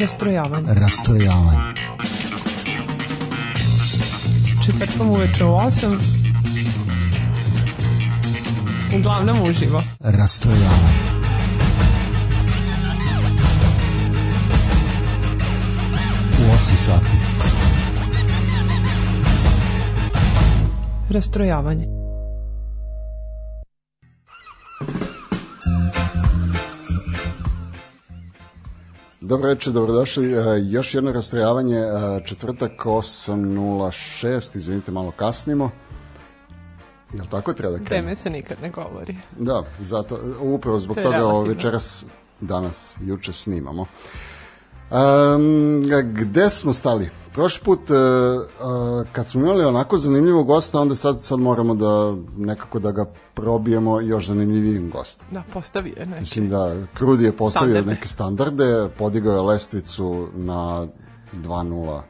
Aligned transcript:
Rastrojavanje. 0.00 0.74
Rastrojavanje. 0.74 1.58
Četvrtkom 4.66 5.10
uveče 5.10 5.44
u 5.44 5.48
8. 5.48 5.98
Uglavnom 8.98 9.36
uživo. 9.42 9.82
Rastrojavanje. 10.00 10.94
U 16.38 16.54
8 16.54 16.76
sati. 16.76 17.06
Rastrojavanje. 21.10 22.03
Dobro 29.34 29.48
večer, 29.48 29.72
dobrodošli. 29.72 30.32
E, 30.32 30.38
još 30.62 30.94
jedno 30.94 31.12
rastrojavanje, 31.12 31.76
e, 31.76 31.86
četvrtak 32.24 32.72
8.06, 32.84 34.56
izvinite, 34.56 34.92
malo 34.92 35.10
kasnimo. 35.10 35.70
Jel 37.12 37.26
tako 37.30 37.52
treba 37.52 37.72
da 37.72 37.84
krenemo? 37.84 38.04
Vreme 38.04 38.16
se 38.16 38.30
nikad 38.30 38.56
ne 38.62 38.70
govori. 38.70 39.16
Da, 39.38 39.62
zato, 39.80 40.20
upravo 40.40 40.80
zbog 40.80 40.96
To 40.96 41.02
toga 41.02 41.16
relativno. 41.16 41.54
večeras, 41.54 42.04
danas, 42.40 42.96
juče 43.00 43.32
snimamo. 43.32 43.86
Um, 44.90 45.82
gde 46.12 46.50
smo 46.50 46.72
stali? 46.72 47.10
Prošli 47.32 47.64
put, 47.64 47.90
uh, 47.90 47.96
uh, 47.96 49.06
kad 49.12 49.26
smo 49.26 49.40
imali 49.40 49.64
onako 49.64 49.98
zanimljivog 49.98 50.46
gosta, 50.46 50.80
onda 50.80 50.96
sad, 50.96 51.22
sad 51.22 51.38
moramo 51.38 51.74
da 51.74 52.16
nekako 52.36 52.78
da 52.78 52.92
ga 52.92 53.04
probijemo 53.34 54.00
još 54.00 54.26
zanimljivijim 54.26 54.90
gostom. 54.90 55.26
Da, 55.30 55.42
postavi 55.52 55.94
je 55.96 56.06
neki. 56.06 56.20
Mislim 56.20 56.48
da 56.48 56.76
Krudi 56.94 57.24
je 57.24 57.36
postavio 57.36 57.74
Standarde. 57.74 57.94
neke 57.94 58.08
standarde, 58.08 58.88
podigao 58.98 59.34
je 59.34 59.40
lestvicu 59.40 60.28
na 60.34 60.86
2.0 61.32 62.00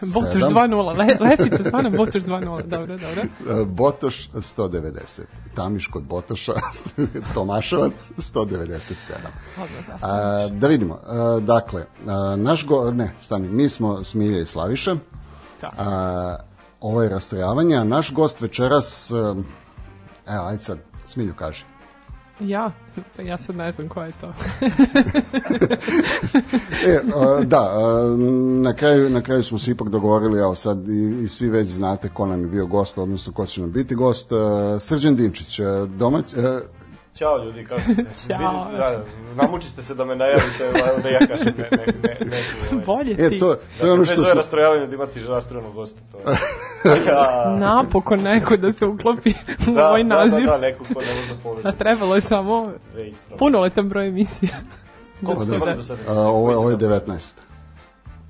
Botoš 0.00 0.42
2.0, 0.42 0.96
le, 0.96 1.28
lesica 1.30 1.64
stvarno 1.64 1.90
Botoš 1.90 2.22
2.0, 2.22 2.62
dobro, 2.62 2.96
dobro. 2.96 3.22
E, 3.60 3.64
Botoš 3.64 4.30
190, 4.32 5.20
Tamiš 5.54 5.86
kod 5.86 6.04
Botoša, 6.04 6.52
Tomaševac 7.34 8.10
197. 8.18 8.82
Odmah 9.54 9.68
zastavim. 9.86 10.00
A, 10.02 10.48
da 10.48 10.68
vidimo, 10.68 10.98
a, 11.06 11.40
dakle, 11.42 11.86
a, 12.06 12.36
naš 12.36 12.66
go, 12.66 12.90
ne, 12.90 13.12
stani, 13.20 13.48
mi 13.48 13.68
smo 13.68 14.04
Smilja 14.04 14.40
i 14.40 14.46
Slaviša, 14.46 14.96
Tako. 15.60 15.74
a, 15.78 16.36
ovo 16.80 17.02
je 17.02 17.08
rastrojavanje, 17.08 17.76
a 17.76 17.84
naš 17.84 18.12
gost 18.12 18.40
večeras, 18.40 19.10
evo, 20.26 20.46
ajde 20.46 20.62
sad, 20.62 20.78
Smilju 21.04 21.34
kaže. 21.34 21.75
Ja? 22.40 22.70
Pa 23.16 23.22
ja 23.22 23.38
sad 23.38 23.56
ne 23.56 23.72
znam 23.72 23.88
ko 23.88 24.02
je 24.02 24.12
to. 24.20 24.32
E, 26.86 27.00
a, 27.14 27.44
da, 27.44 27.60
a, 27.60 28.16
na 28.62 28.72
kraju, 28.72 29.10
na 29.10 29.20
kraju 29.20 29.42
smo 29.42 29.58
se 29.58 29.70
ipak 29.70 29.88
dogovorili, 29.88 30.38
evo 30.38 30.54
sad 30.54 30.88
i, 30.88 31.22
i 31.22 31.28
svi 31.28 31.48
već 31.48 31.68
znate 31.68 32.08
ko 32.08 32.26
nam 32.26 32.40
je 32.40 32.46
bio 32.46 32.66
gost, 32.66 32.98
odnosno 32.98 33.32
ko 33.32 33.46
će 33.46 33.60
nam 33.60 33.72
biti 33.72 33.94
gost. 33.94 34.32
A, 34.32 34.76
Srđan 34.80 35.16
Dinčić, 35.16 35.60
a, 35.60 35.86
domać, 35.86 36.34
a, 36.34 36.60
Ćao 37.16 37.38
ljudi, 37.38 37.64
kako 37.64 37.80
ste? 37.82 38.04
Ćao. 38.28 38.64
Vidi, 38.64 38.76
Da, 38.78 39.04
namučite 39.36 39.82
se 39.82 39.94
da 39.94 40.04
me 40.04 40.16
najavite, 40.16 40.72
da 41.02 41.08
ja 41.08 41.18
kažem 41.20 41.54
ne, 41.58 41.68
ne, 41.70 41.86
ne, 41.86 42.16
ne, 42.20 42.36
ne, 42.72 42.82
Bolje 42.86 43.12
e, 43.16 43.30
ti. 43.30 43.38
to, 43.38 43.56
to 43.80 43.86
je 43.86 43.92
ono 43.92 44.04
što 44.04 44.06
Sve 44.06 44.16
zove 44.16 44.26
smo... 44.26 44.34
rastrojavanje 44.34 44.86
da 44.86 44.94
imati 44.94 45.20
rastrojenog 45.22 45.74
gosta. 45.74 46.00
To 46.12 46.18
je. 46.20 46.36
ja, 47.06 47.56
Napokon 47.58 48.20
neko 48.20 48.56
da 48.56 48.72
se 48.72 48.86
uklopi 48.86 49.34
u 49.68 49.72
da, 49.72 49.88
ovaj 49.88 50.04
naziv. 50.04 50.38
Da, 50.38 50.44
da, 50.44 50.50
da, 50.50 50.58
neko 50.58 50.84
ko 50.84 51.00
ne 51.00 51.06
može 51.44 51.62
da 51.62 51.68
A 51.68 51.72
trebalo 51.72 52.14
je 52.14 52.20
samo 52.20 52.72
ispravo. 53.00 53.38
punoletan 53.38 53.88
broj 53.88 54.08
emisija. 54.08 54.56
Koliko 55.20 55.42
ste 55.42 55.50
da. 55.50 55.56
imali 55.56 55.74
do 55.74 55.82
sada? 55.82 56.00
Ovo, 56.08 56.20
je- 56.50 56.56
ovo 56.56 56.70
je 56.70 56.76
Koji 56.76 56.90
sam- 56.90 57.06
19. 57.08 57.36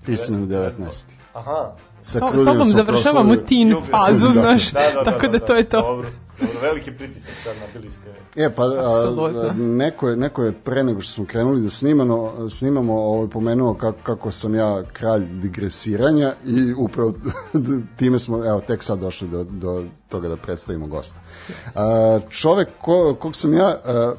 Ti 0.06 0.16
si 0.16 0.32
nam 0.32 0.48
19. 0.48 1.06
Aha. 1.34 1.70
Sa 2.06 2.20
S 2.34 2.44
tobom 2.44 2.72
završavamo 2.72 3.36
teen 3.36 3.68
Ljubi. 3.68 3.86
fazu, 3.90 4.26
Da. 4.26 4.32
znaš. 4.32 4.72
Da, 4.72 4.80
da, 4.80 4.92
da, 4.94 5.04
Tako 5.04 5.26
da 5.26 5.38
da, 5.38 5.46
to 5.46 5.54
je 5.56 5.68
to. 5.68 5.82
Dobro, 5.82 6.08
dobro, 6.40 6.60
veliki 6.62 6.92
pritisak 6.92 7.32
sad 7.44 7.54
nabili 7.66 7.90
ste. 7.90 8.10
E, 8.36 8.50
pa 8.56 8.62
a, 8.62 9.52
neko, 9.56 10.08
je, 10.08 10.16
neko 10.16 10.42
je 10.44 10.52
pre 10.52 10.84
nego 10.84 11.00
što 11.00 11.12
smo 11.12 11.26
krenuli 11.26 11.60
da 11.60 11.70
snimano, 11.70 12.50
snimamo 12.50 12.94
ovaj, 12.94 13.28
pomenuo 13.28 13.74
kako, 13.74 13.98
kako 14.02 14.30
sam 14.30 14.54
ja 14.54 14.82
kralj 14.92 15.24
digresiranja 15.26 16.32
i 16.44 16.74
upravo 16.78 17.12
time 17.98 18.18
smo, 18.18 18.46
evo, 18.46 18.60
tek 18.60 18.82
sad 18.82 18.98
došli 18.98 19.28
do, 19.28 19.44
do 19.44 19.84
toga 20.08 20.28
da 20.28 20.36
predstavimo 20.36 20.86
gosta. 20.86 21.16
A, 21.74 22.20
čovek 22.30 22.68
ko, 22.80 23.16
kog 23.20 23.36
sam 23.36 23.54
ja, 23.54 23.68
a, 23.84 24.12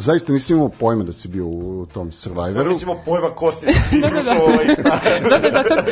zaista 0.00 0.32
nisam 0.32 0.56
imao 0.56 0.68
pojma 0.68 1.04
da 1.04 1.12
si 1.12 1.28
bio 1.28 1.46
u 1.46 1.86
tom 1.94 2.12
Survivoru. 2.12 2.68
Mislim 2.68 2.90
o 2.90 2.98
pojma 3.04 3.30
ko 3.30 3.52
si, 3.52 3.66
nisam 3.92 4.10
ušao 4.20 4.42
ovaj... 4.42 4.66
Dobro, 5.30 5.50
da 5.50 5.64
sad... 5.68 5.86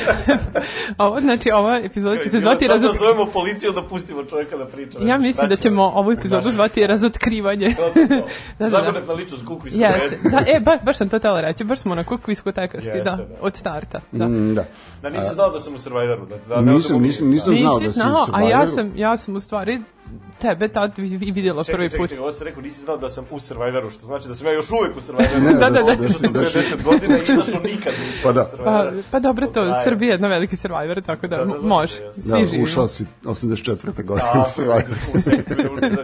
Ovo, 0.98 1.20
znači, 1.20 1.50
ova 1.50 1.80
epizoda 1.84 2.22
će 2.22 2.30
se 2.30 2.40
zvati 2.40 2.68
Da, 2.68 2.74
razot... 2.74 2.92
da 2.92 2.98
zovemo 2.98 3.26
policiju 3.26 3.72
da 3.72 3.82
pustimo 3.82 4.24
čovjeka 4.24 4.56
da 4.56 4.66
priča. 4.66 4.98
Ja 5.02 5.18
mislim 5.18 5.48
da 5.48 5.56
ćemo 5.56 5.82
ovu 5.82 6.12
epizodu 6.12 6.50
zvati 6.50 6.86
razotkrivanje. 6.86 7.74
Da, 7.78 8.06
da, 8.06 8.22
da. 8.58 8.70
Zagonetna 8.70 9.14
ličnost, 9.14 9.44
kuku 9.46 9.66
iz 9.66 9.74
Jeste. 9.74 10.18
Da, 10.30 10.44
e, 10.46 10.60
baš, 10.60 10.80
baš 10.82 10.96
sam 10.96 11.08
to 11.08 11.18
tela 11.18 11.40
reći. 11.40 11.64
Baš 11.64 11.78
smo 11.78 11.94
na 11.94 12.04
kuku 12.04 12.30
iskotekasti, 12.30 12.88
Jeste, 12.88 13.10
da, 13.10 13.16
da. 13.16 13.26
od 13.40 13.56
starta. 13.56 14.00
Da. 14.12 14.26
Mm, 14.26 14.54
da. 14.54 14.64
Da 15.02 15.10
nisam 15.10 15.34
znao 15.34 15.50
da 15.50 15.60
sam 15.60 15.74
u 15.74 15.78
Survivoru. 15.78 16.26
Da, 16.26 16.36
da, 16.48 16.60
ne 16.60 16.72
Nisam, 16.72 16.96
da 16.96 17.02
nisam, 17.02 17.28
nisam 17.28 17.54
znao 17.54 17.78
da 17.78 17.80
si 17.80 17.86
u 17.86 17.88
znao, 17.88 18.22
a 18.22 18.24
Survivoru. 18.24 18.50
ja 18.50 18.66
sam, 18.66 18.92
ja 18.96 19.16
sam 19.16 19.36
u 19.36 19.40
stvari 19.40 19.80
tebe 20.38 20.68
tad 20.68 20.92
vi- 20.96 21.16
vi- 21.16 21.30
vidjela 21.30 21.64
Čekaj, 21.64 21.76
prvi 21.76 21.88
čekaj, 21.88 21.98
put. 21.98 22.08
čekaj, 22.10 22.22
ovo 22.22 22.32
sam 22.32 22.46
rekao, 22.46 22.62
nisi 22.62 22.80
znao 22.80 22.96
da 22.96 23.08
sam 23.08 23.24
u 23.30 23.38
Survivoru, 23.38 23.90
što 23.90 24.06
znači 24.06 24.28
da 24.28 24.34
sam 24.34 24.46
ja 24.46 24.52
još 24.52 24.70
uvek 24.70 24.96
u 24.96 25.00
Survivoru. 25.06 25.40
Ne, 25.40 25.52
Da, 25.52 25.58
da, 25.60 25.82
da. 25.82 25.94
Što 25.98 26.12
sam 26.14 26.32
pre 26.32 26.42
da 26.42 26.48
si- 26.50 26.58
10 26.58 26.82
godina 26.84 27.16
i 27.16 27.20
da 27.26 27.42
što 27.42 27.58
nikad 27.70 27.92
nisam 27.96 28.20
Pa 28.22 28.32
da. 28.32 28.40
u 28.40 28.44
Pa, 28.44 28.50
Survivoru. 28.50 29.02
pa 29.10 29.20
dobro, 29.20 29.46
to 29.46 29.52
traje. 29.54 29.84
Srbija 29.84 30.08
je 30.08 30.14
jedna 30.14 30.28
veliki 30.28 30.56
survivor, 30.56 31.00
tako 31.02 31.26
da, 31.26 31.36
Da, 31.36 31.44
da, 31.44 31.48
mo- 31.48 31.60
da, 31.60 31.66
može, 31.68 31.94
svi 32.14 32.22
Da, 32.24 32.38
živimo. 32.38 32.64
ušao 32.64 32.88
si 32.88 33.04
84. 33.24 34.02
godine 34.02 34.30
u 34.30 34.32
Tako, 34.32 34.50
Survivor. 34.50 34.84
u 35.14 35.80
ne 35.80 35.90
da. 35.90 36.00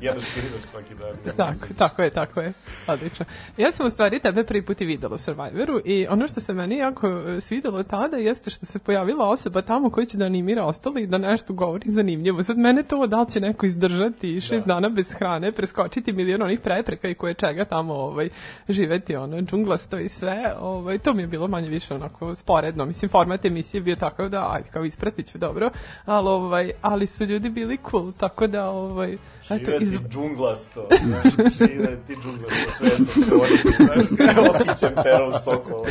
Jedeš 0.00 0.24
pirinač 0.34 0.62
svaki 0.62 0.94
dan. 0.94 1.16
Tako, 1.36 1.74
tako 1.78 2.02
je, 2.02 2.10
tako 2.10 2.40
je. 2.40 2.52
Odlično. 2.88 3.24
Ja 3.56 3.72
sam 3.72 3.86
u 3.86 3.90
stvari 3.90 4.18
tebe 4.18 4.44
prvi 4.44 4.62
put 4.62 4.80
i 4.80 4.86
videla 4.86 5.14
u 5.14 5.18
Survivoru 5.18 5.80
i 5.84 6.06
ono 6.06 6.28
što 6.28 6.40
se 6.40 6.52
meni 6.52 6.76
jako 6.76 7.06
e, 7.08 7.40
svidelo 7.40 7.82
tada 7.82 8.16
jeste 8.16 8.50
što 8.50 8.66
se 8.66 8.78
pojavila 8.78 9.28
osoba 9.28 9.62
tamo 9.62 9.90
koja 9.90 10.06
će 10.06 10.18
da 10.18 10.24
animira 10.24 10.64
ostali 10.64 11.02
i 11.02 11.06
da 11.06 11.18
nešto 11.18 11.52
govori 11.54 11.84
zanimljivo. 11.86 12.42
Sad 12.42 12.58
mene 12.58 12.82
to 12.82 12.95
da 13.06 13.20
li 13.20 13.30
će 13.30 13.40
neko 13.40 13.66
izdržati 13.66 14.40
šest 14.40 14.66
dana 14.66 14.88
bez 14.88 15.12
hrane, 15.12 15.52
preskočiti 15.52 16.12
milion 16.12 16.42
onih 16.42 16.60
prepreka 16.60 17.08
i 17.08 17.14
koje 17.14 17.34
čega 17.34 17.64
tamo 17.64 17.94
ovaj, 17.94 18.28
živeti, 18.68 19.16
ono, 19.16 19.40
džunglasto 19.42 19.98
i 19.98 20.08
sve, 20.08 20.54
ovaj, 20.60 20.98
to 20.98 21.14
mi 21.14 21.22
je 21.22 21.26
bilo 21.26 21.48
manje 21.48 21.68
više 21.68 21.94
onako 21.94 22.34
sporedno. 22.34 22.84
Mislim, 22.84 23.08
format 23.08 23.44
emisije 23.44 23.78
je 23.78 23.82
bio 23.82 23.96
takav 23.96 24.28
da, 24.28 24.52
ajde, 24.52 24.68
kao 24.72 24.84
ispratit 24.84 25.32
ću 25.32 25.38
dobro, 25.38 25.70
ali, 26.04 26.28
ovaj, 26.28 26.72
ali 26.82 27.06
su 27.06 27.24
ljudi 27.24 27.50
bili 27.50 27.78
cool, 27.90 28.12
tako 28.12 28.46
da, 28.46 28.70
ovaj, 28.70 29.16
eto, 29.50 29.70
iz, 29.80 29.92
ti 29.92 29.98
džunglasto, 30.08 30.88
znaš, 31.02 31.34
žive 31.58 31.98
ti 32.06 32.16
džunglasto, 32.22 32.70
sve 32.70 32.90
sam 32.90 33.22
se 33.22 33.34
oditi, 33.34 33.68
znaš, 33.76 34.36
evo 34.36 34.54
pićem 34.58 34.94
perov 35.02 35.32
sokol. 35.44 35.84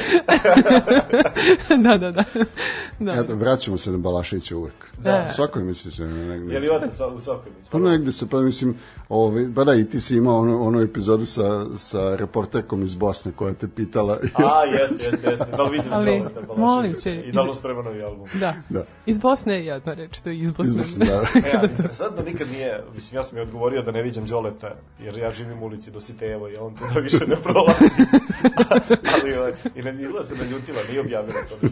da, 1.84 1.98
da, 1.98 2.12
da. 2.12 2.24
da. 3.00 3.14
Eto, 3.14 3.36
vraćamo 3.36 3.78
se 3.78 3.92
na 3.92 3.98
Balašića 3.98 4.58
uvek. 4.58 4.86
Da. 4.98 5.30
Svakoj 5.36 5.64
misli 5.64 5.92
se 5.92 6.04
negde. 6.06 6.54
Je 6.54 6.60
li 6.60 6.68
imate 6.68 6.92
sva, 6.96 7.08
u 7.08 7.22
svakoj 7.22 7.52
mi? 7.52 7.58
Pa 7.72 7.80
negde 7.80 8.12
se, 8.12 8.30
pa 8.30 8.40
mislim, 8.40 8.76
ovaj, 9.10 9.48
pa 9.56 9.64
da, 9.64 9.74
i 9.74 9.86
ti 9.86 10.02
si 10.02 10.16
imao 10.16 10.40
onu, 10.40 10.64
onu 10.64 10.82
epizodu 10.82 11.26
sa, 11.26 11.44
sa 11.78 12.16
reporterkom 12.16 12.84
iz 12.84 12.96
Bosne 12.96 13.32
koja 13.32 13.54
te 13.54 13.68
pitala. 13.68 14.20
A, 14.34 14.64
jeste, 14.72 15.06
jeste, 15.06 15.30
jeste. 15.30 15.46
Da 15.48 15.64
li 15.64 15.72
vidim 15.72 15.94
Ali, 15.94 16.20
Balaševića? 16.20 16.54
molim 16.56 16.94
te, 16.94 17.16
I 17.16 17.32
da 17.32 17.42
li 17.42 17.50
iz- 17.52 17.58
sprema 17.58 17.82
novi 17.82 18.02
album? 18.04 18.28
Da. 18.34 18.54
Da. 18.70 18.86
Iz 19.06 19.18
Bosne 19.18 19.54
je 19.56 19.66
jedna 19.66 19.94
reč, 19.94 20.20
to 20.20 20.30
je 20.30 20.40
iz 20.40 20.52
Bosne. 20.52 20.72
Izmislim, 20.72 21.08
da. 21.08 21.14
E, 21.48 21.58
ali 21.58 21.70
interesantno 21.70 22.24
nikad 22.24 22.48
nije, 22.50 22.84
mislim, 22.94 23.16
ja 23.16 23.24
sam 23.24 23.36
mi 23.36 23.42
odgovorio 23.42 23.82
da 23.82 23.92
ne 23.92 24.02
viđam 24.02 24.26
Đoleta, 24.26 24.72
jer 25.00 25.18
ja 25.18 25.32
živim 25.32 25.64
u 25.64 25.66
ulici 25.66 25.92
do 25.92 26.00
Sitejevo 26.00 26.50
i 26.50 26.56
on 26.56 26.76
to 26.76 27.00
više 27.00 27.28
ne 27.28 27.36
prolazi. 27.36 27.86
ali, 29.14 29.34
ovaj, 29.34 29.54
i 29.76 29.82
ne 29.82 29.94
bila 29.94 30.24
se 30.24 30.36
naljutila, 30.36 30.78
nije 30.90 31.02
objavila 31.02 31.40
to. 31.52 31.68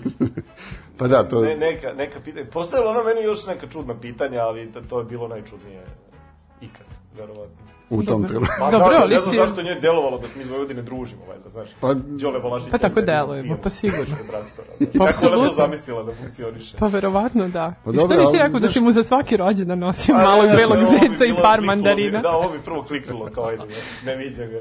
Pa 0.97 1.07
da, 1.07 1.23
to, 1.23 1.41
Ne, 1.41 1.55
neka, 1.57 1.93
neka 1.93 2.19
pitanja, 2.19 2.45
postavila 2.47 2.91
ona 2.91 3.03
meni 3.03 3.21
još 3.21 3.45
neka 3.45 3.67
čudna 3.67 3.95
pitanja, 3.95 4.41
ali 4.41 4.71
to, 4.71 4.81
to 4.81 4.99
je 4.99 5.05
bilo 5.05 5.27
najčudnije 5.27 5.81
ikad, 6.61 6.85
verovatno. 7.15 7.63
u 7.89 7.95
tom 7.97 8.05
Dobro. 8.21 8.27
trenutku. 8.29 8.53
Pa 8.59 8.71
Dobro, 8.71 8.87
da, 8.87 8.93
da, 8.93 9.01
ali 9.01 9.13
ne 9.13 9.19
znam 9.19 9.31
si- 9.31 9.37
zašto 9.37 9.61
njoj 9.63 9.75
delovalo 9.75 10.17
da 10.17 10.27
smo 10.27 10.41
iz 10.41 10.47
Vojvodine 10.47 10.81
družimo, 10.81 11.21
valjda, 11.25 11.49
znaš. 11.49 11.69
Pa- 11.79 11.93
Đole 11.93 12.39
Balašić. 12.39 12.69
Pa 12.71 12.77
tako 12.77 13.01
delujemo, 13.01 13.57
pa 13.63 13.69
sigurno. 13.69 14.15
da. 14.31 14.31
Pa 14.31 14.39
Kako 14.79 14.89
ona 14.93 14.97
to 14.97 15.03
apsolutno. 15.05 15.51
zamislila 15.51 16.03
da 16.03 16.11
funkcioniše? 16.13 16.77
Pa 16.77 16.87
verovatno 16.87 17.47
da. 17.47 17.73
Pa 17.85 17.91
I 17.91 17.95
što 17.95 18.07
nisi 18.07 18.37
rekao 18.37 18.59
da 18.59 18.67
si 18.69 18.79
mu 18.79 18.91
za 18.91 19.03
svaki 19.03 19.37
rođendan 19.37 19.79
nosio 19.79 20.15
A, 20.15 20.17
malog 20.19 20.45
belog 20.47 20.77
zeca 20.83 21.25
i 21.25 21.35
par 21.41 21.61
mandarina? 21.61 22.21
Da, 22.21 22.31
ovo 22.31 22.49
bi 22.49 22.59
prvo 22.59 22.83
kliknulo 22.83 23.25
kao 23.25 23.45
ajde, 23.45 23.63
ne, 24.05 24.15
viđam 24.15 24.47
ga. 24.47 24.59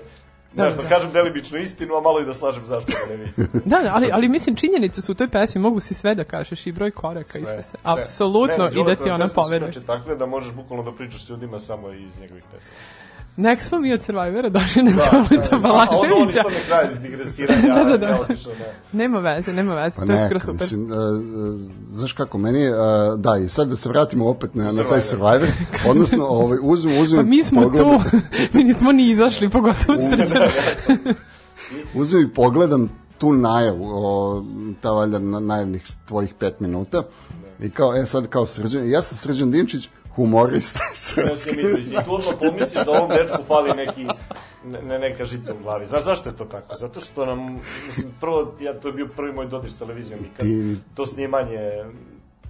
Znaš, 0.55 0.75
da 0.77 0.83
da. 0.83 0.89
kažem 0.89 1.13
delimičnu 1.13 1.59
istinu, 1.59 1.95
a 1.95 2.01
malo 2.01 2.21
i 2.21 2.25
da 2.25 2.35
slažem 2.35 2.67
zašto 2.67 2.93
ga 2.93 3.15
ne 3.15 3.17
vidim. 3.17 3.49
Da, 3.71 3.79
da, 3.83 3.91
ali, 3.95 4.11
ali 4.13 4.29
mislim 4.29 4.57
činjenice 4.57 5.03
su 5.03 5.13
u 5.13 5.15
toj 5.15 5.29
pesmi, 5.29 5.61
mogu 5.61 5.81
si 5.81 5.95
sve 5.95 6.15
da 6.15 6.25
kažeš 6.25 6.67
i 6.67 6.73
broj 6.73 6.91
koraka 6.91 7.39
i 7.39 7.43
sve 7.43 7.63
se. 7.63 7.77
Apsolutno 7.83 8.65
Ne, 8.65 8.81
i 8.81 8.85
da 8.85 8.95
ti 8.95 9.11
ona 9.11 9.29
poveruje. 9.35 9.67
inače 9.67 9.87
takve 9.87 10.17
da 10.17 10.27
možeš 10.27 10.53
bukvalno 10.53 10.91
da 10.91 10.97
pričaš 10.97 11.25
s 11.27 11.29
ljudima 11.29 11.59
samo 11.59 11.93
iz 11.93 12.19
njegovih 12.21 12.45
pesama. 12.53 12.79
Nek 13.37 13.63
smo 13.63 13.79
mi 13.79 13.93
od 13.93 14.03
Survivora 14.03 14.49
došli 14.51 14.83
na 14.83 14.91
Da, 14.91 15.11
Đoleta 15.13 15.49
da, 15.51 15.59
Balaševića. 15.59 16.39
ispadne 16.39 16.59
kraj 16.67 16.95
digresiranja, 16.97 17.75
Da, 17.75 17.85
da, 17.85 17.97
da. 17.99 18.07
ja 18.07 18.19
otišao, 18.21 18.53
da. 18.53 18.65
Nema 18.95 19.19
veze, 19.21 19.53
nema 19.53 19.75
veze, 19.75 19.97
Pa 19.97 20.07
to 20.07 20.13
je 20.13 20.17
neka, 20.17 20.27
skoro 20.27 20.41
super. 20.41 20.55
mislim, 20.55 20.85
uh, 20.85 20.99
znaš 21.83 22.13
kako, 22.13 22.39
meni 22.39 22.61
je, 22.61 22.73
uh, 22.73 22.79
da, 23.19 23.37
i 23.37 23.49
sad 23.49 23.69
da 23.69 23.77
se 23.77 23.89
vratimo 23.89 24.29
opet 24.29 24.55
na, 24.55 24.65
na 24.65 24.83
taj 24.85 25.01
Survivor. 25.03 25.49
Odnosno, 25.87 26.25
ovaj, 26.25 26.59
uzmem, 26.63 26.99
uzmem, 26.99 27.21
Pa 27.25 27.29
mi 27.29 27.43
smo 27.43 27.63
pogledam- 27.63 28.03
tu, 28.03 28.17
mi 28.53 28.65
nismo 28.65 28.93
ni 28.93 29.11
izašli, 29.11 29.49
pogotovo 29.49 29.99
srđan. 30.01 30.43
uzmem 31.95 32.23
i 32.23 32.31
pogledam 32.31 32.89
tu 33.19 33.33
najavu, 33.33 33.85
o, 33.87 34.45
ta 34.81 34.91
valjda 34.91 35.19
na- 35.19 35.41
najavnih 35.41 35.83
tvojih 36.07 36.35
pet 36.35 36.61
minuta, 36.61 37.03
i 37.61 37.71
kao, 37.71 37.97
e 37.97 38.07
sad 38.07 38.27
kao 38.27 38.47
srđan, 38.47 38.91
ja 38.91 39.03
sam 39.03 39.19
srđan 39.19 39.51
Dinčić, 39.51 39.89
humorista 40.15 40.81
Srpski. 40.97 41.51
I 41.51 41.95
tu 41.95 42.15
odmah 42.15 42.35
pomisliš 42.41 42.85
da 42.85 42.91
ovom 42.93 43.11
dečku 43.11 43.43
fali 43.43 43.71
neki 43.73 44.05
ne, 44.65 44.83
ne 44.83 44.99
neka 44.99 45.25
žica 45.25 45.55
u 45.55 45.59
glavi. 45.59 45.87
Znaš 45.87 46.05
zašto 46.05 46.29
je 46.29 46.37
to 46.37 46.45
tako? 46.45 46.75
Zato 46.75 47.01
što 47.01 47.27
nam, 47.27 47.55
mislim, 47.87 48.13
prvo, 48.21 48.55
ja, 48.61 48.75
to 48.75 48.89
je 48.89 48.95
bio 48.95 49.09
prvi 49.09 49.33
moj 49.33 49.47
dodir 49.47 49.71
s 49.71 49.77
televizijom 49.77 50.21
i 50.21 50.29
kad 50.29 50.47
Ti- 50.47 50.77
to 50.95 51.07
snimanje 51.07 51.85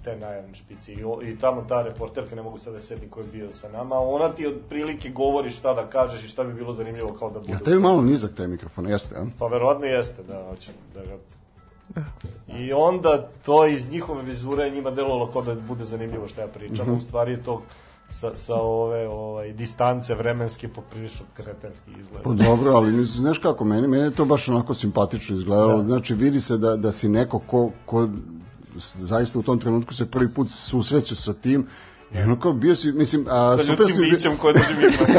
te 0.03 0.17
najavne 0.17 0.55
špici 0.55 0.93
i, 0.93 1.03
o- 1.03 1.19
i 1.23 1.37
tamo 1.37 1.61
ta 1.61 1.81
reporterka, 1.81 2.35
ne 2.35 2.41
mogu 2.41 2.57
sad 2.57 2.73
da 2.73 2.79
se 2.79 2.87
setim 2.87 3.09
ko 3.09 3.19
je 3.19 3.27
bio 3.27 3.53
sa 3.53 3.69
nama, 3.69 3.95
ona 3.97 4.29
ti 4.29 4.47
otprilike 4.47 5.09
govori 5.09 5.51
šta 5.51 5.73
da 5.73 5.87
kažeš 5.87 6.23
i 6.23 6.27
šta 6.27 6.43
bi 6.43 6.53
bilo 6.53 6.73
zanimljivo 6.73 7.13
kao 7.13 7.29
da 7.29 7.39
bude. 7.39 7.51
Ja, 7.51 7.59
tebi 7.59 7.79
malo 7.79 8.01
nizak 8.01 8.31
taj 8.33 8.47
mikrofon, 8.47 8.87
jeste, 8.87 9.15
a? 9.15 9.25
Pa 9.39 9.47
verovatno 9.47 9.85
jeste, 9.85 10.23
da, 10.23 10.45
hoće 10.45 10.71
da 10.95 11.01
ga... 11.01 11.17
I 12.59 12.73
onda 12.73 13.29
to 13.45 13.67
iz 13.67 13.91
njihove 13.91 14.23
vizure 14.23 14.69
njima 14.69 14.91
delovalo 14.91 15.31
kao 15.31 15.41
da 15.41 15.55
bude 15.55 15.83
zanimljivo 15.83 16.27
što 16.27 16.41
ja 16.41 16.47
pričam, 16.47 16.87
Mhm. 16.87 16.97
u 16.97 17.01
stvari 17.01 17.31
je 17.31 17.43
to 17.43 17.61
sa, 18.09 18.35
sa 18.35 18.55
ove 18.55 19.07
ovaj, 19.07 19.53
distance 19.53 20.15
vremenske 20.15 20.67
poprilično 20.67 21.25
kretenski 21.33 21.91
izgleda. 21.99 22.23
Pa 22.23 22.33
dobro, 22.33 22.71
ali 22.71 22.91
mislim, 22.91 23.21
znaš 23.21 23.37
kako, 23.37 23.65
meni, 23.65 23.87
meni 23.87 24.03
je 24.03 24.11
to 24.11 24.25
baš 24.25 24.49
onako 24.49 24.73
simpatično 24.73 25.35
izgledalo. 25.35 25.81
Da. 25.81 25.87
Znači, 25.87 26.13
vidi 26.15 26.41
se 26.41 26.57
da, 26.57 26.75
da 26.75 26.91
si 26.91 27.09
neko 27.09 27.39
ko, 27.39 27.71
ko 27.85 28.09
zaista 28.75 29.39
u 29.39 29.43
tom 29.43 29.59
trenutku 29.59 29.93
se 29.93 30.05
prvi 30.11 30.33
put 30.33 30.49
susreće 30.49 31.15
sa 31.15 31.33
tim 31.33 31.67
I 32.13 32.19
ono 32.19 32.39
kao 32.39 32.53
bio 32.53 32.75
si, 32.75 32.91
mislim, 32.91 33.25
a, 33.29 33.57
Sa 33.57 33.63
super 33.63 33.79
ljudskim 33.79 34.05
si, 34.05 34.11
bićem 34.11 34.37
koje 34.37 34.53
drži 34.53 34.73
mikrofon. 34.75 35.15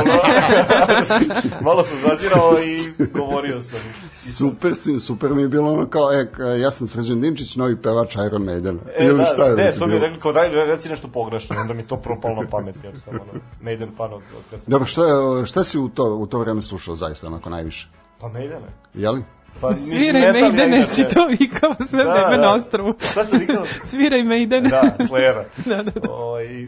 Malo 1.60 1.82
sam 1.82 1.98
zazirao 2.00 2.52
i 2.60 3.06
govorio 3.08 3.60
sam. 3.60 3.78
super, 4.14 4.74
si, 4.74 5.00
super 5.00 5.30
mi 5.30 5.42
je 5.42 5.48
bilo 5.48 5.72
ono 5.72 5.86
kao, 5.86 6.12
e, 6.12 6.26
ja 6.60 6.70
sam 6.70 6.86
Srđan 6.86 7.20
Dinčić, 7.20 7.56
novi 7.56 7.76
pevač 7.76 8.14
Iron 8.16 8.42
Maidena. 8.44 8.78
E, 8.98 9.06
Ili 9.06 9.18
da, 9.18 9.24
šta 9.24 9.44
je 9.44 9.56
ne, 9.56 9.72
to 9.72 9.86
mi 9.86 9.92
je 9.92 9.98
rekli, 9.98 10.20
kao 10.20 10.32
daj, 10.32 10.48
reci 10.48 10.88
nešto 10.88 11.08
pogrešno, 11.08 11.56
onda 11.60 11.74
mi 11.74 11.86
to 11.86 11.96
propalo 11.96 12.42
na 12.42 12.48
pamet, 12.48 12.76
jer 12.84 13.00
sam 13.00 13.14
ono, 13.14 13.40
Maiden 13.60 13.90
fan 13.96 14.12
od, 14.12 14.22
od 14.36 14.42
kad 14.50 14.64
sam... 14.64 14.70
Dobro, 14.70 14.86
šta, 14.86 15.02
je- 15.02 15.46
šta 15.46 15.64
si 15.64 15.78
u 15.78 15.88
to, 15.88 16.04
u 16.06 16.26
to 16.26 16.38
vreme 16.38 16.62
slušao 16.62 16.96
zaista, 16.96 17.26
onako 17.26 17.50
najviše? 17.50 17.88
Pa 18.20 18.28
Maidene. 18.28 18.66
Jeli? 18.94 19.22
Pa, 19.60 19.76
Sviraj 19.76 20.32
Maidene, 20.32 20.86
si 20.86 21.04
to 21.04 21.26
vikao 21.30 21.74
sve 21.80 22.04
Da, 22.04 22.12
vreme 22.12 22.36
da. 22.36 22.42
na 22.42 22.54
ostrovu. 22.54 22.94
Šta 23.02 23.24
sam 23.24 23.38
vikao? 23.40 23.64
Sviraj 23.90 24.22
Maidene. 24.22 24.68
Da, 24.68 24.96
Slayera. 25.00 25.42
Da, 25.66 25.82
da, 25.82 25.90
da. 25.92 26.10
Ovaj, 26.10 26.66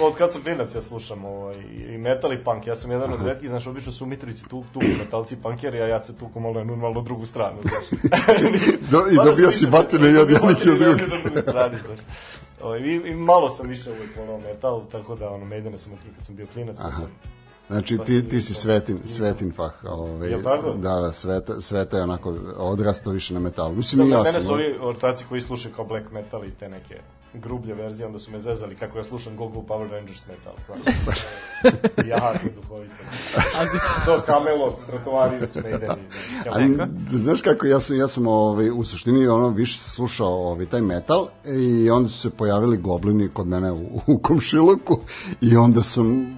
od 0.00 0.16
kad 0.18 0.32
sam 0.32 0.42
klinac 0.42 0.74
ja 0.74 0.82
slušam 0.82 1.24
ovaj, 1.24 1.56
i 1.88 1.98
metal 1.98 2.32
i 2.32 2.38
punk. 2.38 2.66
Ja 2.66 2.76
sam 2.76 2.90
jedan 2.90 3.12
od 3.12 3.26
retkih, 3.26 3.48
znaš, 3.48 3.66
obično 3.66 3.92
su 3.92 4.04
u 4.04 4.08
Mitrovici 4.08 4.44
tu, 4.44 4.64
tu 4.72 4.80
metalci 4.98 5.34
i 5.34 5.38
punkeri, 5.38 5.82
a 5.82 5.86
ja 5.86 6.00
se 6.00 6.18
tuku 6.18 6.40
malo 6.40 6.64
na 6.64 6.76
malo 6.76 7.02
drugu 7.02 7.26
stranu, 7.26 7.56
znaš. 7.62 8.00
Do, 8.90 8.98
I 9.12 9.16
dobio 9.16 9.34
si 9.50 9.64
više- 9.64 9.66
batine 9.68 10.10
i 10.10 10.16
od 10.16 10.30
jednih 10.30 10.66
i 10.66 10.70
od 10.70 10.78
drugih. 10.78 11.06
strani, 11.42 11.76
znaš. 11.86 11.98
Ovaj, 12.62 12.78
i, 12.80 13.02
I 13.04 13.14
malo 13.14 13.50
sam 13.50 13.68
više 13.68 13.90
uvijek 13.90 14.16
volao 14.18 14.38
metal, 14.40 14.82
tako 14.92 15.14
da 15.14 15.30
ono, 15.30 15.44
Maidene 15.44 15.78
sam 15.78 15.92
otkrio 15.92 16.12
kad 16.16 16.24
sam 16.26 16.36
bio 16.36 16.46
klinac, 16.46 16.76
pa 16.78 16.92
sam 16.92 17.10
Znači, 17.66 17.98
ti, 18.06 18.28
ti 18.28 18.40
si 18.40 18.54
svetin, 18.54 18.98
svetin 19.06 19.52
fah. 19.52 19.72
Ovaj, 19.84 20.30
Jel 20.30 20.42
tako? 20.42 20.70
Da, 20.70 20.94
da, 20.94 21.12
sveta, 21.12 21.60
sveta 21.60 21.96
je 21.96 22.02
onako 22.02 22.34
odrastao 22.56 23.12
više 23.12 23.34
na 23.34 23.40
metalu. 23.40 23.74
Mislim, 23.74 24.00
i 24.00 24.04
Dobro, 24.04 24.18
ja 24.18 24.22
mene 24.22 24.32
sam. 24.32 24.42
su 24.42 24.52
ovi 24.52 24.76
ortaci 24.80 25.24
koji 25.28 25.40
slušaju 25.40 25.74
kao 25.74 25.84
black 25.84 26.12
metal 26.12 26.44
i 26.44 26.50
te 26.50 26.68
neke 26.68 27.00
grublje 27.34 27.74
verzije, 27.74 28.06
onda 28.06 28.18
su 28.18 28.30
me 28.30 28.40
zezali 28.40 28.74
kako 28.74 28.98
ja 28.98 29.04
slušam 29.04 29.36
Go 29.36 29.48
Go 29.48 29.60
Power 29.60 29.90
Rangers 29.90 30.26
metal, 30.26 30.52
znaš. 30.66 31.18
jako 32.14 32.38
duhovito. 32.54 32.94
to 34.06 34.22
Camelot, 34.26 34.80
Stratovarius, 34.80 35.54
Maideni. 35.54 36.08
Ali, 36.52 36.78
znaš 37.12 37.40
kako, 37.40 37.66
ja 37.66 37.80
sam, 37.80 37.96
ja 37.96 38.08
sam 38.08 38.26
ovaj, 38.26 38.70
u 38.70 38.84
suštini 38.84 39.26
ono, 39.26 39.48
više 39.48 39.78
slušao 39.78 40.28
ovaj, 40.28 40.66
taj 40.66 40.80
metal 40.80 41.28
i 41.44 41.90
onda 41.90 42.08
su 42.08 42.18
se 42.18 42.30
pojavili 42.30 42.76
goblini 42.76 43.28
kod 43.28 43.46
mene 43.46 43.72
u, 43.72 44.00
u 44.06 44.18
komšiluku 44.18 45.00
i 45.40 45.56
onda 45.56 45.82
sam 45.82 46.36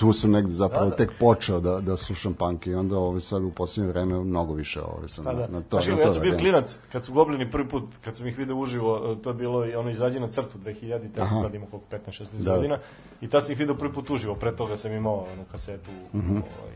tu 0.00 0.12
sam 0.12 0.30
negde 0.30 0.52
zapravo 0.52 0.84
Da, 0.84 0.90
da. 0.90 0.96
tek 0.96 1.10
počeo 1.20 1.60
da, 1.60 1.80
da 1.80 1.96
slušam 1.96 2.34
punk 2.34 2.66
i 2.66 2.74
onda 2.74 2.98
ovaj, 2.98 3.20
sad 3.20 3.42
u 3.42 3.50
posljednje 3.50 3.88
vreme 3.88 4.20
mnogo 4.20 4.54
više 4.54 4.82
ovaj, 4.82 5.08
sam 5.08 5.24
Pa 5.24 5.32
da. 5.32 5.46
na, 5.48 5.60
to. 5.60 5.66
Znaš, 5.70 5.86
na 5.86 5.90
kako, 5.90 6.00
ja 6.00 6.06
to 6.06 6.12
sam 6.12 6.22
bio 6.22 6.38
klinac, 6.38 6.78
kad 6.92 7.04
su 7.04 7.12
goblini 7.12 7.50
prvi 7.50 7.68
put, 7.68 7.84
kad 8.04 8.16
sam 8.16 8.26
ih 8.26 8.38
video 8.38 8.56
uživo, 8.56 9.14
to 9.14 9.30
je 9.30 9.34
bilo 9.34 9.66
i 9.66 9.74
ono 9.74 9.90
izađe 9.90 10.20
na 10.20 10.28
crtu 10.28 10.58
2000, 10.58 11.12
te 11.14 11.26
sam 11.26 11.42
tad 11.42 11.54
imao 11.54 11.68
koliko 11.68 12.10
15-16 12.10 12.26
Da. 12.34 12.54
godina, 12.56 12.78
i 13.20 13.28
tad 13.28 13.44
sam 13.44 13.52
ih 13.52 13.58
video 13.58 13.74
prvi 13.74 13.92
put 13.92 14.10
uživo, 14.10 14.34
pre 14.34 14.56
toga 14.56 14.76
sam 14.76 14.92
imao 14.92 15.16
onu 15.32 15.44
kasetu 15.52 15.90
Mhm. 16.14 16.30
ovaj, 16.30 16.74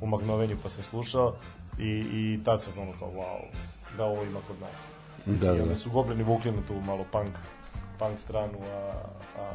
u 0.00 0.06
magnovenju 0.06 0.56
pa 0.62 0.68
sam 0.68 0.84
slušao 0.84 1.34
i, 1.78 1.88
i 2.12 2.40
tad 2.44 2.62
sam 2.62 2.72
ono 2.78 2.92
kao 2.98 3.08
wow, 3.08 3.40
da 3.96 4.04
ovo 4.04 4.22
ima 4.22 4.40
kod 4.48 4.56
nas. 4.60 4.78
Da, 5.26 5.32
I 5.32 5.38
da, 5.38 5.52
onda 5.52 5.64
da. 5.64 5.76
su 5.76 5.90
goblini 5.90 6.22
vukli 6.22 6.52
na 6.52 6.62
tu 6.68 6.74
malo 6.80 7.04
punk, 7.12 7.30
punk 7.98 8.18
stranu, 8.18 8.58
a, 8.64 8.92
a 9.38 9.50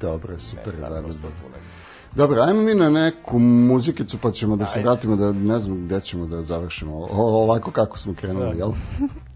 Dobro, 0.00 0.38
super, 0.38 0.72
da, 0.72 0.80
metal 0.80 0.94
da, 0.94 1.02
prosto 1.02 1.22
da. 1.22 1.28
tu 1.28 1.48
negde. 1.48 1.91
Dobro, 2.14 2.42
ajmo 2.42 2.62
mi 2.62 2.74
na 2.74 2.90
neku 2.90 3.38
muzikicu 3.38 4.18
pa 4.18 4.30
ćemo 4.30 4.56
da 4.56 4.66
se 4.66 4.78
Ajde. 4.78 4.88
vratimo 4.88 5.16
da 5.16 5.32
ne 5.32 5.58
znam 5.58 5.84
gde 5.86 6.00
ćemo 6.00 6.26
da 6.26 6.42
završimo. 6.42 6.96
O, 6.96 7.08
ovako 7.42 7.70
kako 7.70 7.98
smo 7.98 8.14
krenuli, 8.14 8.46
Da. 8.46 8.58
jel? 8.58 8.72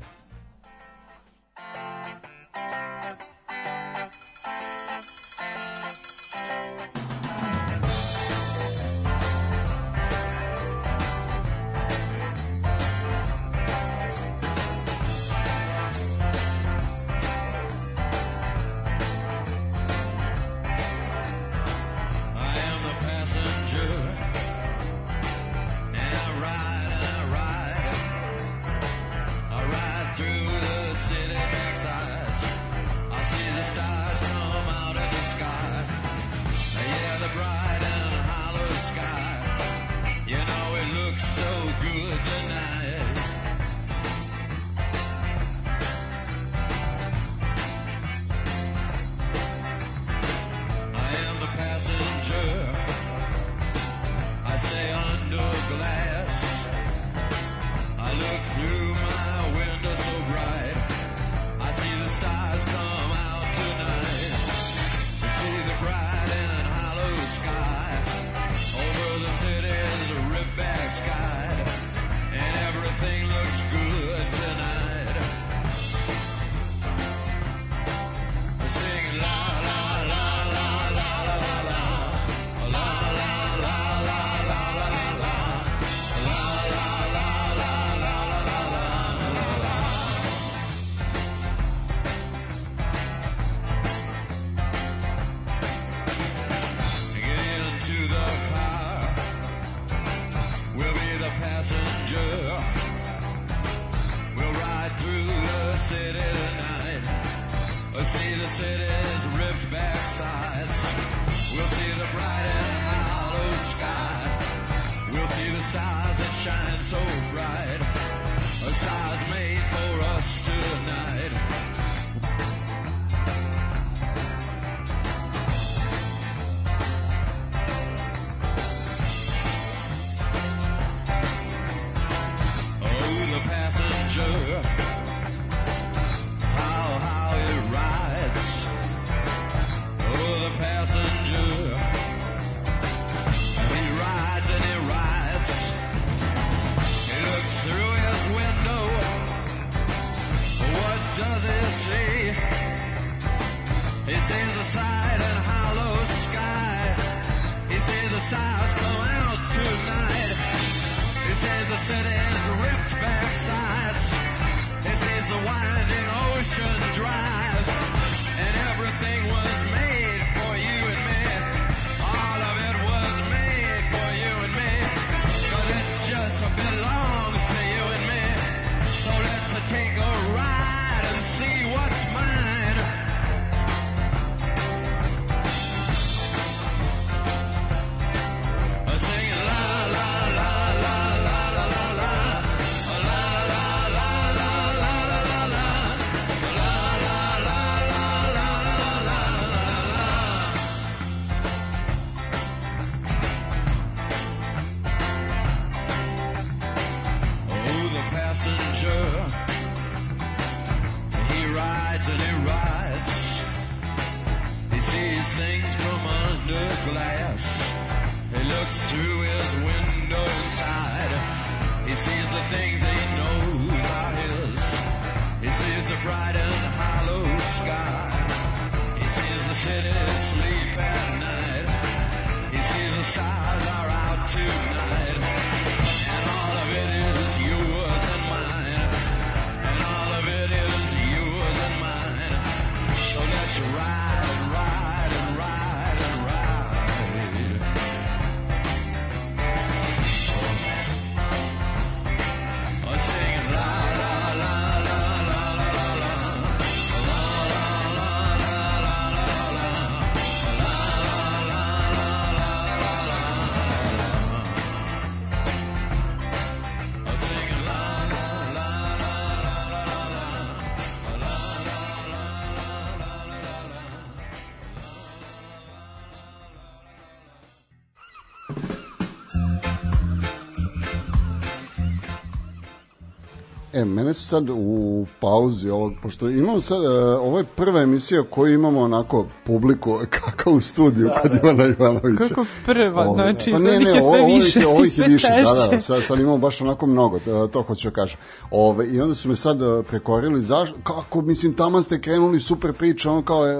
mene 283.86 284.14
su 284.14 284.26
sad 284.26 284.46
u 284.50 285.06
pauzi 285.20 285.70
ovog, 285.70 285.92
pošto 286.02 286.28
imamo 286.30 286.60
sad, 286.60 286.84
e, 286.84 286.88
ovo 286.98 287.38
je 287.38 287.44
prva 287.46 287.82
emisija 287.82 288.22
koju 288.24 288.54
imamo 288.54 288.80
onako 288.80 289.26
publiku 289.44 289.98
kakav 290.20 290.52
u 290.52 290.60
studiju 290.60 291.10
kod 291.22 291.32
Ivana 291.34 291.64
Ivanovića. 291.66 292.24
Kako 292.28 292.44
prva, 292.64 293.02
Ovo, 293.02 293.14
znači, 293.14 293.50
pa 293.50 293.58
sad 293.58 293.64
ne, 293.64 293.74
ih 293.74 293.80
ne, 293.80 293.90
je 293.90 294.00
sve 294.02 294.10
ovo- 294.10 294.22
ovih 294.22 294.34
više 294.36 294.60
je- 294.60 294.66
ovih 294.68 294.84
je 294.88 294.90
sve 294.90 295.06
više, 295.08 295.28
da, 295.28 295.68
da, 295.68 295.80
sad, 295.80 296.02
sad 296.02 296.20
imamo 296.20 296.38
baš 296.38 296.60
onako 296.60 296.86
mnogo, 296.86 297.18
to, 297.18 297.46
to 297.46 297.62
hoću 297.62 297.88
da 297.88 297.94
kažem. 297.94 298.18
Ove, 298.50 298.86
I 298.86 299.00
onda 299.00 299.14
su 299.14 299.28
me 299.28 299.36
sad 299.36 299.62
e, 299.62 299.82
prekorili, 299.82 300.40
zaš, 300.40 300.72
kako, 300.84 301.20
mislim, 301.22 301.54
taman 301.54 301.82
ste 301.82 302.00
krenuli 302.00 302.40
super 302.40 302.72
priča, 302.72 303.10
ono 303.10 303.22
kao, 303.22 303.46
e, 303.46 303.52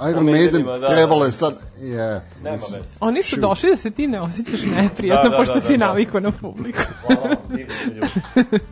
Iron 0.00 0.24
Maiden, 0.24 0.32
Maidenima, 0.32 0.78
da, 0.78 0.88
trebalo 0.88 1.20
da. 1.20 1.26
je 1.26 1.32
sad, 1.32 1.58
je, 1.78 2.20
Nema 2.42 2.56
veze. 2.72 2.86
Oni 3.00 3.22
su 3.22 3.36
došli 3.38 3.70
da 3.70 3.76
se 3.76 3.90
ti 3.90 4.06
ne 4.06 4.20
osjećaš 4.22 4.60
neprijatno, 4.62 5.22
Da, 5.22 5.28
da, 5.28 5.36
pošto 5.36 5.54
da, 5.54 5.60
si 5.60 5.68
da, 5.68 5.76
da. 5.76 5.86
navikao 5.86 6.20
na 6.20 6.30
publiku. 6.32 6.78
Hvala 7.02 7.20
vam, 7.22 7.36
divni 7.48 7.74
ste 7.74 7.90
ljudi. 7.90 8.64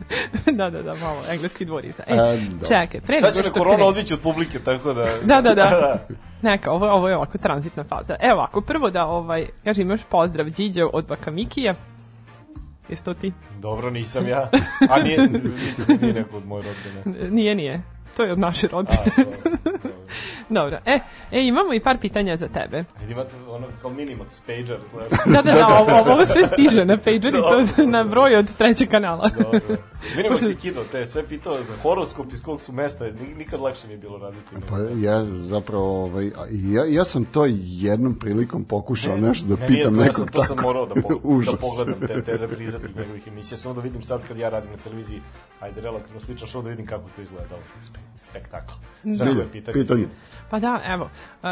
da, 0.57 0.69
da, 0.71 0.81
da, 0.81 0.93
malo 0.93 1.21
engleski 1.29 1.65
dvoriza. 1.65 2.03
E, 2.07 2.13
E, 2.15 2.39
da. 2.59 2.67
čekaj, 2.67 3.01
pre 3.01 3.19
Sad 3.19 3.35
nego 3.35 3.49
što 3.49 3.59
korona 3.59 3.85
odvići 3.85 4.13
od 4.13 4.19
publike, 4.19 4.59
tako 4.59 4.93
da... 4.93 5.05
Da, 5.23 5.41
da, 5.41 5.55
da. 5.55 6.07
Neka, 6.49 6.71
ovo, 6.71 6.91
ovo 6.91 7.09
je 7.09 7.15
ovako 7.15 7.37
tranzitna 7.37 7.83
faza. 7.83 8.15
Evo 8.19 8.33
ovako, 8.33 8.61
prvo 8.61 8.89
da, 8.89 9.05
ovaj, 9.05 9.45
kažem, 9.63 9.87
imaš 9.87 10.01
pozdrav 10.09 10.49
Điđo 10.49 10.89
od 10.93 11.07
Bakamikija. 11.07 11.73
Jesi 12.89 13.05
to 13.05 13.13
ti? 13.13 13.33
Dobro, 13.59 13.89
nisam 13.89 14.27
ja. 14.27 14.49
A 14.89 14.99
nije, 15.03 15.29
mislim 15.65 15.87
da 15.87 16.05
nije 16.05 16.13
neko 16.13 16.37
od 16.37 16.45
moje 16.45 16.63
rodbine. 16.63 17.29
Nije, 17.29 17.55
nije. 17.55 17.81
To 18.17 18.23
je 18.23 18.31
od 18.31 18.39
naše 18.39 18.67
rodine. 18.67 18.99
A, 19.15 19.23
dobro. 20.59 20.77
E, 20.85 20.99
e, 21.31 21.41
imamo 21.41 21.73
i 21.73 21.79
par 21.79 21.97
pitanja 21.97 22.37
za 22.37 22.47
tebe. 22.47 22.83
Imate 23.09 23.35
ono 23.49 23.67
kao 23.81 23.91
Minimax 23.91 24.41
pager, 24.45 24.79
znaš. 24.91 25.23
Da, 25.25 25.41
da, 25.41 25.51
da, 25.51 25.67
ovo, 25.67 26.01
ovo, 26.13 26.25
sve 26.25 26.47
stiže 26.47 26.85
na 26.85 26.97
pager 26.97 27.35
i 27.35 27.41
to 27.75 27.85
na 27.85 28.03
broj 28.03 28.35
od 28.35 28.55
trećeg 28.57 28.89
kanala. 28.89 29.29
Dobro. 29.29 29.77
Minimax 30.17 30.49
je 30.49 30.55
kido, 30.55 30.83
te 30.91 31.07
sve 31.07 31.27
pitao 31.27 31.57
za 31.57 31.73
horoskop 31.83 32.33
iz 32.33 32.41
kog 32.43 32.61
su 32.61 32.71
mesta, 32.71 33.05
ni- 33.05 33.35
nikad 33.37 33.59
lakše 33.59 33.87
nije 33.87 33.97
bilo 33.97 34.17
raditi. 34.17 34.55
Pa 34.69 34.77
ja 34.99 35.25
zapravo, 35.25 36.03
ovaj, 36.03 36.31
ja, 36.51 36.85
ja 36.85 37.03
sam 37.03 37.25
to 37.25 37.45
jednom 37.59 38.15
prilikom 38.15 38.63
pokušao 38.63 39.17
nešto 39.17 39.47
da 39.47 39.55
Ne, 39.55 39.67
nije 39.67 39.77
pitam 39.77 39.93
to, 39.95 39.99
ja 40.01 40.05
nekog 40.05 40.19
sam, 40.19 40.27
to 40.27 40.43
sam 40.43 40.57
morao 40.61 40.85
da, 40.85 41.01
po, 41.01 41.09
da 41.51 41.57
pogledam 41.57 41.99
te, 42.07 42.21
te 42.21 42.37
reprize 42.37 42.79
tih 42.79 42.95
njegovih 42.97 43.27
emisija, 43.27 43.57
samo 43.57 43.75
da 43.75 43.81
vidim 43.81 44.03
sad 44.03 44.21
kad 44.27 44.37
ja 44.37 44.49
radim 44.49 44.71
na 44.71 44.77
televiziji, 44.77 45.21
ajde, 45.59 45.81
relativno 45.81 46.19
sličan 46.19 46.47
show, 46.47 46.63
da 46.63 46.69
vidim 46.69 46.85
kako 46.85 47.03
to 47.15 47.21
izgledalo. 47.21 47.61
Spe, 48.15 48.29
spektakl. 48.29 48.73
Sve 49.01 49.25
Bilje, 49.25 49.35
koje 49.35 49.51
pitanje. 49.51 49.73
pitanje. 49.73 50.05
Pa 50.49 50.59
da, 50.59 50.81
evo, 50.85 51.09
e, 51.43 51.47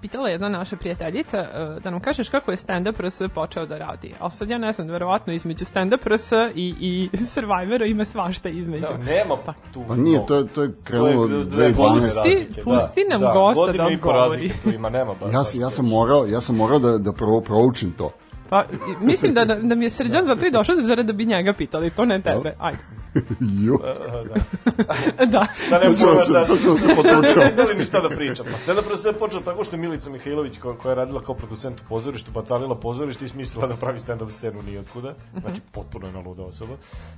pitala 0.00 0.28
je 0.28 0.34
jedna 0.34 0.48
naša 0.48 0.76
prijateljica 0.76 1.38
e, 1.38 1.80
da 1.80 1.90
nam 1.90 2.00
kažeš 2.00 2.28
kako 2.28 2.50
je 2.50 2.56
stand-up 2.56 3.00
RS 3.00 3.22
počeo 3.34 3.66
da 3.66 3.78
radi. 3.78 4.14
A 4.20 4.30
sad 4.30 4.50
ja 4.50 4.58
ne 4.58 4.72
znam, 4.72 4.88
verovatno 4.88 5.32
između 5.32 5.64
stand-up 5.64 6.14
RS 6.14 6.32
i, 6.54 6.74
i 6.80 7.16
Survivora 7.16 7.86
ima 7.86 8.04
svašta 8.04 8.48
između. 8.48 8.86
Da, 8.86 8.96
nema 8.96 9.36
tu. 9.72 9.84
Pa 9.88 9.96
nije, 9.96 10.26
to 10.26 10.34
je, 10.34 10.46
to 10.46 10.62
je 10.62 10.70
krenulo 10.84 11.28
To 11.28 11.34
je 11.34 11.44
dve 11.44 11.72
2012. 11.72 11.76
godine 11.76 12.00
Pusti- 12.00 12.16
razlike, 12.16 12.62
pusti 12.62 13.04
nam 13.10 13.20
da, 13.20 13.32
gosta 13.32 13.60
godinu 13.66 13.84
da 13.84 13.90
i 13.90 13.98
po 13.98 14.08
odgovori. 14.08 14.30
razlike 14.30 14.54
tu 14.62 14.70
ima, 14.70 14.90
nema 14.90 15.12
baš. 15.20 15.32
Ja, 15.32 15.44
sam, 15.44 15.60
ja 15.60 15.70
sam 15.70 15.86
morao, 15.88 16.26
ja 16.26 16.40
sam 16.40 16.56
morao 16.56 16.78
da, 16.78 16.98
da 16.98 17.12
prvo 17.12 17.40
proučim 17.40 17.92
to. 17.92 18.10
Pa, 18.48 18.64
mislim 19.00 19.34
da, 19.34 19.44
da, 19.44 19.54
da 19.54 19.74
mi 19.74 19.84
je 19.84 19.90
Srđan 19.90 20.24
zato 20.26 20.46
i 20.46 20.50
došao 20.50 20.76
da 20.76 20.82
zarad 20.82 21.06
da 21.06 21.12
bi 21.12 21.26
njega 21.26 21.52
pitali, 21.52 21.90
to 21.90 22.04
ne 22.04 22.22
tebe. 22.22 22.54
Ajde. 22.58 22.78
Ju. 23.64 23.78
da. 25.32 25.40
Ne 25.40 25.48
Sad 25.68 25.98
ćemo 25.98 26.12
moram 26.12 26.26
se- 26.26 26.32
da... 26.32 26.44
sad 26.44 26.58
ćemo 26.62 26.76
se 26.76 26.86
Sad 26.86 26.96
potučemo. 26.96 27.44
ne 27.44 27.52
da 27.52 27.64
li 27.64 27.74
mi 27.74 27.84
šta 27.84 28.00
da 28.00 28.08
pričam. 28.08 28.46
Pa 28.52 28.58
stand 28.58 28.78
up 28.78 28.84
sve 28.96 29.12
počeo 29.12 29.40
tako 29.40 29.64
što 29.64 29.76
je 29.76 29.80
Milica 29.80 30.10
Mihajlović, 30.10 30.58
koja, 30.58 30.76
koja 30.76 30.90
je 30.90 30.96
radila 30.96 31.22
kao 31.22 31.34
producent 31.34 31.80
u 31.80 31.88
pozorištu, 31.88 32.30
batalila 32.32 32.74
pozorište 32.74 33.24
i 33.24 33.28
smislila 33.28 33.66
da 33.66 33.76
pravi 33.76 33.98
stand 33.98 34.22
up 34.22 34.30
scenu 34.30 34.62
nijotkuda. 34.62 35.14
Znači, 35.40 35.60
potpuno 35.72 36.06
je 36.06 36.12
luda 36.26 36.42
osoba. 36.42 36.74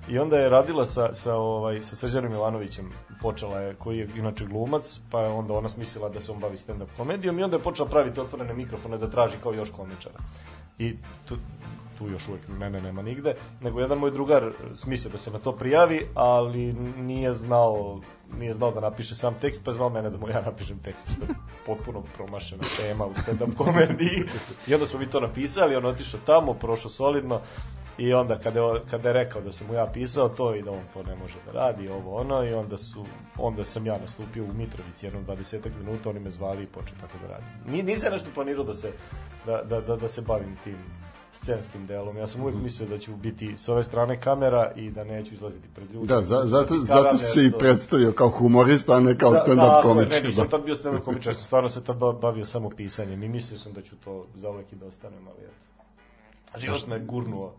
I 0.09 0.19
onda 0.19 0.39
je 0.39 0.49
radila 0.49 0.87
sa, 0.87 1.15
sa, 1.15 1.35
ovaj, 1.35 1.83
sa 1.83 1.97
Srđanom 1.97 2.31
Milanovićem, 2.33 2.91
počela 3.23 3.61
je, 3.61 3.75
koji 3.75 3.99
je 3.99 4.09
inače 4.17 4.45
glumac, 4.47 5.01
pa 5.11 5.21
je 5.21 5.29
onda 5.29 5.55
ona 5.55 5.69
smislila 5.69 6.09
da 6.09 6.21
se 6.21 6.33
on 6.33 6.39
bavi 6.39 6.59
stand 6.59 6.83
up 6.83 6.89
komedijom 6.97 7.39
i 7.39 7.43
onda 7.43 7.57
je 7.57 7.63
počela 7.63 7.89
praviti 7.89 8.21
otvorene 8.21 8.55
mikrofone 8.55 8.99
da 8.99 9.11
traži 9.11 9.37
kao 9.43 9.53
još 9.53 9.71
komičara. 9.71 10.15
I 10.81 10.97
tu, 11.29 11.37
tu 11.99 12.09
još 12.09 12.29
uvek 12.29 12.41
mene 12.59 12.81
nema 12.81 13.03
nigde, 13.03 13.35
nego 13.61 13.81
jedan 13.81 13.99
moj 13.99 14.11
drugar 14.11 14.53
smislio 14.77 15.13
da 15.13 15.19
se 15.19 15.31
na 15.31 15.39
to 15.39 15.53
prijavi, 15.53 16.07
ali 16.15 16.73
nije 16.97 17.35
znao 17.35 18.01
nije 18.39 18.55
znao 18.55 18.71
da 18.71 18.81
napiše 18.81 19.15
sam 19.15 19.35
tekst, 19.35 19.65
pa 19.65 19.71
je 19.71 19.75
zvao 19.75 19.89
mene 19.89 20.11
da 20.11 20.19
mu 20.19 20.29
ja 20.29 20.43
napišem 20.43 20.79
tekst, 20.79 21.11
što 21.13 21.23
je 21.23 21.35
potpuno 21.67 22.03
promašena 22.17 22.65
tema 22.77 23.07
u 23.07 23.13
stand-up 23.15 23.57
komediji. 23.57 24.25
I 24.67 24.75
onda 24.75 24.87
smo 24.87 24.99
mi 24.99 25.11
to 25.11 25.21
napisali, 25.21 25.77
on 25.77 25.87
otišao 25.87 26.21
tamo, 26.27 26.55
prošao 26.55 26.91
solidno, 26.91 27.41
I 28.00 28.14
onda 28.14 28.38
kada 28.38 28.61
je, 28.61 28.80
kada 28.90 29.09
je 29.09 29.12
rekao 29.12 29.42
da 29.42 29.52
sam 29.52 29.66
mu 29.66 29.75
ja 29.75 29.87
pisao 29.95 30.28
to 30.28 30.54
i 30.54 30.62
da 30.62 30.71
on 30.71 30.83
to 30.95 31.02
ne 31.02 31.16
može 31.16 31.35
da 31.47 31.52
radi, 31.52 31.88
ovo 31.88 32.16
ono, 32.16 32.45
i 32.45 32.54
onda, 32.54 32.76
su, 32.76 33.04
onda 33.38 33.64
sam 33.64 33.87
ja 33.87 33.99
nastupio 33.99 34.45
u 34.45 34.52
Mitrovici 34.57 35.07
jednom 35.07 35.26
20 35.26 35.59
minuta, 35.78 36.11
oni 36.11 36.21
me 36.21 36.30
zvali 36.30 36.62
i 36.62 36.66
počeo 36.66 36.97
tako 37.00 37.19
da 37.23 37.28
radim. 37.33 37.47
Ni, 37.66 37.83
nisam 37.83 38.12
nešto 38.12 38.28
planirao 38.35 38.64
da 38.64 38.75
se, 38.75 38.92
da, 39.47 39.62
da, 39.62 39.80
da, 39.80 39.97
da 39.97 40.09
se 40.09 40.23
bavim 40.23 40.57
tim 40.64 40.76
scenskim 41.33 41.87
delom. 41.87 42.16
Ja 42.16 42.26
sam 42.26 42.42
uvek 42.42 42.54
mislio 42.62 42.88
da 42.88 42.99
ću 42.99 43.16
biti 43.16 43.57
s 43.57 43.69
ove 43.69 43.83
strane 43.83 44.21
kamera 44.21 44.73
i 44.76 44.90
da 44.90 45.04
neću 45.04 45.35
izlaziti 45.35 45.69
pred 45.75 45.92
ljudima. 45.92 46.16
Da, 46.16 46.23
za, 46.23 46.42
zato, 46.45 46.75
Iskaram 46.75 47.02
zato 47.02 47.19
si 47.19 47.25
se 47.26 47.45
i 47.47 47.52
predstavio 47.59 48.12
kao 48.12 48.28
humorista, 48.28 48.97
a 48.97 49.00
ne 49.00 49.19
kao 49.19 49.33
stand-up 49.33 49.57
tako 49.57 49.88
je, 49.88 49.95
komičar. 49.95 50.23
Ne, 50.23 50.28
nisam 50.28 50.45
Da. 50.45 50.50
tad 50.50 50.64
bio 50.64 50.75
stand-up 50.75 51.00
komičar, 51.00 51.35
sam 51.35 51.45
stvarno 51.45 51.69
se 51.69 51.85
tad 51.85 51.97
ba- 51.97 52.12
bavio 52.12 52.45
samo 52.45 52.71
pisanjem 52.71 53.23
i 53.23 53.28
mislio 53.28 53.59
sam 53.59 53.73
da 53.73 53.83
ću 53.83 53.97
to 53.97 54.26
za 54.35 54.50
uvek 54.50 54.73
i 54.73 54.76
da 54.76 54.87
ostanem, 54.87 55.28
ali 55.28 55.45
eto. 55.45 56.59
Život 56.59 56.87
me 56.87 56.99
gurnuo 56.99 57.52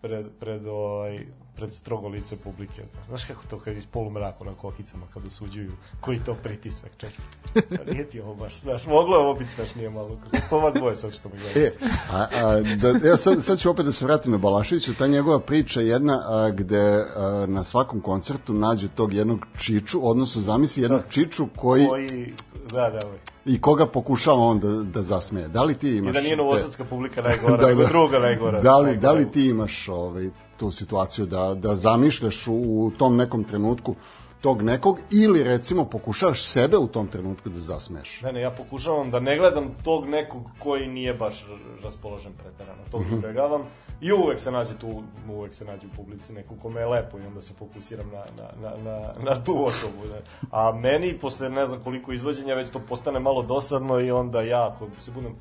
pred, 0.00 0.26
pred, 0.40 0.66
ovaj, 0.66 1.26
pred 1.56 1.74
strogo 1.74 2.08
lice 2.08 2.36
publike. 2.36 2.82
Znaš 3.08 3.24
kako 3.24 3.42
to 3.50 3.58
kad 3.58 3.76
iz 3.76 3.86
polumraka 3.86 4.44
na 4.44 4.54
kokicama 4.54 5.06
kad 5.14 5.26
osuđuju, 5.26 5.72
koji 6.00 6.20
to 6.24 6.34
pritisak, 6.34 6.90
čekaj. 6.96 7.24
Pa 7.54 7.92
nije 7.92 8.08
ti 8.08 8.20
ovo 8.20 8.34
baš, 8.34 8.60
znaš, 8.60 8.86
moglo 8.86 9.16
je 9.16 9.22
ovo 9.22 9.34
biti 9.34 9.50
smešnije 9.54 9.90
malo. 9.90 10.18
Po 10.50 10.58
vas 10.58 10.74
dvoje 10.74 10.96
sad 10.96 11.14
što 11.14 11.28
mi 11.28 11.34
gledate. 11.38 11.60
E, 11.60 11.72
a, 12.12 12.26
a, 12.34 12.60
da, 12.60 13.08
ja 13.08 13.16
sad, 13.16 13.44
sad 13.44 13.58
ću 13.58 13.70
opet 13.70 13.86
da 13.86 13.92
se 13.92 14.04
vratim 14.04 14.32
na 14.32 14.38
Balaševića, 14.38 14.92
ta 14.98 15.06
njegova 15.06 15.40
priča 15.40 15.80
jedna 15.80 16.20
a, 16.24 16.50
gde 16.50 17.04
a, 17.16 17.46
na 17.48 17.64
svakom 17.64 18.00
koncertu 18.00 18.54
nađe 18.54 18.88
tog 18.88 19.14
jednog 19.14 19.46
čiču, 19.58 20.00
odnosno 20.02 20.42
zamisli 20.42 20.82
jednog 20.82 21.02
čiču 21.08 21.48
koji, 21.56 21.86
Koji, 21.86 22.34
da, 22.72 22.90
da, 22.90 23.06
ovaj. 23.06 23.18
I 23.46 23.60
koga 23.60 23.86
pokušava 23.86 24.38
on 24.38 24.58
da, 24.58 24.68
da 24.68 25.02
zasmeje. 25.02 25.48
Da 25.48 25.62
li 25.62 25.74
ti 25.74 25.90
imaš... 25.90 26.10
I 26.10 26.14
da 26.14 26.20
nije 26.20 26.30
te- 26.30 26.36
novosadska 26.36 26.84
publika 26.84 27.22
najgora, 27.22 27.66
nego 27.68 27.84
druga 27.84 28.18
najgora. 28.18 28.60
Da 28.60 28.78
li, 28.78 28.84
najgora. 28.84 29.00
da 29.02 29.12
li 29.12 29.30
ti 29.30 29.46
imaš 29.46 29.88
ovaj, 29.88 30.28
tu 30.56 30.70
situaciju 30.70 31.26
da, 31.26 31.54
da 31.54 31.74
zamišljaš 31.76 32.46
u, 32.46 32.52
u 32.54 32.90
tom 32.90 33.16
nekom 33.16 33.44
trenutku 33.44 33.94
tog 34.40 34.62
nekog 34.62 34.98
ili 35.12 35.42
recimo 35.42 35.84
pokušavaš 35.84 36.44
sebe 36.44 36.76
u 36.76 36.86
tom 36.86 37.06
trenutku 37.06 37.48
da 37.48 37.58
zasmeš? 37.58 38.20
Ne, 38.22 38.32
ne, 38.32 38.40
ja 38.40 38.50
pokušavam 38.50 39.10
da 39.10 39.20
ne 39.20 39.38
gledam 39.38 39.74
tog 39.84 40.06
nekog 40.06 40.42
koji 40.58 40.86
nije 40.88 41.14
baš 41.14 41.46
raspoložen 41.82 42.32
preterano. 42.34 42.82
To 42.90 42.98
Mhm. 43.00 43.14
izbjegavam 43.14 43.62
i 44.00 44.12
uvek 44.12 44.40
se 44.40 44.50
nađe 44.50 44.78
tu, 44.78 45.02
uvek 45.28 45.54
se 45.54 45.64
nađe 45.64 45.86
u 45.86 45.96
publici 45.96 46.32
neko 46.32 46.54
kome 46.62 46.80
je 46.80 46.86
lepo 46.86 47.18
i 47.18 47.26
onda 47.26 47.42
se 47.42 47.54
fokusiram 47.54 48.10
na, 48.10 48.24
na, 48.42 48.70
na, 48.70 48.76
na, 48.76 49.12
na 49.24 49.44
tu 49.44 49.64
osobu. 49.64 50.02
Ne. 50.12 50.20
A 50.50 50.72
meni, 50.72 51.18
posle 51.18 51.50
ne 51.50 51.66
znam 51.66 51.80
koliko 51.80 52.12
izvođenja, 52.12 52.54
već 52.54 52.70
to 52.70 52.78
postane 52.78 53.20
malo 53.20 53.42
dosadno 53.42 54.00
i 54.00 54.10
onda 54.10 54.42
ja, 54.42 54.68
ako 54.68 54.88
se 55.00 55.10
budem 55.10 55.34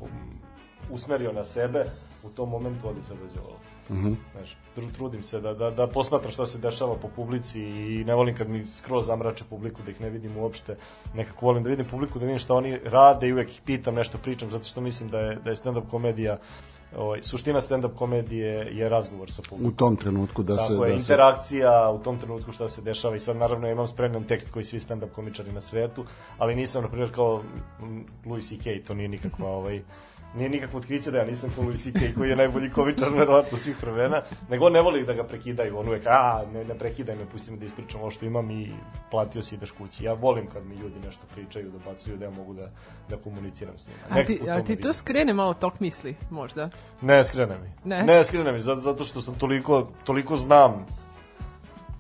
usmerio 0.92 1.32
na 1.32 1.44
sebe, 1.44 1.86
u 2.24 2.30
tom 2.30 2.50
momentu 2.50 2.90
odi 2.90 3.02
sve 3.02 3.16
dođe 3.16 3.40
ovo. 3.40 3.58
Mm 3.90 4.06
-hmm. 4.06 4.16
Znaš, 4.32 4.58
tru- 4.78 4.92
trudim 4.96 5.24
se 5.24 5.40
da, 5.42 5.54
da, 5.54 5.72
da 5.72 5.88
posmatram 5.88 6.32
šta 6.32 6.46
se 6.46 6.58
dešava 6.58 6.96
po 6.96 7.08
publici 7.08 7.62
i 7.62 8.04
ne 8.04 8.16
volim 8.16 8.36
kad 8.36 8.50
mi 8.50 8.66
skroz 8.66 9.08
zamrače 9.08 9.44
publiku, 9.50 9.82
da 9.86 9.92
ih 9.92 10.02
ne 10.02 10.10
vidim 10.10 10.38
uopšte. 10.38 10.78
Nekako 11.14 11.46
volim 11.46 11.64
da 11.64 11.70
vidim 11.70 11.86
publiku, 11.86 12.20
da 12.20 12.26
vidim 12.26 12.40
šta 12.40 12.54
oni 12.54 12.80
rade 12.84 13.28
i 13.28 13.34
uvek 13.34 13.50
ih 13.50 13.62
pitam, 13.66 13.96
nešto 13.96 14.18
pričam, 14.18 14.52
zato 14.52 14.64
što 14.64 14.82
mislim 14.82 15.10
da 15.10 15.20
je, 15.20 15.36
da 15.36 15.50
je 15.50 15.56
stand-up 15.56 15.90
komedija 15.90 16.38
Ovaj, 16.98 17.24
suština 17.24 17.62
stand-up 17.62 17.96
komedije 17.96 18.78
je 18.78 18.90
razgovor 18.90 19.32
sa 19.32 19.42
publikom. 19.50 19.74
U 19.74 19.78
tom 19.78 19.96
trenutku 19.96 20.44
da 20.44 20.58
se... 20.58 20.74
Tako 20.74 20.86
je, 20.86 20.92
da 20.92 21.00
se 21.00 21.02
interakcija 21.02 21.92
u 21.92 22.04
tom 22.04 22.20
trenutku 22.20 22.52
šta 22.52 22.68
se 22.68 22.82
dešava 22.82 23.16
i 23.16 23.20
sad 23.20 23.38
naravno 23.38 23.68
ja 23.68 23.72
imam 23.72 23.88
spremljen 23.88 24.24
tekst 24.24 24.52
koji 24.52 24.66
svi 24.66 24.80
stand-up 24.80 25.12
komičari 25.16 25.52
na 25.52 25.62
svetu, 25.62 26.06
ali 26.38 26.56
nisam, 26.56 26.84
na 26.84 26.90
primjer, 26.90 27.12
kao 27.16 27.44
Louis 28.26 28.50
C.K., 28.50 28.84
to 28.88 28.94
nije 28.94 29.10
nikakva, 29.10 29.48
ovaj, 29.48 29.82
nije 30.36 30.50
nikakvo 30.50 30.80
otkriće 30.80 31.12
da 31.12 31.18
ja 31.18 31.26
nisam 31.26 31.50
kao 31.56 31.64
Louis 31.64 31.84
C.K. 31.84 32.00
koji 32.18 32.30
je 32.30 32.36
najbolji 32.36 32.70
komičar 32.70 33.10
verovatno 33.14 33.58
svih 33.58 33.84
vremena, 33.84 34.22
nego 34.50 34.70
ne 34.70 34.82
voli 34.82 35.06
da 35.06 35.14
ga 35.14 35.24
prekidaju, 35.24 35.78
on 35.78 35.88
uvek, 35.88 36.08
a, 36.08 36.44
ne, 36.54 36.66
ne 36.66 36.78
prekidaj 36.78 37.16
me, 37.16 37.26
pusti 37.26 37.52
me 37.52 37.58
da 37.58 37.66
ispričam 37.66 38.02
ovo 38.02 38.12
što 38.12 38.26
imam 38.26 38.52
i 38.52 38.72
platio 39.12 39.42
si 39.42 39.56
ideš 39.56 39.72
kući. 39.72 40.04
Ja 40.04 40.14
volim 40.14 40.48
kad 40.48 40.66
mi 40.66 40.76
ljudi 40.76 40.96
nešto 41.06 41.22
pričaju, 41.34 41.72
da 41.72 41.92
bacuju, 41.92 42.18
da 42.18 42.26
ja 42.26 42.32
mogu 42.32 42.54
da, 42.54 42.70
da 43.10 43.18
komuniciram 43.18 43.78
s 43.78 43.88
njima. 43.88 44.00
A 44.10 44.26
ti, 44.26 44.40
a 44.50 44.56
ti 44.56 44.72
vidim. 44.72 44.84
to 44.84 44.94
skrene 44.94 45.34
malo 45.34 45.54
tok 45.54 45.80
misli, 45.80 46.16
možda? 46.30 46.70
Ne, 47.02 47.24
skrene 47.24 47.58
mi. 47.58 47.90
Ne? 47.90 48.04
Ne, 48.04 48.24
skrene 48.24 48.52
mi, 48.52 48.62
zato, 48.62 48.82
zato 48.82 49.04
što 49.04 49.22
sam 49.22 49.36
toliko, 49.36 49.92
toliko 50.04 50.38
znam 50.38 50.86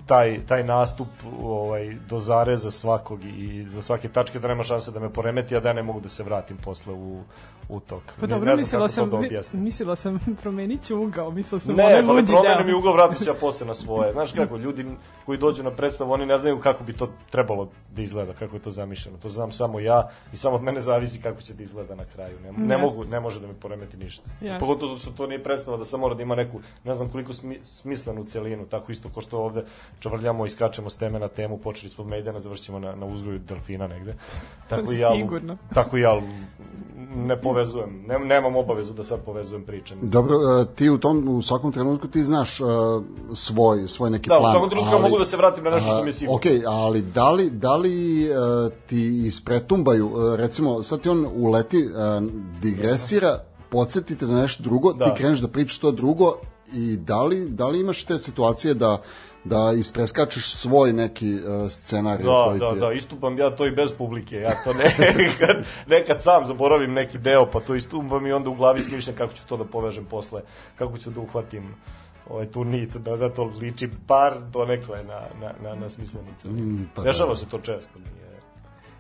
taj, 0.10 0.40
taj 0.46 0.64
nastup 0.64 1.08
ovaj, 1.42 1.96
do 2.10 2.20
zareza 2.20 2.72
svakog 2.72 3.24
i 3.24 3.64
do 3.64 3.82
svake 3.82 4.10
tačke 4.10 4.40
da 4.40 4.48
nema 4.48 4.64
šanse 4.64 4.92
da 4.92 5.00
me 5.00 5.14
poremeti, 5.14 5.56
a 5.56 5.60
da 5.60 5.70
ja 5.70 5.74
ne 5.74 5.84
mogu 5.84 6.00
da 6.00 6.10
se 6.10 6.24
vratim 6.24 6.58
posle 6.58 6.94
u, 6.94 7.22
u 7.70 7.80
tok. 7.80 8.04
Pa 8.16 8.22
Ne- 8.22 8.28
dobro, 8.28 8.46
ne 8.46 8.56
znam 8.56 8.64
mislila 8.64 8.88
sam, 8.88 9.10
da 9.10 9.20
mi- 9.20 9.30
mislila 9.56 9.96
sam 9.96 10.20
promenit 10.42 10.84
ću 10.84 10.98
ugao, 10.98 11.32
mislila 11.32 11.60
sam 11.60 11.76
Ne, 11.76 11.84
onaj 11.86 11.96
pa 11.96 12.02
ne 12.04 12.14
luđi 12.14 12.26
promenim 12.28 12.58
deo. 12.60 12.70
i 12.70 12.74
ugao, 12.74 12.94
vratim 12.94 13.18
se 13.18 13.30
ja 13.30 13.34
posle 13.34 13.68
na 13.68 13.74
svoje. 13.74 14.14
Znaš 14.14 14.32
kako, 14.32 14.58
ljudi 14.58 14.86
koji 15.26 15.38
dođu 15.38 15.64
na 15.64 15.72
predstavu, 15.72 16.12
oni 16.12 16.26
ne 16.26 16.38
znaju 16.38 16.60
kako 16.60 16.84
bi 16.84 16.94
to 16.94 17.10
trebalo 17.30 17.70
da 17.92 18.02
izgleda, 18.02 18.34
kako 18.34 18.56
je 18.56 18.62
to 18.62 18.72
zamišljeno. 18.72 19.18
To 19.18 19.30
znam 19.30 19.52
samo 19.52 19.80
ja 19.80 20.10
i 20.34 20.38
samo 20.38 20.56
od 20.56 20.64
mene 20.64 20.82
zavisi 20.82 21.22
kako 21.22 21.42
će 21.42 21.54
da 21.54 21.64
izgleda 21.64 21.96
na 21.96 22.06
kraju. 22.06 22.40
Ne, 22.40 22.52
ne, 22.52 22.78
mogu, 22.78 23.04
ne 23.06 23.20
može 23.20 23.40
da 23.40 23.48
me 23.48 23.54
poremeti 23.54 23.98
ništa. 23.98 24.30
Jasno. 24.42 24.60
Pogotovo 24.60 24.98
što 24.98 25.12
to 25.12 25.28
nije 25.28 25.44
predstava 25.44 25.78
da 25.78 25.86
sam 25.86 26.00
mora 26.00 26.16
da 26.16 26.24
ima 26.24 26.36
neku, 26.36 26.50
ne 26.84 26.94
znam 26.94 27.10
koliko 27.10 27.34
smi, 27.34 27.60
smislenu 27.64 28.24
celinu, 28.24 28.66
tako 28.66 28.92
isto 28.92 29.10
ko 29.10 29.22
što 29.22 29.38
ovde 29.40 29.64
čavrljamo 30.00 30.46
i 30.46 30.50
skačemo 30.50 30.90
s 30.90 30.98
teme 30.98 31.20
na 31.20 31.28
temu, 31.28 31.58
počeli 31.58 31.90
smo 31.90 32.04
od 32.04 32.10
Mejdana, 32.10 32.40
završćemo 32.40 32.80
na, 32.80 32.96
na 32.96 33.06
uzgoju 33.06 33.40
delfina 33.40 33.88
negde. 33.88 34.16
Tako 34.68 34.94
i 34.94 35.00
ja, 35.00 35.12
Sigurno. 35.20 35.58
tako 35.74 35.98
i 35.98 36.02
ja 36.02 36.22
ne 37.10 37.38
povezujem, 37.38 38.04
ne, 38.08 38.20
nemam 38.20 38.56
obavezu 38.56 38.94
da 38.94 39.04
sad 39.04 39.20
povezujem 39.20 39.64
priče. 39.64 39.96
Dobro, 40.02 40.36
e, 40.62 40.76
ti 40.76 40.90
u 40.90 40.98
tom 40.98 41.28
u 41.28 41.42
svakom 41.42 41.72
trenutku 41.72 42.08
ti 42.08 42.24
znaš 42.24 42.60
e, 42.60 42.64
svoj 43.34 43.88
svoj 43.88 44.10
neki 44.10 44.30
Da, 44.30 44.38
u 44.38 44.40
plan. 44.40 44.52
svakom 44.54 44.70
trenutku 44.70 44.96
ja 44.96 45.02
mogu 45.02 45.20
da 45.20 45.26
se 45.26 45.38
vratim 45.38 45.64
na 45.64 45.70
nešto 45.70 45.90
što 45.90 46.02
mi 46.02 46.10
je 46.10 46.14
sigurno. 46.14 46.36
Ok, 46.36 46.44
ali 46.68 47.02
da 47.04 47.32
li, 47.32 47.50
da 47.50 47.76
li 47.76 48.24
e, 48.24 48.30
ti 48.88 49.22
ispretumbaju, 49.26 50.08
e, 50.34 50.38
recimo, 50.38 50.84
sad 50.84 51.02
ti 51.02 51.10
on 51.10 51.28
uleti, 51.36 51.80
e, 51.80 51.88
digresira, 52.62 53.40
podsjetite 53.70 54.26
na 54.28 54.42
nešto 54.42 54.64
drugo, 54.64 54.94
Da. 54.94 55.06
ti 55.06 55.12
kreneš 55.18 55.40
da 55.40 55.48
pričaš 55.48 55.80
to 55.80 55.92
drugo 55.92 56.34
i 56.74 56.98
da 56.98 57.24
li, 57.24 57.50
da 57.50 57.68
li 57.68 57.80
imaš 57.80 58.04
te 58.04 58.20
situacije 58.20 58.74
da 58.74 59.02
da 59.44 59.74
ispreskačeš 59.78 60.54
svoj 60.54 60.94
neki 60.94 61.34
uh, 61.34 61.72
scenarij 61.72 62.26
Da, 62.26 62.46
koji 62.48 62.60
da, 62.60 62.70
ti 62.70 62.76
je... 62.76 62.80
da, 62.80 62.92
istupam 62.92 63.38
ja 63.38 63.56
to 63.56 63.66
i 63.66 63.72
bez 63.72 63.94
publike, 63.94 64.36
ja 64.36 64.64
to 64.64 64.74
nekad, 65.18 65.66
nekad 65.88 66.24
sam 66.24 66.46
zaboravim 66.46 66.94
neki 66.94 67.18
deo, 67.18 67.46
pa 67.46 67.60
to 67.60 67.76
istupam 67.76 68.28
i 68.28 68.32
onda 68.32 68.50
u 68.50 68.56
glavi 68.56 68.82
smišljam 68.82 69.16
kako 69.16 69.34
ću 69.34 69.42
to 69.48 69.58
da 69.58 69.64
povežem 69.64 70.06
posle, 70.06 70.42
kako 70.76 70.98
ću 70.98 71.10
da 71.10 71.20
uhvatim 71.20 71.76
ovaj 72.30 72.52
tu 72.52 72.64
nit, 72.64 72.96
da, 72.96 73.18
da 73.18 73.30
to 73.30 73.44
liči 73.44 73.90
bar 74.08 74.34
donekle 74.52 75.04
na, 75.04 75.22
na, 75.42 75.54
na, 75.64 75.76
na 75.76 75.90
smislenicu. 75.90 76.48
Mm, 76.48 76.90
pa 76.96 77.02
Dešava 77.02 77.30
da. 77.30 77.36
se 77.36 77.46
to 77.46 77.60
često, 77.60 78.00
nije. 78.00 78.29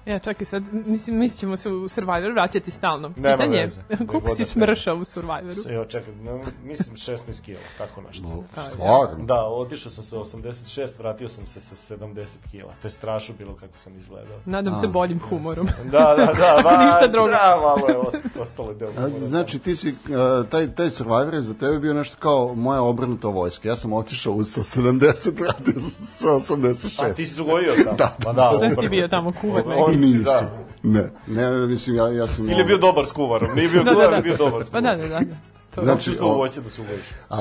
Ja, 0.09 0.19
čekaj 0.19 0.45
sad, 0.45 0.63
mislim, 0.71 1.17
mi 1.17 1.29
ćemo 1.29 1.57
se 1.57 1.69
u 1.69 1.87
Survivor 1.87 2.31
vraćati 2.31 2.71
stalno. 2.71 3.11
Nema 3.15 3.37
Pitanje 3.37 3.57
je, 3.57 3.67
koliko 4.07 4.29
si 4.29 4.41
da 4.41 4.45
smršao 4.45 4.95
u 4.95 5.05
Survivoru? 5.05 5.61
Evo, 5.69 5.85
čekaj, 5.85 6.13
ne, 6.15 6.31
mislim 6.63 6.95
16 6.95 7.41
kila, 7.45 7.59
tako 7.77 8.01
nešto. 8.01 8.43
Stvarno? 8.71 9.25
Da, 9.25 9.45
otišao 9.45 9.91
sam 9.91 10.03
sa 10.03 10.17
86, 10.17 10.99
vratio 10.99 11.29
sam 11.29 11.47
se 11.47 11.61
sa 11.61 11.95
70 11.95 12.27
kila. 12.51 12.73
To 12.81 12.87
je 12.87 12.91
strašno 12.91 13.35
bilo 13.37 13.53
kako 13.55 13.77
sam 13.77 13.97
izgledao. 13.97 14.37
Nadam 14.45 14.75
se 14.75 14.87
boljim 14.87 15.19
humorom. 15.19 15.67
Da, 15.83 16.15
da, 16.17 16.33
da, 16.33 16.55
Ako 16.59 16.83
ništa 16.85 17.07
drugo. 17.07 17.27
Da, 17.29 17.59
malo 17.61 17.87
je 17.89 17.97
ost- 17.97 18.41
ostalo 18.41 18.73
deo. 18.73 18.89
A, 18.89 19.01
humora. 19.01 19.25
Znači, 19.25 19.59
ti 19.59 19.75
si, 19.75 19.89
uh, 19.89 19.95
taj, 20.49 20.75
taj 20.75 20.89
Survivor 20.89 21.33
je 21.33 21.41
za 21.41 21.53
tebe 21.53 21.79
bio 21.79 21.93
nešto 21.93 22.15
kao 22.19 22.55
moja 22.55 22.81
obrnuta 22.81 23.27
vojska. 23.27 23.67
Ja 23.67 23.75
sam 23.75 23.93
otišao 23.93 24.33
uz 24.33 24.47
sa 24.49 24.61
70, 24.61 25.39
vratio 25.39 25.73
sam 25.73 25.81
se 25.81 26.05
sa 26.05 26.27
86. 26.29 26.97
Pa 26.97 27.09
ti 27.09 27.25
si 27.25 27.33
se 27.33 27.41
ugojio 27.41 27.73
tamo. 27.75 27.97
Da. 27.97 28.15
Pa 28.23 28.33
da, 28.33 28.51
Šta 28.55 28.81
si 28.81 28.89
bio 28.89 29.07
tamo 29.07 29.31
kuvar 29.31 29.63
On- 29.67 29.91
neki? 29.91 29.98
Nisam. 30.01 30.23
Da. 30.23 30.59
Ne, 30.83 31.09
ne, 31.27 31.67
mislim, 31.67 31.95
ja, 31.95 32.07
ja 32.09 32.27
sam... 32.27 32.45
Ili 32.45 32.57
je 32.57 32.65
bio 32.65 32.77
dobar 32.77 33.05
s 33.05 33.11
kuvarom, 33.11 33.49
nije 33.55 33.69
bio 33.69 33.83
Da, 33.83 33.91
kuvar, 33.91 34.09
da, 34.09 34.13
ali 34.13 34.23
bio 34.23 34.37
dobar 34.37 34.59
da. 34.59 34.65
s 34.65 34.69
Pa 34.69 34.79
kuvarom. 34.79 34.99
da, 34.99 35.07
da, 35.07 35.13
da. 35.15 35.25
da. 35.25 35.35
To 35.75 35.81
Znači, 35.81 36.17
o- 36.21 36.33
vojci 36.33 36.61
da 36.61 36.69
se 36.69 36.81
ugojiš. 36.81 37.01
A, 37.29 37.39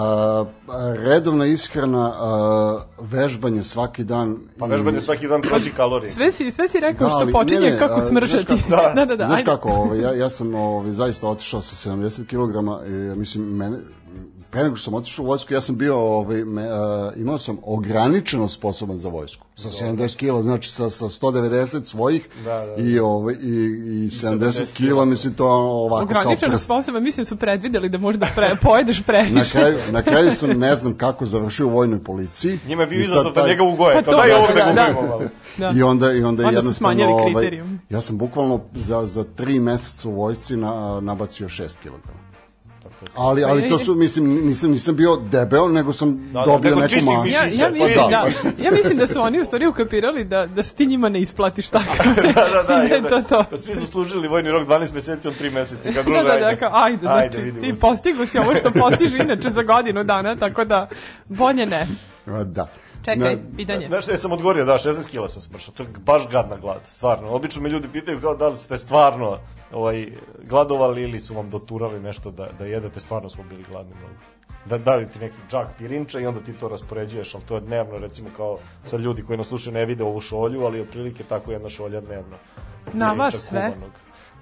a, 0.69 0.95
redovna 0.95 1.47
ishrana, 1.47 2.13
a, 2.15 2.81
vežbanje 3.01 3.63
svaki 3.65 4.05
dan. 4.05 4.37
Pa 4.59 4.67
i- 4.67 4.71
vežbanje 4.71 5.01
svaki 5.01 5.29
dan 5.29 5.43
troši 5.43 5.71
kalorije. 5.73 6.09
Sve 6.11 6.31
si, 6.31 6.51
sve 6.51 6.69
si 6.69 6.81
rekao 6.81 7.05
Da, 7.05 7.11
što 7.11 7.19
ali- 7.19 7.33
počinje 7.33 7.61
ne, 7.61 7.71
ne, 7.71 7.79
kako 7.79 8.01
smržati. 8.01 8.45
znaš 8.47 8.61
kako- 8.63 8.95
da, 8.95 9.05
da, 9.05 9.17
da. 9.17 9.25
Znaš 9.25 9.39
ajde. 9.39 9.45
kako, 9.47 9.69
ovaj, 9.71 10.01
ja, 10.01 10.15
ja 10.15 10.31
sam 10.31 10.55
ovaj, 10.55 10.93
zaista 10.93 11.27
otišao 11.27 11.63
sa 11.63 11.91
70 11.91 12.27
kg, 12.27 12.55
i, 12.87 13.19
mislim, 13.19 13.45
mene, 13.47 13.79
pre 14.51 14.63
nego 14.63 14.77
što 14.77 14.85
sam 14.85 14.95
otišao 14.95 15.25
u 15.25 15.29
vojsku, 15.29 15.55
ja 15.55 15.61
sam 15.61 15.77
bio, 15.77 15.97
ovaj, 15.99 16.45
me, 16.45 16.63
a, 16.65 17.13
imao 17.17 17.39
sam 17.39 17.59
ograničeno 17.63 18.49
sposoban 18.49 18.97
za 18.97 19.09
vojsku. 19.09 19.47
Sa 19.57 19.69
70 19.71 20.17
kila, 20.17 20.43
znači 20.43 20.71
sa, 20.71 20.91
sa 20.91 21.05
190 21.07 21.85
svojih 21.85 22.29
Da, 22.37 22.67
da. 22.67 22.75
i, 22.79 22.99
ovaj, 22.99 23.35
i, 23.35 23.37
i 23.37 24.09
70 24.09 24.39
70 24.39 24.73
kila, 24.73 25.05
mislim, 25.05 25.35
to 25.35 25.47
ovako 25.47 26.07
kao 26.07 26.21
Ograničeno 26.21 26.53
prst. 26.53 26.65
sposoba, 26.65 27.01
mislim 27.01 27.27
su 27.27 27.37
predvideli 27.37 27.89
da 27.89 27.99
možda 27.99 28.27
pre, 28.35 28.51
pojedeš 28.63 28.99
Na 28.99 29.05
previše. 29.05 29.51
kraju, 29.51 29.79
na 29.91 30.03
kraju 30.03 30.33
sam, 30.33 30.51
ne 30.51 30.75
znam 30.75 30.95
kako, 30.95 31.27
završio 31.27 31.67
u 31.67 31.71
vojnoj 31.71 32.05
policiji. 32.05 32.59
Njima 32.69 32.83
je 32.83 32.89
bio 32.89 33.01
izazov 33.01 33.33
da 33.33 33.47
njega 33.49 33.63
ugoje. 33.63 33.95
Pa 33.95 34.03
To 34.03 34.11
to, 34.11 34.17
daj 34.17 34.29
da, 34.29 34.37
ovog 34.37 34.49
da, 34.49 34.65
da 34.65 34.73
da. 34.73 35.29
Da. 35.59 35.79
I 35.79 35.83
onda, 35.83 36.13
i 36.13 36.23
onda, 36.23 36.43
Onda 36.43 36.43
su 36.43 36.47
jednostavno, 36.49 36.73
smanjili 36.75 37.13
ovaj, 37.13 37.33
kriterijum. 37.35 37.81
ja 37.91 38.01
sam 38.01 38.19
bukvalno 38.19 38.61
za, 38.75 39.07
za 39.07 39.25
tri 39.27 39.61
meseca 39.61 40.09
u 40.09 40.13
vojsci 40.13 40.57
na, 40.57 41.01
nabacio 41.01 41.49
6 41.49 41.69
kg. 41.83 41.93
Ali, 43.17 43.45
ali 43.45 43.63
Pa 43.63 43.69
to 43.69 43.79
su, 43.79 43.95
mislim, 43.95 44.47
nisam, 44.47 44.71
nisam 44.71 44.97
bio 44.97 45.17
debel, 45.17 45.73
nego 45.73 45.93
sam 45.93 46.31
Da, 46.33 46.41
da, 46.41 46.45
dobio 46.47 46.71
nego 46.71 46.81
neku 46.81 47.05
masu. 47.05 47.35
Ja, 47.35 47.45
ja, 47.45 47.71
mislim, 47.71 47.95
Da. 47.95 48.09
da, 48.09 48.65
ja 48.65 48.71
mislim 48.71 48.99
da 48.99 49.07
su 49.07 49.21
oni 49.21 49.41
u 49.41 49.45
stvari 49.45 49.67
ukapirali 49.67 50.25
da, 50.25 50.47
da 50.47 50.63
se 50.63 50.75
ti 50.75 50.87
njima 50.87 51.09
ne 51.09 51.21
isplatiš 51.21 51.69
tako. 51.69 51.97
da, 52.17 52.23
da, 52.33 52.63
da. 52.69 52.89
Da 52.89 52.97
onda- 52.97 53.09
to 53.09 53.23
to. 53.23 53.45
Pa 53.51 53.57
svi 53.57 53.75
su 53.75 53.87
služili 53.87 54.29
vojni 54.29 54.51
rok 54.51 54.69
12 54.69 54.95
meseci, 54.95 55.29
on 55.29 55.35
3 55.41 55.53
meseca. 55.53 55.91
Kad 55.95 56.07
Da, 56.07 56.23
da, 56.23 56.39
da, 56.39 56.57
kao, 56.57 56.71
ajde, 56.73 56.99
znači, 57.03 57.43
vidimo 57.43 57.75
ti 57.75 57.81
postigu 57.81 58.27
si 58.27 58.39
ovo 58.39 58.55
što 58.55 58.71
postižu 58.71 59.17
inače 59.17 59.51
za 59.51 59.63
godinu 59.63 60.05
dana, 60.05 60.37
tako 60.37 60.65
da 60.65 60.89
bolje 61.29 61.67
ne. 61.67 61.87
Da. 62.45 62.67
Čekaj, 63.15 63.37
Na- 63.37 63.43
pitanje. 63.57 63.89
Znaš 63.89 64.03
što 64.05 64.13
ja 64.13 64.19
sam 64.19 64.33
odgovorio, 64.33 64.65
da, 64.65 64.79
16 64.79 65.11
kila 65.11 65.29
sam 65.29 65.43
smršao. 65.43 65.75
To 65.75 65.83
je 65.83 65.89
baš 65.99 66.29
gadna 66.29 66.57
glad, 66.57 66.81
stvarno. 66.85 67.29
Obično 67.29 67.63
me 67.63 67.69
ljudi 67.69 67.89
pitaju 67.93 68.21
kao 68.21 68.35
da 68.35 68.49
li 68.49 68.57
ste 68.57 68.79
stvarno 68.79 69.39
ovaj, 69.73 70.07
gladovali 70.45 71.03
ili 71.03 71.21
su 71.21 71.35
vam 71.35 71.51
doturali 71.51 72.01
nešto 72.01 72.31
da, 72.31 72.49
da 72.59 72.65
jedete, 72.67 73.01
stvarno 73.01 73.29
smo 73.29 73.45
bili 73.45 73.65
gladni 73.71 73.95
mnogo. 73.95 74.15
Da 74.65 74.79
daju 74.79 75.09
ti 75.09 75.19
neki 75.19 75.37
džak 75.51 75.69
pirinča 75.79 76.21
i 76.21 76.27
onda 76.27 76.41
ti 76.41 76.53
to 76.53 76.69
raspoređuješ, 76.69 77.35
ali 77.35 77.45
to 77.45 77.55
je 77.55 77.61
dnevno, 77.61 77.99
recimo 77.99 78.29
kao 78.37 78.59
sad 78.85 79.01
ljudi 79.01 79.23
koji 79.23 79.39
nas 79.39 79.49
slušaju 79.49 79.75
ne 79.75 79.85
vide 79.87 80.05
ovu 80.05 80.21
šolju, 80.21 80.65
ali 80.65 80.81
otprilike 80.81 81.25
tako 81.25 81.53
jedna 81.53 81.69
šolja 81.69 82.01
dnevno. 82.01 82.37
Na 82.93 83.13
vas 83.13 83.35
sve? 83.35 83.73
kuvanog. 83.73 83.93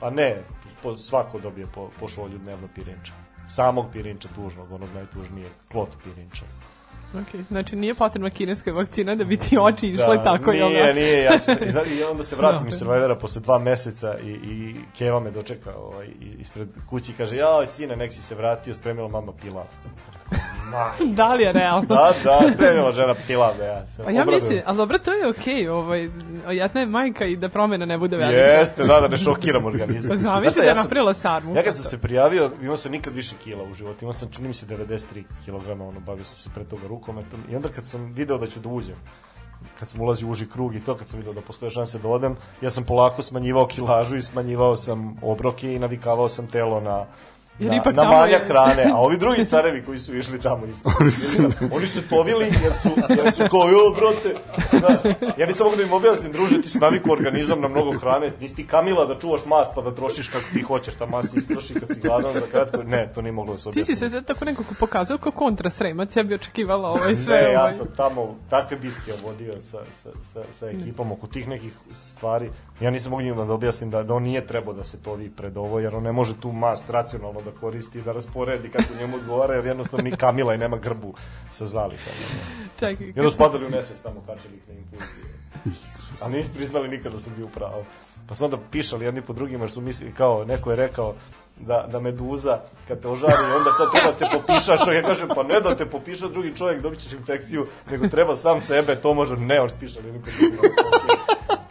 Pa 0.01 0.11
ne, 0.11 0.43
po, 0.83 0.97
svako 0.97 1.41
dobije 1.41 1.67
po, 1.75 1.89
po 2.01 2.09
šolju 2.09 2.39
dnevno 2.39 2.69
pirinča. 2.75 3.13
Samog 3.49 3.87
pirinča 3.93 4.29
tužnog, 4.35 4.73
onog 4.73 4.89
najtužnijeg, 4.95 5.51
klot 5.73 5.89
pirinča. 6.05 6.45
Okay. 7.17 7.45
Znači, 7.49 7.77
nije 7.77 7.95
potrebna 7.95 8.31
kineska 8.31 8.73
vakcina 8.73 9.15
da 9.15 9.25
bi 9.25 9.37
ti 9.37 9.59
oči 9.59 9.89
išle 9.89 10.25
tako, 10.25 10.51
nije, 10.51 10.63
jel 10.63 10.87
da? 10.87 10.93
Nije, 10.93 11.23
ja 11.23 11.39
ću, 11.39 11.51
i 11.51 11.99
I 11.99 12.05
onda 12.05 12.23
se 12.25 12.37
vratim 12.37 12.59
Dobro. 12.59 12.69
iz 12.69 12.75
Survivora 12.75 13.17
posle 13.17 13.43
dva 13.43 13.59
meseca 13.59 14.19
i, 14.19 14.31
i 14.31 14.75
Keva 14.99 15.21
me 15.21 15.31
dočeka 15.31 15.75
ovaj, 15.77 16.07
i- 16.07 16.37
ispred 16.39 16.69
kući 16.89 17.13
i 17.13 17.15
kaže, 17.15 17.37
jao, 17.37 17.67
sine, 17.67 17.97
nek 17.97 18.13
si 18.13 18.23
se 18.23 18.35
vratio, 18.35 18.75
spremila 18.75 19.09
mama 19.09 19.33
pilav. 19.35 19.65
Da 21.05 21.35
li 21.35 21.43
je 21.43 21.53
realno? 21.53 21.87
da, 21.89 22.13
da, 22.25 22.41
spremila 22.55 22.93
žena 22.93 23.15
pilav, 23.27 23.57
da 23.59 23.65
ja 23.65 23.87
se 23.87 24.05
Pa 24.05 24.11
ja 24.11 24.23
obradujem. 24.23 24.43
mislim, 24.43 24.63
ali 24.67 24.77
dobro, 24.77 24.99
to 24.99 25.13
je 25.13 25.29
okej, 25.29 25.69
ovaj, 25.69 26.09
jedna 26.51 26.81
je 26.81 26.87
majka 26.87 27.25
i 27.25 27.37
da 27.37 27.49
promena 27.49 27.87
ne 27.87 27.99
bude 27.99 28.17
velika. 28.17 28.41
Jeste, 28.41 28.85
da, 28.85 29.01
da 29.01 29.09
ne 29.09 29.17
šokiram 29.17 29.65
organizam. 29.65 30.11
Pa 30.11 30.17
Znaš 30.17 30.33
zamisli 30.35 30.51
šta, 30.51 30.61
da 30.61 30.67
je 30.67 30.71
ja 30.71 30.75
napravila 30.75 31.15
sarmu. 31.15 31.57
Ja 31.57 31.63
kad 31.63 31.77
sam 31.77 31.85
se 31.85 31.99
prijavio, 31.99 32.51
imao 32.63 32.77
sam 32.77 32.93
nikad 32.93 33.15
više 33.15 33.35
kila 33.45 33.65
u 33.65 33.75
životu. 33.75 33.99
Imao 34.05 34.13
sam, 34.13 34.29
čini 34.31 34.49
mi 34.49 34.55
se, 34.55 34.67
93 34.67 35.23
kg, 35.47 35.71
ono, 35.71 36.01
bavio 36.07 36.25
sam 36.25 36.37
se 36.37 36.51
pre 36.55 36.65
toga 36.65 36.89
rukometom. 36.89 37.41
I 37.51 37.57
onda 37.57 37.69
kad 37.69 37.87
sam 37.87 38.13
video 38.15 38.39
da 38.39 38.47
ću 38.47 38.61
da 38.61 38.69
uđem, 38.69 38.97
kad 39.79 39.91
sam 39.91 40.01
ulazio 40.01 40.29
u 40.29 40.31
uži 40.31 40.49
krug 40.49 40.75
i 40.75 40.81
to, 40.81 40.95
kad 40.95 41.09
sam 41.09 41.19
video 41.19 41.33
da 41.33 41.41
postoje 41.41 41.71
šanse 41.71 41.99
da 41.99 42.09
odem, 42.09 42.37
ja 42.61 42.71
sam 42.71 42.85
polako 42.85 43.23
smanjivao 43.23 43.67
kilažu 43.67 44.17
i 44.17 44.23
smanjivao 44.23 44.77
sam 44.77 45.17
obroke 45.23 45.75
i 45.75 45.79
navikavao 45.79 46.29
sam 46.29 46.47
telo 46.47 46.81
na 46.81 47.05
Jer 47.59 47.71
na, 47.71 47.77
ipak 47.77 47.97
na 47.97 48.03
tamo 48.03 48.15
manjak 48.15 48.41
je- 48.41 48.47
hrane, 48.47 48.85
a 48.85 48.97
ovi 48.97 49.19
drugi 49.19 49.45
carevi 49.45 49.83
koji 49.83 49.99
su 49.99 50.17
išli 50.17 50.41
tamo 50.41 50.67
isto. 50.67 50.91
Oni 51.01 51.11
su- 51.11 51.51
Oni 51.73 51.87
su 51.87 52.03
tovili 52.03 52.45
jer 52.45 52.73
su, 52.75 52.89
jer 53.11 53.33
su 53.33 53.43
kao, 53.51 53.69
jo, 53.69 53.91
brate, 53.93 54.35
znaš, 54.71 55.01
ja 55.37 55.47
nisam 55.47 55.65
mogu 55.65 55.77
da 55.77 55.83
im 55.83 55.93
objasnim, 55.93 56.33
druže, 56.33 56.63
ti 56.63 56.69
si 56.69 56.79
navikao 56.79 57.13
organizam 57.13 57.61
na 57.61 57.69
mnogo 57.69 57.93
hrane, 57.93 58.31
nisi 58.41 58.55
ti 58.57 58.67
kamila 58.67 59.07
da 59.07 59.15
čuvaš 59.15 59.41
mast 59.47 59.71
pa 59.75 59.83
da 59.83 59.95
trošiš 59.95 60.29
kako 60.29 60.45
ti 60.53 60.63
hoćeš, 60.63 60.95
ta 60.95 61.07
masa 61.07 61.37
istroši 61.37 61.75
kad 61.75 61.89
si 61.89 62.01
gladan 62.01 62.33
za 62.35 62.41
kratko, 62.43 62.83
ne, 62.83 63.11
to 63.15 63.23
nije 63.23 63.33
moglo 63.33 63.53
da 63.53 63.59
se 63.59 63.65
Ti 63.65 63.69
objasni. 63.71 63.97
si 63.97 64.11
se 64.11 64.23
tako 64.23 64.45
nekako 64.45 64.75
pokazao 64.81 65.19
kao 65.19 65.33
kontrasremac, 65.33 66.17
ja 66.17 66.23
bi 66.23 66.35
očekivala 66.35 66.89
ovaj 66.89 67.17
sve. 67.17 67.35
Ne, 67.37 67.53
ja 67.53 67.61
ovaj. 67.61 67.73
sam 67.73 67.87
tamo 67.97 68.37
takve 68.51 68.77
bitke 68.77 69.13
vodio 69.25 69.53
sa, 69.61 69.79
sa, 69.95 70.09
sa, 70.25 70.41
sa 70.53 70.67
ekipom 70.69 71.13
oko 71.13 71.27
tih 71.27 71.49
nekih 71.49 71.73
stvari. 72.07 72.51
Ja 72.81 72.91
nisam 72.91 73.11
mogu 73.11 73.23
njima 73.23 73.45
da 73.45 73.53
objasnim 73.53 73.91
da, 73.91 74.03
da 74.03 74.15
on 74.15 74.23
nije 74.23 74.47
trebao 74.47 74.75
da 74.75 74.85
se 74.85 75.03
tovi 75.03 75.31
pred 75.31 75.57
ovo, 75.57 75.81
jer 75.81 75.95
on 75.95 76.03
ne 76.03 76.13
može 76.13 76.41
tu 76.41 76.53
mast 76.53 76.91
racionalno 76.91 77.41
da 77.41 77.51
koristi, 77.51 78.03
da 78.03 78.13
rasporedi 78.13 78.69
kako 78.69 78.95
njemu 79.01 79.17
odgovara, 79.17 79.55
jer 79.55 79.67
jednostavno 79.67 80.05
ni 80.05 80.17
kamila 80.17 80.55
i 80.55 80.59
nema 80.59 80.77
grbu 80.77 81.15
sa 81.51 81.67
zalihama. 81.67 82.17
Čekaj, 82.79 83.07
I 83.07 83.21
onda 83.21 83.31
su 83.31 83.39
padali 83.39 83.67
u 83.67 83.71
nesvest 83.71 84.03
tamo, 84.03 84.23
kačili 84.27 84.57
ih 84.57 84.69
na 84.69 84.75
infuzije. 84.75 85.37
A 86.23 86.29
nisu 86.29 86.51
priznali 86.55 86.89
nikad 86.89 87.13
da 87.13 87.19
sam 87.19 87.33
bio 87.37 87.47
pravo. 87.47 87.85
Pa 88.29 88.35
su 88.35 88.45
onda 88.45 88.59
pišali 88.71 89.05
jedni 89.05 89.23
po 89.23 89.33
drugima, 89.33 89.65
jer 89.65 89.71
su 89.71 89.81
mislili, 89.81 90.13
kao, 90.13 90.45
neko 90.45 90.71
je 90.71 90.77
rekao, 90.77 91.15
da, 91.61 91.87
da 91.93 92.01
meduza, 92.01 92.61
kad 92.89 93.01
te 93.01 93.09
ožari, 93.09 93.53
onda 93.57 93.71
to 93.79 93.87
treba 93.87 94.13
te 94.13 94.27
popiša, 94.33 94.85
čovjek 94.85 95.07
kaže, 95.07 95.29
pa 95.29 95.43
ne 95.43 95.61
da 95.61 95.77
te 95.77 95.87
popiša 95.87 96.29
drugi 96.29 96.57
čovjek, 96.57 96.83
dobit 96.83 96.99
ćeš 96.99 97.13
infekciju, 97.13 97.67
nego 97.91 98.09
treba 98.09 98.37
sam 98.37 98.61
sebe, 98.61 98.97
to 98.97 99.15
može, 99.15 99.37
ne, 99.37 99.61
on 99.61 99.69
pišali 99.81 100.07
jedni 100.07 100.21
po 100.21 100.31
drugima. 100.41 100.63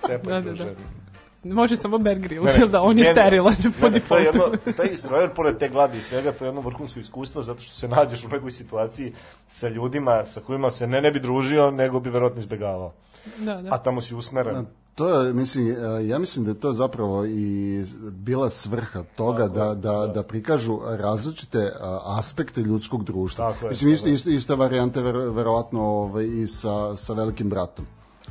Cepaj, 0.07 0.33
Da, 0.33 0.41
da, 0.41 0.47
druže. 0.47 0.63
da. 0.63 1.53
Može 1.53 1.75
samo 1.77 1.97
Bear 1.97 2.17
Grylls, 2.17 2.45
Ne, 2.45 2.51
ne, 2.53 2.59
jel 2.59 2.67
da 2.67 2.81
on 2.81 2.99
je 2.99 3.05
sterilan 3.05 3.55
po 3.81 3.89
Ne, 3.89 3.91
ne, 3.91 3.99
to 3.99 4.17
je 4.17 4.23
defaultu. 4.23 4.57
jedno, 4.57 4.73
taj 4.77 4.97
Survivor, 4.97 5.33
pored 5.33 5.57
te 5.57 5.69
gladi 5.69 5.97
i 5.97 6.01
svega, 6.01 6.31
to 6.31 6.45
je 6.45 6.49
jedno 6.49 6.61
vrhunsko 6.61 6.99
iskustvo, 6.99 7.41
zato 7.41 7.61
što 7.61 7.75
se 7.75 7.87
nađeš 7.87 8.23
u 8.23 8.29
nekoj 8.29 8.51
situaciji 8.51 9.13
sa 9.47 9.67
ljudima 9.67 10.25
sa 10.25 10.41
kojima 10.41 10.69
se 10.69 10.87
ne 10.87 11.01
ne 11.01 11.11
bi 11.11 11.19
družio, 11.19 11.71
nego 11.71 11.99
bi 11.99 12.09
verovatno 12.09 12.39
izbegavao. 12.39 12.93
Da, 13.37 13.61
da. 13.61 13.73
A 13.73 13.77
tamo 13.77 14.01
si 14.01 14.15
usmeren. 14.15 14.65
To 14.95 15.09
je, 15.09 15.33
mislim, 15.33 15.67
e, 15.67 16.07
ja 16.07 16.19
mislim 16.19 16.45
da 16.45 16.51
je 16.51 16.59
to 16.59 16.73
zapravo 16.73 17.25
i 17.25 17.83
bila 18.11 18.49
svrha 18.49 19.03
toga 19.15 19.47
da, 19.47 19.75
da, 19.75 20.07
da 20.07 20.23
prikažu 20.23 20.79
različite 20.87 21.71
aspekte 22.05 22.61
ljudskog 22.61 23.03
društva. 23.03 23.51
Tako 23.51 23.65
je, 23.65 23.69
mislim, 23.69 23.93
ista, 23.93 24.09
ista, 24.09 24.29
ista 24.29 24.55
varijanta 24.55 25.01
ver, 25.01 25.15
verovatno 25.17 25.81
ovaj, 25.81 26.25
i 26.25 26.47
sa, 26.47 26.95
sa 26.95 27.13
velikim 27.13 27.49
bratom. 27.49 27.85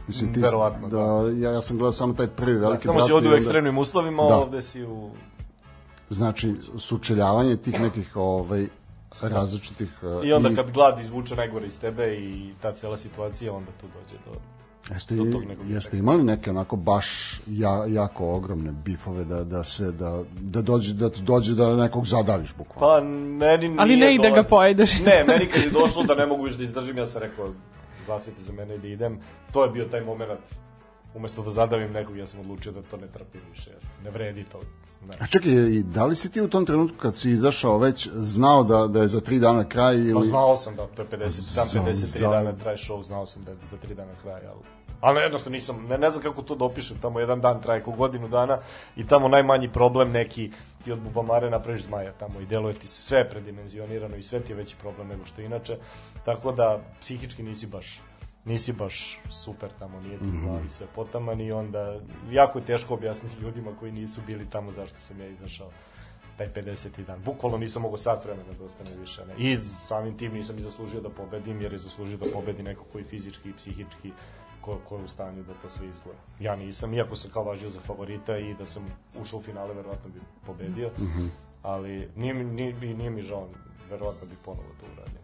Mislim, 0.06 0.34
ti, 0.34 0.40
Verovatno, 0.40 0.88
da, 0.88 0.98
ja, 1.38 1.52
ja 1.52 1.60
sam 1.60 1.76
gledao 1.76 1.92
samo 1.92 2.14
taj 2.14 2.26
prvi 2.26 2.56
veliki 2.56 2.84
Samo 2.84 2.96
brat. 2.96 3.06
si 3.06 3.12
ovde 3.12 3.24
i 3.24 3.28
u 3.28 3.30
onda- 3.30 3.36
ekstremnim 3.36 3.78
uslovima, 3.78 4.22
Da. 4.22 4.36
ovde 4.36 4.62
si 4.62 4.84
u... 4.84 5.10
Znači, 6.10 6.54
sučeljavanje 6.78 7.56
tih 7.56 7.80
nekih 7.80 8.16
ovaj, 8.16 8.66
različitih... 9.22 9.88
I 10.24 10.32
onda 10.32 10.54
kad 10.54 10.70
glad 10.70 11.00
izvuče 11.00 11.36
najgore 11.36 11.66
iz 11.66 11.80
tebe 11.80 12.14
i 12.14 12.50
ta 12.62 12.72
cela 12.72 12.96
situacija, 12.96 13.52
onda 13.52 13.70
tu 13.80 13.86
dođe 13.86 14.18
do... 14.26 14.40
Jeste, 14.90 15.14
do 15.16 15.24
i- 15.24 15.32
tog 15.32 15.44
nekog 15.44 15.70
jeste 15.70 15.98
imali 15.98 16.22
neke 16.22 16.50
onako 16.50 16.76
baš 16.76 17.06
ja, 17.46 17.84
jako 17.86 18.28
ogromne 18.28 18.72
bifove 18.74 19.24
da, 19.24 19.44
da 19.44 19.64
se 19.64 19.92
da, 19.92 20.22
da 20.32 20.62
dođe 20.62 20.94
da 20.94 21.10
dođe 21.20 21.54
da 21.54 21.76
nekog 21.76 22.06
zadaviš 22.06 22.54
bukvalno. 22.54 22.80
Pa 22.80 23.08
meni 23.38 23.76
Ali 23.78 23.96
nije 23.96 24.06
ne 24.06 24.14
i 24.14 24.18
da 24.18 24.30
ga 24.30 24.42
pojedeš. 24.42 24.98
Ne, 25.00 25.24
meni 25.26 25.46
kad 25.46 25.62
je 25.62 25.70
došlo 25.70 26.02
da 26.02 26.14
ne 26.14 26.26
mogu 26.26 26.42
više 26.42 26.56
da 26.56 26.62
izdržim, 26.62 26.98
ja 26.98 27.06
sam 27.06 27.22
rekao 27.22 27.48
glasite 28.06 28.42
za 28.42 28.52
mene 28.52 28.74
i 28.74 28.78
da 28.78 28.88
idem. 28.88 29.18
To 29.52 29.64
je 29.64 29.70
bio 29.70 29.84
taj 29.84 30.00
moment 30.00 30.30
umesto 31.14 31.42
da 31.42 31.50
zadavim 31.50 31.92
nekog, 31.92 32.16
ja 32.16 32.26
sam 32.26 32.40
odlučio 32.40 32.72
da 32.72 32.82
to 32.82 32.96
ne 32.96 33.06
trpim 33.06 33.40
više, 33.50 33.70
jer 33.70 33.80
ne 34.04 34.10
vredi 34.10 34.44
to. 34.44 34.60
Ne. 35.08 35.14
A 35.20 35.26
čekaj, 35.26 35.52
i 35.52 35.82
da 35.82 36.06
li 36.06 36.16
si 36.16 36.30
ti 36.30 36.40
u 36.40 36.48
tom 36.48 36.66
trenutku 36.66 36.96
kad 36.98 37.16
si 37.16 37.30
izašao 37.30 37.78
već 37.78 38.08
znao 38.14 38.62
da, 38.64 38.86
da 38.86 39.00
je 39.00 39.08
za 39.08 39.20
tri 39.20 39.38
dana 39.38 39.64
kraj 39.64 39.94
ili... 39.96 40.14
Pa 40.14 40.22
znao 40.22 40.56
sam 40.56 40.76
da 40.76 40.86
to 40.86 41.02
je 41.02 41.08
50, 41.08 41.54
tam 41.54 41.66
Za- 41.66 41.80
53 41.80 41.92
za- 41.92 42.28
dana 42.30 42.52
traje 42.52 42.76
show, 42.76 43.02
znao 43.02 43.26
sam 43.26 43.44
da 43.44 43.50
je 43.50 43.56
za 43.70 43.76
3 43.88 43.94
dana 43.94 44.12
kraj, 44.22 44.46
ali 44.46 44.60
Ali 45.04 45.20
jednostavno 45.20 45.54
nisam, 45.54 45.86
ne, 45.88 45.98
ne 45.98 46.10
znam 46.10 46.22
kako 46.22 46.42
to 46.42 46.54
da 46.54 46.64
opišem, 46.64 46.96
tamo 47.02 47.20
jedan 47.20 47.40
dan 47.40 47.62
traje 47.62 47.82
ko 47.82 47.90
godinu 47.90 48.28
dana 48.28 48.58
i 48.96 49.06
tamo 49.06 49.28
najmanji 49.28 49.68
problem 49.72 50.12
neki, 50.12 50.50
ti 50.84 50.92
od 50.92 50.98
bubamare 50.98 51.50
napraviš 51.50 51.82
zmaja 51.82 52.12
tamo 52.12 52.40
i 52.40 52.46
deluje 52.46 52.74
ti 52.74 52.88
se 52.88 53.02
sve 53.02 53.28
predimenzionirano 53.30 54.16
i 54.16 54.22
sve 54.22 54.40
ti 54.40 54.52
je 54.52 54.56
veći 54.56 54.76
problem 54.80 55.08
nego 55.08 55.26
što 55.26 55.42
inače, 55.42 55.78
tako 56.24 56.52
da 56.52 56.80
psihički 57.00 57.42
nisi 57.42 57.66
baš 57.66 58.00
nisi 58.44 58.72
baš 58.72 59.20
super 59.30 59.70
tamo, 59.78 60.00
nije 60.00 60.18
ti 60.18 60.24
u 60.24 60.46
glavi 60.46 60.68
sve 60.68 60.86
potaman 60.94 61.40
i 61.40 61.52
onda 61.52 62.00
jako 62.30 62.58
je 62.58 62.64
teško 62.64 62.94
objasniti 62.94 63.42
ljudima 63.42 63.70
koji 63.80 63.92
nisu 63.92 64.20
bili 64.26 64.50
tamo 64.50 64.72
zašto 64.72 64.96
sam 64.96 65.20
ja 65.20 65.26
izašao 65.26 65.70
taj 66.36 66.48
50. 66.48 67.04
dan. 67.06 67.22
Bukvalno 67.22 67.58
nisam 67.58 67.82
mogao 67.82 67.96
sat 67.96 68.24
vremena 68.24 68.52
da 68.58 68.64
ostane 68.64 68.90
više. 69.00 69.26
Ne? 69.26 69.34
I 69.38 69.56
samim 69.56 70.18
tim 70.18 70.32
nisam 70.32 70.58
i 70.58 70.62
zaslužio 70.62 71.00
da 71.00 71.08
pobedim, 71.08 71.60
jer 71.60 71.72
je 71.72 71.78
zaslužio 71.78 72.18
da 72.18 72.30
pobedi 72.32 72.62
neko 72.62 72.84
koji 72.92 73.04
fizički 73.04 73.48
i 73.48 73.52
psihički 73.52 74.12
ko, 74.64 74.78
ko 74.84 74.96
je 74.96 75.04
u 75.04 75.08
stanju 75.08 75.42
da 75.42 75.52
to 75.54 75.70
sve 75.70 75.86
izgore. 75.88 76.16
Ja 76.40 76.56
nisam, 76.56 76.94
iako 76.94 77.16
sam 77.16 77.30
kao 77.30 77.44
važio 77.44 77.68
za 77.68 77.80
favorita 77.80 78.38
i 78.38 78.54
da 78.54 78.66
sam 78.66 78.82
ušao 79.16 79.38
u 79.38 79.42
finale, 79.42 79.74
verovatno 79.74 80.10
bi 80.10 80.20
pobedio, 80.46 80.90
ali 81.62 82.08
nije, 82.16 82.34
mi- 82.34 82.44
nije, 82.44 82.74
nije, 82.74 82.94
nije 82.94 83.10
mi 83.10 83.22
žao, 83.22 83.48
verovatno 83.90 84.26
bi 84.26 84.36
ponovo 84.44 84.68
to 84.80 84.86
uradio. 84.86 85.18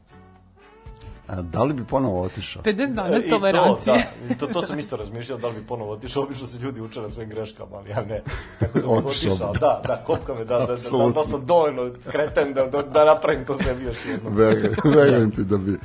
A, 1.29 1.43
da 1.43 1.63
li 1.63 1.75
bi 1.75 1.85
ponovo 1.85 2.23
otišao? 2.23 2.63
50 2.63 2.95
dana 2.95 3.17
E, 3.17 3.19
I 3.19 3.23
to, 3.23 3.29
tolerancije. 3.31 4.07
da, 4.29 4.35
to, 4.37 4.47
to 4.47 4.63
sam 4.63 4.79
isto 4.79 4.97
razmišljao 4.97 5.39
da 5.39 5.49
li 5.49 5.55
bi 5.55 5.67
ponovo 5.67 5.93
otišao, 5.93 6.23
obično 6.23 6.47
se 6.47 6.59
ljudi 6.59 6.81
uče 6.81 7.01
na 7.01 7.11
svojim 7.11 7.31
greškama, 7.31 7.77
ali 7.77 7.91
ja 7.91 8.05
ne. 8.05 8.23
Tako 8.61 8.79
da 8.81 8.89
Otišao 8.89 9.33
otišao, 9.33 9.53
da, 9.53 9.83
da, 9.87 10.03
kopka 10.07 10.35
me, 10.35 10.45
da, 10.45 10.59
da, 10.59 10.67
da, 10.67 10.77
da, 10.99 11.11
da 11.11 11.25
sam 11.25 11.47
dovoljno 11.47 11.93
kreten 12.05 12.55
da, 12.55 12.67
da, 12.67 12.83
da 12.83 13.05
napravim 13.05 13.45
to 13.45 13.55
sebi 13.55 13.85
još 13.85 14.07
jednom. 14.07 14.35
Verujem 14.85 15.31
ti 15.31 15.45
da 15.45 15.57
bi... 15.59 15.79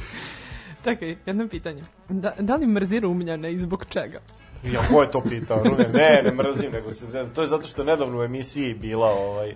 Čekaj, 0.85 1.15
jedno 1.25 1.47
pitanje. 1.47 1.83
Da, 2.09 2.33
da 2.39 2.55
li 2.55 2.67
mrzi 2.67 2.99
Rumljane 2.99 3.53
i 3.53 3.57
zbog 3.57 3.85
čega? 3.85 4.19
Ja, 4.63 4.79
ko 4.91 5.01
je 5.01 5.11
to 5.11 5.21
pitao? 5.21 5.63
Ne, 5.63 5.87
ne, 5.93 6.21
ne 6.23 6.31
mrzim, 6.31 6.71
nego 6.71 6.91
se 6.91 7.05
zezam. 7.05 7.33
To 7.33 7.41
je 7.41 7.47
zato 7.47 7.67
što 7.67 7.81
je 7.81 7.85
nedavno 7.85 8.19
u 8.19 8.23
emisiji 8.23 8.73
bila 8.73 9.07
ovaj, 9.07 9.55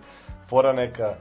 fora 0.50 0.74
neka 0.74 1.16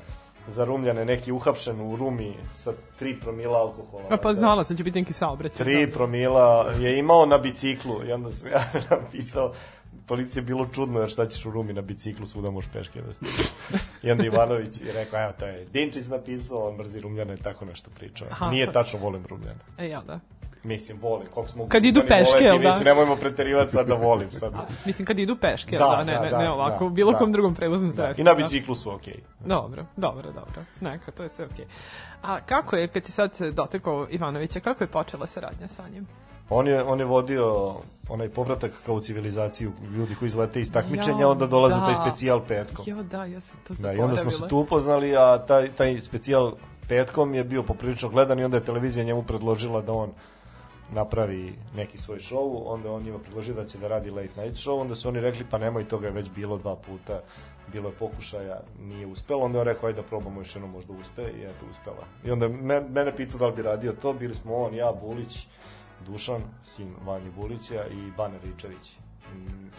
za 0.46 0.64
Rumljane, 0.64 1.04
neki 1.04 1.32
uhapšen 1.32 1.80
u 1.80 1.96
Rumi 1.96 2.34
sa 2.56 2.72
3 3.00 3.20
promila 3.20 3.58
alkohola. 3.58 4.04
A 4.10 4.16
pa 4.16 4.34
znala 4.34 4.64
sam 4.64 4.76
će 4.76 4.84
biti 4.84 5.00
neki 5.00 5.12
saobraćaj. 5.12 5.66
3 5.66 5.92
promila 5.92 6.72
je 6.78 6.98
imao 6.98 7.26
na 7.26 7.38
biciklu 7.38 8.04
i 8.08 8.12
onda 8.12 8.32
sam 8.32 8.50
ja 8.50 8.72
napisao 8.90 9.52
policija 10.08 10.40
je 10.40 10.46
bilo 10.46 10.66
čudno 10.66 11.00
jer 11.00 11.10
šta 11.10 11.26
ćeš 11.26 11.46
u 11.46 11.50
Rumi 11.50 11.72
na 11.72 11.80
biciklu, 11.80 12.26
svuda 12.26 12.50
možeš 12.50 12.70
peške 12.72 13.02
da 13.02 13.12
stigneš. 13.12 13.46
I 14.02 14.10
onda 14.10 14.26
Ivanović 14.26 14.80
je 14.80 14.92
rekao, 14.92 15.22
evo 15.22 15.32
to 15.38 15.46
je 15.46 15.66
Dinčić 15.72 16.06
napisao, 16.06 16.68
on 16.68 16.76
mrzi 16.76 17.00
Rumljane, 17.00 17.36
tako 17.36 17.64
nešto 17.64 17.90
pričao. 17.90 18.28
Aha, 18.30 18.50
Nije 18.50 18.72
tačno 18.72 18.98
volim 18.98 19.26
Rumljane. 19.26 19.60
E, 19.78 19.86
jel 19.86 20.02
da? 20.06 20.20
Mislim, 20.64 20.98
volim, 21.00 21.26
koliko 21.34 21.52
smo... 21.52 21.68
Kad 21.68 21.84
idu 21.84 22.00
peške, 22.08 22.44
jel 22.44 22.58
da? 22.58 22.68
Mislim, 22.68 22.84
nemojmo 22.84 23.16
preterivati 23.16 23.72
sad 23.72 23.86
da 23.86 23.94
volim 23.94 24.30
sad. 24.30 24.52
Mislim, 24.86 25.06
kad 25.06 25.18
idu 25.18 25.36
peške, 25.36 25.76
Da, 25.76 25.84
da, 25.84 26.04
ne, 26.04 26.12
da, 26.12 26.20
ne, 26.20 26.30
da, 26.30 26.38
ne 26.38 26.50
ovako, 26.50 26.84
da, 26.84 26.90
bilo 26.90 27.12
da. 27.12 27.18
kom 27.18 27.32
drugom 27.32 27.54
prevoznom 27.54 27.92
sredstvu. 27.92 28.20
I 28.20 28.24
na 28.24 28.34
da. 28.34 28.36
biciklu 28.36 28.74
su 28.74 28.94
okej. 28.94 29.20
Dobro, 29.40 29.86
dobro, 29.96 30.32
dobro. 30.32 30.62
Neka, 30.80 31.10
to 31.12 31.22
je 31.22 31.28
sve 31.28 31.44
okej. 31.44 31.64
A 32.22 32.40
kako 32.40 32.76
je, 32.76 32.88
kad 32.88 33.02
ti 33.02 33.12
sad 33.12 33.38
dotekao 33.52 34.06
Ivanovića, 34.10 34.60
kako 34.60 34.84
je 34.84 34.88
počela 34.88 35.26
saradnja 35.26 35.68
sa 35.68 35.88
njim? 35.88 36.06
On 36.50 36.66
je, 36.68 36.82
on 36.84 36.98
je 37.00 37.04
vodio 37.04 37.74
onaj 38.08 38.28
povratak 38.28 38.72
kao 38.86 38.94
u 38.94 39.00
civilizaciju 39.00 39.72
ljudi 39.96 40.14
koji 40.14 40.26
izlete 40.26 40.60
iz 40.60 40.72
takmičenja, 40.72 41.20
Ja, 41.20 41.28
onda 41.28 41.46
dolaze 41.46 41.76
u 41.76 41.80
taj 41.80 41.94
da. 41.94 42.00
specijal 42.00 42.40
petkom. 42.48 42.84
Jo, 42.88 43.02
da, 43.02 43.24
ja 43.24 43.40
sam 43.40 43.56
to 43.58 43.68
Da, 43.68 43.74
zaboravila. 43.74 44.02
i 44.02 44.04
onda 44.04 44.16
smo 44.16 44.30
se 44.30 44.48
tu 44.48 44.58
upoznali, 44.58 45.16
a 45.16 45.44
taj, 45.46 45.68
taj 45.68 46.00
specijal 46.00 46.52
petkom 46.88 47.34
je 47.34 47.44
bio 47.44 47.62
poprilično 47.62 48.08
gledan 48.08 48.38
i 48.38 48.44
onda 48.44 48.56
je 48.56 48.64
televizija 48.64 49.04
njemu 49.04 49.22
predložila 49.22 49.80
da 49.82 49.92
on 49.92 50.10
napravi 50.92 51.54
neki 51.76 51.98
svoj 51.98 52.18
show, 52.18 52.62
onda 52.66 52.92
on 52.92 53.02
njima 53.02 53.18
predložio 53.18 53.54
da 53.54 53.64
će 53.64 53.78
da 53.78 53.88
radi 53.88 54.10
late 54.10 54.42
night 54.42 54.56
show, 54.66 54.80
onda 54.80 54.94
su 54.94 55.08
oni 55.08 55.20
rekli 55.20 55.44
pa 55.50 55.58
nemoj, 55.58 55.84
toga 55.84 56.06
je 56.06 56.12
već 56.12 56.30
bilo 56.30 56.56
dva 56.58 56.76
puta, 56.76 57.20
bilo 57.72 57.88
je 57.88 57.94
pokušaja, 57.94 58.60
nije 58.80 59.06
uspelo, 59.06 59.44
onda 59.44 59.58
je 59.58 59.60
on 59.60 59.66
rekao 59.66 59.86
ajde 59.86 60.02
da 60.02 60.08
probamo 60.08 60.40
još 60.40 60.54
jednom 60.56 60.70
možda 60.70 60.92
uspe 60.92 61.22
i 61.22 61.42
eto 61.42 61.66
uspela. 61.70 62.04
I 62.24 62.30
onda 62.30 62.48
me, 62.48 62.80
mene 62.80 63.16
pitao 63.16 63.38
da 63.38 63.46
li 63.46 63.56
bi 63.56 63.62
radio 63.62 63.92
to, 63.92 64.12
bili 64.12 64.34
smo 64.34 64.56
on, 64.56 64.74
ja, 64.74 64.92
Bulić, 65.02 65.46
Dušan, 66.06 66.40
sin 66.66 66.94
Vanji 67.04 67.30
Bulića 67.30 67.86
i 67.86 68.10
Bane 68.16 68.34
Ričević. 68.44 68.92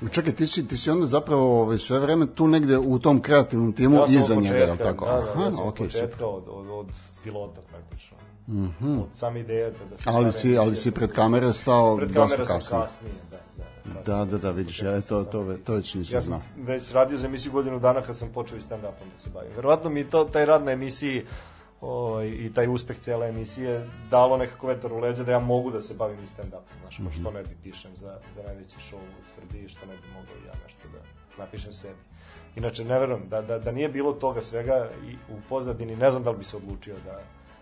Mm, 0.01 0.07
Čekaj, 0.07 0.33
ti 0.33 0.47
si, 0.47 0.67
ti 0.67 0.77
si 0.77 0.89
onda 0.89 1.05
zapravo 1.05 1.61
ovaj, 1.61 1.77
sve 1.77 1.99
vreme 1.99 2.25
tu 2.27 2.47
negde 2.47 2.77
u 2.77 2.99
tom 2.99 3.21
kreativnom 3.21 3.73
timu 3.73 3.95
Ja 3.95 4.05
iza 4.09 4.35
njega, 4.35 4.57
je 4.57 4.71
li 4.71 4.77
tako? 4.77 5.05
Da, 5.05 5.11
da, 5.11 5.31
Aha, 5.31 5.43
ja 5.43 5.51
sam 5.51 5.65
super. 5.65 5.85
početka, 5.85 6.25
od, 6.25 6.43
od, 6.47 6.67
od 6.69 6.87
pilota 7.23 7.61
praktično. 7.69 8.17
Od 8.81 9.07
same 9.13 9.39
ideje 9.39 9.71
da, 9.71 9.85
da 9.85 9.97
se... 9.97 10.09
Ali 10.09 10.31
si, 10.31 10.57
ali 10.57 10.75
si 10.75 10.91
pred 10.91 11.11
kamere 11.11 11.53
stao 11.53 11.97
Pred 11.97 12.09
dosta 12.09 12.35
kamera 12.35 12.45
sam 12.45 12.55
kasnije. 12.59 12.81
kasnije, 12.81 13.13
da, 13.31 13.37
da. 14.03 14.19
Da, 14.19 14.25
da, 14.25 14.37
da, 14.37 14.51
vidiš, 14.51 14.81
ja 14.81 15.01
to, 15.01 15.23
to, 15.23 15.57
to 15.65 15.73
već 15.73 15.93
nisam 15.93 16.17
Ja 16.17 16.21
znao. 16.21 16.39
sam 16.39 16.63
već 16.65 16.91
radio 16.91 17.17
za 17.17 17.27
emisiju 17.27 17.51
godinu 17.51 17.79
dana 17.79 18.01
kad 18.01 18.17
sam 18.17 18.29
počeo 18.29 18.57
i 18.57 18.61
stand-upom 18.61 18.81
da 19.13 19.17
se 19.17 19.29
bavim. 19.29 19.51
Verovatno 19.55 19.89
mi 19.89 20.03
to, 20.03 20.23
taj 20.23 20.45
rad 20.45 20.63
na 20.63 20.71
emisiji 20.71 21.25
ovaj, 21.81 22.27
i 22.27 22.51
taj 22.53 22.67
uspeh 22.67 22.99
cele 22.99 23.29
emisije 23.29 23.87
dalo 24.09 24.37
nekako 24.37 24.67
vetar 24.67 24.93
u 24.93 24.99
leđa 24.99 25.23
da 25.23 25.31
ja 25.31 25.39
mogu 25.39 25.71
da 25.71 25.81
se 25.81 25.93
bavim 25.93 26.23
i 26.23 26.27
stand-upom. 26.27 26.79
Znaš, 26.81 26.99
mm 26.99 27.11
što 27.11 27.31
ne 27.31 27.43
bi 27.43 27.57
pišem 27.63 27.95
za, 27.95 28.17
za 28.35 28.43
najveći 28.43 28.77
show 28.77 28.95
u 28.97 29.25
Srbiji, 29.35 29.69
što 29.69 29.85
ne 29.85 29.93
bi 29.93 30.07
mogao 30.07 30.35
ja 30.47 30.53
nešto 30.63 30.87
da 30.93 30.99
napišem 31.43 31.73
sebi. 31.73 31.99
Inače, 32.55 32.85
ne 32.85 32.99
verujem, 32.99 33.29
da, 33.29 33.41
da, 33.41 33.59
da 33.59 33.71
nije 33.71 33.89
bilo 33.89 34.13
toga 34.13 34.41
svega 34.41 34.89
i 35.07 35.13
u 35.13 35.35
pozadini, 35.49 35.95
ne 35.95 36.09
znam 36.11 36.23
da 36.23 36.31
li 36.31 36.37
bi 36.37 36.43
se 36.43 36.57
odlučio 36.57 36.95
da 37.05 37.19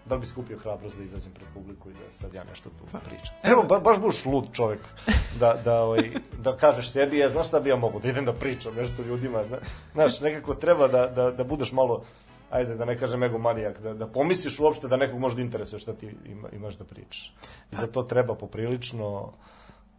da 0.10 0.16
li 0.16 0.22
bi 0.22 0.28
skupio 0.28 0.58
hrabrost 0.58 0.98
da 0.98 1.04
izađem 1.04 1.32
pred 1.32 1.48
publiku 1.54 1.90
i 1.90 1.94
da 1.94 2.00
sad 2.14 2.34
ja 2.34 2.44
nešto 2.44 2.70
tu 2.70 2.98
pričam. 3.06 3.36
Evo, 3.44 3.64
ba, 3.64 3.80
baš 3.80 4.00
buš 4.00 4.26
lud 4.26 4.46
čovek 4.54 4.80
da, 5.40 5.62
da, 5.66 5.82
ovaj, 5.82 6.12
da 6.40 6.58
kažeš 6.58 6.92
sebi, 6.92 7.18
ja, 7.18 7.30
znaš 7.30 7.48
šta 7.48 7.60
bi 7.60 7.70
ja 7.70 7.76
mogu, 7.76 8.00
da 8.00 8.08
idem 8.10 8.26
da 8.26 8.34
pričam 8.34 8.76
nešto 8.76 9.02
ljudima, 9.02 9.44
zna- 9.44 9.60
znaš, 9.94 10.22
nekako 10.22 10.56
treba 10.56 10.88
da, 10.88 11.08
da, 11.08 11.32
da 11.32 11.44
budeš 11.44 11.72
malo, 11.72 12.04
ajde, 12.50 12.76
da 12.76 12.86
ne 12.86 12.98
kažem 12.98 13.24
egomanijak, 13.24 13.80
da, 13.82 13.94
da 13.94 14.08
pomisliš 14.08 14.60
uopšte 14.60 14.88
da 14.88 14.98
nekog 14.98 15.20
možda 15.20 15.42
interesuje 15.42 15.80
šta 15.80 15.94
ti 15.94 16.16
ima, 16.26 16.50
imaš 16.54 16.78
da 16.78 16.84
pričaš. 16.84 17.34
I 17.72 17.76
za 17.76 17.88
to 17.88 18.04
treba 18.04 18.36
poprilično 18.36 19.34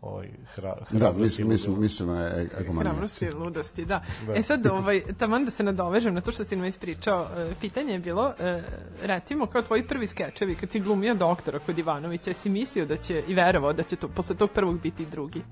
ovaj, 0.00 0.28
hra, 0.54 0.74
Da, 0.90 0.98
hrabrosti 0.98 1.42
i 1.42 1.44
mislim, 1.44 1.80
mislim, 1.80 1.80
mislim, 1.80 2.10
e, 2.10 2.48
egomanijaci. 2.60 2.88
Hrabrosti 2.88 3.24
i 3.24 3.30
ludosti, 3.30 3.84
da. 3.84 4.04
E 4.34 4.42
sad, 4.42 4.66
ovaj, 4.66 5.02
taman 5.18 5.44
da 5.44 5.50
se 5.50 5.62
nadovežem 5.62 6.14
na 6.14 6.20
to 6.20 6.32
što 6.32 6.44
si 6.44 6.56
nam 6.56 6.66
ispričao, 6.66 7.26
e, 7.36 7.54
pitanje 7.60 7.92
je 7.92 7.98
bilo, 7.98 8.32
e, 8.38 8.62
recimo, 9.02 9.46
kao 9.46 9.62
tvoji 9.62 9.86
prvi 9.86 10.06
skečevi, 10.06 10.54
kad 10.54 10.70
si 10.70 10.80
glumio 10.80 11.14
doktora 11.14 11.58
kod 11.58 11.78
Ivanovića, 11.78 12.34
si 12.34 12.48
mislio 12.48 12.86
da 12.86 12.96
će, 12.96 13.22
i 13.28 13.34
verovao 13.34 13.72
da 13.72 13.82
će 13.82 13.96
to, 13.96 14.08
posle 14.08 14.36
tog 14.36 14.50
prvog 14.50 14.80
biti 14.80 15.06
drugi. 15.06 15.42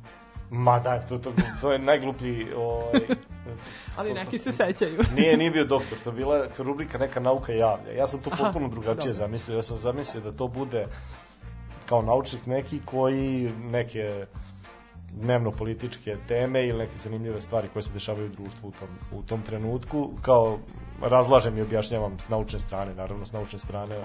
Ma 0.51 0.79
da, 0.79 0.99
to, 0.99 1.19
to, 1.19 1.33
to 1.61 1.73
je 1.73 1.79
najgluplji... 1.79 2.47
Ovaj, 2.57 3.01
Ali 3.97 4.15
neki 4.15 4.39
se 4.39 4.53
sećaju. 4.53 5.03
Nije, 5.17 5.37
nije 5.37 5.51
bio 5.51 5.65
doktor, 5.65 5.99
to 6.05 6.11
je 6.11 6.17
bila 6.17 6.47
rubrika 6.59 6.99
neka 6.99 7.21
nauka 7.21 7.53
javlja. 7.53 7.93
Ja 7.93 8.07
sam 8.07 8.21
to 8.21 8.31
Aha, 8.33 8.45
potpuno 8.45 8.69
drugačije 8.69 9.13
dobro. 9.13 9.13
zamislio. 9.13 9.57
Ja 9.57 9.63
sam 9.63 9.77
zamislio 9.77 10.23
da 10.23 10.33
to 10.33 10.49
bude 10.49 10.87
kao 11.87 12.03
naučnik 12.03 12.47
neki 12.47 12.81
koji 12.85 13.53
neke 13.71 14.27
dnevno 15.13 15.51
političke 15.51 16.17
teme 16.29 16.67
ili 16.67 16.79
neke 16.79 16.97
zanimljive 16.97 17.41
stvari 17.41 17.69
koje 17.73 17.83
se 17.83 17.93
dešavaju 17.93 18.27
u 18.27 18.43
društvu 18.43 18.69
u 18.69 18.73
tom, 18.73 18.89
u 19.13 19.23
tom 19.23 19.43
trenutku, 19.43 20.11
kao 20.23 20.59
razlažem 21.03 21.59
i 21.59 21.63
objašnjavam 21.63 22.19
s 22.19 22.29
naučne 22.29 22.59
strane, 22.59 22.95
naravno 22.95 23.27
s 23.27 23.33
naučne 23.33 23.59
strane 23.59 24.05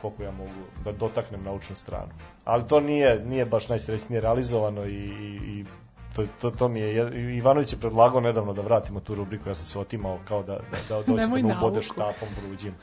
koliko 0.00 0.22
ja 0.22 0.30
mogu 0.30 0.50
da 0.84 0.92
dotaknem 0.92 1.42
naučnu 1.44 1.76
stranu. 1.76 2.12
Ali 2.44 2.68
to 2.68 2.80
nije, 2.80 3.24
nije 3.24 3.44
baš 3.44 3.68
najsrećnije 3.68 4.20
realizovano 4.20 4.84
i, 4.84 4.94
i, 4.94 5.38
i 5.44 5.64
to, 6.16 6.24
to, 6.40 6.50
to 6.50 6.68
mi 6.68 6.80
je, 6.80 7.10
Ivanović 7.36 7.72
je 7.72 7.78
predlagao 7.78 8.20
nedavno 8.20 8.52
da 8.52 8.62
vratimo 8.62 9.00
tu 9.00 9.14
rubriku, 9.14 9.48
ja 9.48 9.54
sam 9.54 9.66
se 9.66 9.78
otimao 9.78 10.18
kao 10.28 10.42
da, 10.42 10.52
da, 10.52 10.78
da 10.88 11.02
dođe 11.06 11.22
da 11.22 11.28
me 11.28 11.40
ubode 11.40 11.80
nauku. 11.80 11.82
štapom 11.82 12.28
vruđim. 12.42 12.74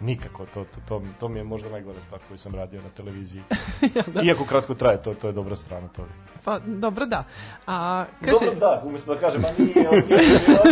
Nikako, 0.00 0.46
to, 0.46 0.64
to, 0.64 0.80
to, 0.88 1.02
to 1.20 1.28
mi 1.28 1.38
je 1.38 1.44
možda 1.44 1.68
najgore 1.68 2.00
stvar 2.00 2.20
koju 2.28 2.38
sam 2.38 2.54
radio 2.54 2.82
na 2.82 2.88
televiziji. 2.88 3.42
Iako 4.26 4.44
kratko 4.44 4.74
traje, 4.74 5.02
to, 5.02 5.14
to 5.14 5.26
je 5.26 5.32
dobra 5.32 5.56
strana 5.56 5.88
toga. 5.88 6.08
Pa, 6.44 6.58
dobro, 6.58 7.06
da. 7.06 7.24
A, 7.66 8.04
kaže... 8.20 8.32
Dobro, 8.32 8.54
da, 8.54 8.82
umjesto 8.84 9.14
da 9.14 9.20
kažem, 9.20 9.44
a 9.44 9.62
nije, 9.62 9.84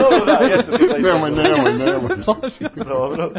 dobro, 0.00 0.24
da, 0.26 0.32
jeste 0.32 0.70
to 0.70 0.78
zaista. 0.88 1.12
Nemoj, 1.12 1.30
nemoj, 1.30 1.72
nemoj. 1.72 2.16
Složim. 2.24 2.68
Dobro. 2.88 3.30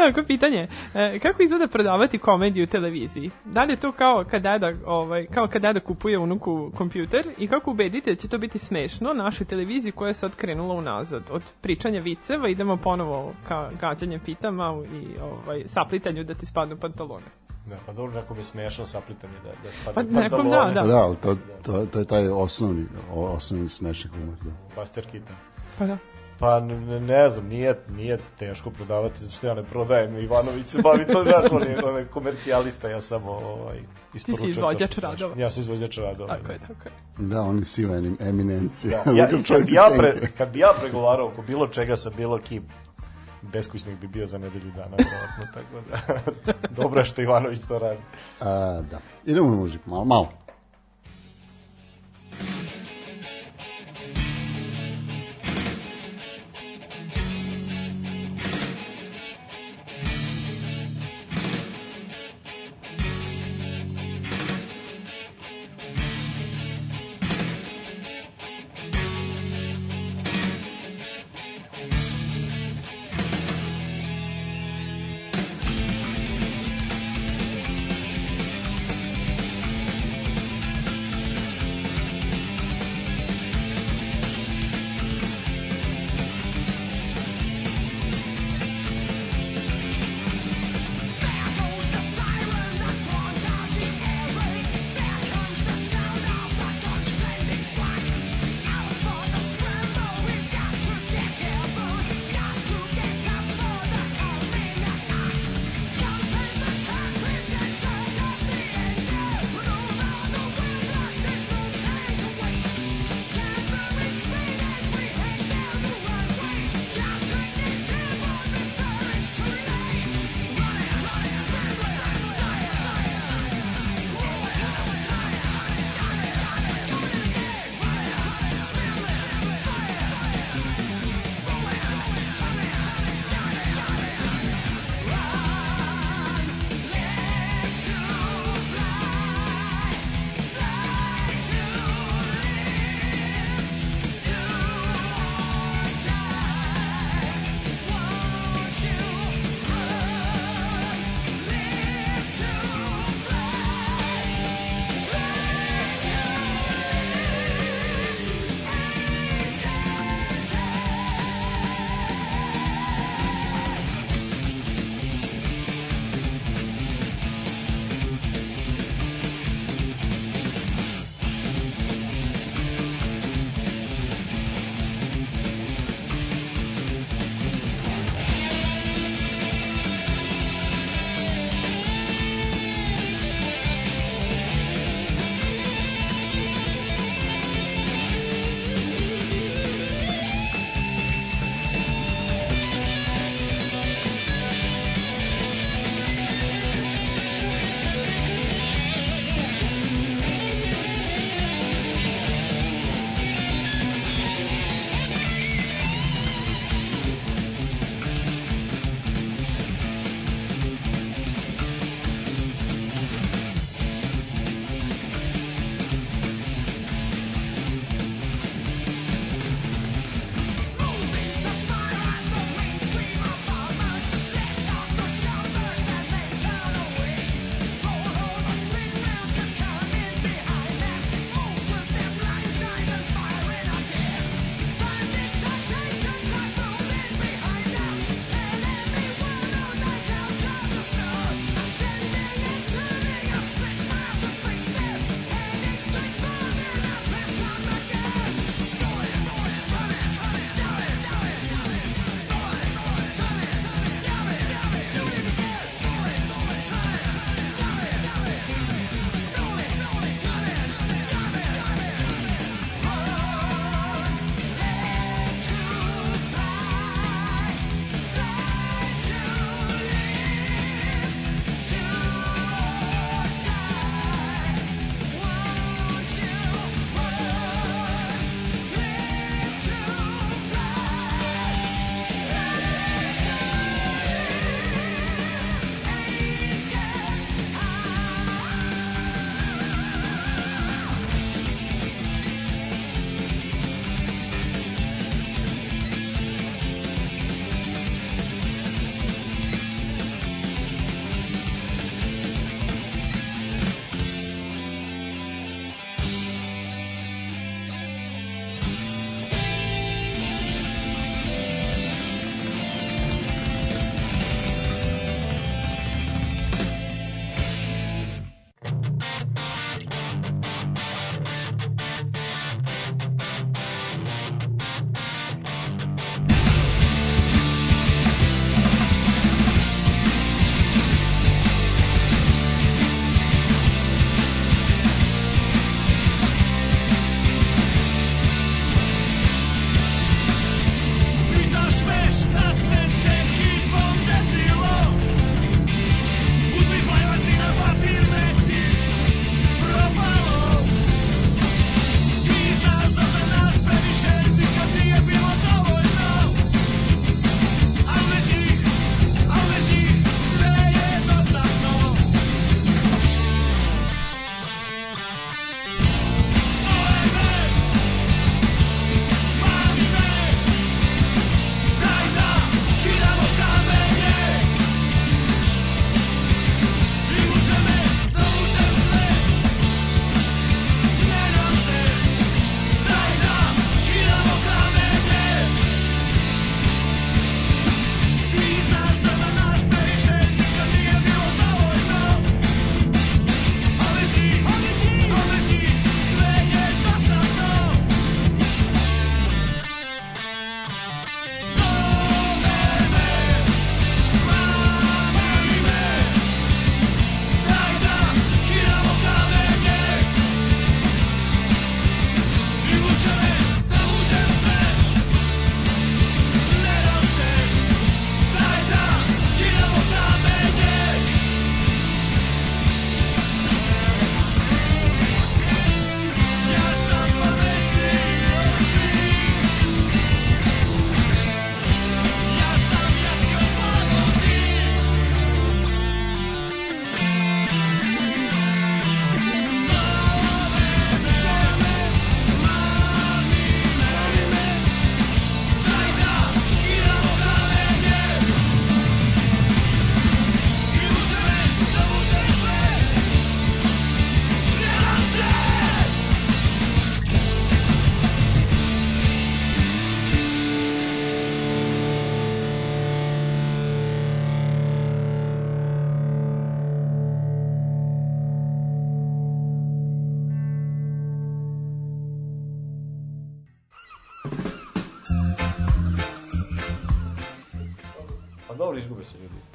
Tako 0.06 0.26
pitanje, 0.26 0.68
e, 0.94 1.18
kako 1.18 1.42
izgleda 1.42 1.68
prodavati 1.68 2.18
komediju 2.18 2.64
u 2.64 2.66
televiziji? 2.66 3.30
Da 3.44 3.64
li 3.64 3.72
je 3.72 3.76
to 3.76 3.92
kao 3.92 4.24
kad 4.30 4.42
deda, 4.42 4.72
ovaj, 4.86 5.26
kao 5.26 5.48
kad 5.48 5.62
deda 5.62 5.80
kupuje 5.80 6.18
unuku 6.18 6.72
kompjuter 6.76 7.28
i 7.38 7.48
kako 7.48 7.70
ubedite 7.70 8.10
da 8.10 8.16
će 8.16 8.28
to 8.28 8.38
biti 8.38 8.58
smešno 8.58 9.12
našoj 9.12 9.46
televiziji 9.46 9.92
koja 9.92 10.08
je 10.08 10.14
sad 10.14 10.36
krenula 10.36 10.74
unazad? 10.74 11.22
Od 11.30 11.42
pričanja 11.60 12.00
viceva 12.00 12.48
idemo 12.48 12.76
ponovo 12.76 13.32
ka 13.48 13.70
gađanje 13.80 14.18
pitama 14.18 14.74
i 14.92 15.06
ovaj, 15.22 15.62
saplitanju 15.66 16.24
da 16.24 16.34
ti 16.34 16.46
spadnu 16.46 16.76
pantalone. 16.76 17.26
Da, 17.66 17.76
pa 17.86 17.92
dobro, 17.92 18.20
nekom 18.20 18.38
je 18.38 18.44
smešno 18.44 18.86
saplitanje 18.86 19.34
da, 19.44 19.50
da 19.50 19.72
spada 19.72 19.94
Pa 19.94 20.20
nekom 20.20 20.50
da, 20.50 20.82
da, 20.86 20.96
ali 20.96 21.16
to, 21.16 21.36
to, 21.62 21.86
to 21.86 21.98
je 21.98 22.04
taj 22.04 22.28
osnovni, 22.28 22.86
osnovni 23.12 23.68
smešni 23.68 24.10
humor. 24.10 24.36
Da. 24.44 24.80
Buster 24.80 25.04
Keaton. 25.04 25.36
Pa 25.78 25.86
da. 25.86 25.96
Pa 26.40 26.60
ne, 26.60 27.00
ne 27.00 27.28
znam, 27.28 27.46
nije, 27.46 27.74
nije 27.88 28.18
teško 28.38 28.70
prodavati, 28.70 29.18
zato 29.18 29.32
što 29.32 29.46
ja 29.46 29.54
ne 29.54 29.62
prodajem, 29.64 30.18
Ivanović 30.18 30.66
se 30.66 30.82
bavi 30.82 31.06
to, 31.06 31.24
znaš, 31.24 31.52
on 31.52 31.62
je, 31.62 31.84
on 31.84 31.96
je 31.96 32.04
komercijalista, 32.04 32.88
ja 32.88 33.00
samo 33.00 33.30
ovaj, 33.30 33.78
isporučujem. 34.14 34.44
to 34.44 34.50
izvođač 34.50 34.92
što 34.92 35.00
traži. 35.00 35.22
radova. 35.22 35.40
Ja 35.42 35.50
sam 35.50 35.60
izvođač 35.60 35.98
radova. 35.98 36.36
Tako 36.36 36.52
je, 36.52 36.58
tako 36.58 36.88
je. 36.88 37.26
Da, 37.26 37.42
oni 37.42 37.64
siva 37.64 37.96
enim- 37.96 38.16
eminencija. 38.20 39.02
Da, 39.04 39.10
ja, 39.18 39.28
kad, 39.48 39.64
bi 39.66 39.72
ja 39.72 39.88
pre, 39.98 40.28
kad 40.38 40.50
bi 40.50 40.58
ja 40.58 40.72
pregovarao 40.80 41.26
oko 41.26 41.42
bilo 41.42 41.66
čega 41.68 41.96
sa 41.96 42.10
bilo 42.10 42.38
kim, 42.38 42.62
beskućnik 43.42 43.98
bi 44.00 44.06
bio 44.06 44.26
za 44.26 44.38
nedelju 44.38 44.70
dana, 44.76 44.96
vjerojatno, 44.96 45.44
tako 45.54 45.80
da, 45.90 46.52
dobro 46.82 47.00
je 47.00 47.04
što 47.04 47.22
Ivanović 47.22 47.60
to 47.68 47.78
radi. 47.78 48.00
A, 48.40 48.80
da. 48.90 48.98
Idemo 49.24 49.50
na 49.50 49.56
muziku, 49.56 49.90
malo, 49.90 50.04
malo. 50.04 50.28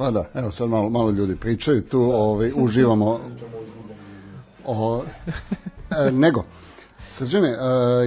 Pa 0.06 0.12
da, 0.12 0.26
evo 0.34 0.52
sad 0.52 0.70
malo, 0.70 0.90
malo 0.90 1.12
ljudi 1.12 1.36
pričaju 1.36 1.82
tu, 1.82 2.02
ovaj, 2.02 2.52
uživamo. 2.56 3.20
O, 4.66 5.04
e, 6.08 6.12
nego, 6.12 6.44
Srđane, 7.10 7.48
e, 7.50 7.56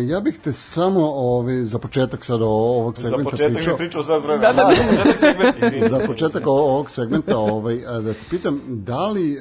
ja 0.06 0.20
bih 0.20 0.40
te 0.44 0.52
samo 0.52 1.00
ovaj, 1.06 1.62
za 1.62 1.78
početak 1.78 2.24
sad 2.24 2.42
o 2.42 2.46
ovog 2.46 2.98
Za 2.98 3.02
segmenta 3.02 3.30
početak 3.30 3.54
pričao. 3.54 3.72
mi 3.72 3.78
pričao 3.78 4.02
sad 4.02 4.22
vremena. 4.22 4.52
Da, 4.52 4.62
da, 4.62 4.68
da. 4.68 4.74
za 4.74 4.82
početak 4.90 5.18
segment, 5.18 5.56
izvini. 5.62 5.88
za 5.88 6.06
početak 6.06 6.46
o- 6.46 6.50
ovog 6.50 6.90
segmenta 6.90 7.38
ovaj, 7.38 7.74
e, 7.74 8.02
da 8.02 8.12
te 8.12 8.20
pitam, 8.30 8.60
da 8.66 9.08
li, 9.08 9.32
e, 9.32 9.38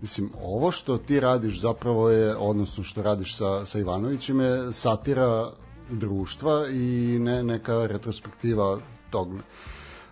mislim, 0.00 0.30
ovo 0.42 0.70
što 0.70 0.98
ti 0.98 1.20
radiš 1.20 1.60
zapravo 1.60 2.10
je, 2.10 2.36
odnosno 2.36 2.84
što 2.84 3.02
radiš 3.02 3.36
sa, 3.36 3.66
sa 3.66 3.78
Ivanovićem 3.78 4.40
je 4.40 4.72
satira 4.72 5.50
društva 5.90 6.68
i 6.68 7.16
ne 7.20 7.42
neka 7.42 7.86
retrospektiva 7.86 8.78
tog. 9.10 9.28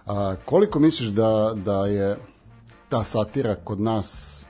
A, 0.07 0.35
koliko 0.45 0.79
misliš 0.79 1.09
da, 1.09 1.53
da 1.55 1.87
je 1.87 2.19
ta 2.89 3.05
satira 3.05 3.55
kod 3.55 3.81
nas 3.81 4.41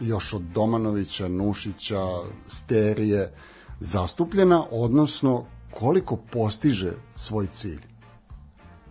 još 0.00 0.32
od 0.32 0.42
Domanovića, 0.42 1.28
Nušića, 1.28 2.06
Sterije 2.46 3.32
zastupljena, 3.80 4.64
odnosno 4.70 5.44
koliko 5.70 6.16
postiže 6.16 6.92
svoj 7.16 7.46
cilj? 7.46 7.80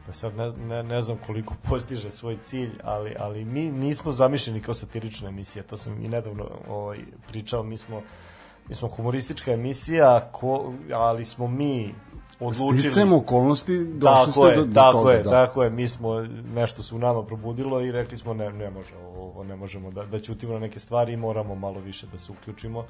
Pa 0.05 0.13
sad 0.13 0.35
ne, 0.35 0.51
ne, 0.51 0.83
ne 0.83 1.01
znam 1.01 1.17
koliko 1.25 1.55
postiže 1.69 2.11
svoj 2.11 2.37
cilj, 2.43 2.71
ali, 2.83 3.15
ali 3.19 3.45
mi 3.45 3.71
nismo 3.71 4.11
zamišljeni 4.11 4.61
kao 4.61 4.73
satirična 4.73 5.29
emisija, 5.29 5.63
to 5.63 5.77
sam 5.77 6.05
i 6.05 6.07
nedavno 6.07 6.49
ovaj, 6.69 6.97
pričao, 7.27 7.63
mi 7.63 7.77
smo, 7.77 8.01
mi 8.69 8.75
smo 8.75 8.87
humoristička 8.87 9.51
emisija, 9.51 10.29
ko, 10.31 10.73
ali 10.93 11.25
smo 11.25 11.47
mi 11.47 11.95
odlučili... 12.39 12.79
Sticajem 12.79 13.13
okolnosti 13.13 13.77
došli 13.77 13.99
Tako 14.01 14.31
ste 14.31 14.41
je, 14.41 14.55
do, 14.55 14.65
do 14.65 14.73
tako 14.73 14.97
toga. 14.97 15.11
je, 15.11 15.23
da. 15.23 15.29
tako 15.29 15.63
je, 15.63 15.69
mi 15.69 15.87
smo, 15.87 16.21
nešto 16.55 16.83
se 16.83 16.95
u 16.95 16.99
nama 16.99 17.23
probudilo 17.23 17.81
i 17.81 17.91
rekli 17.91 18.17
smo 18.17 18.33
ne, 18.33 18.51
ne 18.51 18.69
može 18.69 18.95
ovo, 18.97 19.43
ne 19.43 19.55
možemo 19.55 19.91
da, 19.91 20.05
da 20.05 20.19
ćutimo 20.19 20.53
na 20.53 20.59
neke 20.59 20.79
stvari 20.79 21.13
i 21.13 21.17
moramo 21.17 21.55
malo 21.55 21.79
više 21.79 22.07
da 22.11 22.17
se 22.17 22.31
uključimo. 22.31 22.85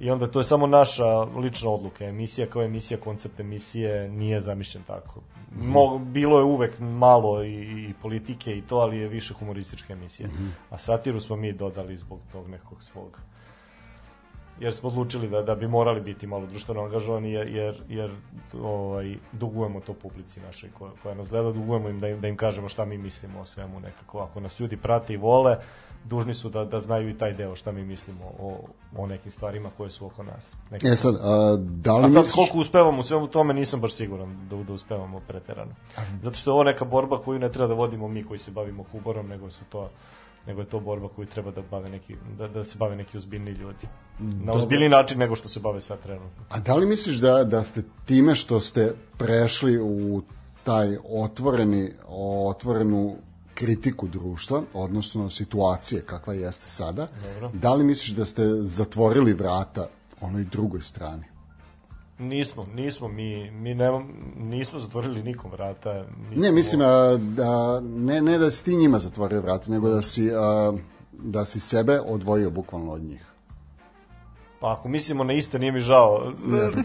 I 0.00 0.10
onda 0.10 0.26
to 0.26 0.40
je 0.40 0.44
samo 0.44 0.66
naša 0.66 1.20
lična 1.20 1.70
odluka. 1.70 2.04
Emisija 2.04 2.46
kao 2.46 2.62
emisija, 2.62 3.00
koncept 3.00 3.40
emisije 3.40 4.08
nije 4.08 4.40
zamišljen 4.40 4.84
tako. 4.84 5.20
Mo, 5.60 5.98
bilo 5.98 6.38
je 6.38 6.44
uvek 6.44 6.78
malo 6.80 7.44
i, 7.44 7.88
i 7.90 7.94
politike 8.02 8.58
i 8.58 8.62
to, 8.62 8.76
ali 8.76 8.98
je 8.98 9.08
više 9.08 9.34
humoristička 9.34 9.92
emisija. 9.92 10.28
A 10.70 10.78
satiru 10.78 11.20
smo 11.20 11.36
mi 11.36 11.52
dodali 11.52 11.96
zbog 11.96 12.20
tog 12.32 12.48
nekog 12.48 12.82
svog 12.82 13.20
jer 14.60 14.74
smo 14.74 14.88
odlučili 14.88 15.28
da 15.28 15.42
da 15.42 15.54
bi 15.54 15.68
morali 15.68 16.00
biti 16.00 16.26
malo 16.26 16.46
društveno 16.46 16.82
angažovani 16.82 17.32
jer 17.32 17.48
jer 17.48 17.82
jer 17.88 18.10
ovaj 18.62 19.16
dugujemo 19.32 19.80
to 19.80 19.94
publici 19.94 20.40
našoj 20.40 20.70
koja 20.78 20.92
koja 21.02 21.14
nas 21.14 21.28
gleda 21.28 21.52
dugujemo 21.52 21.88
im 21.88 22.00
da 22.00 22.08
im 22.08 22.20
da 22.20 22.28
im 22.28 22.36
kažemo 22.36 22.68
šta 22.68 22.84
mi 22.84 22.98
mislimo 22.98 23.40
o 23.40 23.46
svemu 23.46 23.80
nekako 23.80 24.18
ako 24.18 24.40
nas 24.40 24.60
ljudi 24.60 24.76
prate 24.76 25.14
i 25.14 25.16
vole 25.16 25.56
dužni 26.04 26.34
su 26.34 26.48
da 26.48 26.64
da 26.64 26.80
znaju 26.80 27.08
i 27.08 27.18
taj 27.18 27.32
deo 27.32 27.56
šta 27.56 27.72
mi 27.72 27.84
mislimo 27.84 28.24
o 28.38 28.58
o 28.96 29.06
nekim 29.06 29.30
stvarima 29.30 29.70
koje 29.76 29.90
su 29.90 30.06
oko 30.06 30.22
nas 30.22 30.56
Neke 30.70 30.88
E 30.88 30.96
sad, 30.96 31.14
a, 31.14 31.56
da 31.58 31.96
li 31.96 32.04
A 32.04 32.08
sad 32.08 32.16
misliš... 32.18 32.34
koliko 32.34 32.58
uspevamo 32.58 33.00
u 33.00 33.02
svemu 33.02 33.26
tome 33.26 33.54
nisam 33.54 33.80
baš 33.80 33.94
siguran 33.94 34.48
da, 34.50 34.56
da 34.56 34.72
uspevamo 34.72 35.20
preterano. 35.28 35.72
Zato 36.22 36.36
što 36.36 36.50
je 36.50 36.54
ovo 36.54 36.64
neka 36.64 36.84
borba 36.84 37.18
koju 37.18 37.38
ne 37.38 37.52
treba 37.52 37.68
da 37.68 37.74
vodimo 37.74 38.08
mi 38.08 38.24
koji 38.24 38.38
se 38.38 38.50
bavimo 38.50 38.84
humorom, 38.92 39.28
nego 39.28 39.50
su 39.50 39.64
to 39.64 39.90
nego 40.46 40.60
je 40.60 40.66
to 40.66 40.80
borba 40.80 41.08
koju 41.08 41.26
treba 41.26 41.50
da 41.50 41.62
bave 41.70 41.88
neki 41.88 42.16
da, 42.38 42.48
da 42.48 42.64
se 42.64 42.78
bave 42.78 42.96
neki 42.96 43.16
ozbiljni 43.16 43.50
ljudi. 43.50 43.88
Na 44.18 44.52
ozbiljni 44.52 44.88
način 44.88 45.18
nego 45.18 45.36
što 45.36 45.48
se 45.48 45.60
bave 45.60 45.80
sad 45.80 46.00
trenutno. 46.00 46.44
A 46.48 46.60
da 46.60 46.74
li 46.74 46.86
misliš 46.86 47.16
da, 47.16 47.44
da 47.44 47.62
ste 47.62 47.82
time 48.04 48.34
što 48.34 48.60
ste 48.60 48.94
prešli 49.18 49.78
u 49.82 50.22
taj 50.64 50.96
otvoreni, 51.10 51.92
otvorenu 52.48 53.16
kritiku 53.54 54.08
društva, 54.08 54.62
odnosno 54.74 55.30
situacije 55.30 56.02
kakva 56.02 56.34
jeste 56.34 56.68
sada, 56.68 57.08
Dobro. 57.24 57.50
da 57.54 57.74
li 57.74 57.84
misliš 57.84 58.08
da 58.08 58.24
ste 58.24 58.42
zatvorili 58.60 59.32
vrata 59.32 59.88
onoj 60.20 60.44
drugoj 60.44 60.80
strani? 60.80 61.24
Nismo, 62.18 62.66
nismo 62.74 63.08
mi 63.08 63.50
mi 63.50 63.74
nemam 63.74 64.08
nismo 64.36 64.78
zatvorili 64.78 65.22
nikom 65.22 65.50
vrata. 65.50 66.04
Nismo, 66.30 66.42
Ne, 66.42 66.52
mislim 66.52 66.80
a, 66.80 67.16
da, 67.20 67.80
ne, 67.80 68.22
ne 68.22 68.38
da 68.38 68.50
si 68.50 68.64
ti 68.64 68.76
njima 68.76 68.98
zatvorio 68.98 69.40
vrata, 69.40 69.70
nego 69.70 69.88
da 69.88 70.02
si, 70.02 70.30
a, 70.34 70.72
da 71.12 71.44
si 71.44 71.60
sebe 71.60 72.00
odvojio 72.00 72.50
bukvalno 72.50 72.92
od 72.92 73.02
njih. 73.02 73.26
Pa 74.60 74.72
ako 74.72 74.88
mislimo 74.88 75.24
na 75.24 75.32
iste, 75.32 75.58
nije 75.58 75.72
mi 75.72 75.80
žao. 75.80 76.32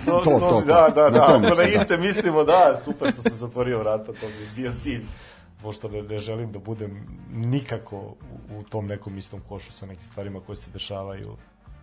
to, 0.05 0.21
to, 0.23 0.39
to. 0.39 0.61
Da, 0.65 0.89
da, 0.95 1.09
da. 1.09 1.25
to 1.25 1.33
Ako 1.33 1.39
na 1.39 1.55
da. 1.55 1.63
iste 1.63 1.97
mislimo, 1.97 2.43
da, 2.43 2.79
super 2.85 3.11
što 3.11 3.21
sam 3.21 3.31
zatvorio 3.31 3.79
vrata, 3.79 4.05
to 4.05 4.27
bi 4.27 4.49
bio 4.55 4.71
cilj. 4.81 5.05
Pošto 5.61 5.89
ne, 5.89 6.01
ne 6.01 6.19
želim 6.19 6.51
da 6.51 6.59
budem 6.59 7.07
nikako 7.33 7.97
u, 7.97 8.15
u 8.59 8.63
tom 8.63 8.87
nekom 8.87 9.17
istom 9.17 9.39
košu 9.49 9.71
sa 9.71 9.85
nekim 9.85 10.03
stvarima 10.03 10.39
koje 10.39 10.55
se 10.55 10.71
dešavaju 10.73 11.35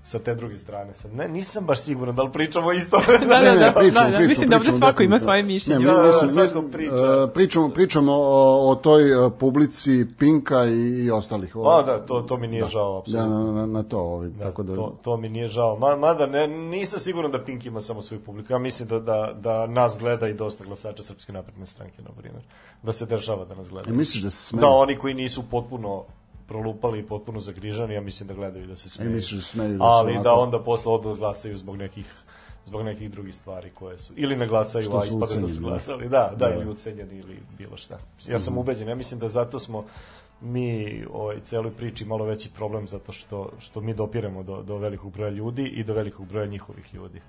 sa 0.09 0.19
te 0.19 0.35
druge 0.35 0.59
strane. 0.59 0.95
Sad, 0.95 1.15
ne, 1.15 1.29
nisam 1.29 1.67
baš 1.67 1.81
siguran 1.81 2.15
da 2.15 2.23
li 2.23 2.33
pričamo 2.33 2.73
isto. 2.73 2.97
Da, 3.21 3.27
da, 3.27 3.41
Ne, 3.41 3.51
ne, 3.51 3.57
da, 3.57 3.73
pričamo, 3.73 3.93
da, 3.95 4.11
da, 4.11 4.17
pričamo, 4.17 4.29
mislim 4.29 4.51
da 4.51 4.57
ovde 4.57 4.73
svako 4.73 5.03
ima 5.03 5.19
svoje 5.19 5.43
Ne, 5.43 5.47
mišljenje. 5.47 5.79
mi, 5.79 5.85
Da, 5.85 5.93
da, 5.93 6.07
mislim, 6.07 6.29
svako 6.29 6.63
mi, 6.63 6.71
priča. 6.73 6.95
e, 7.25 7.33
pričamo, 7.35 7.69
pričamo 7.69 8.13
o, 8.13 8.71
o 8.71 8.75
toj 8.75 9.27
e, 9.27 9.31
publici 9.31 10.07
Pinka 10.19 10.65
i, 10.65 11.05
i 11.05 11.11
ostalih. 11.11 11.57
O, 11.57 11.63
Pa 11.65 11.83
da, 11.83 12.07
to, 12.07 12.21
to 12.21 12.37
mi 12.37 12.47
nije 12.49 12.69
žao, 12.69 12.93
Da, 12.93 12.99
apsolutno. 12.99 13.45
na, 13.45 13.61
na, 13.61 13.67
na 13.67 13.83
to, 13.83 13.99
ovaj, 13.99 14.31
tako 14.43 14.63
da... 14.63 14.75
to, 14.75 14.97
to 15.03 15.17
mi 15.17 15.29
nije 15.29 15.49
žao. 15.49 15.79
Ma, 15.79 15.97
mada 15.97 16.27
ne, 16.27 16.47
nisam 16.49 17.01
siguran 17.01 17.31
da 17.31 17.45
Pink 17.45 17.67
ima 17.67 17.81
samo 17.81 18.03
svoju 18.03 18.21
publiku. 18.21 18.53
Ja 18.53 18.59
mislim 18.59 18.89
da, 18.89 18.99
da, 19.01 19.33
da 19.35 19.67
nas 19.67 19.99
gleda 19.99 20.29
i 20.29 20.35
dosta 20.35 20.65
glasača 20.65 21.03
Srpske 21.03 21.33
napredne 21.33 21.67
stranke, 21.67 22.03
na 22.03 22.11
primjer. 22.17 22.43
Da 22.83 22.93
se 22.93 23.07
dešava 23.07 23.45
da 23.45 23.55
nas 23.55 23.69
gleda. 23.69 23.91
E, 23.91 23.93
misliš 23.93 24.23
da 24.23 24.31
se 24.31 24.45
smeju? 24.45 24.61
Da, 24.61 24.69
oni 24.69 24.97
koji 24.97 25.15
nisu 25.15 25.43
potpuno 25.51 26.05
prolupali 26.49 26.99
i 26.99 27.05
potpuno 27.05 27.41
zagrižani, 27.41 27.95
ja 27.95 28.01
mislim 28.01 28.29
da 28.29 28.35
gledaju 28.35 28.67
da 28.67 28.77
se 28.77 28.89
smeju. 28.89 29.11
E, 29.11 29.13
misliš 29.13 29.37
da 29.37 29.45
smeju 29.45 29.79
da 29.79 29.85
Ali 29.85 30.11
onako- 30.11 30.25
da 30.25 30.33
onda 30.35 30.59
posle 30.61 30.93
odu 30.93 31.09
da 31.09 31.15
glasaju 31.17 31.57
zbog 31.57 31.77
nekih 31.77 32.13
zbog 32.65 32.83
nekih 32.83 33.11
drugih 33.11 33.35
stvari 33.35 33.71
koje 33.71 33.99
su 33.99 34.13
ili 34.17 34.37
ne 34.37 34.47
glasaju, 34.47 34.85
a 34.93 35.05
ispada 35.05 35.35
da 35.37 35.49
su 35.49 35.55
da. 35.55 35.61
glasali, 35.61 36.09
da, 36.09 36.33
da, 36.37 36.49
Da. 36.49 36.55
ili 36.55 36.69
ucenjeni 36.69 37.17
ili 37.17 37.37
bilo 37.59 37.77
šta. 37.77 37.99
Ja 38.27 38.39
sam 38.39 38.53
Mhm. 38.53 38.61
ubeđen, 38.61 38.89
ja 38.89 38.95
mislim 38.95 39.21
da 39.21 39.29
zato 39.29 39.59
smo 39.59 39.85
mi 40.41 40.69
ovaj 41.11 41.41
celoj 41.41 41.73
priči 41.73 42.05
malo 42.05 42.25
veći 42.25 42.51
problem 42.51 42.89
zato 42.89 43.13
što 43.13 43.51
što 43.59 43.81
mi 43.81 43.95
dopiremo 43.95 44.43
do 44.43 44.63
do 44.63 44.77
velikog 44.77 45.13
broja 45.13 45.31
ljudi 45.31 45.63
i 45.65 45.85
do 45.85 45.95
velikog 45.95 46.27
broja 46.27 46.47
njihovih 46.47 46.95
ljudi. 46.95 47.21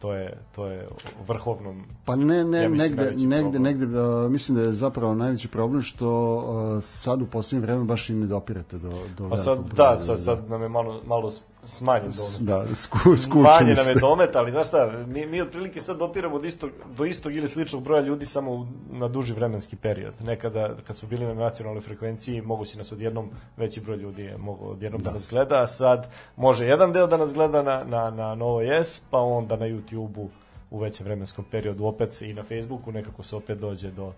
To 0.00 0.14
je 0.14 0.38
to 0.54 0.66
je 0.66 0.88
vrhovnom 1.26 1.84
Pa 2.04 2.16
ne, 2.16 2.44
ne, 2.44 2.62
Ja 2.62 2.68
mislim 2.68 2.96
negde, 2.96 3.26
negde, 3.26 3.40
problem. 3.40 3.62
negde, 3.62 4.00
uh, 4.00 4.30
mislim 4.30 4.58
da 4.58 4.62
je 4.64 4.72
zapravo 4.72 5.14
najveći 5.14 5.48
problem 5.48 5.82
što 5.82 6.36
uh, 6.36 6.82
sad 6.82 7.22
u 7.22 7.26
posljednje 7.26 7.66
vreme 7.66 7.84
baš 7.84 8.10
i 8.10 8.14
ne 8.14 8.26
dopirate 8.26 8.78
do, 8.78 8.90
do 9.18 9.28
Pa 9.28 9.36
sad, 9.36 9.58
da, 9.76 9.98
sad, 9.98 10.22
sad 10.22 10.50
nam 10.50 10.62
je 10.62 10.68
malo, 10.68 11.00
malo 11.06 11.30
smanjen 11.64 12.10
domet. 12.12 12.40
Da, 12.40 12.76
sku, 12.76 13.38
Manje 13.38 13.74
nam 13.74 13.88
je 13.88 13.94
domet, 13.94 14.36
ali 14.36 14.50
znaš 14.50 14.66
šta, 14.66 14.92
mi, 15.06 15.26
mi 15.26 15.40
otprilike 15.40 15.80
sad 15.80 15.96
dopiramo 15.96 16.38
do 16.38 16.46
istog, 16.46 16.70
do 16.96 17.04
istog 17.04 17.34
ili 17.36 17.48
sličnog 17.48 17.82
broja 17.82 18.00
ljudi 18.00 18.26
samo 18.26 18.52
u- 18.52 18.66
na 18.90 19.08
duži 19.08 19.32
vremenski 19.34 19.76
period. 19.76 20.14
Nekada, 20.20 20.74
kad 20.86 20.96
smo 20.96 21.08
bili 21.08 21.26
na 21.26 21.34
nacionalnoj 21.34 21.80
frekvenciji, 21.82 22.42
mogu 22.42 22.64
si 22.64 22.78
nas 22.78 22.92
odjednom, 22.92 23.30
veći 23.56 23.80
broj 23.80 23.96
ljudi 23.96 24.22
je 24.22 24.38
mogu 24.38 24.68
odjednom 24.70 25.02
da. 25.02 25.10
da 25.10 25.14
nas 25.14 25.28
gleda, 25.30 25.62
a 25.62 25.66
sad 25.66 26.06
može 26.36 26.66
jedan 26.66 26.92
deo 26.92 27.06
da 27.06 27.16
nas 27.16 27.34
gleda 27.34 27.62
na, 27.62 27.84
na, 27.84 28.10
na 28.10 28.34
Novo 28.34 28.62
S, 28.62 29.02
pa 29.10 29.18
onda 29.18 29.56
na 29.56 29.66
YouTube-u 29.66 30.28
u 30.70 30.78
većem 30.78 31.04
vremenskom 31.06 31.44
periodu 31.50 31.84
opet 31.84 32.22
i 32.22 32.34
na 32.34 32.42
Facebooku 32.42 32.92
nekako 32.92 33.22
se 33.22 33.36
opet 33.36 33.58
dođe 33.58 33.90
do, 33.90 34.12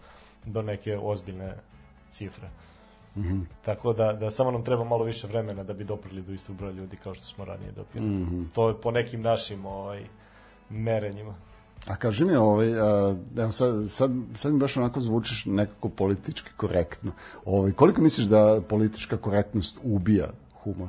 do 0.45 0.63
neke 0.63 0.99
ozbiljne 0.99 1.55
cifre. 2.11 2.49
Tako 3.65 3.93
da, 3.93 4.13
da 4.13 4.31
samo 4.31 4.51
nam 4.51 4.65
treba 4.65 4.85
malo 4.85 5.05
više 5.05 5.27
vremena 5.27 5.65
da 5.65 5.73
bi 5.73 5.85
doprli 5.85 6.23
do 6.23 6.33
istog 6.33 6.57
broja 6.57 6.73
ljudi 6.73 6.97
kao 6.97 7.15
što 7.15 7.25
smo 7.25 7.45
ranije 7.45 7.73
dopili. 7.73 8.07
Mhm. 8.07 8.43
To 8.55 8.69
je 8.69 8.81
po 8.81 8.91
nekim 8.91 9.23
našim 9.23 9.67
ovaj, 9.67 10.05
merenjima. 10.71 11.35
A 11.87 11.97
kaži 11.97 12.25
mi, 12.25 12.37
ovaj, 12.37 12.81
a, 12.81 13.17
evo 13.39 13.53
sad, 13.53 13.91
sad, 13.91 14.11
sad 14.35 14.53
mi 14.53 14.59
baš 14.59 14.77
onako 14.77 15.01
zvučiš 15.01 15.47
nekako 15.47 15.89
politički 15.89 16.51
korektno. 16.57 17.13
Ovaj, 17.45 17.73
koliko 17.73 18.01
misliš 18.01 18.27
da 18.27 18.61
politička 18.69 19.17
korektnost 19.17 19.79
ubija 19.83 20.29
humor? 20.63 20.89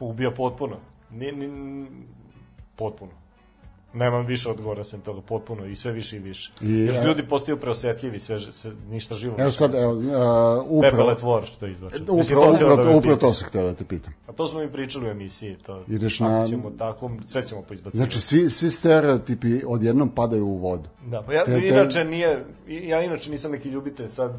Ubija 0.00 0.30
potpuno. 0.30 0.76
Ni, 1.10 1.32
ni, 1.32 1.86
potpuno. 2.76 3.12
Nemam 3.96 4.26
više 4.26 4.48
odgovora 4.48 4.84
sem 4.84 5.00
toga, 5.00 5.20
potpuno 5.20 5.66
i 5.66 5.76
sve 5.76 5.92
više 5.92 6.16
i 6.16 6.20
više. 6.20 6.52
I, 6.60 6.66
I, 6.66 6.78
Jer 6.78 6.96
a- 6.96 7.04
ljudi 7.04 7.22
postaju 7.22 7.56
preosetljivi, 7.56 8.18
sve, 8.18 8.38
sve, 8.38 8.72
ništa 8.90 9.14
živo. 9.14 9.34
Evo 9.38 9.50
sad, 9.50 9.74
evo, 9.74 9.92
a, 9.92 10.62
upravo, 10.62 10.80
Pepele 10.90 11.16
tvor 11.16 11.44
što 11.46 11.66
izbačeno. 11.66 12.14
Mislim, 12.14 12.38
upravo, 12.38 12.50
to 12.50 12.56
htjela 12.56 12.72
upravo, 12.72 12.90
da 12.90 12.98
upravo 12.98 13.16
to 13.16 13.32
sam 13.32 13.48
htio 13.48 13.62
da 13.62 13.74
te 13.74 13.84
pitam. 13.84 14.14
A 14.26 14.32
to 14.32 14.46
smo 14.46 14.60
mi 14.60 14.72
pričali 14.72 15.06
u 15.06 15.10
emisiji. 15.10 15.56
To, 15.56 15.84
Ideš 15.88 16.20
na- 16.20 16.46
ćemo, 16.46 16.70
tako, 16.70 17.10
sve 17.24 17.46
ćemo 17.46 17.62
poizbaciti. 17.62 17.96
Znači, 17.96 18.20
svi, 18.20 18.50
svi 18.50 18.70
stereotipi 18.70 19.60
odjednom 19.66 20.08
padaju 20.08 20.46
u 20.46 20.56
vodu. 20.56 20.88
Da, 21.02 21.22
pa 21.22 21.32
ja 21.32 21.44
Te- 21.44 21.60
te- 21.60 21.68
inače 21.68 22.04
nije 22.04 22.44
i- 22.68 22.88
ja 22.88 23.02
inače 23.02 23.30
nisam 23.30 23.52
neki 23.52 23.68
ljubitelj 23.68 24.08
sad 24.08 24.32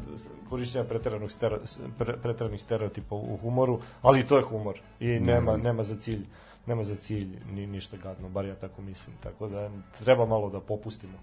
korišćenja 0.50 0.84
preteranog 0.84 1.30
stero, 1.30 1.58
pre, 1.98 2.16
preteranih 2.16 2.60
stereotipa 2.60 3.14
u 3.14 3.36
humoru, 3.36 3.78
ali 4.02 4.20
i 4.20 4.26
to 4.26 4.36
je 4.36 4.42
humor 4.42 4.80
i 5.00 5.06
nema 5.06 5.56
nema 5.56 5.82
za 5.82 5.96
cilj 5.96 6.20
nema 6.68 6.84
za 6.84 6.96
cilj 6.96 7.38
ni 7.52 7.66
ništa 7.66 7.96
gadno, 7.96 8.28
bar 8.28 8.44
ja 8.44 8.54
tako 8.54 8.82
mislim. 8.82 9.16
Tako 9.22 9.48
da 9.48 9.70
treba 10.04 10.26
malo 10.26 10.50
da 10.50 10.60
popustimo. 10.60 11.18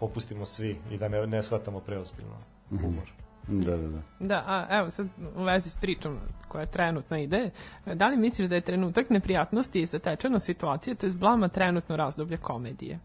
Popustimo 0.00 0.46
svi 0.46 0.76
i 0.90 0.98
da 0.98 1.08
ne 1.08 1.26
ne 1.26 1.42
shvatamo 1.42 1.80
preozbiljno 1.80 2.36
humor. 2.70 3.12
Da, 3.48 3.76
da, 3.76 3.88
da. 3.88 4.02
Da, 4.18 4.44
a 4.46 4.66
evo 4.78 4.90
sad 4.90 5.06
u 5.36 5.42
vezi 5.42 5.70
s 5.70 5.74
pričom 5.74 6.18
koja 6.48 6.66
trenutno 6.66 7.18
ide, 7.18 7.50
da 7.94 8.06
li 8.06 8.16
misliš 8.16 8.48
da 8.48 8.54
je 8.54 8.60
trenutak 8.60 9.10
neprijatnosti 9.10 9.80
i 9.80 9.86
zatečeno 9.86 10.38
situacije, 10.40 10.94
to 10.94 11.06
je 11.06 11.12
blama 11.12 11.48
trenutno 11.48 11.96
razdoblje 11.96 12.36
komedije? 12.36 12.98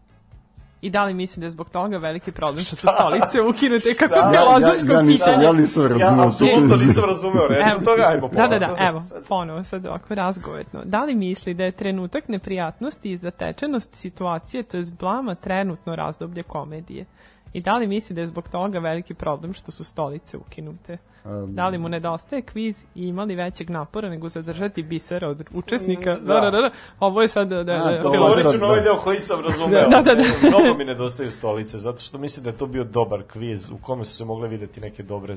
I 0.80 0.90
da 0.90 1.04
li 1.04 1.14
misli 1.14 1.40
da 1.40 1.46
je 1.46 1.50
zbog 1.50 1.70
toga 1.70 1.98
veliki 1.98 2.32
problem 2.32 2.64
što 2.64 2.76
su 2.76 2.86
stolice 2.90 3.40
ukinute 3.42 3.94
kako 3.94 4.14
Ja, 4.14 4.20
ja, 4.24 4.40
filozofsko 4.40 4.92
ja, 4.92 5.02
nisam, 5.02 5.26
pitanje? 5.26 5.44
ja 5.44 5.52
nisam 5.52 5.82
Ja 5.82 5.88
razumeo. 5.88 6.26
apsolutno 6.26 6.76
nisam 6.76 7.04
razumeo 7.04 7.46
reč 7.46 7.64
od 7.76 7.84
toga, 7.84 8.02
ajmo 8.04 8.28
Da, 8.28 8.34
pola. 8.36 8.48
da, 8.48 8.58
da, 8.58 8.76
evo, 8.80 9.02
ponovo 9.28 9.64
sad 9.64 9.86
ovako 9.86 10.14
razgovetno. 10.14 10.80
Da 10.84 11.04
li 11.04 11.14
misli 11.14 11.54
da 11.54 11.64
je 11.64 11.72
trenutak 11.72 12.28
neprijatnosti 12.28 13.10
i 13.10 13.16
zatečenost 13.16 13.94
situacije, 13.94 14.62
to 14.62 14.76
je 14.76 14.84
blama 14.98 15.34
trenutno 15.34 15.96
razdoblje 15.96 16.42
komedije? 16.42 17.04
I 17.52 17.60
da 17.60 17.76
li 17.76 17.86
misli 17.86 18.14
da 18.14 18.20
je 18.20 18.26
zbog 18.26 18.48
toga 18.48 18.78
veliki 18.78 19.14
problem 19.14 19.52
što 19.52 19.72
su 19.72 19.84
stolice 19.84 20.36
ukinute? 20.36 20.98
Da 21.46 21.68
li 21.68 21.78
mu 21.78 21.88
nedostaje 21.88 22.42
kviz 22.42 22.84
i 22.94 23.08
ima 23.08 23.24
li 23.24 23.34
većeg 23.34 23.70
napora 23.70 24.08
nego 24.08 24.28
zadržati 24.28 24.82
bisera 24.82 25.28
od 25.28 25.44
učesnika? 25.54 26.14
Da, 26.14 26.34
da. 26.34 26.40
da, 26.40 26.50
da, 26.50 26.60
da. 26.60 26.70
Ovo 27.00 27.22
je 27.22 27.28
sad 27.28 27.48
da, 27.48 27.64
da, 27.64 27.72
A, 27.72 28.02
to 28.02 28.12
filozofsko. 28.12 28.50
sad, 28.50 28.60
na 28.60 28.66
ovaj 28.66 28.78
da. 28.78 28.84
deo 28.84 28.96
koji 28.96 29.20
sam 29.20 29.40
razumeo. 29.40 29.88
Da, 29.88 30.02
da, 30.02 30.14
da. 30.14 30.22
Mnogo 30.48 30.78
mi 30.78 30.84
nedostaju 30.84 31.32
stolice, 31.32 31.78
zato 31.78 31.98
što 31.98 32.18
mislim 32.18 32.44
da 32.44 32.50
je 32.50 32.56
to 32.56 32.66
bio 32.66 32.84
dobar 32.84 33.22
kviz 33.22 33.70
u 33.70 33.78
kome 33.82 34.04
su 34.04 34.16
se 34.16 34.24
mogle 34.24 34.48
videti 34.48 34.80
neke 34.80 35.02
dobre, 35.02 35.34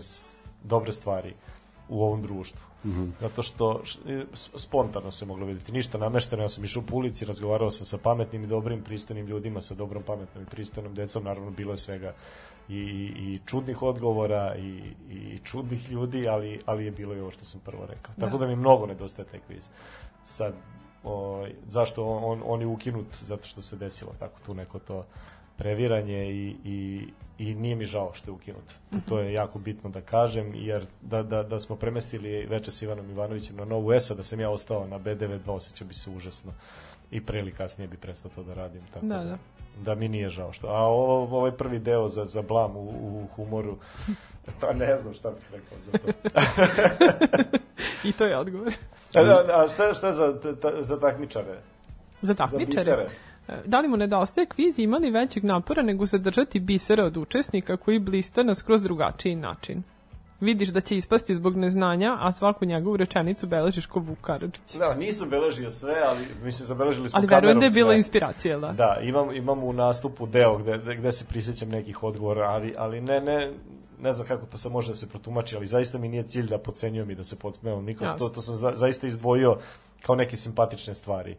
dobre 0.63 0.91
stvari 0.91 1.33
u 1.89 2.03
ovom 2.03 2.21
društvu. 2.21 2.70
Zato 3.19 3.43
što 3.43 3.81
e, 4.07 4.25
spontano 4.33 5.11
se 5.11 5.25
moglo 5.25 5.45
videti. 5.45 5.71
Ništa 5.71 5.97
namešteno, 5.97 6.43
ja 6.43 6.49
sam 6.49 6.63
išao 6.63 6.83
po 6.83 6.95
ulici, 6.95 7.25
razgovarao 7.25 7.69
sam 7.69 7.85
sa 7.85 7.97
pametnim 7.97 8.43
i 8.43 8.47
dobrim, 8.47 8.83
pristojnim 8.83 9.27
ljudima, 9.27 9.61
sa 9.61 9.75
dobrom, 9.75 10.03
pametnom 10.03 10.43
i 10.43 10.47
pristojnom 10.47 10.93
decom, 10.93 11.23
naravno 11.23 11.51
bilo 11.51 11.73
je 11.73 11.77
svega 11.77 12.13
i, 12.69 12.75
i, 12.75 13.33
i 13.33 13.39
čudnih 13.45 13.81
odgovora 13.81 14.55
i, 14.55 14.81
i 15.09 15.37
čudnih 15.43 15.91
ljudi, 15.91 16.27
ali, 16.27 16.61
ali 16.65 16.85
je 16.85 16.91
bilo 16.91 17.15
i 17.15 17.19
ovo 17.19 17.31
što 17.31 17.45
sam 17.45 17.61
prvo 17.65 17.85
rekao. 17.85 18.15
Tako 18.19 18.37
da, 18.37 18.47
mi 18.47 18.55
mnogo 18.55 18.85
nedostaje 18.85 19.27
taj 19.27 19.39
kviz. 19.39 19.69
Sad, 20.23 20.53
o, 21.03 21.47
zašto 21.67 22.05
on, 22.05 22.23
on, 22.23 22.41
on 22.45 22.61
je 22.61 22.67
ukinut? 22.67 23.15
Zato 23.21 23.47
što 23.47 23.61
se 23.61 23.75
desilo 23.75 24.15
tako 24.19 24.39
tu 24.45 24.53
neko 24.53 24.79
to 24.79 25.05
previranje 25.61 26.31
i, 26.31 26.55
i, 26.65 27.07
i 27.37 27.55
nije 27.55 27.75
mi 27.75 27.85
žao 27.85 28.11
što 28.13 28.31
je 28.31 28.33
ukinut. 28.33 28.73
To 29.09 29.19
je 29.19 29.33
jako 29.33 29.59
bitno 29.59 29.89
da 29.89 30.01
kažem, 30.01 30.51
jer 30.55 30.85
da, 31.01 31.23
da, 31.23 31.43
da 31.43 31.59
smo 31.59 31.75
premestili 31.75 32.45
veče 32.49 32.71
s 32.71 32.81
Ivanom 32.81 33.09
Ivanovićem 33.09 33.55
na 33.55 33.65
Novu 33.65 33.93
ESA, 33.93 34.15
da 34.15 34.23
sam 34.23 34.39
ja 34.39 34.49
ostao 34.49 34.87
na 34.87 34.99
B92, 34.99 35.39
osjećao 35.51 35.87
bi 35.87 35.93
se 35.93 36.09
užasno 36.09 36.51
i 37.11 37.21
pre 37.21 37.39
ili 37.39 37.51
kasnije 37.51 37.87
bi 37.87 37.97
prestao 37.97 38.31
to 38.35 38.43
da 38.43 38.53
radim. 38.53 38.81
Tako 38.93 39.05
Da, 39.05 39.23
da. 39.23 39.37
da 39.83 39.95
mi 39.95 40.07
nije 40.07 40.29
žao 40.29 40.53
što. 40.53 40.67
A 40.67 40.79
ovo, 40.81 41.37
ovaj 41.37 41.51
prvi 41.51 41.79
deo 41.79 42.09
za, 42.09 42.25
za 42.25 42.41
blam 42.41 42.75
u, 42.75 42.81
u 42.89 43.27
humoru, 43.35 43.77
to 44.59 44.73
ne 44.73 44.97
znam 44.97 45.13
šta 45.13 45.31
bih 45.31 45.43
rekao 45.51 45.77
za 45.79 45.91
to. 45.91 46.07
I 48.09 48.11
to 48.11 48.25
je 48.25 48.37
odgovor. 48.37 48.73
A, 49.13 49.23
da, 49.23 49.63
a 49.63 49.67
šta, 49.69 49.93
šta 49.93 50.11
za, 50.11 50.39
ta, 50.61 50.83
za 50.83 50.99
takmičare? 50.99 51.53
Za 52.21 52.27
Za 52.27 52.33
takmičare. 52.33 52.65
bisere? 52.67 53.30
Da 53.65 53.79
li 53.79 53.87
mu 53.87 53.97
nedostaje 53.97 54.47
kviz 54.47 54.79
i 54.79 54.83
ima 54.83 54.97
li 54.97 55.11
većeg 55.11 55.43
napora 55.43 55.81
nego 55.81 56.05
zadržati 56.05 56.59
bisera 56.59 57.05
od 57.05 57.17
učesnika 57.17 57.77
koji 57.77 57.99
blista 57.99 58.43
na 58.43 58.55
skroz 58.55 58.83
drugačiji 58.83 59.35
način? 59.35 59.83
Vidiš 60.39 60.69
da 60.69 60.81
će 60.81 60.97
ispasti 60.97 61.35
zbog 61.35 61.57
neznanja, 61.57 62.17
a 62.19 62.31
svaku 62.31 62.65
njegovu 62.65 62.97
rečenicu 62.97 63.47
beležiš 63.47 63.85
ko 63.85 63.99
Vuk 63.99 64.17
Karadžić. 64.21 64.75
Da, 64.77 64.93
nisam 64.93 65.29
beležio 65.29 65.71
sve, 65.71 65.95
ali 66.07 66.19
mislim 66.43 66.65
zabeležili 66.65 67.09
smo 67.09 67.17
Ali 67.17 67.27
kamerom 67.27 67.47
verujem 67.47 67.59
da 67.59 67.65
je 67.65 67.69
bila 67.69 67.89
sve. 67.89 67.97
inspiracija, 67.97 68.59
da. 68.59 68.71
Da, 68.71 68.99
imam, 69.03 69.35
imam 69.35 69.63
u 69.63 69.73
nastupu 69.73 70.27
deo 70.27 70.57
gde, 70.57 70.95
gde, 70.97 71.11
se 71.11 71.25
prisjećam 71.25 71.69
nekih 71.69 72.03
odgovora, 72.03 72.41
ali, 72.41 72.73
ali 72.77 73.01
ne, 73.01 73.21
ne, 73.21 73.51
ne 74.01 74.13
znam 74.13 74.27
kako 74.27 74.45
to 74.45 74.57
se 74.57 74.69
može 74.69 74.87
da 74.87 74.95
se 74.95 75.09
protumači, 75.09 75.55
ali 75.55 75.67
zaista 75.67 75.97
mi 75.97 76.07
nije 76.07 76.23
cilj 76.23 76.47
da 76.47 76.57
pocenjujem 76.57 77.11
i 77.11 77.15
da 77.15 77.23
se 77.23 77.35
podsmevam 77.35 77.85
nikom. 77.85 78.07
To, 78.17 78.29
to 78.29 78.41
sam 78.41 78.55
za, 78.55 78.71
zaista 78.75 79.07
izdvojio 79.07 79.57
kao 80.01 80.15
neke 80.15 80.37
simpatične 80.37 80.95
stvari 80.95 81.35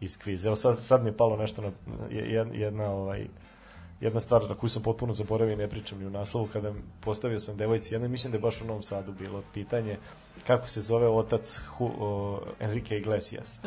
iz 0.00 0.18
kviza. 0.18 0.48
Evo 0.48 0.56
sad, 0.56 0.78
sad 0.78 1.02
mi 1.02 1.08
je 1.08 1.16
palo 1.16 1.36
nešto 1.36 1.62
na 1.62 1.70
je- 2.10 2.46
jedna, 2.52 2.90
ovaj, 2.90 3.26
jedna 4.00 4.20
stvar 4.20 4.42
na 4.42 4.54
koju 4.54 4.70
sam 4.70 4.82
potpuno 4.82 5.12
zaboravio 5.12 5.52
i 5.52 5.56
ne 5.56 5.68
pričam 5.68 5.98
ni 5.98 6.06
u 6.06 6.10
naslovu, 6.10 6.46
kada 6.46 6.72
postavio 7.00 7.38
sam 7.38 7.56
devojci 7.56 7.94
jedno, 7.94 8.08
mislim 8.08 8.30
da 8.30 8.36
je 8.36 8.42
baš 8.42 8.60
u 8.60 8.66
Novom 8.66 8.82
Sadu 8.82 9.12
bilo 9.12 9.42
pitanje 9.54 9.96
kako 10.46 10.68
se 10.68 10.80
zove 10.80 11.08
otac 11.08 11.60
Hu, 11.68 11.90
o, 11.98 12.40
Enrique 12.60 12.98
Iglesias. 12.98 13.60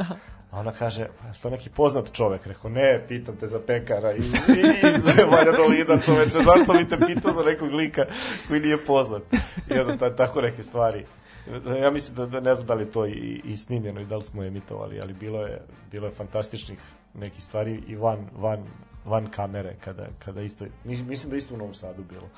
A 0.51 0.59
ona 0.59 0.71
kaže, 0.71 1.07
"Pa, 1.19 1.34
to 1.34 1.49
neki 1.49 1.69
poznat 1.69 2.11
čovek. 2.13 2.45
Rekao, 2.45 2.69
ne, 2.69 3.05
pitam 3.07 3.36
te 3.36 3.47
za 3.47 3.59
pekara 3.59 4.13
iz, 4.13 4.25
iz 4.25 5.05
Valjadolida 5.32 5.97
čoveče, 5.99 6.29
zašto 6.32 6.73
bi 6.73 6.89
te 6.89 7.05
pitao 7.05 7.34
za 7.34 7.43
nekog 7.43 7.71
lika 7.71 8.05
koji 8.47 8.59
nije 8.59 8.77
poznat? 8.77 9.21
I 9.69 9.73
onda 9.73 9.97
ta, 9.99 10.15
tako 10.15 10.41
neke 10.41 10.63
stvari. 10.63 11.05
Ja 11.81 11.91
mislim 11.91 12.15
da, 12.15 12.25
da 12.25 12.39
ne 12.39 12.55
znam 12.55 12.67
da 12.67 12.73
li 12.73 12.83
je 12.83 12.91
to 12.91 13.05
i, 13.05 13.41
i 13.45 13.57
snimljeno 13.57 14.01
i 14.01 14.05
da 14.05 14.17
li 14.17 14.23
smo 14.23 14.43
emitovali, 14.43 15.01
ali 15.01 15.13
bilo 15.13 15.41
je, 15.41 15.61
bilo 15.91 16.07
je 16.07 16.13
fantastičnih 16.13 16.79
nekih 17.13 17.43
stvari 17.43 17.83
i 17.87 17.95
van, 17.95 18.27
van, 18.35 18.63
van 19.05 19.27
kamere, 19.31 19.75
kada, 19.83 20.07
kada 20.19 20.41
isto, 20.41 20.65
mis- 20.83 21.05
mislim 21.05 21.29
da 21.31 21.37
isto 21.37 21.53
u 21.53 21.57
Novom 21.57 21.73
Sadu 21.73 22.03
bilo 22.03 22.29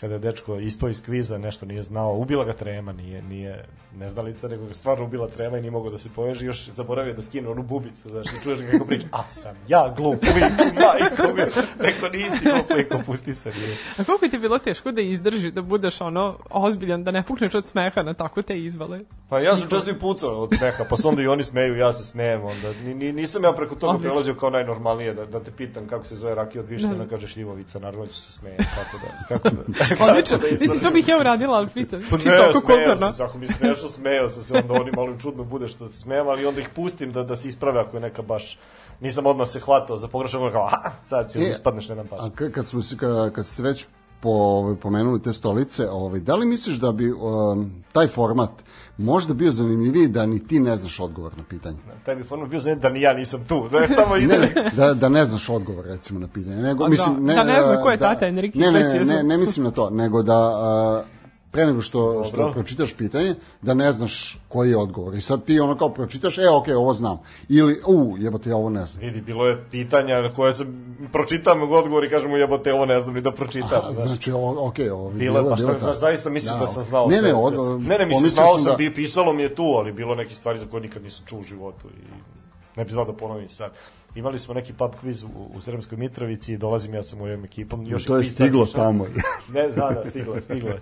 kada 0.00 0.14
je 0.14 0.18
dečko 0.18 0.58
ispao 0.58 0.88
iz 0.88 1.02
kviza, 1.04 1.38
nešto 1.38 1.66
nije 1.66 1.82
znao, 1.82 2.14
ubila 2.14 2.44
ga 2.44 2.52
trema, 2.52 2.92
nije, 2.92 3.22
nije 3.22 3.64
neznalica, 3.96 4.48
nego 4.48 4.66
ga 4.66 4.74
stvarno 4.74 5.04
ubila 5.04 5.28
trema 5.28 5.58
i 5.58 5.60
nije 5.60 5.70
mogao 5.70 5.90
da 5.90 5.98
se 5.98 6.10
poveže, 6.16 6.46
još 6.46 6.68
zaboravio 6.68 7.14
da 7.14 7.22
skine 7.22 7.48
onu 7.48 7.62
bubicu, 7.62 8.08
znaš, 8.08 8.26
i 8.26 8.42
čuješ 8.42 8.58
kako 8.72 8.84
priča, 8.84 9.06
a 9.12 9.22
sam 9.30 9.56
ja 9.68 9.94
glup, 9.96 10.22
uvijek, 10.32 10.52
majko 10.58 11.34
mi, 11.34 11.42
rekao 11.78 12.08
nisi 12.08 12.44
glup, 12.44 12.70
rekao 12.70 13.00
pusti 13.06 13.34
se, 13.34 13.50
nije. 13.50 13.76
A 13.98 14.04
koliko 14.04 14.28
ti 14.28 14.36
je 14.36 14.40
bilo 14.40 14.58
teško 14.58 14.92
da 14.92 15.00
izdrži, 15.00 15.50
da 15.50 15.62
budeš 15.62 16.00
ono 16.00 16.38
ozbiljan, 16.50 17.04
da 17.04 17.10
ne 17.10 17.22
pukneš 17.22 17.54
od 17.54 17.66
smeha 17.66 18.02
na 18.02 18.14
tako 18.14 18.42
te 18.42 18.58
izvale? 18.58 19.00
Pa 19.28 19.40
ja 19.40 19.56
sam 19.56 19.70
često 19.70 19.90
i 19.90 19.98
pucao 19.98 20.42
od 20.42 20.50
smeha, 20.58 20.84
pa 20.90 20.96
onda 21.08 21.22
i 21.22 21.26
oni 21.26 21.42
smeju, 21.44 21.76
ja 21.76 21.92
se 21.92 22.04
smejem, 22.04 22.44
onda 22.44 22.72
ni, 22.84 22.94
ni, 22.94 23.12
nisam 23.12 23.44
ja 23.44 23.52
preko 23.52 23.74
toga 23.74 23.90
Odlično. 23.90 24.10
prelazio 24.10 24.34
kao 24.34 24.50
najnormalnije, 24.50 25.14
da, 25.14 25.26
da 25.26 25.40
te 25.40 25.50
pitam 25.50 25.86
kako 25.86 26.04
se 26.04 26.14
zove 26.16 26.34
rakija 26.34 26.62
od 26.62 26.68
vištena, 26.68 26.94
Da. 27.04 27.06
kažeš 27.10 27.36
Ivovica, 27.36 27.78
naravno 27.78 28.06
ću 28.06 28.14
se 28.14 28.32
smejem, 28.32 28.58
kako 28.58 28.98
da, 29.06 29.24
kako 29.28 29.50
da, 29.50 29.62
Odlično. 30.02 30.38
da 30.38 30.44
Mislim, 30.44 30.58
to 30.60 30.64
izdržim. 30.66 30.92
bih 30.92 31.08
ja 31.08 31.18
uradila, 31.18 31.56
ali 31.56 31.68
pitam. 31.68 32.00
Pa 32.10 32.16
ne, 32.16 32.22
smejao 32.22 32.52
kulturno. 32.52 32.96
sam 32.96 33.12
se, 33.12 33.22
ako 33.22 33.38
mi 33.38 33.46
smešno, 33.48 33.88
smejao 33.88 34.28
sam 34.28 34.42
se, 34.42 34.54
onda 34.54 34.74
oni 34.74 34.90
malo 34.92 35.16
čudno 35.16 35.44
bude 35.44 35.68
što 35.68 35.88
se 35.88 35.98
smejem, 35.98 36.28
ali 36.28 36.46
onda 36.46 36.60
ih 36.60 36.68
pustim 36.68 37.12
da, 37.12 37.22
da 37.22 37.36
se 37.36 37.48
isprave 37.48 37.80
ako 37.80 37.96
je 37.96 38.00
neka 38.00 38.22
baš, 38.22 38.58
nisam 39.00 39.26
odmah 39.26 39.48
se 39.48 39.60
hvatao 39.60 39.96
za 39.96 40.08
pogrešak, 40.08 40.40
onda 40.40 40.52
kao, 40.52 40.64
a, 40.64 40.90
sad 41.02 41.32
si 41.32 41.38
E, 41.38 41.50
ispadneš 41.50 41.88
na 41.88 41.92
jedan 41.92 42.06
pad. 42.06 42.18
A 42.20 42.24
ka- 42.24 42.50
kad 42.50 42.66
smo 42.66 42.82
se 42.82 42.96
kad, 42.96 43.32
kad 43.32 43.46
se 43.46 43.62
već 43.62 43.86
po, 44.20 44.28
ovaj, 44.28 44.76
pomenuli 44.76 45.22
te 45.22 45.32
stolice, 45.32 45.88
ovaj, 45.90 46.20
da 46.20 46.34
li 46.34 46.46
misliš 46.46 46.76
da 46.76 46.92
bi 46.92 47.12
um, 47.12 47.70
taj 47.92 48.06
format 48.06 48.50
možda 48.98 49.34
bio 49.34 49.52
zanimljiviji 49.52 50.08
da 50.08 50.26
ni 50.26 50.46
ti 50.46 50.60
ne 50.60 50.76
znaš 50.76 51.00
odgovor 51.00 51.32
na 51.36 51.42
pitanje? 51.44 51.76
Taj 52.04 52.14
bi 52.16 52.24
format 52.24 52.48
bio 52.50 52.60
zanimljiv 52.60 52.82
da 52.82 52.88
ni 52.88 53.00
ja 53.00 53.12
nisam 53.14 53.44
tu, 53.44 53.68
da 53.68 53.78
je 53.78 53.86
samo 53.88 54.16
Ne, 54.16 54.26
ne, 54.26 54.70
da, 54.72 54.94
da 54.94 55.08
ne 55.08 55.24
znaš 55.24 55.48
odgovor 55.48 55.84
recimo 55.86 56.20
na 56.20 56.28
pitanje. 56.28 56.56
Nego, 56.56 56.84
A 56.84 56.88
mislim, 56.88 57.14
da- 57.16 57.20
ne, 57.22 57.34
da 57.34 57.42
ne 57.42 57.62
zna 57.62 57.82
ko 57.82 57.90
je 57.90 57.96
da- 57.96 58.08
tata 58.08 58.26
Enrique 58.26 58.60
ne, 58.60 58.70
ne, 58.72 58.80
ne, 58.80 59.04
ne, 59.04 59.22
ne 59.22 59.38
mislim 59.38 59.64
na 59.64 59.70
to, 59.70 59.90
nego 59.90 60.22
da 60.22 60.36
a, 60.36 61.02
pre 61.58 61.66
nego 61.66 61.80
što, 61.80 62.24
što 62.24 62.36
Dobro. 62.36 62.52
pročitaš 62.52 62.92
pitanje, 62.94 63.34
da 63.62 63.74
ne 63.74 63.92
znaš 63.92 64.38
koji 64.48 64.70
je 64.70 64.76
odgovor. 64.76 65.14
I 65.14 65.20
sad 65.20 65.44
ti 65.44 65.60
ono 65.60 65.76
kao 65.76 65.88
pročitaš, 65.88 66.38
e, 66.38 66.48
okej, 66.48 66.74
ovo 66.74 66.94
znam. 66.94 67.18
Ili, 67.48 67.80
u, 67.86 68.14
jebate, 68.18 68.50
ja 68.50 68.56
ovo 68.56 68.70
ne 68.70 68.86
znam. 68.86 69.04
Vidi, 69.04 69.20
bilo 69.20 69.46
je 69.46 69.64
pitanja 69.70 70.20
na 70.20 70.32
koje 70.32 70.52
sam 70.52 70.96
pročitam 71.12 71.62
odgovor 71.62 72.04
i 72.04 72.10
kažem 72.10 72.30
mu 72.30 72.36
jebote, 72.36 72.72
ovo 72.72 72.86
ne 72.86 73.00
znam 73.00 73.14
ni 73.14 73.20
da 73.20 73.32
pročitam. 73.32 73.80
A, 73.84 73.92
znaš. 73.92 74.06
znači, 74.06 74.32
o, 74.32 74.66
okej, 74.68 74.90
ovo 74.90 75.10
bi 75.10 75.18
Bilo, 75.18 75.42
bilo, 75.42 75.56
pa 75.56 75.56
bilo 75.56 75.78
za, 75.78 75.92
zaista 75.92 76.30
misliš 76.30 76.58
da, 76.60 76.66
sam 76.66 76.82
znao 76.82 77.08
ne, 77.08 77.18
sve? 77.18 77.28
Ne, 77.28 77.34
od, 77.34 77.82
ne, 77.82 77.98
ne, 77.98 78.06
mislim, 78.06 78.30
znao 78.30 78.54
sam 78.54 78.62
sam, 78.62 78.72
da- 78.72 78.76
bi, 78.76 78.94
pisalo 78.94 79.32
mi 79.32 79.42
je 79.42 79.54
tu, 79.54 79.62
ali 79.62 79.92
bilo 79.92 80.14
neke 80.14 80.34
stvari 80.34 80.58
za 80.58 80.66
koje 80.66 80.80
nikad 80.80 81.02
nisam 81.02 81.26
čuo 81.26 81.40
u 81.40 81.42
životu 81.42 81.88
i 81.88 82.06
ne 82.76 82.84
bi 82.84 82.90
znao 82.90 83.04
da 83.04 83.12
ponovim 83.12 83.48
sad. 83.48 83.70
Imali 84.14 84.38
smo 84.38 84.54
neki 84.54 84.72
pub 84.72 84.90
quiz 85.02 85.24
u, 85.24 85.56
u 85.56 85.60
Sremskoj 85.60 85.98
Mitrovici, 85.98 86.56
dolazim 86.56 86.94
ja 86.94 87.02
sa 87.02 87.16
mojom 87.16 87.44
ekipom. 87.44 87.86
Još 87.86 88.04
To 88.04 88.16
je 88.16 88.24
stiglo 88.24 88.66
tamo. 88.66 89.06
Ne, 89.54 89.68
da, 89.68 89.90
da, 89.90 90.10
stiglo 90.10 90.34
je, 90.34 90.42
stiglo 90.42 90.68
je. 90.68 90.80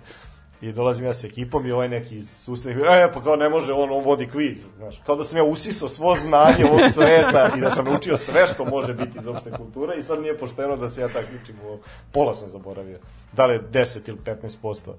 I 0.61 0.71
dolazim 0.71 1.05
ja 1.05 1.13
sa 1.13 1.27
ekipom 1.27 1.65
i 1.65 1.71
ovaj 1.71 1.89
neki 1.89 2.15
iz 2.15 2.29
susrednih, 2.29 2.85
e, 2.89 3.11
pa 3.13 3.21
kao 3.21 3.35
ne 3.35 3.49
može, 3.49 3.73
on, 3.73 3.91
on 3.91 4.03
vodi 4.03 4.27
kviz, 4.27 4.65
znaš. 4.77 5.01
Kao 5.05 5.15
da 5.15 5.23
sam 5.23 5.37
ja 5.37 5.43
usisao 5.43 5.89
svo 5.89 6.15
znanje 6.15 6.65
ovog 6.65 6.79
sveta 6.93 7.51
i 7.57 7.61
da 7.61 7.71
sam 7.71 7.85
naučio 7.85 8.17
sve 8.17 8.47
što 8.47 8.65
može 8.65 8.93
biti 8.93 9.17
iz 9.19 9.27
opšte 9.27 9.51
kulture 9.51 9.97
i 9.97 10.03
sad 10.03 10.21
nije 10.21 10.37
pošteno 10.37 10.77
da 10.77 10.89
se 10.89 11.01
ja 11.01 11.07
takmičim 11.07 11.55
u 11.63 11.67
ovo. 11.67 11.79
Pola 12.11 12.33
sam 12.33 12.49
zaboravio. 12.49 12.99
Da 13.33 13.45
li 13.45 13.53
je 13.53 13.61
10 13.61 14.09
ili 14.09 14.17
15% 14.17 14.91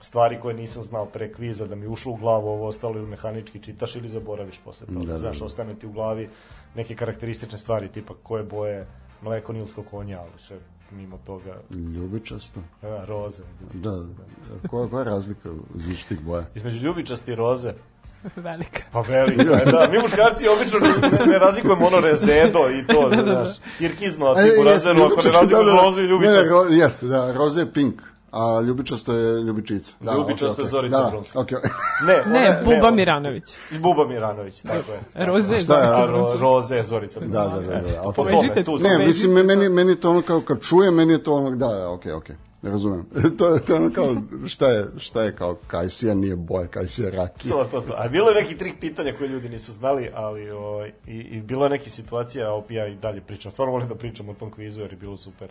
stvari 0.00 0.40
koje 0.40 0.54
nisam 0.54 0.82
znao 0.82 1.06
pre 1.06 1.32
kviza, 1.32 1.66
da 1.66 1.74
mi 1.74 1.86
ušlo 1.86 2.12
u 2.12 2.16
glavu 2.16 2.48
ovo 2.48 2.66
ostalo 2.66 2.98
ili 2.98 3.06
mehanički 3.06 3.62
čitaš 3.62 3.96
ili 3.96 4.08
zaboraviš 4.08 4.58
posle 4.64 4.86
toga. 4.86 5.06
Da, 5.06 5.12
da, 5.12 5.18
Znaš, 5.18 5.38
da. 5.38 5.44
ostane 5.44 5.74
ti 5.74 5.86
u 5.86 5.92
glavi 5.92 6.28
neke 6.74 6.94
karakteristične 6.94 7.58
stvari, 7.58 7.88
tipa 7.88 8.14
koje 8.22 8.44
boje 8.44 8.86
mleko 9.22 9.52
nilskog 9.52 9.86
konja, 9.90 10.20
ali 10.20 10.30
sve 10.36 10.56
mimo 10.90 11.18
toga, 11.26 11.56
Ljubičasto. 11.94 12.60
a, 12.82 13.04
roze. 13.04 13.42
Da, 13.74 13.90
da. 13.90 14.68
Koja, 14.70 14.88
koja 14.88 14.98
je 14.98 15.04
razlika 15.04 15.48
između 15.76 16.04
tih 16.08 16.20
boja? 16.20 16.44
Između 16.54 16.78
ljubičasti 16.78 17.32
i 17.32 17.34
roze, 17.34 17.72
Velika. 18.36 18.82
pa 18.92 19.00
velika 19.00 19.42
je, 19.56 19.64
da. 19.64 19.88
Mi 19.92 19.98
muškarci 19.98 20.46
obično 20.48 20.78
ne, 20.78 21.26
ne 21.26 21.38
razlikujemo 21.38 21.86
ono 21.86 22.00
rezedo 22.00 22.58
i 22.70 22.86
to, 22.86 23.10
znaš, 23.22 23.48
kirkizno, 23.78 24.26
a 24.26 24.34
ti 24.34 24.50
u 24.60 24.64
razenu, 24.64 25.00
ako 25.02 25.08
ne 25.08 25.10
ljubičasti, 25.10 25.36
razlikujemo 25.38 25.70
da, 25.70 25.76
da. 25.76 25.82
rozu 25.82 26.00
i 26.02 26.08
Ne, 26.18 26.42
ne, 26.42 26.48
ro, 26.48 26.64
jeste, 26.70 27.06
da, 27.06 27.32
roze 27.32 27.60
je 27.60 27.72
pink. 27.72 28.02
A 28.32 28.60
Ljubičasto 28.60 29.12
je 29.12 29.42
Ljubičica. 29.42 29.94
Da, 30.00 30.12
Ljubičasto 30.12 30.46
je 30.52 30.64
okej. 30.64 30.70
Zorica 30.70 30.98
da, 30.98 31.10
Brunska. 31.10 31.40
okej. 31.40 31.58
Ne, 32.06 32.32
Ne, 32.32 32.40
je- 32.40 32.60
Buba 32.64 32.76
ona- 32.78 32.90
Miranović. 32.90 33.44
Buba 33.72 34.06
Miranović, 34.06 34.60
tako 34.60 34.92
je. 34.92 35.00
Roze, 35.26 35.60
šta 35.60 35.78
je, 35.78 35.94
Zorica. 35.96 36.38
Roze, 36.38 36.82
Zorica. 36.82 37.20
Da, 37.20 37.26
da, 37.26 37.60
da, 37.60 37.74
da. 37.74 38.02
Po 38.06 38.22
okej. 38.22 38.32
tome, 38.48 38.64
tu 38.64 38.78
Ne, 38.78 39.06
mislim, 39.06 39.32
me- 39.32 39.42
meni, 39.42 39.68
meni 39.68 39.90
je 39.92 39.96
to 39.96 40.10
ono 40.10 40.22
kao, 40.22 40.40
kad 40.40 40.60
čujem, 40.60 40.94
meni 40.94 41.12
je 41.12 41.22
to 41.22 41.32
ono, 41.34 41.50
da, 41.50 41.66
da, 41.68 41.90
okej, 41.90 42.12
okej. 42.12 42.36
Ne 42.62 42.70
razumem. 42.70 43.04
to, 43.38 43.48
je- 43.48 43.60
to 43.60 43.72
je 43.72 43.80
ono 43.80 43.90
kao, 43.92 44.16
šta 44.46 44.66
je, 44.66 44.86
šta 44.96 45.22
je 45.22 45.36
kao 45.36 45.56
kajsija, 45.66 46.14
nije 46.14 46.36
boja, 46.36 46.66
kajsija 46.66 47.10
rakija. 47.10 47.52
To, 47.52 47.64
to, 47.64 47.80
to. 47.80 47.94
A 47.96 48.08
bilo 48.08 48.28
je 48.28 48.34
nekih 48.34 48.56
trik 48.56 48.74
pitanja 48.80 49.12
koje 49.12 49.28
ljudi 49.28 49.48
nisu 49.48 49.72
znali, 49.72 50.10
ali 50.14 50.50
o, 50.50 50.86
i, 51.06 51.16
i 51.16 51.40
bilo 51.40 51.64
je 51.64 51.70
nekih 51.70 51.92
situacija, 51.92 52.48
a 52.48 52.62
ja 52.68 52.86
i 52.86 52.94
dalje 52.96 53.20
pričam. 53.20 53.52
Stvarno 53.52 53.72
volim 53.72 53.88
da 53.88 53.94
pričam 53.94 54.28
o 54.28 54.34
tom 54.34 54.50
kvizu 54.50 54.80
jer 54.80 54.90
je 54.90 54.96
bilo 54.96 55.16
super 55.16 55.48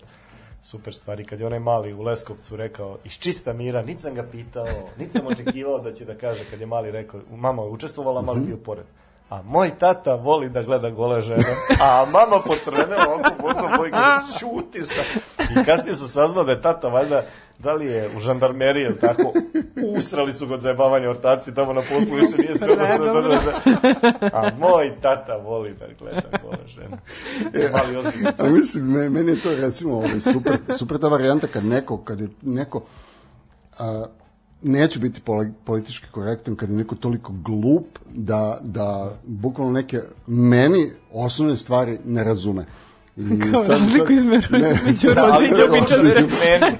super 0.62 0.94
stvari. 0.94 1.26
Kad 1.26 1.40
je 1.40 1.46
onaj 1.46 1.60
mali 1.60 1.94
u 1.94 2.02
Leskovcu 2.02 2.56
rekao, 2.56 2.98
iz 3.04 3.12
čista 3.12 3.54
mira, 3.54 3.82
nit 3.82 4.00
sam 4.00 4.16
ga 4.16 4.24
pitao, 4.24 4.68
nit 4.98 5.12
sam 5.12 5.28
očekivao 5.28 5.80
da 5.80 5.94
će 5.94 6.06
da 6.06 6.18
kaže, 6.18 6.44
kad 6.50 6.60
je 6.60 6.66
mali 6.66 6.92
rekao, 6.92 7.22
mama 7.32 7.62
je 7.64 7.70
učestvovala, 7.70 8.22
mali 8.22 8.40
bio 8.40 8.58
pored. 8.58 8.86
A 9.30 9.42
moj 9.46 9.72
tata 9.80 10.16
voli 10.16 10.50
da 10.50 10.62
gleda 10.62 10.90
gole 10.90 11.22
žene, 11.22 11.44
a 11.82 12.06
mama 12.12 12.42
pocrvenela 12.46 13.16
oko 13.16 13.32
bordo 13.42 13.70
boji 13.78 13.92
kaže, 13.92 14.40
čuti 14.40 14.82
šta. 14.86 15.02
I 15.62 15.66
kasnije 15.66 15.96
sam 15.96 16.08
saznao 16.08 16.44
da 16.44 16.52
je 16.52 16.62
tata 16.62 16.88
valjda, 16.88 17.24
da 17.60 17.74
li 17.74 17.86
je 17.86 18.10
u 18.18 18.20
žandarmeriji, 18.20 18.84
ili 18.84 19.00
tako, 19.00 19.34
usrali 19.98 20.34
su 20.34 20.48
ga 20.48 20.54
od 20.54 20.62
zajebavanja 20.62 21.10
ortaci, 21.10 21.56
tamo 21.56 21.74
na 21.74 21.82
poslu 21.82 22.16
više 22.16 22.38
nije 22.38 22.56
spremno 22.56 22.76
da 22.86 22.96
dobro. 22.98 23.22
gleda 23.22 24.30
A 24.34 24.52
moj 24.60 24.96
tata 25.02 25.38
voli 25.38 25.74
da 25.80 25.86
gleda 26.00 26.30
gole 26.44 26.68
žene. 26.68 26.98
Mali 27.72 27.98
ozbiljno. 27.98 28.32
A 28.40 28.44
mislim, 28.44 28.86
me- 28.92 29.10
meni 29.10 29.32
je 29.32 29.42
to 29.42 29.56
recimo 29.56 29.94
ovaj, 29.94 30.20
super, 30.20 30.58
super 30.78 31.00
ta 31.00 31.08
varijanta 31.08 31.48
kad 31.48 31.66
neko, 31.66 31.98
kad 31.98 32.20
je 32.20 32.28
neko, 32.42 32.84
a, 33.80 34.06
neću 34.62 35.00
biti 35.00 35.22
poli- 35.26 35.54
politički 35.66 36.08
korektan, 36.12 36.56
kad 36.56 36.70
je 36.70 36.76
neko 36.76 36.96
toliko 36.96 37.34
glup 37.34 37.86
da, 38.16 38.60
da 38.64 39.18
bukvalno 39.28 39.74
neke 39.74 40.02
meni 40.28 40.92
osnovne 41.14 41.56
stvari 41.56 42.00
ne 42.06 42.24
razume. 42.24 42.66
I 43.18 43.52
Kao 43.52 43.64
razliku 43.70 44.12
između- 44.12 44.52
ne, 44.52 44.72
između 44.88 45.16
Da, 45.16 45.22
Rozi 45.22 45.44
i 45.46 45.50
ljubičaste. 45.50 46.22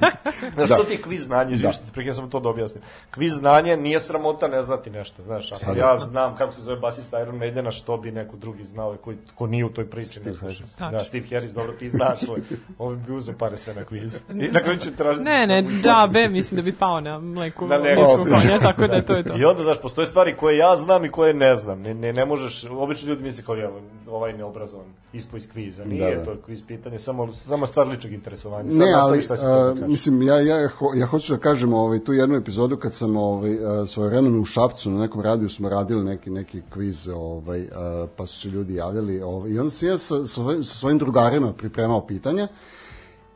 Znaš, 0.54 0.70
Da. 0.70 0.78
to 0.78 0.84
ti 0.84 0.94
je 0.94 1.02
kviz 1.02 1.24
znanje, 1.24 1.54
izviš, 1.54 1.76
da. 1.76 1.92
prekaj 1.94 2.14
sam 2.14 2.30
to 2.30 2.40
da 2.40 2.50
objasnim. 2.50 2.84
Kviz 3.12 3.34
znanje 3.34 3.78
nije 3.78 4.00
sramota 4.00 4.48
ne 4.48 4.62
znati 4.62 4.90
nešto, 4.90 5.24
znaš, 5.24 5.52
ako 5.52 5.78
ja 5.78 5.98
znam 5.98 6.36
kako 6.36 6.52
se 6.52 6.62
zove 6.62 6.78
basista 6.78 7.22
Iron 7.22 7.38
Maidena, 7.38 7.72
što 7.72 7.98
bi 7.98 8.12
neko 8.12 8.38
drugi 8.38 8.64
znao 8.64 8.98
koji, 8.98 9.18
ko 9.36 9.48
nije 9.48 9.66
u 9.66 9.70
toj 9.70 9.90
priči, 9.90 10.20
ne 10.20 10.34
sluša. 10.34 10.64
Tačno. 10.70 10.92
Da, 10.92 11.04
Steve 11.06 11.26
Harris, 11.28 11.52
dobro 11.52 11.72
ti 11.74 11.90
znaš, 11.90 12.20
ovaj, 12.28 12.42
ovaj 12.78 12.96
bi 12.98 13.14
uzeo 13.14 13.36
pare 13.36 13.58
sve 13.58 13.74
na 13.74 13.84
kviz. 13.84 14.20
I 14.32 14.48
na 14.48 14.60
kraju 14.60 14.80
ću 14.80 14.92
tražiti... 14.92 15.24
Ne, 15.24 15.48
ne, 15.48 15.64
džabe, 15.84 16.30
mislim 16.30 16.56
da 16.56 16.62
bi 16.62 16.72
pao 16.72 17.02
na 17.02 17.20
mleku 17.20 17.68
Na 17.68 17.78
neko. 17.78 18.02
ljudskog 18.02 18.28
konja, 18.30 18.60
tako 18.60 18.88
da 18.88 19.02
to 19.02 19.14
je 19.14 19.24
to. 19.24 19.38
I 19.38 19.46
onda, 19.46 19.64
znaš, 19.64 19.82
postoje 19.82 20.06
stvari 20.06 20.36
koje 20.36 20.58
ja 20.58 20.76
znam 20.76 21.06
i 21.06 21.12
koje 21.12 21.34
ne 21.34 21.56
znam. 21.56 21.82
Ne, 21.82 21.94
ne, 21.94 22.14
ne 22.14 22.26
možeš, 22.26 22.66
obično 22.66 23.10
ljudi 23.10 23.24
misle 23.24 23.44
kao, 23.44 23.56
ja, 23.56 23.70
ovaj 24.08 24.34
neobrazovan, 24.34 24.86
ispo 25.14 25.38
iz 25.38 25.52
kviza. 25.52 25.86
Nije 25.86 26.16
Da, 26.16 26.24
da. 26.24 26.27
To 26.36 26.42
kviz 26.46 26.64
pitanje, 26.68 27.00
samo, 27.00 27.34
samo 27.34 27.68
stvar 27.68 27.88
ličnog 27.88 28.14
interesovanja. 28.14 28.72
Sad 28.72 28.80
Ne, 28.80 28.94
ali, 28.94 29.22
šta 29.22 29.38
si 29.38 29.46
a, 29.46 29.48
to 29.48 29.74
da 29.74 29.88
mislim, 29.88 30.22
ja, 30.22 30.40
ja, 30.42 30.70
ho, 30.70 30.92
ja 30.96 31.06
hoću 31.06 31.34
da 31.34 31.40
kažem 31.40 31.74
ovaj, 31.74 32.00
tu 32.00 32.14
jednu 32.14 32.36
epizodu 32.36 32.78
kad 32.78 32.94
sam 32.94 33.18
ovaj, 33.18 33.58
svoje 33.88 34.10
vremenu 34.10 34.42
u 34.42 34.46
Šapcu 34.46 34.92
na 34.92 35.00
nekom 35.00 35.22
radiju 35.22 35.50
smo 35.50 35.70
radili 35.70 36.04
neki, 36.04 36.30
neki 36.30 36.62
kviz, 36.74 37.08
ovaj, 37.08 37.68
a, 37.76 38.08
pa 38.16 38.26
su 38.26 38.40
se 38.42 38.50
ljudi 38.50 38.76
javljali 38.76 39.22
ovaj, 39.22 39.52
i 39.52 39.60
onda 39.60 39.72
sam 39.72 39.88
ja 39.88 39.98
sa, 39.98 40.26
sa, 40.26 40.28
svojim- 40.28 40.64
sa 40.64 40.76
svojim 40.76 40.98
drugarima 40.98 41.54
pripremao 41.54 42.08
pitanja 42.08 42.48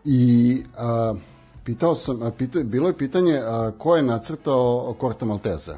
i 0.05 0.63
a, 0.77 1.13
pitao 1.63 1.95
sam, 1.95 2.21
a, 2.21 2.31
pita, 2.31 2.59
bilo 2.63 2.87
je 2.87 2.97
pitanje 2.97 3.39
a, 3.43 3.71
ko 3.77 3.95
je 3.95 4.03
nacrtao 4.03 4.95
Korta 4.99 5.25
Malteza. 5.25 5.77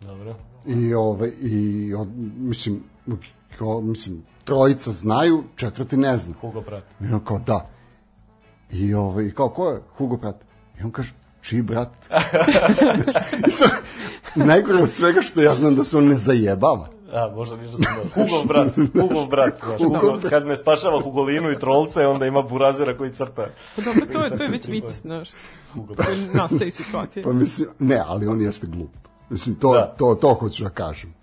Dobro. 0.00 0.34
I, 0.66 0.94
ovaj, 0.94 1.30
i 1.40 1.94
od, 1.94 2.08
mislim, 2.38 2.82
ko, 3.58 3.80
mislim, 3.80 4.22
trojica 4.48 4.92
znaju, 4.92 5.44
četvrti 5.56 5.96
ne 5.96 6.16
zna. 6.16 6.34
Hugo 6.40 6.60
Pratt. 6.60 6.86
I 7.00 7.12
on 7.12 7.20
kao, 7.20 7.38
da. 7.38 7.66
I, 8.70 8.94
ovaj, 8.94 9.24
i 9.24 9.32
kao, 9.32 9.48
ko 9.48 9.68
je 9.68 9.80
Hugo 9.96 10.16
brat? 10.16 10.36
I 10.80 10.84
on 10.84 10.90
kaže, 10.90 11.12
čiji 11.40 11.62
brat? 11.62 11.88
I 13.48 13.50
sad, 13.50 13.70
najgore 14.36 14.82
od 14.82 14.92
svega 14.92 15.22
što 15.22 15.40
ja 15.40 15.54
znam 15.54 15.74
da 15.74 15.84
se 15.84 15.96
on 15.96 16.04
ne 16.06 16.14
zajebava. 16.16 16.88
A, 17.12 17.32
možda 17.34 17.56
ništa 17.56 17.72
sam 17.74 17.84
dobro. 17.96 18.10
Hugov 18.14 18.46
brat, 18.46 18.74
Hugov 19.00 19.26
brat, 19.26 19.58
znaš, 19.60 19.80
Hugo, 19.80 19.98
brat. 20.10 20.30
kad 20.30 20.46
ne 20.46 20.56
spašava 20.56 21.00
Hugolinu 21.00 21.50
i 21.50 21.58
trolce, 21.58 22.06
onda 22.06 22.26
ima 22.26 22.42
burazera 22.42 22.96
koji 22.96 23.12
crta. 23.12 23.46
Pa 23.76 23.82
dobro, 23.82 24.06
to, 24.06 24.24
je- 24.24 24.36
to 24.36 24.42
je 24.42 24.48
već 24.48 24.66
vic, 24.66 24.84
znaš. 24.92 25.28
Hugo 25.74 25.94
brat. 25.94 26.08
Nastaje 26.34 26.70
situacije. 26.70 27.22
Pa 27.22 27.32
mislim, 27.32 27.68
ne, 27.78 28.02
ali 28.06 28.26
on 28.26 28.40
jeste 28.40 28.66
glup. 28.66 28.90
Mislim, 29.30 29.54
to, 29.54 29.72
Da. 29.72 29.94
to, 29.98 30.14
to 30.14 30.34
hoću 30.34 30.64
da 30.64 30.70
kažem. 30.70 31.14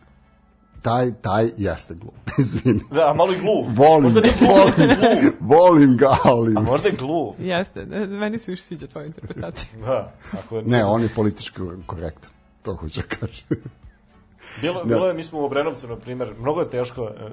Taj, 0.85 1.11
taj 1.21 1.49
jeste 1.57 1.93
glup, 1.93 2.13
izvini. 2.39 2.81
Da, 2.91 3.09
a 3.09 3.13
malo 3.13 3.33
i 3.33 3.39
gluv. 3.39 3.65
Volim 3.75 4.03
Možda 4.03 4.21
gluv, 4.21 4.49
volim, 4.49 4.95
gluv. 4.95 5.33
volim 5.39 5.97
ga, 5.97 6.17
ali... 6.23 6.53
A 6.57 6.61
možda 6.61 6.89
je 6.89 6.95
gluv. 6.95 7.33
Jeste, 7.39 7.85
ne, 7.85 8.07
meni 8.07 8.39
se 8.39 8.51
više 8.51 8.63
sviđa 8.63 8.87
tvoja 8.87 9.05
interpretacija. 9.05 9.69
Da, 9.85 10.13
ako 10.39 10.57
je... 10.57 10.63
Ne, 10.63 10.85
on 10.85 11.01
je 11.01 11.09
politički 11.15 11.61
korektan. 11.85 12.31
To 12.61 12.75
hoću 12.75 13.01
da 13.01 13.07
kažem. 13.15 13.45
Bilo, 14.61 14.83
bilo 14.83 15.07
je, 15.07 15.13
mi 15.13 15.23
smo 15.23 15.39
u 15.39 15.45
Obrenovcu, 15.45 15.87
na 15.87 15.95
primjer, 15.95 16.33
mnogo 16.39 16.61
je 16.61 16.69
teško, 16.69 17.03
e, 17.03 17.29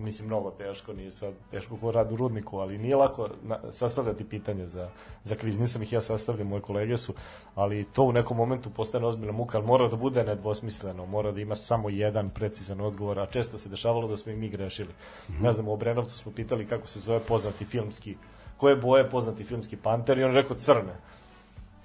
mislim, 0.00 0.26
mnogo 0.26 0.50
teško, 0.50 0.92
nije 0.92 1.10
sad 1.10 1.34
teško 1.50 1.76
ko 1.76 1.90
rad 1.90 2.12
u 2.12 2.16
rudniku, 2.16 2.58
ali 2.58 2.78
nije 2.78 2.96
lako 2.96 3.28
na, 3.42 3.58
sastavljati 3.72 4.24
pitanje 4.24 4.66
za, 4.66 4.88
za 5.24 5.34
kviz. 5.34 5.58
Nisam 5.58 5.82
ih 5.82 5.92
ja 5.92 6.00
sastavljao, 6.00 6.46
moje 6.46 6.62
kolege 6.62 6.96
su, 6.96 7.14
ali 7.54 7.84
to 7.84 8.02
u 8.02 8.12
nekom 8.12 8.36
momentu 8.36 8.70
postane 8.70 9.06
ozbiljna 9.06 9.32
muka, 9.32 9.58
ali 9.58 9.66
mora 9.66 9.88
da 9.88 9.96
bude 9.96 10.24
nedvosmisleno, 10.24 11.06
mora 11.06 11.32
da 11.32 11.40
ima 11.40 11.54
samo 11.54 11.88
jedan 11.88 12.30
precizan 12.30 12.80
odgovor, 12.80 13.18
a 13.18 13.26
često 13.26 13.58
se 13.58 13.68
dešavalo 13.68 14.08
da 14.08 14.16
smo 14.16 14.32
i 14.32 14.36
mi 14.36 14.48
grešili. 14.48 14.90
Ne 15.40 15.52
znam, 15.52 15.68
u 15.68 15.72
Obrenovcu 15.72 16.18
smo 16.18 16.32
pitali 16.32 16.66
kako 16.66 16.86
se 16.86 17.00
zove 17.00 17.20
poznati 17.20 17.64
filmski, 17.64 18.16
koje 18.56 18.76
boje 18.76 19.10
poznati 19.10 19.44
filmski 19.44 19.76
panter 19.76 20.18
i 20.18 20.24
on 20.24 20.34
rekao 20.34 20.56
crne. 20.56 20.96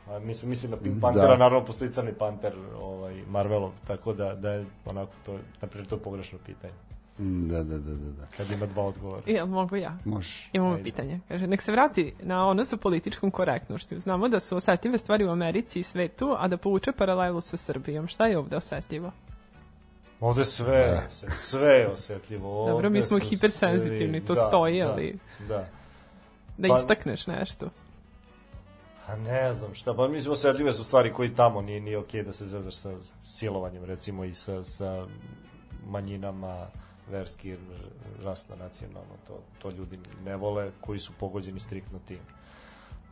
A 0.10 0.20
mi 0.20 0.34
smo 0.34 0.50
mislili 0.50 0.72
na 0.72 0.78
Pink 0.78 1.02
Pantera, 1.02 1.28
Da. 1.28 1.36
naravno 1.38 1.66
postoji 1.66 1.92
crni 1.92 2.14
panter 2.14 2.54
ovaj, 2.82 3.22
Marvelov, 3.30 3.72
tako 3.88 4.14
da, 4.14 4.36
da 4.36 4.50
je 4.52 4.66
onako 4.86 5.12
to, 5.26 5.34
na 5.62 5.68
primjer, 5.68 5.90
to 5.90 5.96
je 5.96 6.02
pogrešno 6.02 6.40
pitanje, 6.46 6.74
Da, 7.18 7.64
da, 7.64 7.78
da, 7.78 7.94
da, 7.94 8.12
da. 8.12 8.26
kad 8.28 8.52
ima 8.52 8.66
dva 8.66 8.84
odgovora. 8.84 9.22
Jel 9.26 9.46
mogu 9.48 9.76
ja? 9.76 9.98
Možeš. 10.06 10.50
Imamo 10.54 10.72
Ajde. 10.72 10.84
pitanje. 10.84 11.20
Kaže, 11.28 11.48
nek 11.48 11.62
se 11.62 11.72
vrati 11.72 12.14
na 12.20 12.48
ono 12.48 12.66
sa 12.66 12.78
političkom 12.78 13.32
korektnošću. 13.32 14.00
Znamo 14.00 14.28
da 14.28 14.40
su 14.40 14.56
osetljive 14.56 14.98
stvari 14.98 15.26
u 15.26 15.32
Americi 15.32 15.80
i 15.80 15.84
svetu, 15.84 16.36
a 16.38 16.48
da 16.48 16.58
povuče 16.58 16.92
paralelu 16.92 17.42
sa 17.42 17.58
Srbijom. 17.58 18.08
Šta 18.08 18.28
je 18.28 18.38
ovde 18.38 18.56
osetljivo? 18.56 19.12
Ovde 20.20 20.46
sve, 20.46 20.76
je 20.76 21.08
osjet- 21.08 21.36
sve 21.38 21.70
je 21.70 21.88
osetljivo. 21.90 22.60
Ovde 22.60 22.72
Dobro, 22.72 22.90
mi 22.90 23.02
smo 23.02 23.20
hipersenzitivni, 23.20 24.20
svi- 24.20 24.26
to 24.26 24.34
da, 24.34 24.42
stoji, 24.42 24.80
da, 24.80 24.92
ali- 24.92 25.20
Da. 25.48 25.68
Da 26.58 26.68
Pa- 26.68 26.76
istakneš 26.76 27.28
nešto. 27.28 27.70
A 29.08 29.16
ne 29.16 29.54
znam 29.54 29.74
šta, 29.74 29.94
pa 29.94 30.08
mislim 30.08 30.32
osetljive 30.32 30.74
su 30.74 30.84
stvari 30.84 31.14
koji 31.14 31.36
tamo 31.36 31.62
nije, 31.62 31.80
nije 31.80 31.98
okej 31.98 32.24
da 32.24 32.34
se 32.34 32.46
zezaš 32.46 32.76
sa 32.76 32.94
silovanjem 33.24 33.84
recimo 33.84 34.24
i 34.24 34.34
sa, 34.34 34.64
sa 34.64 35.06
manjinama 35.86 36.68
verski, 37.12 37.56
rasno, 38.24 38.56
nacionalno, 38.56 39.16
to, 39.28 39.40
to 39.62 39.72
ljudi 39.72 40.00
ne 40.26 40.36
vole 40.36 40.72
koji 40.82 41.00
su 41.00 41.14
pogođeni 41.20 41.60
striktno 41.60 42.00
tim. 42.08 42.20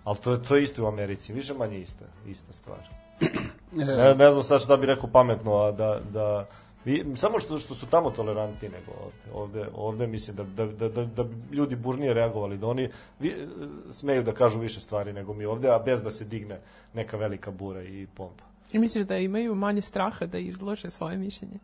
Ali 0.03 0.17
to, 0.17 0.37
to 0.37 0.55
je 0.55 0.63
isto 0.63 0.83
u 0.83 0.87
Americi, 0.87 1.33
više 1.33 1.53
manje 1.53 1.79
ista, 1.79 2.05
ista 2.27 2.53
stvar. 2.53 2.79
Ne, 3.75 4.15
ne 4.15 4.31
znam 4.31 4.43
sad 4.43 4.61
šta 4.61 4.77
bi 4.77 4.85
rekao 4.85 5.09
pametno, 5.09 5.55
a 5.55 5.71
da, 5.71 5.99
da 6.11 6.45
i, 6.85 7.03
samo 7.15 7.39
što, 7.39 7.57
što 7.57 7.75
su 7.75 7.85
tamo 7.85 8.11
tolerantni 8.11 8.69
nego 8.69 8.91
ovde. 8.91 9.33
Ovde, 9.33 9.69
ovde 9.75 10.07
mislim 10.07 10.35
da, 10.37 10.43
da, 10.43 10.65
da, 10.65 10.89
da, 10.89 11.05
da 11.05 11.23
bi 11.23 11.55
ljudi 11.55 11.75
burnije 11.75 12.13
reagovali, 12.13 12.57
da 12.57 12.67
oni 12.67 12.89
vi, 13.19 13.47
smeju 13.91 14.23
da 14.23 14.31
kažu 14.31 14.59
više 14.59 14.81
stvari 14.81 15.13
nego 15.13 15.33
mi 15.33 15.45
ovde, 15.45 15.69
a 15.69 15.79
bez 15.79 16.01
da 16.01 16.11
se 16.11 16.25
digne 16.25 16.59
neka 16.93 17.17
velika 17.17 17.51
bura 17.51 17.83
i 17.83 18.07
pompa. 18.15 18.43
I 18.71 18.79
misliš 18.79 19.05
da 19.05 19.17
imaju 19.17 19.55
manje 19.55 19.81
straha 19.81 20.25
da 20.25 20.37
izlože 20.37 20.89
svoje 20.89 21.17
mišljenje? 21.17 21.57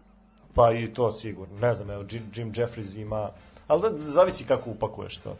Pa 0.60 0.72
i 0.72 0.93
to 0.93 1.12
sigurno. 1.12 1.60
Ne 1.60 1.74
znam, 1.74 1.89
evo, 1.89 2.05
Jim, 2.12 2.24
Jim 2.36 2.53
Jeffries 2.55 2.95
ima... 2.95 3.32
Ali 3.68 3.82
da, 3.82 3.97
zavisi 3.97 4.43
kako 4.43 4.70
upakuješ 4.70 5.18
to. 5.18 5.36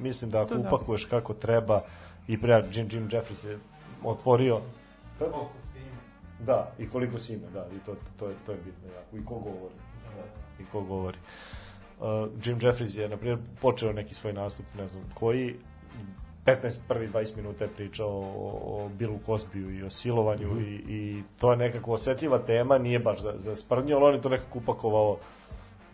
Mislim 0.00 0.30
da 0.30 0.42
ako 0.42 0.48
To 0.48 0.58
da. 0.58 0.68
upakuješ 0.68 1.04
kako 1.04 1.34
treba 1.34 1.82
i 2.28 2.40
pre 2.40 2.64
Jim, 2.72 2.88
Jim 2.92 3.08
Jeffries 3.12 3.44
je 3.44 3.58
otvorio... 4.04 4.60
Koliko 5.18 5.50
si 5.72 5.78
ima? 5.78 6.46
Da, 6.46 6.72
i 6.78 6.88
koliko 6.88 7.18
si 7.18 7.34
ima, 7.34 7.46
da, 7.50 7.66
i 7.76 7.78
to, 7.86 7.96
to, 8.18 8.28
je, 8.28 8.34
to 8.46 8.52
je 8.52 8.58
bitno 8.58 8.88
jako. 8.94 9.16
I 9.16 9.24
ko 9.24 9.34
govori. 9.34 9.74
Da, 10.16 10.62
I 10.62 10.66
ko 10.72 10.80
govori. 10.80 11.18
Uh, 12.00 12.06
Jim 12.44 12.58
Jeffries 12.62 12.96
je, 12.96 13.08
na 13.08 13.16
primjer, 13.16 13.38
počeo 13.60 13.92
neki 13.92 14.14
svoj 14.14 14.32
nastup, 14.32 14.66
ne 14.78 14.88
znam 14.88 15.04
koji, 15.14 15.56
15, 16.62 16.78
prvi 16.88 17.08
20 17.08 17.36
minuta 17.36 17.64
je 17.64 17.70
pričao 17.70 18.08
o, 18.08 18.60
o 18.64 18.88
Billu 18.98 19.18
Cosbyu 19.26 19.78
i 19.78 19.82
o 19.82 19.90
silovanju 19.90 20.60
i, 20.60 20.74
i 20.88 21.22
to 21.38 21.50
je 21.50 21.56
nekako 21.56 21.92
osetljiva 21.92 22.38
tema, 22.38 22.78
nije 22.78 22.98
baš 22.98 23.22
za, 23.22 23.32
za 23.36 23.56
sprdnju, 23.56 23.96
ali 23.96 24.04
on 24.04 24.14
je 24.14 24.22
to 24.22 24.28
nekako 24.28 24.58
upakovao 24.58 25.16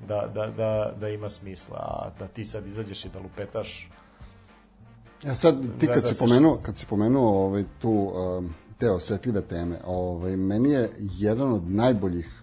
da, 0.08 0.30
da, 0.34 0.46
da, 0.46 0.92
da 1.00 1.08
ima 1.08 1.28
smisla. 1.28 1.76
A 1.76 2.10
da 2.18 2.28
ti 2.28 2.44
sad 2.44 2.66
izađeš 2.66 3.04
i 3.04 3.08
da 3.08 3.18
lupetaš, 3.18 3.88
Ja 5.24 5.34
sad 5.34 5.60
ti 5.78 5.86
Da, 5.86 5.92
kad 5.92 6.02
da, 6.02 6.08
si 6.08 6.14
se 6.14 6.24
pomenuo, 6.24 6.58
kad 6.62 6.76
si 6.76 6.86
pomenuo 6.86 7.44
ovaj 7.46 7.64
tu 7.78 7.90
um, 7.90 8.54
te 8.78 8.90
osetljive 8.90 9.40
teme, 9.40 9.78
ovaj 9.86 10.36
meni 10.36 10.70
je 10.70 10.90
jedan 10.98 11.52
od 11.52 11.70
najboljih 11.70 12.42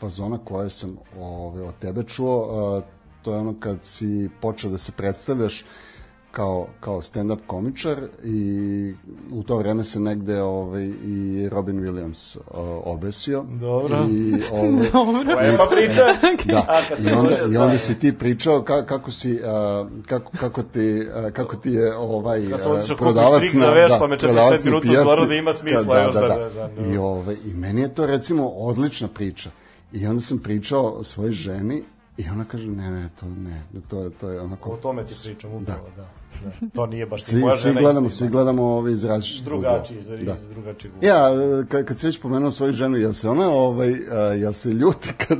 fazona 0.00 0.38
koje 0.44 0.70
sam 0.70 0.96
ovaj 1.20 1.62
od 1.62 1.74
tebe 1.80 2.02
čuo, 2.02 2.76
uh, 2.76 2.84
to 3.22 3.34
je 3.34 3.38
ono 3.38 3.54
kad 3.60 3.78
si 3.82 4.30
počeo 4.40 4.70
da 4.70 4.78
se 4.78 4.92
predstavljaš 4.92 5.64
kao, 6.34 6.66
kao 6.80 7.02
stand-up 7.02 7.38
komičar 7.46 7.98
i 8.24 8.94
u 9.32 9.42
to 9.42 9.56
vreme 9.56 9.84
se 9.84 10.00
negde 10.00 10.42
ovaj, 10.42 10.84
i 11.04 11.48
Robin 11.48 11.76
Williams 11.76 12.36
uh, 12.36 12.42
obesio. 12.84 13.44
Dobro. 13.50 14.06
I, 14.10 14.34
ovaj, 14.52 14.90
Dobro. 14.92 15.36
Lepa 15.36 15.66
priča. 15.70 16.02
Da, 16.54 16.58
A, 16.68 16.80
kad 16.88 17.04
i 17.04 17.10
onda, 17.10 17.38
i 17.48 17.52
da, 17.52 17.60
onda 17.60 17.72
da. 17.72 17.78
si 17.78 17.98
ti 17.98 18.12
pričao 18.12 18.62
ka, 18.62 18.86
kako 18.86 19.10
si 19.10 19.40
a, 19.44 19.86
kako, 20.06 20.32
kako 20.40 20.62
ti 20.62 21.06
a, 21.14 21.30
kako 21.30 21.56
ti 21.56 21.70
je 21.70 21.96
ovaj 21.96 22.50
Kad 22.50 22.62
sam 22.62 22.72
a, 22.72 22.74
otišao 22.74 22.96
prodavac 22.96 23.42
za 23.52 23.70
veš, 23.70 23.92
pa 23.98 24.06
me 24.06 24.16
45 24.16 24.20
prodavac 24.20 24.64
na 24.64 24.70
minuta 24.70 24.88
pijaci. 24.88 25.28
da 25.28 25.34
ima 25.34 25.52
smisla, 25.52 25.94
da, 25.94 26.02
još 26.02 26.14
da, 26.14 26.20
da- 26.20 26.28
da, 26.28 26.34
da, 26.34 26.50
da, 26.50 26.82
da. 26.82 26.86
I 26.86 26.96
ovaj 26.96 27.36
i 27.44 27.54
meni 27.54 27.80
je 27.80 27.94
to 27.94 28.06
recimo 28.06 28.48
odlična 28.48 29.08
priča. 29.08 29.50
I 29.92 30.06
onda 30.06 30.20
sam 30.20 30.38
pričao 30.38 31.04
svojoj 31.04 31.32
ženi 31.32 31.82
i 32.16 32.24
ona 32.32 32.44
kaže 32.44 32.68
ne 32.68 32.90
ne 32.90 33.08
to 33.20 33.26
ne 33.26 33.62
da 33.72 33.80
to 33.80 34.02
je 34.02 34.10
to 34.10 34.30
je 34.30 34.40
onako 34.40 34.70
O 34.70 34.76
tome 34.76 35.06
ti 35.06 35.14
pričam 35.24 35.54
upravo, 35.54 35.88
da. 35.96 36.02
da. 36.02 36.08
To 36.74 36.86
nije 36.86 37.06
baš 37.06 37.22
svi, 37.22 37.42
svi 37.58 37.72
gledamo 37.72 38.10
svi 38.10 38.28
gledamo 38.28 38.64
ove 38.64 38.92
iz 38.92 39.04
različitih 39.04 39.44
drugačiji, 39.44 39.98
iz, 39.98 40.06
uglova. 40.06 40.34
iz 40.34 40.48
drugačijeg. 40.48 40.94
Ja, 41.02 41.28
kad, 41.68 41.84
kad 41.84 41.98
si 41.98 42.06
već 42.06 42.20
pomenuo 42.20 42.50
svoju 42.50 42.72
ženu, 42.72 42.96
jel 42.96 43.12
se 43.12 43.28
ona, 43.28 43.48
ovaj, 43.48 43.94
a, 44.12 44.16
jel 44.18 44.52
se 44.52 44.70
ljuti 44.70 45.12
kad... 45.26 45.38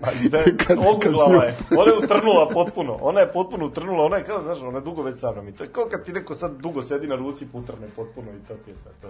Pa 0.00 0.08
da, 0.28 0.38
oguglava 0.90 1.44
je. 1.44 1.56
Ona 1.70 1.92
je 1.92 1.98
utrnula 2.04 2.48
potpuno. 2.52 2.98
Ona 3.00 3.20
je 3.20 3.32
potpuno 3.32 3.66
utrnula. 3.66 4.04
Ona 4.04 4.16
je 4.16 4.24
kao, 4.24 4.42
znaš, 4.42 4.62
ona 4.62 4.78
je 4.78 4.84
dugo 4.84 5.02
već 5.02 5.18
sa 5.18 5.32
mnom. 5.32 5.48
I 5.48 5.52
to 5.52 5.64
je 5.64 5.70
kao 5.70 5.84
kad 5.90 6.04
ti 6.04 6.12
neko 6.12 6.34
sad 6.34 6.56
dugo 6.56 6.82
sedi 6.82 7.06
na 7.06 7.16
ruci 7.16 7.46
pa 7.52 7.58
utrne 7.58 7.86
potpuno 7.96 8.28
i 8.30 8.48
to 8.48 8.54
ti 8.54 8.70
je 8.70 8.76
sad 8.76 8.92
to. 9.02 9.08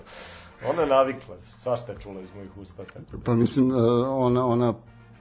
Ona 0.71 0.83
je 0.83 0.89
navikla. 0.89 1.37
Svašta 1.63 1.93
je 1.93 1.99
čula 1.99 2.21
iz 2.21 2.29
mojih 2.35 2.57
usta. 2.57 2.85
tako. 2.85 3.23
Pa 3.25 3.35
mislim, 3.35 3.71
a, 3.71 4.11
ona, 4.11 4.47
ona 4.47 4.75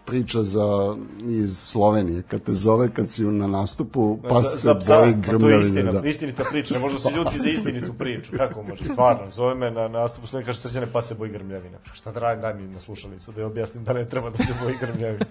priča 0.10 0.43
za, 0.43 0.95
iz 1.28 1.57
Slovenije, 1.57 2.22
kad 2.22 2.41
te 2.41 2.51
zove, 2.53 2.89
kad 2.93 3.10
si 3.10 3.24
na 3.24 3.47
nastupu, 3.47 4.20
pa 4.30 4.43
se 4.43 4.57
za 4.57 4.76
psa, 4.76 4.99
boji 4.99 5.14
pa 5.14 5.22
to 5.22 5.26
je 5.26 5.38
grmljavine. 5.39 5.60
istina, 5.80 5.91
Da. 5.91 6.07
istinita 6.07 6.43
priča, 6.51 6.74
ne 6.74 6.80
može 6.80 6.99
se 6.99 7.10
ljuti 7.12 7.39
za 7.39 7.49
istinitu 7.49 7.93
priču, 7.93 8.32
kako 8.38 8.64
može, 8.64 8.84
stvarno, 8.86 9.32
zove 9.32 9.55
me 9.55 9.72
na 9.72 9.88
nastupu, 9.88 10.28
sve 10.28 10.43
kaže 10.43 10.60
srđane, 10.60 10.88
pa 10.93 11.01
se 11.01 11.16
boji 11.16 11.32
grmljavina. 11.32 11.78
Šta 11.93 12.12
da 12.12 12.20
radim, 12.20 12.41
daj 12.41 12.53
mi 12.53 12.68
na 12.68 12.80
slušalicu, 12.80 13.32
da 13.32 13.41
je 13.41 13.45
objasnim 13.45 13.84
da 13.84 13.93
ne 13.93 14.05
treba 14.05 14.30
da 14.30 14.38
se 14.38 14.53
boji 14.64 14.76
grmljavina. 14.82 15.26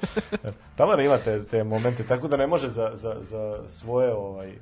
Tamara 0.76 1.02
ima 1.02 1.16
te, 1.18 1.44
te 1.44 1.64
momente, 1.64 2.02
tako 2.02 2.28
da 2.28 2.36
ne 2.36 2.46
može 2.46 2.70
za, 2.70 2.90
za, 2.94 3.16
za 3.22 3.58
svoje 3.68 4.14
ovaj, 4.14 4.52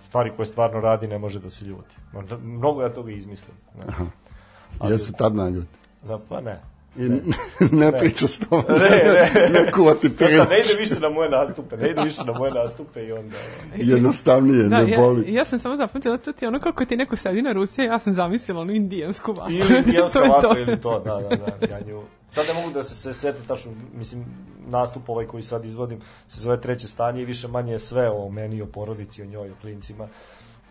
stvari 0.00 0.32
koje 0.36 0.46
stvarno 0.46 0.80
radi, 0.80 1.06
ne 1.08 1.18
može 1.18 1.40
da 1.40 1.50
se 1.50 1.64
ljuti. 1.64 1.96
Mnogo 2.42 2.82
ja 2.82 2.88
toga 2.88 3.10
izmislim. 3.12 3.56
Ne, 3.78 4.90
Ja 4.90 4.98
se 4.98 5.12
tad 5.12 5.34
naljuti. 5.34 5.78
da, 6.08 6.18
pa 6.28 6.40
ne. 6.40 6.60
I 6.98 7.08
ne, 7.76 7.92
priča 7.92 8.28
s 8.28 8.38
tobom. 8.38 8.64
Ne, 8.68 8.88
ne. 8.88 9.48
ne 9.64 9.72
kuvati 9.72 10.08
Znaš 10.08 10.30
šta, 10.30 10.44
ne 10.44 10.58
ide 10.58 10.74
više 10.78 11.00
na 11.00 11.08
moje 11.08 11.30
nastupe, 11.30 11.76
ne 11.76 11.90
ide 11.90 12.02
više 12.02 12.24
na 12.24 12.32
moje 12.32 12.52
nastupe 12.52 13.06
i 13.06 13.12
onda... 13.12 13.36
Jednostavnije, 13.76 14.62
Da, 14.68 14.82
ne 14.82 14.90
ja, 14.90 14.98
boli. 14.98 15.34
ja 15.34 15.44
sam 15.44 15.58
samo 15.58 15.76
zapamtila 15.76 16.18
to 16.18 16.32
ti 16.32 16.46
ono 16.46 16.60
kako 16.60 16.84
ti 16.84 16.96
neko 16.96 17.16
sedi 17.16 17.42
na 17.42 17.52
ruci, 17.52 17.82
ja 17.82 17.98
sam 17.98 18.12
zamislila 18.12 18.60
onu 18.60 18.72
indijansku 18.72 19.32
vatru. 19.32 19.54
Ili 19.54 19.78
indijanska 19.78 20.18
vatra 20.32 20.60
ili 20.60 20.80
to, 20.80 21.00
da, 21.00 21.20
da, 21.30 21.36
da, 21.36 21.66
ja 21.74 21.80
nju... 21.86 22.02
Sad 22.28 22.46
ne 22.46 22.54
mogu 22.54 22.70
da 22.70 22.82
se, 22.82 22.94
se 22.94 23.12
sete 23.12 23.38
tačno, 23.48 23.72
mislim, 23.94 24.24
nastup 24.66 25.08
ovaj 25.08 25.26
koji 25.26 25.42
sad 25.42 25.64
izvodim 25.64 25.98
se 26.28 26.40
zove 26.40 26.60
treće 26.60 26.88
stanje 26.88 27.22
i 27.22 27.24
više 27.24 27.48
manje 27.48 27.72
je 27.72 27.78
sve 27.78 28.10
o 28.10 28.30
meni, 28.30 28.62
o 28.62 28.66
porodici, 28.66 29.22
o 29.22 29.26
njoj, 29.26 29.50
o 29.50 29.54
klincima. 29.60 30.08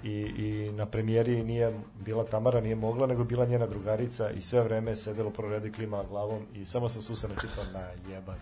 I, 0.06 0.12
i 0.38 0.72
na 0.72 0.86
premijeri 0.86 1.44
nije 1.44 1.80
bila 2.06 2.24
Tamara, 2.24 2.62
nije 2.62 2.76
mogla, 2.76 3.08
nego 3.08 3.24
bila 3.24 3.46
njena 3.46 3.68
drugarica 3.68 4.30
i 4.30 4.42
sve 4.42 4.64
vreme 4.64 4.92
je 4.92 4.96
sedelo 4.96 5.30
pro 5.30 5.50
redu 5.50 5.68
i 5.68 5.72
klima 5.72 6.04
glavom 6.10 6.42
i 6.54 6.66
samo 6.66 6.90
sam 6.90 7.02
susana 7.02 7.34
čitao 7.42 7.64
na 7.74 8.14
jebać. 8.14 8.40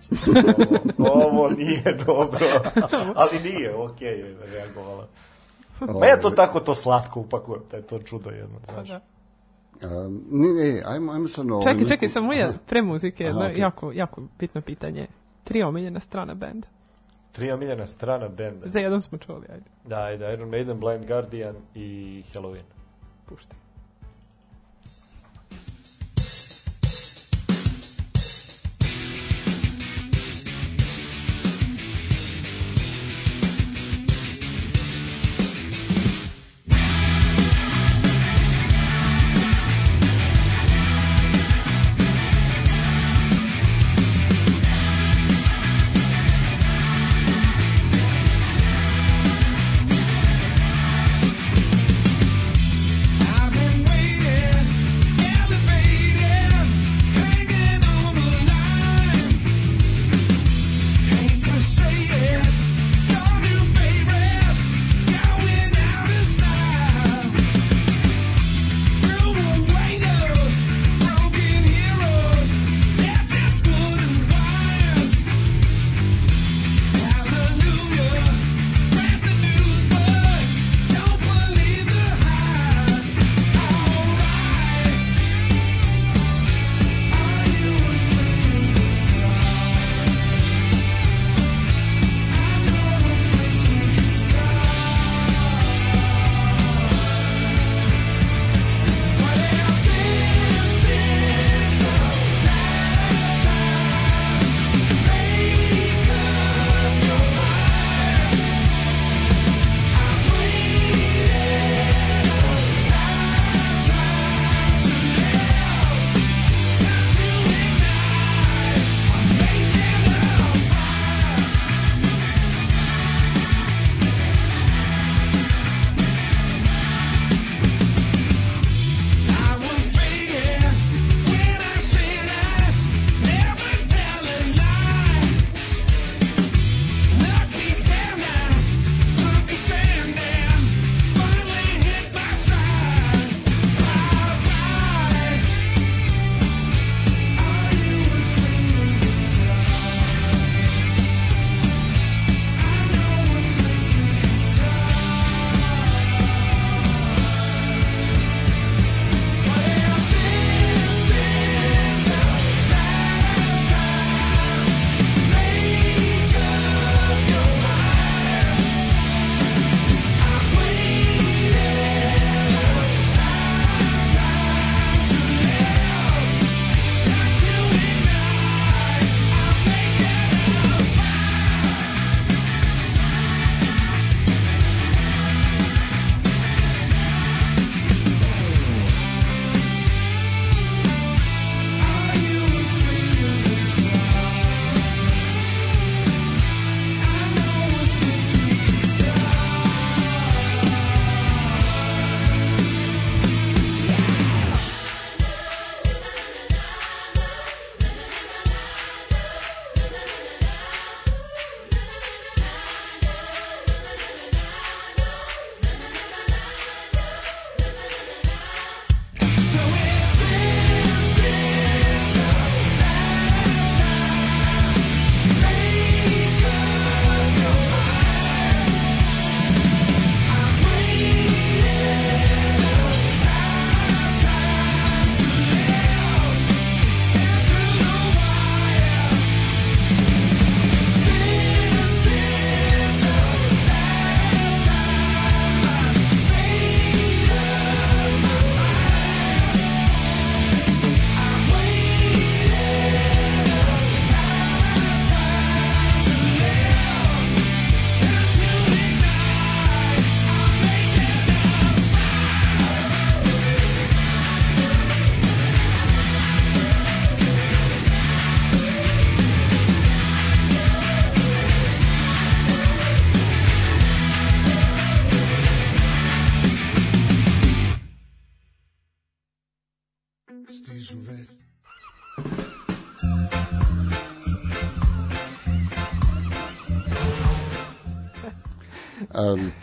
Ovo, 0.97 1.23
ovo 1.27 1.49
nije 1.49 1.97
dobro. 2.05 2.39
Ali 3.15 3.39
nije, 3.43 3.75
okej 3.75 4.19
je 4.19 4.37
reagovala. 4.53 5.07
Pa 5.99 6.05
ja 6.07 6.19
to 6.19 6.29
tako 6.29 6.59
to 6.59 6.75
slatko 6.75 7.19
upakujem, 7.19 7.61
taj 7.71 7.81
to 7.81 7.99
čudo 7.99 8.29
jedno, 8.29 8.59
znaš. 8.73 8.87
Da. 8.89 8.99
A, 9.81 10.09
ne, 10.31 10.47
ne, 10.47 10.83
ajmo, 10.85 11.11
ajmo 11.11 11.27
sad 11.27 11.45
na 11.45 11.53
ovo. 11.53 11.63
Čekaj, 11.63 11.85
čekaj, 11.85 12.09
samo 12.09 12.33
je 12.33 12.43
Aha. 12.43 12.53
pre 12.65 12.81
muzike 12.81 13.23
jedno 13.23 13.41
Aha, 13.41 13.49
okej. 13.49 13.61
jako, 13.61 13.91
jako 13.91 14.21
bitno 14.39 14.61
pitanje. 14.61 15.07
Tri 15.43 15.63
omiljena 15.63 15.99
strana 15.99 16.33
benda. 16.33 16.67
Tri 17.33 17.51
omiljena 17.51 17.87
strana 17.87 18.27
benda. 18.27 18.67
Za 18.67 18.79
jedan 18.79 19.01
smo 19.01 19.17
čuli, 19.17 19.47
ajde, 19.49 19.65
Da, 19.85 19.95
ajde, 19.97 20.33
Iron 20.33 20.49
Maiden, 20.49 20.79
Blind 20.79 21.05
Guardian 21.07 21.55
i 21.75 22.23
Halloween. 22.33 22.65
puštaj. 23.25 23.62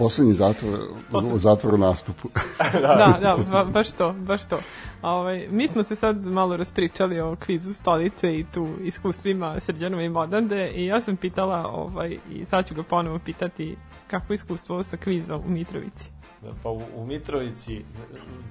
Poslednji 0.00 0.34
zatvor, 0.34 0.78
u 1.32 1.38
zatvoru 1.38 1.78
nastupu. 1.78 2.28
da, 2.82 3.18
da, 3.20 3.36
ba, 3.52 3.64
baš 3.64 3.92
to, 3.92 4.12
baš 4.12 4.48
to. 4.48 4.58
Ovaj, 5.02 5.48
mi 5.50 5.68
smo 5.68 5.82
se 5.82 5.96
sad 5.96 6.26
malo 6.26 6.56
raspričali 6.56 7.20
o 7.20 7.36
kvizu 7.36 7.74
stolice 7.74 8.38
i 8.38 8.44
tu 8.54 8.68
iskustvima 8.82 9.60
Srđanova 9.60 10.02
i 10.02 10.08
Modande 10.08 10.70
i 10.74 10.86
ja 10.86 11.00
sam 11.00 11.16
pitala, 11.16 11.66
ovaj, 11.72 12.18
i 12.30 12.44
sad 12.44 12.68
ću 12.68 12.74
ga 12.74 12.82
ponovo 12.82 13.18
pitati 13.18 13.76
kako 14.06 14.32
je 14.32 14.34
iskustvo 14.34 14.82
sa 14.82 14.96
kvizom 14.96 15.40
u 15.46 15.50
Mitrovici. 15.50 16.19
Da, 16.42 16.48
Pa 16.62 16.70
u, 16.70 16.82
u 16.96 17.06
Mitrovici, 17.06 17.84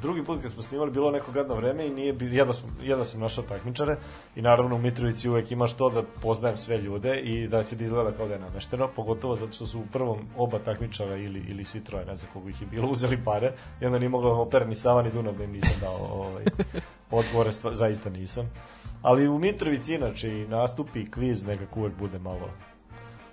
drugi 0.01 0.23
put 0.23 0.41
kad 0.41 0.51
smo 0.51 0.61
snimali, 0.61 0.91
bilo 0.91 1.11
neko 1.11 1.31
gadno 1.31 1.55
vreme 1.55 1.87
i 1.87 1.89
nije, 1.89 2.15
jedva, 2.21 2.53
sam, 2.53 2.77
jedva 2.81 3.05
sam 3.05 3.19
našao 3.19 3.43
takmičare 3.43 3.95
i 4.35 4.41
naravno 4.41 4.75
u 4.75 4.79
Mitrovici 4.79 5.29
uvek 5.29 5.51
imaš 5.51 5.73
to 5.73 5.89
da 5.89 6.03
poznajem 6.21 6.57
sve 6.57 6.77
ljude 6.77 7.19
i 7.19 7.47
da 7.47 7.63
će 7.63 7.75
da 7.75 7.83
izgleda 7.83 8.11
kao 8.11 8.27
da 8.27 8.33
je 8.33 8.39
namešteno, 8.39 8.89
pogotovo 8.95 9.35
zato 9.35 9.51
što 9.51 9.67
su 9.67 9.79
u 9.79 9.87
prvom 9.93 10.19
oba 10.37 10.59
takmičara 10.59 11.15
ili, 11.15 11.43
ili 11.47 11.65
svi 11.65 11.83
troje, 11.83 12.05
ne 12.05 12.15
znam 12.15 12.31
koliko 12.33 12.49
ih 12.49 12.61
je 12.61 12.67
bilo, 12.67 12.89
uzeli 12.95 13.23
pare 13.25 13.53
i 13.81 13.85
onda 13.85 13.99
nije 13.99 14.09
moglo 14.09 14.41
opera 14.41 14.65
ni 14.65 14.75
Sava 14.75 15.01
ni 15.01 15.11
Dunav 15.11 15.37
da 15.37 15.43
im 15.43 15.51
nisam 15.51 15.75
dao 15.81 15.97
ovaj, 15.97 16.45
odgovore, 17.11 17.51
zaista 17.51 18.09
nisam. 18.09 18.51
Ali 19.01 19.27
u 19.27 19.39
Mitrovici 19.39 19.93
inače 19.93 20.29
i 20.29 20.47
nastupi 20.47 21.11
kviz 21.11 21.47
nekako 21.47 21.79
uvek 21.79 21.93
bude 21.99 22.19
malo 22.19 22.49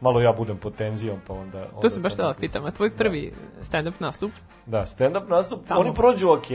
malo 0.00 0.20
ja 0.20 0.32
budem 0.32 0.56
pod 0.56 0.74
tenzijom, 0.74 1.18
pa 1.26 1.34
onda... 1.34 1.58
onda 1.58 1.80
To 1.80 1.90
sam 1.90 2.02
baš 2.02 2.12
htjela 2.12 2.34
pitam, 2.34 2.64
a 2.64 2.70
tvoj 2.70 2.90
prvi 2.90 3.32
stand-up 3.62 3.92
nastup? 4.00 4.32
Da, 4.66 4.86
stand-up 4.86 5.28
nastup, 5.28 5.66
Tamo. 5.66 5.80
oni 5.80 5.94
prođu 5.94 6.30
ok, 6.30 6.46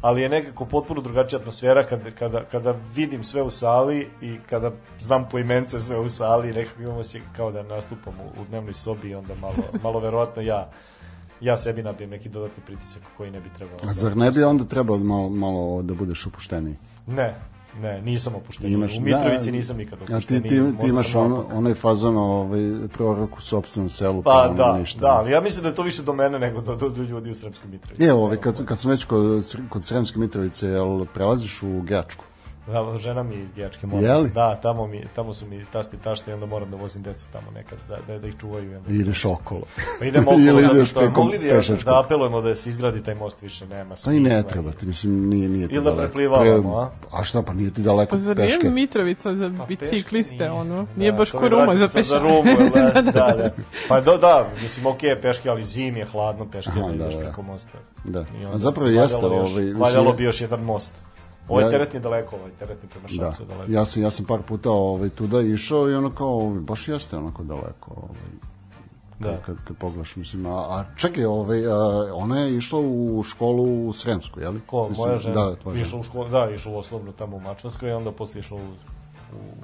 ali 0.00 0.22
je 0.22 0.28
nekako 0.28 0.64
potpuno 0.64 1.00
drugačija 1.00 1.38
atmosfera 1.38 1.86
kada, 1.86 2.10
kada, 2.10 2.44
kada 2.44 2.74
vidim 2.94 3.24
sve 3.24 3.42
u 3.42 3.50
sali 3.50 4.08
i 4.20 4.38
kada 4.50 4.72
znam 5.00 5.28
po 5.28 5.38
imence 5.38 5.80
sve 5.80 5.98
u 5.98 6.08
sali, 6.08 6.52
nekako 6.52 6.82
imamo 6.82 7.02
se 7.02 7.20
kao 7.36 7.50
da 7.50 7.62
nastupam 7.62 8.14
u, 8.20 8.40
u 8.40 8.44
dnevnoj 8.48 8.74
sobi 8.74 9.10
i 9.10 9.14
onda 9.14 9.34
malo, 9.40 9.54
malo 9.84 10.00
verovatno 10.00 10.42
ja 10.42 10.70
ja 11.42 11.56
sebi 11.56 11.82
nabijem 11.82 12.10
neki 12.10 12.28
dodatni 12.28 12.62
pritisak 12.66 13.02
koji 13.16 13.30
ne 13.30 13.40
bi 13.40 13.48
trebao. 13.56 13.76
A 13.88 13.92
zar 13.92 14.16
ne 14.16 14.30
bi 14.30 14.44
onda 14.44 14.64
trebalo 14.64 14.98
malo, 14.98 15.28
malo 15.28 15.82
da 15.82 15.94
budeš 15.94 16.26
opušteniji? 16.26 16.76
Ne, 17.06 17.34
ne, 17.80 18.02
nisam 18.02 18.34
opušten. 18.34 18.72
Imaš, 18.72 18.96
u 18.96 19.00
Mitrovici 19.00 19.50
da, 19.50 19.56
nisam 19.56 19.76
nikad 19.76 20.00
A 20.00 20.04
opušten. 20.04 20.42
ti, 20.42 20.48
ti, 20.48 20.62
ti 20.80 20.86
imaš 20.86 21.14
ono, 21.14 21.46
onaj 21.52 21.74
fazon 21.74 22.16
ovaj, 22.16 22.60
prorok 22.92 23.36
u 23.38 23.40
sopstvenom 23.40 23.90
selu, 23.90 24.22
pa, 24.22 24.30
Pa 24.48 24.54
da, 24.54 24.78
ništa. 24.78 25.00
da, 25.00 25.06
ali 25.08 25.30
ja 25.30 25.40
mislim 25.40 25.62
da 25.62 25.68
je 25.68 25.74
to 25.74 25.82
više 25.82 26.02
do 26.02 26.12
mene 26.12 26.38
nego 26.38 26.60
do, 26.60 26.76
do, 26.76 26.88
do 26.88 27.02
ljudi 27.02 27.30
u 27.30 27.34
Sremskoj 27.34 27.70
Mitrovici. 27.70 28.02
Je, 28.04 28.12
ovaj, 28.12 28.36
kad, 28.36 28.64
kad 28.64 28.78
sam 28.78 28.90
već 28.90 29.04
kod, 29.04 29.56
kod 29.68 29.84
Sremske 29.84 30.18
Mitrovice, 30.18 30.66
jel 30.68 31.04
prelaziš 31.14 31.62
u 31.62 31.80
Gačku? 31.82 32.24
Da, 32.66 32.98
žena 32.98 33.22
mi 33.22 33.34
je 33.34 33.42
iz 33.42 33.52
Gečke 33.52 33.86
moram. 33.86 34.04
Jeli? 34.04 34.30
Da, 34.30 34.58
tamo, 34.62 34.86
mi, 34.86 35.04
tamo 35.14 35.34
su 35.34 35.46
mi 35.46 35.64
tasti 35.72 35.96
tašta 35.96 36.30
i 36.30 36.34
onda 36.34 36.46
moram 36.46 36.70
da 36.70 36.76
vozim 36.76 37.02
decu 37.02 37.24
tamo 37.32 37.50
nekad, 37.54 37.78
da, 37.88 37.96
da, 38.06 38.18
da 38.18 38.28
ih 38.28 38.34
čuvaju. 38.40 38.70
i 38.72 38.74
Onda. 38.74 38.90
I 38.90 38.96
ideš 38.96 39.24
okolo. 39.24 39.62
Pa 39.98 40.04
idemo 40.04 40.24
okolo, 40.30 40.40
Ili 40.46 40.62
zato 40.62 40.74
ideš 40.76 40.90
što 40.90 41.00
preko 41.00 41.22
mogli 41.22 41.38
bi 41.38 41.46
još 41.46 41.56
pešačkog. 41.56 41.84
da 41.84 42.00
apelujemo 42.00 42.40
da 42.40 42.54
se 42.54 42.68
izgradi 42.68 43.02
taj 43.02 43.14
most 43.14 43.42
više, 43.42 43.66
nema 43.66 43.90
Pa 43.90 43.96
smisla. 43.96 44.12
i 44.12 44.20
ne 44.20 44.42
treba 44.42 44.70
ti, 44.70 44.86
mislim, 44.86 45.28
nije, 45.28 45.48
nije 45.48 45.68
ti 45.68 45.74
Ili 45.74 45.84
da 45.84 45.96
preplivavamo, 45.96 46.76
a? 46.76 46.90
A 47.12 47.24
šta, 47.24 47.42
pa 47.42 47.52
nije 47.52 47.70
ti 47.70 47.82
daleko 47.82 48.10
Pa 48.10 48.18
zar 48.18 48.36
peške. 48.36 48.62
nije 48.62 48.74
Mitrovica 48.74 49.36
za 49.36 49.50
Pa 49.58 49.66
bicikliste, 49.66 50.36
peške 50.38 50.50
ono? 50.50 50.82
Da, 50.82 50.88
Nije 50.96 51.12
baš 51.12 51.30
to 51.30 51.38
ko 51.38 51.48
Ruma 51.48 51.76
za 51.76 51.88
sad 51.88 52.04
Za. 52.04 52.18
Rumu, 52.18 52.56
da, 52.74 53.02
da, 53.02 53.10
da. 53.10 53.50
Pa 53.88 54.00
da, 54.00 54.16
da, 54.16 54.46
mislim, 54.62 54.86
okej, 54.86 55.10
okay, 55.10 55.22
peške, 55.22 55.48
ali 55.48 55.64
zim 55.64 55.96
je 55.96 56.04
hladno 56.04 56.46
peške, 56.50 56.70
Aha, 56.76 56.80
da 56.80 56.88
da, 56.88 56.94
ideš 56.94 57.14
da. 57.14 57.20
preko 57.20 57.42
mosta. 57.42 57.78
Da. 58.04 58.24
A 58.52 58.58
zapravo 58.58 58.90
jeste, 58.90 59.26
ovaj, 59.26 59.72
Valjalo 59.72 60.12
bi 60.12 60.24
još 60.24 60.40
jedan 60.40 60.60
most. 60.60 60.92
Ovaj 61.48 61.64
Ja- 61.64 61.70
teretni 61.70 61.96
je 61.96 62.00
daleko, 62.00 62.36
ovaj 62.36 62.50
teretni 62.58 62.88
prema 62.88 63.08
Da, 63.08 63.14
šancu 63.14 63.42
je 63.42 63.46
daleko. 63.46 63.72
ja 63.72 63.84
sam, 63.84 64.02
ja 64.02 64.10
sam 64.10 64.24
par 64.24 64.42
puta 64.42 64.70
ovaj, 64.70 65.08
tuda 65.08 65.40
išao 65.40 65.90
i 65.90 65.94
ono 65.94 66.10
kao, 66.10 66.28
ovaj, 66.28 66.60
baš 66.60 66.88
jeste 66.88 67.16
onako 67.16 67.42
daleko. 67.42 67.90
Ovaj, 67.96 68.30
Da. 69.18 69.38
kad, 69.46 69.56
kad 69.64 69.76
pogledaš, 69.76 70.16
mislim, 70.16 70.46
a, 70.46 70.50
a 70.50 70.84
čekaj, 70.96 71.24
ovaj, 71.24 71.66
a, 71.66 71.72
ona 72.14 72.38
je 72.38 72.56
išla 72.56 72.80
u 72.80 73.22
školu 73.22 73.88
u 73.88 73.92
Sremsku, 73.92 74.40
je 74.40 74.48
li? 74.48 74.60
Ko, 74.66 74.88
Mislim, 74.88 75.06
moja 75.06 75.18
žena? 75.18 75.34
Da, 75.34 75.56
tvoja 75.56 75.80
išla 75.82 75.98
u 75.98 76.02
školu, 76.02 76.28
da, 76.28 76.50
išla 76.50 76.72
u 76.72 76.76
osnovnu 76.78 77.12
tamo 77.12 77.36
u 77.36 77.40
Mačvanskoj 77.40 77.88
i 77.88 77.92
onda 77.92 78.12
posle 78.12 78.40
išla 78.40 78.56
u, 78.56 78.60
u, 78.60 78.64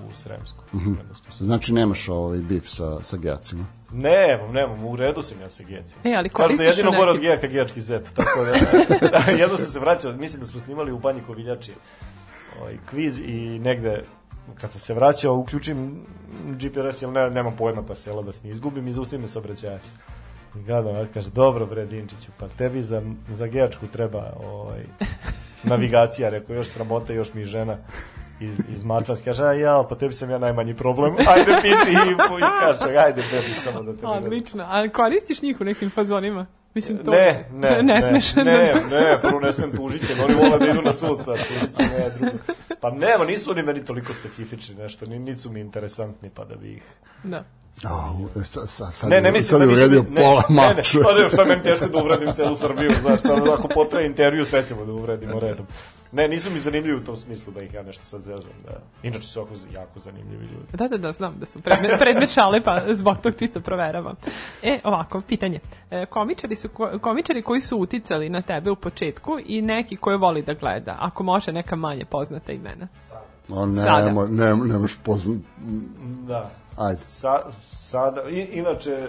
u 0.09 0.12
Sremsku. 0.12 0.59
Mm 0.76 0.95
Znači 1.41 1.72
nemaš 1.72 2.09
ovaj 2.09 2.39
bif 2.39 2.68
sa, 2.68 3.03
sa 3.03 3.16
gejacima. 3.16 3.64
Nemam, 3.93 4.53
nemam, 4.53 4.84
u 4.84 4.97
redu 4.97 5.22
sam 5.22 5.41
ja 5.41 5.51
sa 5.51 5.62
gejacima. 5.62 6.01
E, 6.05 6.14
ali 6.14 6.28
da 6.28 6.34
koristiš 6.34 6.66
je 6.66 6.70
jedino 6.70 6.91
gore 6.91 7.11
od 7.11 7.20
gejaka 7.20 7.47
gejački 7.47 7.80
zet, 7.80 8.09
tako 8.14 8.45
da, 8.45 8.53
da 9.12 9.32
jedno 9.32 9.57
sam 9.57 9.66
se 9.66 9.80
vraćao, 9.80 10.12
mislim 10.12 10.41
da 10.41 10.47
smo 10.47 10.61
snimali 10.61 10.93
u 10.93 10.99
Banji 10.99 11.20
Koviljači 11.26 11.72
ovaj, 12.61 12.76
kviz 12.91 13.18
i 13.18 13.59
negde 13.59 14.05
kad 14.61 14.72
sam 14.72 14.80
se 14.80 14.95
vraćao, 14.95 15.36
uključim 15.36 16.07
GPRS, 16.45 17.03
jer 17.03 17.11
ne, 17.11 17.30
nemam 17.30 17.57
pojma 17.57 17.82
ta 17.82 17.95
sela 17.95 18.22
da 18.22 18.32
se 18.32 18.41
ne 18.45 18.51
izgubim 18.51 18.89
i 18.89 18.93
zaustavim 18.93 19.20
me 19.22 19.28
saobraćajac. 19.28 19.82
I 20.57 20.62
gledam, 20.62 20.95
ja 20.95 21.07
kaže, 21.14 21.30
dobro 21.30 21.66
bre 21.66 21.86
Dinčiću, 21.86 22.32
pa 22.39 22.49
tebi 22.49 22.82
za, 22.82 23.03
za 23.28 23.47
gejačku 23.47 23.86
treba 23.86 24.32
ovaj, 24.45 24.80
navigacija, 25.62 26.28
rekao, 26.28 26.57
još 26.57 26.68
sramota, 26.68 27.12
još 27.12 27.34
mi 27.34 27.45
žena 27.45 27.78
iz, 28.41 28.61
iz 28.74 28.84
Mačvanske, 28.84 29.24
kaže, 29.24 29.45
a 29.45 29.53
ja, 29.53 29.84
pa 29.89 29.95
tebi 29.95 30.14
sam 30.14 30.30
ja 30.30 30.39
najmanji 30.39 30.74
problem, 30.74 31.16
ajde 31.32 31.59
piči 31.62 31.91
i, 31.93 32.11
i 32.12 32.16
kaže, 32.61 32.97
ajde 32.97 33.22
bebi 33.32 33.55
samo 33.55 33.82
da 33.82 33.93
te 33.97 34.07
ne 34.07 34.12
Odlično. 34.12 34.64
Ali 34.68 34.89
koristiš 34.89 35.43
njih 35.43 35.61
u 35.61 35.64
nekim 35.64 35.91
fazonima? 35.91 36.47
Mislim, 36.74 36.99
to... 36.99 37.11
Ne, 37.11 37.49
ne, 37.53 37.82
ne, 37.95 38.03
smeš 38.03 38.34
ne, 38.34 38.45
da- 38.45 38.51
ne, 38.51 38.74
ne, 38.91 39.18
prvo 39.20 39.41
ne 39.41 39.53
smem 39.53 39.76
tužit 39.76 40.07
će, 40.07 40.24
oni 40.24 40.34
vole 40.34 40.59
da 40.59 40.66
idu 40.66 40.82
na 40.82 40.93
sud 40.93 41.24
sad, 41.24 41.36
tužit 41.49 41.76
će 41.76 41.82
ne, 41.82 42.11
drugo. 42.18 42.39
Pa 42.80 42.91
nema, 42.91 43.24
nisu 43.24 43.51
oni 43.51 43.62
meni 43.62 43.84
toliko 43.84 44.12
specifični 44.12 44.74
nešto, 44.74 45.07
ni, 45.07 45.18
nisu 45.18 45.43
su 45.43 45.51
mi 45.51 45.61
interesantni, 45.61 46.30
pa 46.34 46.45
da 46.45 46.57
bi 46.57 46.72
ih... 46.72 46.82
Da. 47.24 47.45
A, 47.84 48.12
sa, 48.45 48.66
sa, 48.66 48.91
sad, 48.91 49.11
Ne, 49.11 49.20
ne 49.20 49.32
mislim 49.32 49.61
sad 49.61 49.68
da 49.68 49.74
uredio 49.74 50.05
ne, 50.11 50.22
pola 50.22 50.43
ne, 50.49 50.55
ne, 50.57 50.74
mača. 50.74 50.99
pa 51.03 51.12
ne, 51.12 51.28
šta 51.28 51.45
meni 51.45 51.62
teško 51.62 51.86
da 51.86 51.99
uvredim 51.99 52.32
celu 52.34 52.57
Srbiju, 52.57 52.91
znaš, 53.03 53.20
šta, 53.20 53.34
ako 53.59 53.68
potraje 53.68 54.07
intervju, 54.07 54.45
sve 54.45 54.66
ćemo 54.66 54.84
da 54.84 54.93
uvredimo 54.93 55.41
redom. 55.41 55.66
Ne, 56.13 56.29
nisu 56.29 56.51
mi 56.51 56.61
zanimljivi 56.61 56.97
u 56.97 57.05
tom 57.05 57.17
smislu 57.17 57.53
da 57.53 57.63
ih 57.63 57.75
ja 57.75 57.83
nešto 57.83 58.05
sad 58.05 58.23
zezam, 58.23 58.53
da. 58.65 58.73
Inače 59.03 59.23
su 59.23 59.39
jako, 59.39 59.51
jako 59.75 59.99
zanimljivi 59.99 60.43
ljudi. 60.45 60.67
Da, 60.73 60.89
da, 60.89 60.97
da, 60.97 61.13
znam 61.13 61.35
da 61.39 61.47
su 61.47 61.61
predmet, 61.61 61.91
predmet 61.99 62.31
šale, 62.31 62.61
pa 62.61 62.81
zbog 62.95 63.17
tog 63.19 63.35
čisto 63.39 63.61
proveravam. 63.61 64.15
E, 64.63 64.79
ovako, 64.85 65.21
pitanje. 65.21 65.61
E, 65.91 66.07
komičari, 66.07 66.57
su, 66.57 66.69
ko- 66.69 66.99
komičari 66.99 67.43
koji 67.43 67.61
su 67.61 67.77
uticali 67.79 68.29
na 68.29 68.43
tebe 68.43 68.71
u 68.71 68.77
početku 68.77 69.39
i 69.47 69.63
neki 69.63 69.97
koje 69.97 70.17
voli 70.17 70.43
da 70.43 70.55
gleda, 70.55 70.97
ako 71.01 71.23
može 71.23 71.53
neka 71.53 71.77
manje 71.77 72.05
poznata 72.05 72.53
imena. 72.53 72.89
O, 73.49 73.67
ne, 73.67 73.83
Sada. 73.83 74.11
mo, 74.13 74.27
ne, 74.27 74.57
nemaš 74.57 74.97
poznat. 75.05 75.39
Da. 76.27 76.51
Ajde. 76.79 76.97
Sa, 76.97 77.43
sada, 77.70 78.22
i, 78.31 78.41
inače, 78.53 79.09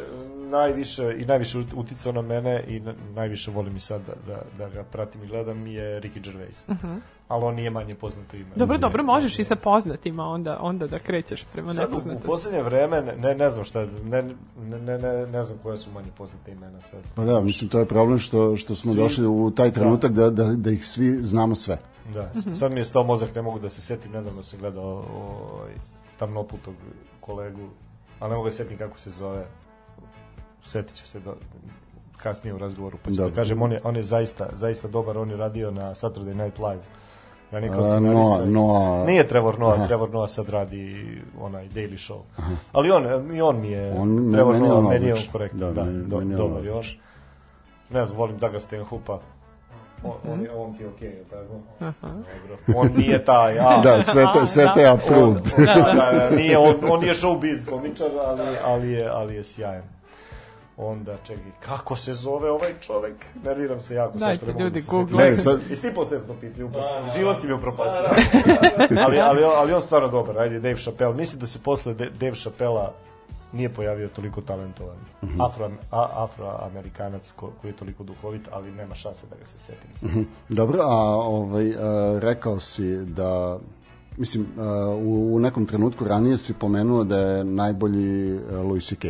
najviše, 0.49 1.15
i 1.19 1.25
najviše 1.25 1.57
uticao 1.75 2.11
na 2.11 2.21
mene 2.21 2.63
i 2.67 2.79
na, 2.79 2.93
najviše 3.15 3.51
volim 3.51 3.75
i 3.75 3.79
sad 3.79 4.01
da, 4.07 4.13
da, 4.27 4.41
da 4.57 4.69
ga 4.69 4.83
pratim 4.83 5.23
i 5.23 5.27
gledam 5.27 5.67
je 5.67 6.01
Ricky 6.01 6.19
Gervais. 6.23 6.65
Uh 6.67 6.75
-huh. 6.75 6.99
Ali 7.27 7.43
on 7.45 7.55
nije 7.55 7.69
manje 7.69 7.95
poznato 7.95 8.37
ime. 8.37 8.49
Dobro, 8.55 8.73
Nije- 8.73 8.81
dobro, 8.81 9.03
možeš 9.03 9.39
i 9.39 9.43
sa 9.43 9.55
poznatima 9.55 10.25
onda, 10.25 10.57
onda 10.61 10.87
da 10.87 10.99
krećeš 10.99 11.45
prema 11.53 11.69
Sad, 11.69 11.83
u, 11.83 11.87
u 11.87 11.89
nepoznatosti. 11.89 12.27
poslednje 12.27 12.63
vreme, 12.63 13.01
ne, 13.01 13.35
ne 13.35 13.49
znam 13.49 13.65
šta, 13.65 13.85
ne, 14.03 14.23
ne, 14.59 14.79
ne, 14.79 14.97
ne, 14.97 15.27
ne 15.27 15.43
znam 15.43 15.57
koje 15.63 15.77
su 15.77 15.91
manje 15.91 16.11
poznate 16.17 16.51
imena 16.51 16.81
sad. 16.81 16.99
Pa 17.15 17.23
da, 17.25 17.41
mislim, 17.41 17.69
to 17.69 17.79
je 17.79 17.85
problem 17.85 18.19
što, 18.19 18.57
što 18.57 18.75
smo 18.75 18.93
Svi- 18.93 18.97
došli 18.97 19.27
u 19.27 19.51
taj 19.51 19.71
trenutak 19.71 20.11
da, 20.11 20.29
da, 20.29 20.43
da 20.43 20.69
ih 20.71 20.87
svi 20.87 21.17
znamo 21.17 21.55
sve. 21.55 21.77
Da, 22.13 22.31
sad 22.53 22.71
mi 22.71 22.79
je 22.79 22.83
stao 22.83 23.03
mozak, 23.03 23.35
ne 23.35 23.41
mogu 23.41 23.59
da 23.59 23.69
se 23.69 23.81
setim, 23.81 24.11
nedavno 24.11 24.43
sam 24.43 24.59
gledao 24.59 25.05
ovaj, 25.15 25.71
tamnoputog 26.19 26.73
kolegu, 27.29 27.69
ali 28.19 28.29
ne 28.29 28.35
mogu 28.35 28.47
da 28.47 28.51
se 28.51 28.57
setim 28.57 28.77
kako 28.77 28.99
se 28.99 29.09
zove. 29.11 29.45
Setit 30.63 30.95
ću 30.95 31.07
se 31.07 31.19
do, 31.19 31.35
kasnije 32.17 32.53
u 32.53 32.57
razgovoru, 32.57 32.97
pa 32.97 33.11
ću 33.11 33.15
da 33.17 33.31
kažem, 33.31 33.61
on 33.61 33.71
je, 33.71 33.81
on 33.83 33.95
je 33.95 34.03
zaista, 34.03 34.49
zaista 34.53 34.87
dobar, 34.87 35.17
on 35.17 35.29
je 35.29 35.37
radio 35.37 35.71
na 35.71 35.89
Saturday 35.91 36.33
Night 36.35 36.59
Live. 36.59 36.81
Ranije 37.51 37.71
kao 37.71 37.79
A, 37.79 37.83
scenarista. 37.83 38.23
Noah- 38.35 38.47
Noah- 38.47 39.05
Nije 39.05 39.27
Trevor 39.27 39.59
Noah, 39.59 39.73
Aha. 39.73 39.87
Trevor 39.87 40.09
Noah 40.09 40.29
sad 40.29 40.49
radi 40.49 41.05
onaj 41.39 41.69
Daily 41.69 41.97
Show. 41.99 42.19
Ali 42.71 42.91
on, 42.91 43.05
i 43.35 43.41
on 43.41 43.61
mi 43.61 43.69
je, 43.69 43.93
On- 43.93 44.31
Trevor 44.33 44.53
meni 44.53 44.67
Noah, 44.67 44.79
on 44.79 44.89
meni 44.89 45.05
je 45.07 45.13
on 45.13 45.19
korektan, 45.31 45.59
Da, 45.59 45.71
da, 45.71 45.83
meni- 45.83 46.03
do, 46.03 46.17
meni 46.19 46.35
dobar 46.35 46.65
je 46.65 46.73
on. 46.73 46.83
Ne 47.89 48.05
znam, 48.05 48.17
volim 48.17 48.37
Daga 48.37 48.59
Stenhoopa. 48.59 49.19
On, 50.03 50.33
on, 50.33 50.41
je, 50.43 50.51
on 50.51 50.77
ti 50.77 50.83
je 50.83 50.89
okej, 50.89 51.09
okay, 51.09 51.29
tako? 51.29 51.59
Aha. 51.79 52.13
Dobro. 52.47 52.79
On 52.79 52.91
nije 52.97 53.25
taj, 53.25 53.59
a, 53.59 53.81
Da, 53.83 54.03
sve 54.03 54.25
te, 54.33 54.47
sve 54.47 54.67
te 54.75 54.83
Da. 54.83 54.91
on, 54.91 54.99
approved. 54.99 55.43
on, 55.57 55.65
da, 55.65 55.73
da, 55.73 56.29
da, 56.29 56.35
nije, 56.35 56.57
on, 56.57 56.75
on 56.89 56.99
nije 56.99 57.13
showbiz 57.13 57.69
komičar, 57.69 58.09
ali, 58.25 58.41
ali, 58.65 58.91
je, 58.91 59.09
ali 59.09 59.35
je 59.35 59.43
sjajan. 59.43 59.83
Onda, 60.77 61.17
čekaj, 61.23 61.51
kako 61.59 61.95
se 61.95 62.13
zove 62.13 62.51
ovaj 62.51 62.73
čovek? 62.81 63.25
Nerviram 63.43 63.79
se 63.79 63.95
jako. 63.95 64.17
Dajte, 64.17 64.25
sad 64.25 64.35
što 64.35 64.45
ne 64.45 64.51
mogu 64.51 64.63
ljudi, 64.63 64.81
da 64.81 65.15
se. 65.15 65.29
Ne, 65.29 65.35
sad, 65.35 65.59
Jesi 65.69 65.89
ti 65.89 65.95
postavio 65.95 66.25
to 66.27 66.33
pitanje? 66.33 66.63
Upravo. 66.63 67.05
Život 67.17 67.39
si 67.39 67.47
mi 67.47 67.53
upropastio. 67.53 67.99
ali, 69.05 69.19
ali, 69.19 69.43
ali 69.43 69.73
on 69.73 69.81
stvarno 69.81 70.07
dobar. 70.07 70.39
Ajde, 70.39 70.59
Dave 70.59 70.75
Chappelle. 70.75 71.13
Mislim 71.13 71.39
da 71.39 71.47
se 71.47 71.59
posle 71.63 71.93
Dave 71.93 72.35
Chappella 72.35 72.93
nije 73.51 73.69
pojavio 73.69 74.07
toliko 74.07 74.41
talentovan 74.41 74.97
afro, 75.39 75.71
a, 75.91 76.07
afroamerikanac 76.15 77.31
ko, 77.31 77.51
koji 77.61 77.71
je 77.71 77.75
toliko 77.75 78.03
duhovit, 78.03 78.49
ali 78.51 78.71
nema 78.71 78.95
šanse 78.95 79.27
da 79.27 79.35
ga 79.35 79.45
se 79.45 79.59
setim. 79.59 79.89
sad. 79.93 80.09
Dobro, 80.49 80.79
a 80.81 80.95
ovaj, 81.15 81.69
a, 81.69 81.75
rekao 82.19 82.59
si 82.59 82.95
da 82.97 83.59
mislim, 84.17 84.45
a, 84.57 84.63
u, 84.95 85.35
u 85.35 85.39
nekom 85.39 85.65
trenutku 85.65 86.05
ranije 86.05 86.37
si 86.37 86.53
pomenuo 86.53 87.03
da 87.03 87.17
je 87.17 87.43
najbolji 87.43 88.39
a, 88.51 88.55
Louis 88.57 88.87
C.K. 88.87 89.07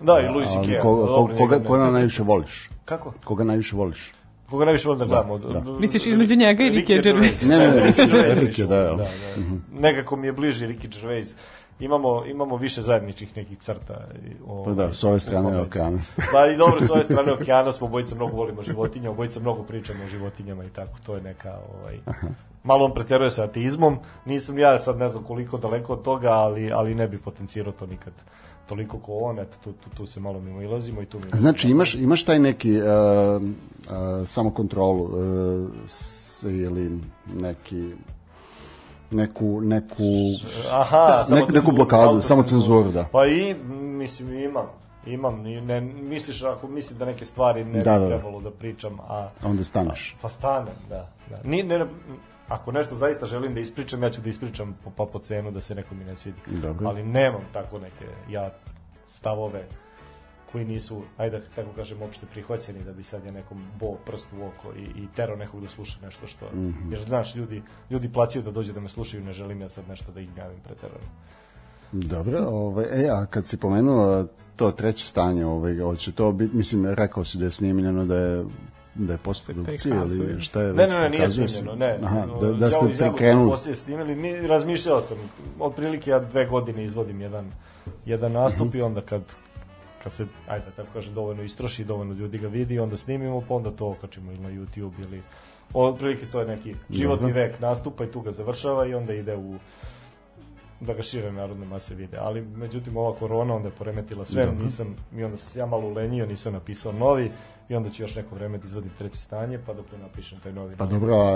Da, 0.00 0.20
i 0.20 0.28
Louis 0.28 0.48
C.K. 0.50 0.80
Koga, 0.80 1.36
koga, 1.38 1.58
koga 1.58 1.84
ne- 1.84 1.92
najviše 1.92 2.22
voliš? 2.22 2.70
Kako? 2.84 3.12
Koga 3.24 3.44
najviše 3.44 3.76
voliš? 3.76 4.12
Koga 4.50 4.64
najviše 4.64 4.88
volim 4.88 4.98
da 4.98 5.04
gledam? 5.06 5.30
Od, 5.30 5.40
da. 5.42 5.58
od- 5.58 5.80
Misliš 5.80 6.06
između 6.06 6.36
njega 6.36 6.64
i 6.64 6.70
Ricky 6.70 7.02
Gervais? 7.02 7.42
Ne, 7.42 7.58
ne, 7.58 7.68
ne, 7.68 7.82
Ricky 7.86 8.06
Gervais 8.10 8.58
da, 8.58 8.66
da. 8.66 8.82
da, 8.82 8.96
da. 8.96 9.06
Nekako 9.72 10.16
mi 10.16 10.26
je 10.26 10.32
bliži 10.32 10.66
Ricky 10.66 10.88
Gervais. 10.90 11.36
Imamo, 11.84 12.24
imamo 12.26 12.56
više 12.56 12.82
zajedničkih 12.82 13.36
nekih 13.36 13.58
crta. 13.58 13.94
i, 14.26 14.34
Pa 14.44 14.52
ovaj, 14.52 14.74
da, 14.74 14.92
s 14.92 15.04
ove 15.04 15.20
strane 15.20 15.42
komediji. 15.42 15.66
okeana. 15.66 15.98
Pa 16.32 16.46
i 16.46 16.56
dobro, 16.56 16.80
s 16.80 16.90
ove 16.90 17.04
strane 17.04 17.32
okeana 17.32 17.72
smo 17.72 17.86
obojica 17.86 18.14
mnogo 18.14 18.36
volimo 18.36 18.62
životinje, 18.62 19.08
obojica 19.08 19.40
mnogo 19.40 19.62
pričamo 19.62 20.04
o 20.04 20.08
životinjama 20.08 20.64
i 20.64 20.70
tako, 20.70 20.98
to 21.06 21.14
je 21.14 21.22
neka, 21.22 21.58
ovaj, 21.74 21.98
malo 22.64 22.84
on 22.84 22.94
pretjeruje 22.94 23.30
sa 23.30 23.44
ateizmom, 23.44 23.98
nisam 24.24 24.58
ja 24.58 24.78
sad 24.78 24.98
ne 24.98 25.08
znam 25.08 25.24
koliko 25.24 25.58
daleko 25.58 25.92
od 25.92 26.02
toga, 26.02 26.30
ali, 26.30 26.72
ali 26.72 26.94
ne 26.94 27.08
bi 27.08 27.18
potencirao 27.18 27.72
to 27.72 27.86
nikad 27.86 28.12
toliko 28.68 28.98
ko 28.98 29.12
on, 29.14 29.38
eto, 29.38 29.56
tu, 29.64 29.72
tu, 29.72 29.90
tu 29.96 30.06
se 30.06 30.20
malo 30.20 30.40
mimo 30.40 30.62
ilazimo 30.62 31.02
i 31.02 31.06
tu 31.06 31.18
mi... 31.18 31.24
Znači, 31.32 31.70
imaš, 31.70 31.94
imaš 31.94 32.24
taj 32.24 32.38
neki 32.38 32.76
uh, 32.76 32.82
uh, 33.42 34.26
samokontrolu 34.26 35.04
uh, 35.04 35.70
s, 35.86 36.42
ili 36.42 37.00
neki 37.34 37.94
neku, 39.12 39.60
neku 39.60 40.02
Aha, 40.70 41.24
Nek- 41.28 41.54
neku 41.54 41.72
blokadu, 41.72 42.22
samo 42.22 42.42
cenzuru, 42.42 42.90
da. 42.90 43.04
Pa 43.12 43.26
i, 43.26 43.54
mislim, 43.74 44.32
imam, 44.38 44.66
imam, 45.06 45.42
ne, 45.42 45.80
misliš, 45.80 46.42
ako 46.42 46.68
mislim 46.68 46.98
da 46.98 47.04
neke 47.04 47.24
stvari 47.24 47.64
ne 47.64 47.72
Da, 47.72 47.78
bi 47.78 47.84
da, 47.84 47.98
da. 47.98 48.06
trebalo 48.08 48.40
da 48.40 48.50
pričam, 48.50 49.00
a... 49.00 49.28
onda 49.44 49.64
staneš. 49.64 50.16
Pa 50.22 50.28
stanem, 50.28 50.74
da. 50.88 51.08
da. 51.30 51.38
Ni, 51.44 51.62
ne, 51.62 51.86
ako 52.48 52.72
nešto 52.72 52.94
zaista 52.96 53.26
želim 53.26 53.54
da 53.54 53.60
ispričam, 53.60 54.02
ja 54.02 54.10
ću 54.10 54.20
da 54.20 54.28
ispričam 54.28 54.78
po, 54.84 54.90
pa 54.96 55.06
po 55.12 55.18
cenu 55.18 55.50
da 55.50 55.60
se 55.60 55.74
nekom 55.74 56.00
i 56.00 56.04
ne 56.04 56.16
svidi. 56.16 56.38
Dobro. 56.46 56.88
Ali 56.88 57.02
nemam 57.02 57.40
tako 57.52 57.78
neke 57.78 58.06
ja 58.30 58.50
stavove 59.06 59.64
koji 60.52 60.64
nisu, 60.64 61.02
ajde 61.16 61.38
da 61.38 61.44
tako 61.54 61.70
kažem, 61.76 62.02
opšte 62.02 62.26
prihvaćeni 62.26 62.84
da 62.84 62.92
bi 62.92 63.02
sad 63.02 63.24
ja 63.24 63.32
nekom 63.32 63.64
bo 63.80 63.94
prst 64.06 64.28
u 64.32 64.46
oko 64.46 64.74
i, 64.76 64.82
i 64.82 65.06
tero 65.16 65.36
nekog 65.36 65.60
da 65.60 65.68
sluša 65.68 65.98
nešto 66.02 66.26
što... 66.26 66.46
Mm. 66.46 66.58
-hmm. 66.58 66.92
Jer 66.92 67.04
znaš, 67.04 67.34
ljudi, 67.34 67.62
ljudi 67.90 68.12
plaćaju 68.12 68.42
da 68.42 68.50
dođe 68.50 68.72
da 68.72 68.80
me 68.80 68.88
slušaju, 68.88 69.24
ne 69.24 69.32
želim 69.32 69.60
ja 69.60 69.68
sad 69.68 69.88
nešto 69.88 70.12
da 70.12 70.20
ih 70.20 70.34
gnjavim 70.34 70.58
preterano. 70.64 71.06
Dobro, 71.92 72.38
ovaj, 72.48 72.84
e, 73.04 73.08
a 73.10 73.26
kad 73.26 73.46
si 73.46 73.56
pomenuo 73.56 74.26
to 74.56 74.70
treće 74.70 75.06
stanje, 75.06 75.46
ovaj, 75.46 75.78
hoće 75.78 76.12
to 76.12 76.32
biti, 76.32 76.56
mislim, 76.56 76.86
rekao 76.86 77.24
si 77.24 77.38
da 77.38 77.44
je 77.44 77.50
snimljeno 77.50 78.04
da 78.04 78.16
je 78.16 78.44
da 78.94 79.12
je 79.12 79.18
postprodukcija 79.18 80.04
ili 80.04 80.40
šta 80.40 80.62
je 80.62 80.72
Ne, 80.72 80.82
već 80.82 80.92
ne, 80.94 81.00
ne, 81.00 81.08
nije 81.08 81.28
snimljeno, 81.28 81.74
ne. 81.74 81.98
Aha, 82.02 82.26
da, 82.40 82.52
da 82.52 82.70
ste 82.70 82.78
prekrenuli. 82.98 83.50
poslije 83.50 83.74
snimili, 83.74 84.14
mi 84.14 84.46
razmišljao 84.46 85.00
sam, 85.00 85.16
otprilike 85.60 86.10
ja 86.10 86.18
dve 86.18 86.46
godine 86.46 86.84
izvodim 86.84 87.20
jedan, 87.20 87.52
jedan 88.06 88.32
nastup 88.32 88.68
Mhm. 88.68 88.76
i 88.76 88.82
onda 88.82 89.00
kad 89.00 89.22
kad 90.02 90.14
se, 90.14 90.26
ajde 90.48 90.64
tako 90.76 90.88
kažem, 90.92 91.14
dovoljno 91.14 91.42
istroši, 91.42 91.84
dovoljno 91.84 92.14
ljudi 92.14 92.38
ga 92.38 92.48
vidi, 92.48 92.78
onda 92.78 92.96
snimimo, 92.96 93.42
pa 93.48 93.54
onda 93.54 93.70
to 93.70 93.88
okačimo 93.88 94.32
ili 94.32 94.40
na 94.40 94.50
YouTube 94.50 94.92
ili 95.02 95.22
otprilike 95.74 96.26
to 96.26 96.40
je 96.40 96.46
neki 96.46 96.74
životni 96.90 97.28
Dobro. 97.28 97.42
vek 97.42 97.60
nastupa 97.60 98.04
i 98.04 98.10
tu 98.10 98.20
ga 98.20 98.32
završava 98.32 98.86
i 98.86 98.94
onda 98.94 99.14
ide 99.14 99.36
u 99.36 99.54
da 100.80 100.94
ga 100.94 101.02
šire 101.02 101.32
narodne 101.32 101.66
mase 101.66 101.94
vide. 101.94 102.16
Ali 102.20 102.40
međutim 102.40 102.96
ova 102.96 103.14
korona 103.14 103.54
onda 103.54 103.68
je 103.68 103.74
poremetila 103.74 104.24
sve, 104.24 104.46
Dobro. 104.46 104.64
nisam 104.64 104.96
i 105.16 105.24
onda 105.24 105.36
sam 105.36 105.60
ja 105.60 105.66
malo 105.66 105.88
ulenio, 105.88 106.26
nisam 106.26 106.52
napisao 106.52 106.92
novi 106.92 107.30
i 107.72 107.76
onda 107.76 107.90
ću 107.90 108.02
još 108.02 108.14
neko 108.14 108.34
vreme 108.34 108.58
da 108.58 108.64
izvodim 108.64 108.90
treće 108.98 109.20
stanje 109.20 109.58
pa 109.66 109.74
dok 109.74 109.92
ne 109.92 109.98
napišem 109.98 110.38
taj 110.40 110.52
novi 110.52 110.76
Pa 110.76 110.86
dobro, 110.86 111.14
a 111.14 111.30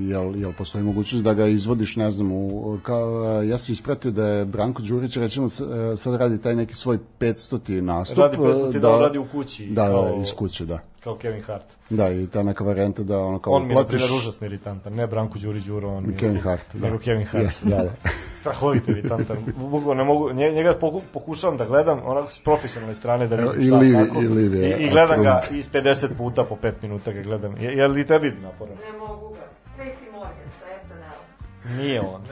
jel, 0.00 0.36
jel 0.36 0.52
postoji 0.52 0.84
mogućnost 0.84 1.24
da 1.24 1.34
ga 1.34 1.46
izvodiš, 1.46 1.96
ne 1.96 2.10
znam, 2.10 2.32
u, 2.32 2.78
kao, 2.82 3.22
ja 3.42 3.58
sam 3.58 3.72
ispratio 3.72 4.10
da 4.10 4.26
je 4.26 4.44
Branko 4.44 4.82
Đurić, 4.82 5.16
s- 5.48 5.60
e, 5.60 5.96
sad 5.96 6.14
radi 6.14 6.38
taj 6.38 6.56
neki 6.56 6.74
svoj 6.74 6.98
500. 7.20 7.80
nastup. 7.80 8.18
Radi 8.18 8.36
500 8.36 8.76
e, 8.76 8.80
da, 8.80 8.98
radi 8.98 9.18
u 9.18 9.26
kući 9.32 9.66
Da, 9.66 9.82
da, 9.82 9.90
kao, 9.90 10.20
iz 10.22 10.32
kuće, 10.32 10.66
da. 10.66 10.78
Kao 11.04 11.16
Kevin 11.16 11.42
Hart. 11.42 11.64
Da, 11.90 12.08
i 12.10 12.26
ta 12.26 12.42
neka 12.42 12.64
varijanta 12.64 13.02
da 13.02 13.18
ono 13.18 13.38
kao 13.38 13.52
on 13.52 13.62
mi 13.62 13.68
je, 13.70 13.74
na 13.74 14.16
užasno 14.16 14.46
iritantan. 14.46 14.92
Ne 14.94 15.06
Branko 15.06 15.38
Đuri 15.38 15.60
Đuro, 15.60 15.88
on 15.88 16.02
mi 16.02 16.12
je- 16.12 16.16
Kevin 16.16 16.40
Hart, 16.40 16.66
da. 16.74 16.86
Nego 16.86 16.98
Kevin 16.98 17.24
Hart. 17.24 17.44
Yes, 17.44 17.64
da, 17.64 17.76
da. 17.76 17.90
Strahovito 18.40 18.90
iritantan. 18.90 19.36
Mogu, 19.58 19.94
ne 19.94 20.04
mogu, 20.04 20.30
nje- 20.30 20.52
njega 20.52 20.74
poku, 20.74 21.02
pokušavam 21.12 21.56
da 21.56 21.64
gledam 21.64 22.00
onako 22.04 22.32
s 22.32 22.38
profesionalne 22.40 22.94
strane 22.94 23.26
da 23.26 23.36
vidim 23.36 23.62
i 23.62 23.66
šta 23.66 23.76
Livi- 23.76 24.06
kako. 24.08 24.22
i 24.22 24.28
Livi 24.28 24.58
je 24.58 24.78
I, 24.78 24.84
i 24.84 24.90
gledam 24.90 25.22
ga 25.22 25.42
iz 25.50 25.70
50 25.70 26.08
puta 26.18 26.44
po 26.44 26.56
5 26.56 26.72
minuta 26.82 27.12
ga 27.12 27.22
gledam. 27.22 27.56
Je, 27.56 27.72
je 27.72 27.88
li 27.88 28.06
tebi 28.06 28.32
naporan? 28.32 28.74
Ne 28.76 28.98
mogu 28.98 29.34
Nije 31.76 32.00
on. 32.00 32.22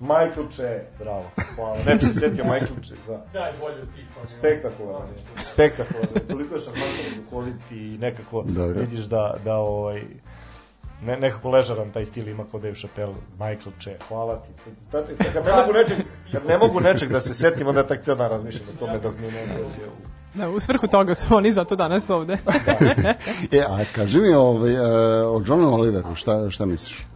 Michael 0.00 0.48
Che, 0.56 0.84
bravo. 0.98 1.30
Hvala. 1.56 1.76
Ne 1.86 1.94
bi 1.94 2.04
se 2.04 2.12
setio 2.12 2.44
Michael 2.44 2.80
Che, 2.82 2.94
da. 3.08 3.24
Daj 3.32 3.52
bolju 3.60 3.80
ti. 3.80 4.04
Spektakularno. 4.26 5.06
je. 5.06 5.44
Spektakularno. 5.44 6.14
je. 6.14 6.28
Toliko 6.28 6.54
je 6.54 6.60
šarmantan, 6.60 7.24
duhovit 7.24 7.70
i 7.70 7.98
nekako 8.00 8.42
Dobro. 8.46 8.80
vidiš 8.80 9.04
da, 9.04 9.34
da 9.44 9.54
ovaj, 9.56 10.02
ne, 11.02 11.16
nekako 11.16 11.50
ležaran 11.50 11.90
taj 11.90 12.04
stil 12.04 12.28
ima 12.28 12.44
kao 12.50 12.60
Dave 12.60 12.74
Chappelle, 12.74 13.14
Michael 13.32 13.72
Che, 13.80 13.96
hvala 14.08 14.36
ti. 14.36 14.70
Kad, 15.32 15.44
ne 15.46 15.52
mogu 15.56 15.72
nečeg, 15.72 15.98
kad 16.32 16.46
ne 16.46 16.58
mogu 16.58 16.80
nečeg 16.80 17.08
da 17.08 17.20
se 17.20 17.34
setim, 17.34 17.66
onda 17.66 17.86
tak 17.86 18.02
ceo 18.02 18.14
dan 18.14 18.30
razmišljam 18.30 18.68
o 18.74 18.78
tome 18.78 18.98
dok 18.98 19.14
mi 19.18 19.26
ne 19.26 19.46
dođe 19.46 19.86
u... 19.86 20.12
Da, 20.34 20.48
u 20.48 20.60
svrhu 20.60 20.86
toga 20.86 21.14
su 21.14 21.36
oni 21.36 21.52
zato 21.52 21.76
danas 21.76 22.10
ovde. 22.10 22.38
E, 23.52 23.60
a 23.68 23.84
kaži 23.94 24.20
mi 24.20 24.34
ovaj, 24.34 24.74
e, 24.74 24.80
o 25.26 25.42
Johnu 25.46 25.74
Oliveru, 25.74 26.14
šta, 26.14 26.50
šta 26.50 26.66
misliš? 26.66 27.06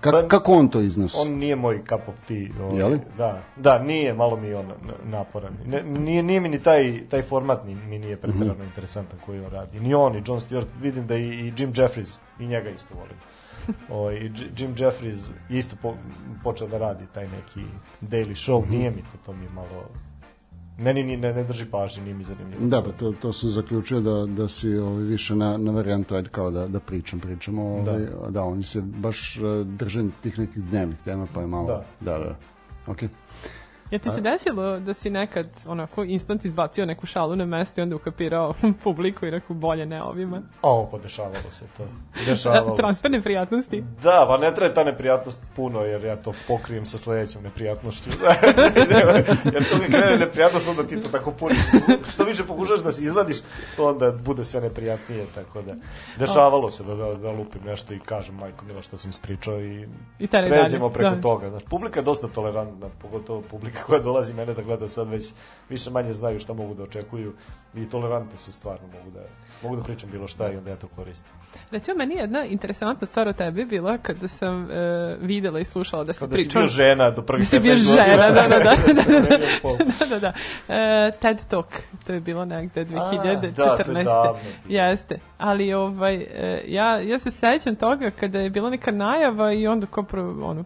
Ka, 0.00 0.10
Pa- 0.12 0.28
kako 0.28 0.52
on 0.52 0.68
to 0.68 0.80
iznosi? 0.80 1.16
On 1.18 1.28
nije 1.30 1.56
moj 1.56 1.78
cup 1.80 2.08
of 2.08 2.14
tea. 2.28 2.48
Ovaj, 2.62 2.78
Jeli? 2.78 3.00
Da, 3.16 3.42
da, 3.56 3.78
nije, 3.80 4.14
malo 4.14 4.36
mi 4.36 4.46
je 4.46 4.56
on 4.56 4.66
naporan. 5.04 5.52
Ne, 5.66 5.82
nije, 5.84 6.22
nije 6.22 6.40
mi 6.40 6.48
ni 6.48 6.58
taj, 6.60 7.08
taj 7.08 7.22
format 7.22 7.64
ni, 7.64 7.74
mi 7.76 7.98
nije 7.98 8.16
pretjerano 8.16 8.52
Mhm. 8.54 8.62
interesantan 8.62 9.18
koji 9.26 9.40
on 9.40 9.50
radi. 9.50 9.80
Ni 9.80 9.94
on, 9.94 10.12
ni 10.12 10.22
John 10.26 10.40
Stewart, 10.40 10.66
vidim 10.80 11.06
da 11.06 11.16
i, 11.16 11.22
i 11.24 11.52
Jim 11.58 11.72
Jeffries, 11.76 12.18
i 12.38 12.46
njega 12.46 12.70
isto 12.70 12.94
volim. 12.94 13.16
Ovaj, 13.90 14.14
i 14.16 14.30
Jim 14.56 14.74
Jeffries 14.78 15.18
je 15.48 15.58
isto 15.58 15.76
po, 15.82 15.94
počeo 16.44 16.68
da 16.68 16.78
radi 16.78 17.04
taj 17.06 17.24
neki 17.24 17.60
daily 18.02 18.34
show, 18.46 18.62
Mhm. 18.62 18.70
nije 18.70 18.90
mi 18.90 18.96
to, 19.02 19.18
to 19.26 19.32
mi 19.32 19.44
je 19.44 19.50
malo... 19.50 19.88
Meni 20.78 21.02
ni, 21.02 21.16
ne, 21.16 21.32
ne 21.34 21.44
drži 21.44 21.64
pažnje, 21.66 22.02
nije 22.02 22.14
mi 22.14 22.24
zanimljivo. 22.24 22.66
Da, 22.66 22.82
pa 22.82 22.92
to, 22.92 23.12
to 23.22 23.32
sam 23.32 23.50
zaključio 23.50 24.00
da, 24.00 24.26
da 24.26 24.48
si 24.48 24.76
ovaj, 24.76 25.02
više 25.02 25.34
na, 25.34 25.56
na 25.56 25.72
varijantu, 25.72 26.14
ajde 26.14 26.28
kao 26.28 26.50
da, 26.50 26.68
da 26.68 26.80
pričam, 26.80 27.20
pričamo, 27.20 27.62
ovaj, 27.62 28.00
da. 28.00 28.30
da, 28.30 28.42
oni 28.42 28.62
se 28.62 28.80
baš 28.80 29.36
e, 29.36 29.40
drže 29.64 30.04
tih 30.22 30.38
nekih 30.38 30.62
dnevnih 30.62 30.98
tema, 31.04 31.26
pa 31.34 31.40
je 31.40 31.46
malo, 31.46 31.66
Da. 31.66 31.84
da, 32.00 32.18
da. 32.18 32.36
Okay. 32.86 33.08
Ja 33.90 33.98
ti 33.98 34.10
se 34.10 34.20
desilo 34.20 34.78
da 34.80 34.94
si 34.94 35.10
nekad 35.10 35.48
onako 35.66 36.04
instant 36.04 36.44
izbacio 36.44 36.86
neku 36.86 37.06
šalu 37.06 37.36
na 37.36 37.44
mesto 37.46 37.80
i 37.80 37.82
onda 37.82 37.96
ukapirao 37.96 38.54
publiku 38.84 39.26
i 39.26 39.30
rekao 39.30 39.56
bolje 39.56 39.86
ne 39.86 40.02
ovima. 40.02 40.42
O, 40.62 40.88
pa 40.90 40.98
dešavalo 40.98 41.50
se 41.50 41.64
to. 41.76 41.82
Dešavalo. 42.26 42.76
Transfer 42.76 43.10
neprijatnosti. 43.10 43.84
Da, 44.02 44.24
pa 44.28 44.36
ne 44.36 44.54
traje 44.54 44.74
ta 44.74 44.84
neprijatnost 44.84 45.40
puno, 45.56 45.80
jer 45.80 46.04
ja 46.04 46.16
to 46.16 46.32
pokrijem 46.48 46.86
sa 46.86 46.98
sledećom 46.98 47.42
neprijatnošću. 47.42 48.10
jer 49.54 49.68
to 49.70 49.78
mi 49.78 49.84
krene 49.86 50.16
neprijatnost, 50.18 50.68
onda 50.68 50.82
ti 50.86 51.00
to 51.00 51.08
tako 51.08 51.30
puniš. 51.32 51.58
Što 52.08 52.24
više 52.24 52.44
pokušaš 52.44 52.80
da 52.80 52.92
se 52.92 53.04
izvadiš, 53.04 53.36
to 53.76 53.88
onda 53.88 54.12
bude 54.24 54.44
sve 54.44 54.60
neprijatnije, 54.60 55.26
tako 55.34 55.62
da. 55.62 55.74
Dešavalo 56.18 56.70
se 56.70 56.82
da, 56.84 56.94
da, 56.94 57.14
da 57.14 57.30
lupim 57.30 57.60
nešto 57.64 57.94
i 57.94 57.98
kažem, 57.98 58.34
majko 58.34 58.64
mila, 58.64 58.82
što 58.82 58.96
sam 58.96 59.10
ispričao 59.10 59.60
i, 59.60 59.86
I 60.18 60.26
tere 60.26 60.48
dalje. 60.48 60.60
pređemo 60.62 60.88
preko 60.90 61.10
Da. 61.10 61.20
toga. 61.20 61.50
Znaš, 61.50 61.62
publika 61.64 62.00
je 62.00 62.04
dosta 62.04 62.28
tolerantna, 62.28 62.86
pogotovo 63.02 63.40
publika 63.40 63.77
koja 63.86 64.00
dolazi 64.00 64.34
mene 64.34 64.54
da 64.54 64.62
gleda 64.62 64.88
sad 64.88 65.08
već 65.08 65.32
više 65.68 65.90
manje 65.90 66.12
znaju 66.12 66.40
šta 66.40 66.52
mogu 66.52 66.74
da 66.74 66.82
očekuju 66.82 67.32
i 67.74 67.88
tolerantni 67.88 68.38
su 68.38 68.52
stvarno, 68.52 68.86
mogu 68.98 69.10
da, 69.10 69.20
mogu 69.62 69.76
da 69.76 69.82
pričam 69.82 70.10
bilo 70.12 70.28
šta 70.28 70.52
i 70.52 70.56
onda 70.56 70.70
ja 70.70 70.76
to 70.76 70.88
koristim. 70.96 71.32
Recimo, 71.70 71.96
meni 71.96 72.14
je 72.14 72.20
jedna 72.20 72.44
interesantna 72.44 73.06
stvar 73.06 73.28
o 73.28 73.32
tebi 73.32 73.64
bila 73.64 73.98
kada 73.98 74.28
sam 74.28 74.70
e, 74.70 75.16
videla 75.20 75.60
i 75.60 75.64
slušala 75.64 76.04
da 76.04 76.12
si 76.12 76.18
Kao 76.18 76.28
da 76.28 76.36
si 76.36 76.48
bio 76.48 76.66
žena 76.66 77.10
do 77.10 77.22
prvih 77.22 77.44
Da 77.44 77.46
si 77.50 77.58
bio 77.60 77.74
15 77.74 77.86
godina. 77.86 78.04
žena, 78.04 78.30
da, 78.30 78.48
da, 78.48 78.58
da, 78.58 78.58
da, 78.58 79.20
da, 79.20 79.36
da. 79.36 79.38
Da, 79.98 80.06
da, 80.06 80.18
da. 80.18 80.32
E, 80.74 81.10
TED 81.20 81.46
Talk, 81.48 81.66
to 82.08 82.14
je 82.14 82.20
bilo 82.20 82.44
negde 82.44 82.84
2014. 82.84 83.50
da, 83.50 83.76
to 83.76 83.98
je 83.98 84.04
davno. 84.04 84.38
Jeste, 84.68 85.18
ali 85.38 85.74
ovaj, 85.74 86.14
e, 86.14 86.64
ja, 86.66 87.00
ja 87.00 87.18
se 87.18 87.30
sećam 87.30 87.74
toga 87.74 88.10
kada 88.10 88.38
je 88.38 88.50
bila 88.50 88.70
neka 88.70 88.90
najava 88.90 89.52
i 89.52 89.66
onda 89.66 89.86
kao 89.86 90.04
pro, 90.04 90.22
ono, 90.42 90.64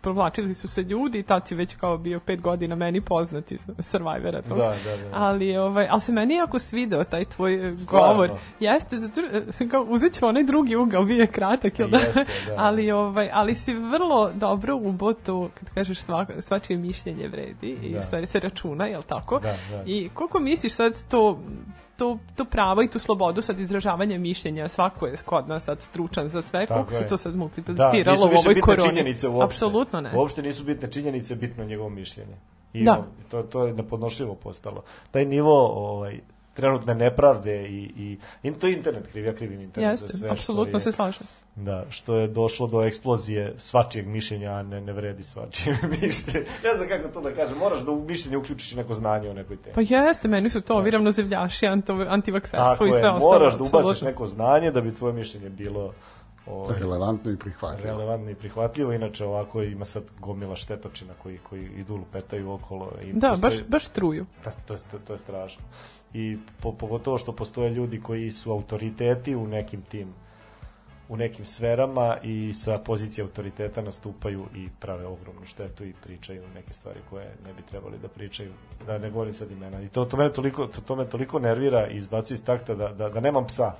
provlačili 0.00 0.54
su 0.54 0.68
se 0.68 0.82
ljudi 0.82 1.18
i 1.18 1.22
tad 1.22 1.48
si 1.48 1.54
već 1.54 1.74
kao 1.74 1.98
bio 1.98 2.20
pet 2.20 2.40
godina 2.40 2.74
meni 2.74 3.00
poznati 3.00 3.58
Survivora. 3.78 4.42
To. 4.42 4.54
Da, 4.54 4.74
da, 4.84 4.96
da. 4.96 5.10
Ali, 5.12 5.56
ovaj, 5.56 5.86
ali 5.90 6.00
se 6.00 6.12
meni 6.12 6.34
jako 6.34 6.58
svidao 6.58 7.04
taj 7.04 7.24
tvoj 7.24 7.68
e, 7.68 7.78
Stvarno? 7.78 8.08
govor. 8.08 8.30
Jeste, 8.60 8.98
zato 8.98 9.20
e, 9.60 9.68
kao 9.68 9.82
uzet 9.88 10.18
ću 10.18 10.26
onaj 10.26 10.44
drugi 10.44 10.76
ugao, 10.76 11.04
bio 11.04 11.20
je 11.20 11.26
kratak, 11.26 11.78
jel 11.78 11.88
da? 11.88 11.98
Jeste, 11.98 12.24
da. 12.46 12.54
ali, 12.56 12.90
ovaj, 12.90 13.30
ali 13.32 13.54
si 13.54 13.74
vrlo 13.74 14.30
dobro 14.34 14.76
uboto, 14.76 15.48
kad 15.54 15.74
kažeš 15.74 15.98
svak, 16.00 16.28
svačije 16.40 16.78
mišljenje 16.78 17.28
vredi 17.28 17.76
i 17.82 17.92
Da. 17.92 17.98
u 17.98 18.02
stvari 18.02 18.26
se 18.26 18.40
računa, 18.40 18.86
jel 18.86 19.02
tako? 19.02 19.38
Da, 19.38 19.54
da. 19.70 19.82
I 19.86 20.08
koliko 20.14 20.38
misliš 20.38 20.72
sad 20.78 20.94
to 21.08 21.38
to, 21.96 22.18
to 22.36 22.44
pravo 22.44 22.82
i 22.82 22.88
tu 22.88 22.98
slobodu 22.98 23.42
sad 23.42 23.60
izražavanja 23.60 24.18
mišljenja, 24.18 24.68
svako 24.68 25.06
je 25.06 25.16
kod 25.16 25.48
nas 25.48 25.64
sad 25.64 25.82
stručan 25.82 26.28
za 26.28 26.42
sve, 26.42 26.66
Tako 26.66 26.74
koliko 26.74 26.92
se 26.92 27.00
je. 27.00 27.06
to 27.06 27.16
sad 27.16 27.32
Da, 27.32 27.38
multipliciralo 27.38 28.16
nisu 28.16 28.28
u 28.28 28.38
ovoj 28.40 28.60
koroni? 28.60 28.88
činjenice 28.88 29.28
uopšte. 29.28 29.44
Apsolutno 29.44 30.00
ne. 30.00 30.12
Uopšte 30.16 30.42
nisu 30.42 30.64
bitne 30.64 30.90
činjenice, 30.90 31.36
bitno 31.36 31.62
je 31.62 31.68
njegovo 31.68 31.88
mišljenje. 31.88 32.36
I 32.72 32.84
Da. 32.84 33.04
to, 33.28 33.42
to 33.42 33.66
je 33.66 33.74
nepodnošljivo 33.74 34.34
postalo. 34.34 34.82
Taj 35.10 35.24
nivo 35.24 35.66
ovaj, 35.88 36.20
trenutne 36.58 36.94
nepravde 36.94 37.62
i, 37.62 37.82
i, 37.96 38.18
i 38.42 38.52
to 38.52 38.66
je 38.66 38.72
internet 38.72 39.06
kriv, 39.06 39.24
ja 39.24 39.32
krivim 39.32 39.60
internet 39.60 39.98
za 39.98 40.04
Jeste, 40.04 40.18
sve 40.18 40.30
apsolutno 40.30 40.80
se 40.80 40.88
je, 40.88 40.92
slažem. 40.92 41.26
da, 41.56 41.84
što 41.90 42.16
je 42.16 42.28
došlo 42.28 42.66
do 42.66 42.82
eksplozije 42.82 43.54
svačijeg 43.56 44.06
mišljenja, 44.06 44.50
a 44.50 44.62
ne, 44.62 44.80
ne 44.80 44.92
vredi 44.92 45.22
svačije 45.22 45.76
mišljenje. 46.02 46.46
Ne 46.64 46.76
znam 46.76 46.88
kako 46.88 47.08
to 47.08 47.20
da 47.20 47.32
kažem, 47.32 47.58
moraš 47.58 47.80
da 47.80 47.90
u 47.90 48.04
mišljenje 48.04 48.36
uključiš 48.36 48.74
neko 48.74 48.94
znanje 48.94 49.30
o 49.30 49.34
nekoj 49.34 49.56
temi. 49.56 49.74
Pa 49.74 49.80
jeste, 49.96 50.28
meni 50.28 50.50
su 50.50 50.60
to 50.60 50.74
ovi 50.76 50.90
ravnozemljaši, 50.90 51.66
anto- 51.66 52.06
antivakserstvo 52.08 52.72
Tako 52.72 52.86
i 52.86 52.90
sve 52.90 53.00
je, 53.00 53.10
ostalo. 53.10 53.32
moraš 53.32 53.54
da 53.54 53.64
ubaciš 53.64 54.02
neko 54.02 54.26
znanje 54.26 54.70
da 54.70 54.80
bi 54.80 54.94
tvoje 54.94 55.12
mišljenje 55.14 55.48
bilo 55.50 55.94
ovaj, 56.50 56.78
Relevantno 56.80 57.30
i 57.30 57.36
prihvatljivo. 57.36 57.88
relevantno 57.88 58.30
i 58.30 58.34
prihvatljivo, 58.34 58.92
inače 58.92 59.24
ovako 59.24 59.62
ima 59.62 59.84
sad 59.84 60.02
gomila 60.20 60.56
štetočina 60.56 61.14
koji, 61.22 61.38
koji 61.38 61.64
idu 61.66 61.96
lupetaju 61.96 62.50
okolo. 62.52 62.92
I 63.02 63.12
Da, 63.12 63.28
postoji- 63.28 63.40
baš, 63.40 63.64
baš 63.64 63.88
truju. 63.88 64.26
Da, 64.44 64.50
to, 64.50 64.74
je, 64.74 64.78
to 65.06 65.12
je 65.12 65.18
strašno. 65.18 65.62
I 66.14 66.38
po, 66.60 66.72
pogotovo 66.72 67.18
što 67.18 67.32
postoje 67.32 67.70
ljudi 67.70 68.00
koji 68.00 68.30
su 68.30 68.52
autoriteti 68.52 69.36
u 69.36 69.46
nekim 69.46 69.82
tim 69.82 70.08
u 71.10 71.16
nekim 71.16 71.46
sferama 71.46 72.16
i 72.22 72.52
sa 72.54 72.78
pozicije 72.78 73.22
autoriteta 73.22 73.82
nastupaju 73.82 74.46
i 74.54 74.68
prave 74.80 75.06
ogromnu 75.06 75.44
štetu 75.44 75.84
i 75.84 75.94
pričaju 76.02 76.42
neke 76.54 76.72
stvari 76.72 77.00
koje 77.10 77.34
ne 77.46 77.52
bi 77.52 77.62
trebali 77.62 77.98
da 77.98 78.08
pričaju, 78.08 78.52
da 78.86 78.98
ne 78.98 79.10
govorim 79.10 79.34
sad 79.34 79.50
imena. 79.50 79.82
I 79.82 79.88
to, 79.88 80.04
to, 80.04 80.16
mene 80.16 80.32
toliko, 80.32 80.66
to, 80.66 80.80
to 80.80 80.96
me 80.96 81.04
toliko 81.06 81.38
nervira 81.38 81.88
i 81.88 81.96
izbacuje 81.96 82.34
iz 82.34 82.44
takta 82.44 82.74
da, 82.74 82.88
da, 82.88 83.08
da 83.08 83.20
nemam 83.20 83.46
psa. 83.46 83.72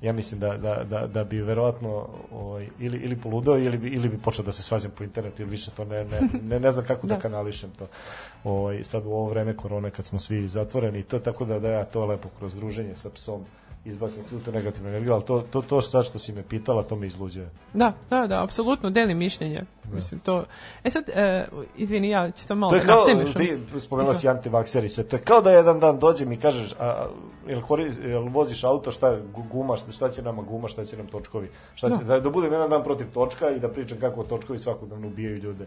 Ja 0.00 0.12
mislim 0.12 0.40
da, 0.40 0.56
da, 0.56 0.84
da, 0.84 1.06
da 1.06 1.24
bi 1.24 1.40
verovatno 1.40 2.08
ovaj, 2.32 2.68
ili, 2.78 2.98
ili 2.98 3.16
poludeo 3.16 3.58
ili 3.58 3.78
bi, 3.78 3.88
ili 3.88 4.08
bi 4.08 4.18
počeo 4.18 4.44
da 4.44 4.52
se 4.52 4.62
svađam 4.62 4.90
po 4.98 5.04
internetu 5.04 5.42
ili 5.42 5.50
više 5.50 5.70
to 5.70 5.84
ne, 5.84 6.04
ne, 6.04 6.20
ne, 6.42 6.60
ne 6.60 6.70
znam 6.70 6.86
kako 6.86 7.06
da, 7.06 7.14
Da. 7.14 7.20
kanališem 7.20 7.70
to 7.70 7.86
ovaj, 8.44 8.84
sad 8.84 9.06
u 9.06 9.10
ovo 9.10 9.28
vreme 9.28 9.56
korone 9.56 9.90
kad 9.90 10.06
smo 10.06 10.18
svi 10.18 10.48
zatvoreni 10.48 10.98
i 10.98 11.02
to 11.02 11.18
tako 11.18 11.44
da, 11.44 11.58
da 11.58 11.70
ja 11.70 11.84
to 11.84 12.06
lepo 12.06 12.28
kroz 12.38 12.54
druženje 12.54 12.96
sa 12.96 13.10
psom 13.10 13.44
izbacim 13.84 14.22
svu 14.22 14.38
tu 14.40 14.52
negativnu 14.52 14.88
energiju, 14.88 15.12
ali 15.12 15.24
to, 15.24 15.44
to, 15.50 15.62
to 15.62 15.82
sad 15.82 16.04
što 16.04 16.18
si 16.18 16.32
me 16.32 16.42
pitala, 16.42 16.82
to 16.82 16.96
me 16.96 17.06
izluđuje. 17.06 17.50
Da, 17.74 17.92
da, 18.10 18.26
da, 18.26 18.42
apsolutno, 18.42 18.90
delim 18.90 19.18
mišljenje. 19.18 19.62
Mislim, 19.92 20.20
to... 20.20 20.44
E 20.84 20.90
sad, 20.90 21.08
e, 21.08 21.48
izvini, 21.76 22.08
ja 22.08 22.30
ću 22.30 22.44
sam 22.44 22.58
malo 22.58 22.70
To 22.70 22.76
je 22.76 23.14
da 23.14 23.20
još. 23.20 23.34
ti 23.34 23.58
spomenula 23.80 24.14
si 24.14 24.28
antivakser 24.28 24.84
i 24.84 24.88
sve, 24.88 25.04
to 25.04 25.16
je 25.16 25.22
kao 25.22 25.40
da 25.40 25.50
jedan 25.50 25.80
dan 25.80 25.98
dođem 25.98 26.32
i 26.32 26.36
kažeš, 26.36 26.72
a, 26.78 27.06
jel, 27.48 27.62
kori, 27.62 27.92
jel 28.02 28.28
voziš 28.28 28.64
auto, 28.64 28.90
šta 28.90 29.08
je 29.08 29.22
gu- 29.22 29.48
guma, 29.52 29.76
šta, 29.76 29.92
šta 29.92 30.08
će 30.08 30.22
nama 30.22 30.42
guma, 30.42 30.68
šta 30.68 30.84
će 30.84 30.96
nam 30.96 31.06
točkovi, 31.06 31.50
šta 31.74 31.98
će, 31.98 32.04
da, 32.04 32.20
da 32.20 32.30
budem 32.30 32.52
jedan 32.52 32.70
dan 32.70 32.82
protiv 32.82 33.06
točka 33.14 33.50
i 33.50 33.60
da 33.60 33.68
pričam 33.68 33.98
kako 34.00 34.24
točkovi 34.24 34.58
svakodnevno 34.58 35.06
ubijaju 35.06 35.36
ljude 35.36 35.66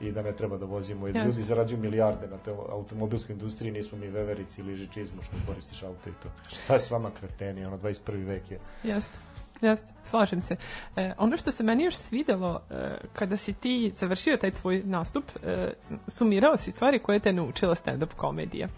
i 0.00 0.12
da 0.12 0.22
ne 0.22 0.32
treba 0.32 0.56
da 0.56 0.66
vozimo. 0.66 1.06
Jer 1.06 1.16
ljudi 1.16 1.42
zarađuju 1.42 1.80
milijarde 1.80 2.26
na 2.26 2.38
te 2.38 2.50
automobilskoj 2.50 3.32
industriji, 3.32 3.72
nismo 3.72 3.98
mi 3.98 4.08
veverici 4.08 4.60
ili 4.60 4.76
žičizmu 4.76 5.22
što 5.22 5.36
koristiš 5.46 5.82
auto 5.82 6.10
i 6.10 6.12
to. 6.22 6.28
Šta 6.48 6.72
je 6.72 6.80
s 6.80 6.90
vama 6.90 7.10
kreteni, 7.20 7.64
ono 7.64 7.78
21. 7.78 8.26
vek 8.26 8.50
je. 8.50 8.58
Jeste. 8.84 9.18
Jeste, 9.62 9.86
slažem 10.04 10.40
se. 10.40 10.56
E, 10.96 11.12
ono 11.18 11.36
što 11.36 11.50
se 11.50 11.62
meni 11.62 11.84
još 11.84 11.94
svidelo 11.94 12.60
e, 12.70 12.96
kada 13.12 13.36
si 13.36 13.52
ti 13.52 13.92
završio 13.96 14.36
taj 14.36 14.50
tvoj 14.50 14.82
nastup, 14.84 15.24
e, 15.44 15.72
sumirao 16.08 16.56
si 16.56 16.72
stvari 16.72 16.98
koje 16.98 17.20
te 17.20 17.32
naučila 17.32 17.74
stand-up 17.74 18.14
komedija. 18.16 18.68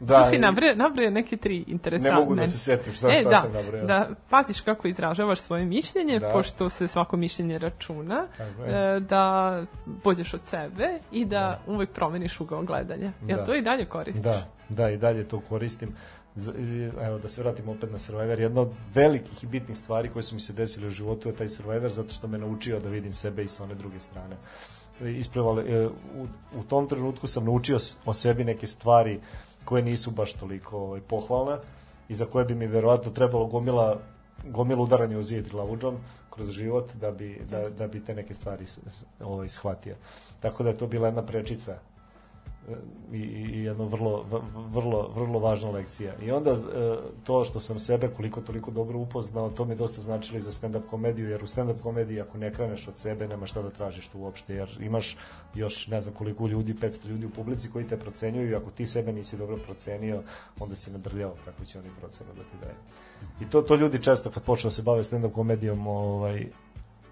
Da, 0.00 0.22
tu 0.22 0.30
si 0.30 0.38
nabrao, 0.38 0.74
nabrao 0.74 1.10
neke 1.10 1.36
tri 1.36 1.64
interesantne. 1.66 2.10
Ne 2.10 2.20
mogu 2.20 2.34
da 2.34 2.46
se 2.46 2.58
setim 2.58 2.92
šta- 2.92 3.12
šta 3.12 3.28
da, 3.30 3.36
sam 3.36 3.52
nabrojao. 3.52 3.86
Da, 3.86 4.08
paziš 4.30 4.60
kako 4.60 4.88
izražavaš 4.88 5.38
svoje 5.40 5.64
mišljenje, 5.64 6.18
Da. 6.18 6.30
pošto 6.30 6.68
se 6.68 6.88
svako 6.88 7.16
mišljenje 7.16 7.58
računa, 7.58 8.26
e, 8.66 9.00
da 9.00 9.64
pođeš 10.02 10.34
od 10.34 10.40
sebe 10.44 10.88
i 11.12 11.24
da, 11.24 11.60
uvek 11.66 11.90
promeniš 11.90 12.40
ugao 12.40 12.62
gledanja. 12.62 13.12
Jel 13.26 13.38
Da. 13.38 13.44
to 13.44 13.54
i 13.54 13.62
dalje 13.62 13.84
koristiš? 13.84 14.22
Da, 14.22 14.48
da, 14.68 14.90
i 14.90 14.96
dalje 14.96 15.24
to 15.24 15.40
koristim. 15.40 15.94
Evo, 17.02 17.18
da 17.18 17.28
se 17.28 17.42
vratim 17.42 17.68
opet 17.68 17.90
na 17.92 17.98
Survivor. 17.98 18.40
Jedna 18.40 18.60
od 18.60 18.72
velikih 18.94 19.44
i 19.44 19.46
bitnih 19.46 19.76
stvari 19.76 20.08
koje 20.08 20.22
su 20.22 20.34
mi 20.34 20.40
se 20.40 20.52
desile 20.52 20.86
u 20.86 20.90
životu 20.90 21.28
je 21.28 21.34
taj 21.34 21.48
Survivor, 21.48 21.90
zato 21.90 22.08
što 22.08 22.28
me 22.28 22.38
naučio 22.38 22.80
da 22.80 22.88
vidim 22.88 23.12
sebe 23.12 23.44
i 23.44 23.48
sa 23.48 23.64
one 23.64 23.74
druge 23.74 24.00
strane. 24.00 24.36
E, 25.02 25.10
Ispravo, 25.10 25.60
e, 25.60 25.86
u, 26.16 26.26
u 26.54 26.62
tom 26.62 26.88
trenutku 26.88 27.26
sam 27.26 27.44
naučio 27.44 27.76
o 28.04 28.12
sebi 28.12 28.44
neke 28.44 28.66
stvari 28.66 29.20
koje 29.64 29.82
nisu 29.82 30.10
baš 30.10 30.32
toliko 30.32 30.78
ovaj, 30.78 31.00
pohvalne 31.00 31.56
i 32.08 32.14
za 32.14 32.26
koje 32.26 32.44
bi 32.44 32.54
mi 32.54 32.66
verovatno 32.66 33.10
trebalo 33.10 33.46
gomila 33.46 34.00
gomila 34.44 34.82
udaranja 34.82 35.18
u 35.18 35.22
zid 35.22 35.48
glavuđom 35.50 35.96
kroz 36.30 36.50
život 36.50 36.92
da 36.94 37.10
bi, 37.10 37.42
da, 37.50 37.70
da 37.70 37.86
bi 37.86 38.04
te 38.04 38.14
neke 38.14 38.34
stvari 38.34 38.64
ovaj, 39.20 39.48
shvatio. 39.48 39.96
Tako 40.40 40.62
da 40.62 40.68
je 40.68 40.76
to 40.76 40.86
bila 40.86 41.08
jedna 41.08 41.22
prečica 41.22 41.78
i, 43.12 43.18
i 43.18 43.64
jedna 43.64 43.84
vrlo, 43.84 44.24
vrlo, 44.54 45.12
vrlo 45.16 45.38
važna 45.38 45.70
lekcija. 45.70 46.14
I 46.22 46.30
onda 46.30 46.50
e, 46.50 46.58
to 47.24 47.44
što 47.44 47.60
sam 47.60 47.78
sebe 47.78 48.08
koliko 48.08 48.40
toliko 48.40 48.70
dobro 48.70 48.98
upoznao, 48.98 49.50
to 49.50 49.64
mi 49.64 49.74
dosta 49.74 50.00
značilo 50.00 50.38
i 50.38 50.42
za 50.42 50.52
stand-up 50.52 50.86
komediju, 50.90 51.30
jer 51.30 51.44
u 51.44 51.46
stand-up 51.46 51.82
komediji 51.82 52.20
ako 52.20 52.38
ne 52.38 52.52
kreneš 52.54 52.88
od 52.88 52.98
sebe, 52.98 53.28
nema 53.28 53.46
šta 53.46 53.62
da 53.62 53.70
tražiš 53.70 54.08
tu 54.08 54.18
uopšte, 54.18 54.54
jer 54.54 54.76
imaš 54.80 55.16
još 55.54 55.88
ne 55.88 56.00
znam 56.00 56.14
koliko 56.14 56.46
ljudi, 56.46 56.74
500 56.74 57.06
ljudi 57.06 57.26
u 57.26 57.30
publici 57.30 57.70
koji 57.70 57.88
te 57.88 57.96
procenjuju 57.96 58.50
i 58.50 58.54
ako 58.54 58.70
ti 58.70 58.86
sebe 58.86 59.12
nisi 59.12 59.36
dobro 59.36 59.56
procenio, 59.56 60.22
onda 60.60 60.76
si 60.76 60.90
nadrljao 60.90 61.34
kako 61.44 61.64
će 61.64 61.78
oni 61.78 61.88
procenu 62.00 62.30
da 62.36 62.42
ti 62.42 62.56
daju. 62.60 62.76
I 63.40 63.50
to, 63.50 63.62
to 63.62 63.74
ljudi 63.74 64.02
često 64.02 64.30
kad 64.30 64.42
počnu 64.42 64.68
da 64.68 64.72
se 64.72 64.82
bave 64.82 65.02
stand-up 65.02 65.32
komedijom, 65.32 65.86
ovaj, 65.86 66.46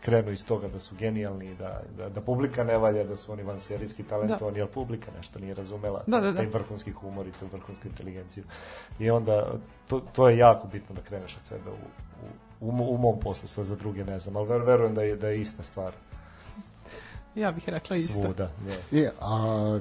krenu 0.00 0.30
iz 0.32 0.44
toga 0.46 0.68
da 0.68 0.80
su 0.80 0.94
genijalni, 0.98 1.54
da, 1.54 1.80
da, 1.96 2.08
da 2.08 2.20
publika 2.20 2.64
ne 2.64 2.78
valja, 2.78 3.04
da 3.04 3.16
su 3.16 3.32
oni 3.32 3.42
vanserijski 3.42 4.02
talentovani, 4.02 4.60
ali 4.60 4.70
publika 4.70 5.10
nešto 5.16 5.38
nije 5.38 5.54
razumela, 5.54 6.02
Da, 6.06 6.20
da, 6.20 6.30
da. 6.30 6.36
taj 6.36 6.46
vrhunski 6.46 6.92
humor 6.92 7.26
i 7.26 7.32
tu 7.32 7.46
vrhunsku 7.52 7.88
inteligenciju. 7.88 8.44
I 8.98 9.10
onda, 9.10 9.52
to, 9.88 10.00
to 10.12 10.28
je 10.28 10.38
jako 10.38 10.68
bitno 10.68 10.94
da 10.94 11.00
kreneš 11.02 11.36
od 11.36 11.42
sebe 11.42 11.70
u, 11.70 12.66
u, 12.66 12.68
u, 12.68 12.94
u 12.94 12.98
mom 12.98 13.20
poslu, 13.20 13.48
sad 13.48 13.64
za 13.64 13.76
druge 13.76 14.04
ne 14.04 14.18
znam, 14.18 14.36
ali 14.36 14.48
ver- 14.48 14.66
verujem 14.66 14.94
da 14.94 15.02
je, 15.02 15.16
da 15.16 15.28
je 15.28 15.40
ista 15.40 15.62
stvar 15.62 15.92
Ja 17.38 17.52
bih 17.52 17.68
rekla 17.68 17.96
isto. 17.96 18.12
svuda. 18.12 18.50
Je. 18.90 19.04
E, 19.04 19.10
a 19.20 19.78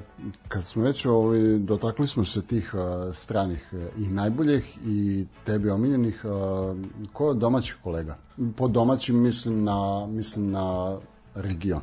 kad 0.48 0.64
smo 0.64 0.82
već 0.82 1.06
ovaj, 1.06 1.40
dotakli 1.58 2.06
smo 2.06 2.24
se 2.24 2.42
tih 2.42 2.74
a, 2.74 3.10
stranih 3.12 3.72
e, 3.72 3.88
i 3.98 4.08
najboljih 4.08 4.78
i 4.86 5.26
tebi 5.44 5.70
omiljenih, 5.70 6.24
a, 6.24 6.74
ko 7.12 7.28
je 7.28 7.34
domaćih 7.34 7.76
kolega? 7.82 8.16
Po 8.56 8.68
domaćim 8.68 9.22
mislim 9.22 9.64
na, 9.64 10.06
mislim 10.06 10.50
na 10.50 10.96
region. 11.34 11.82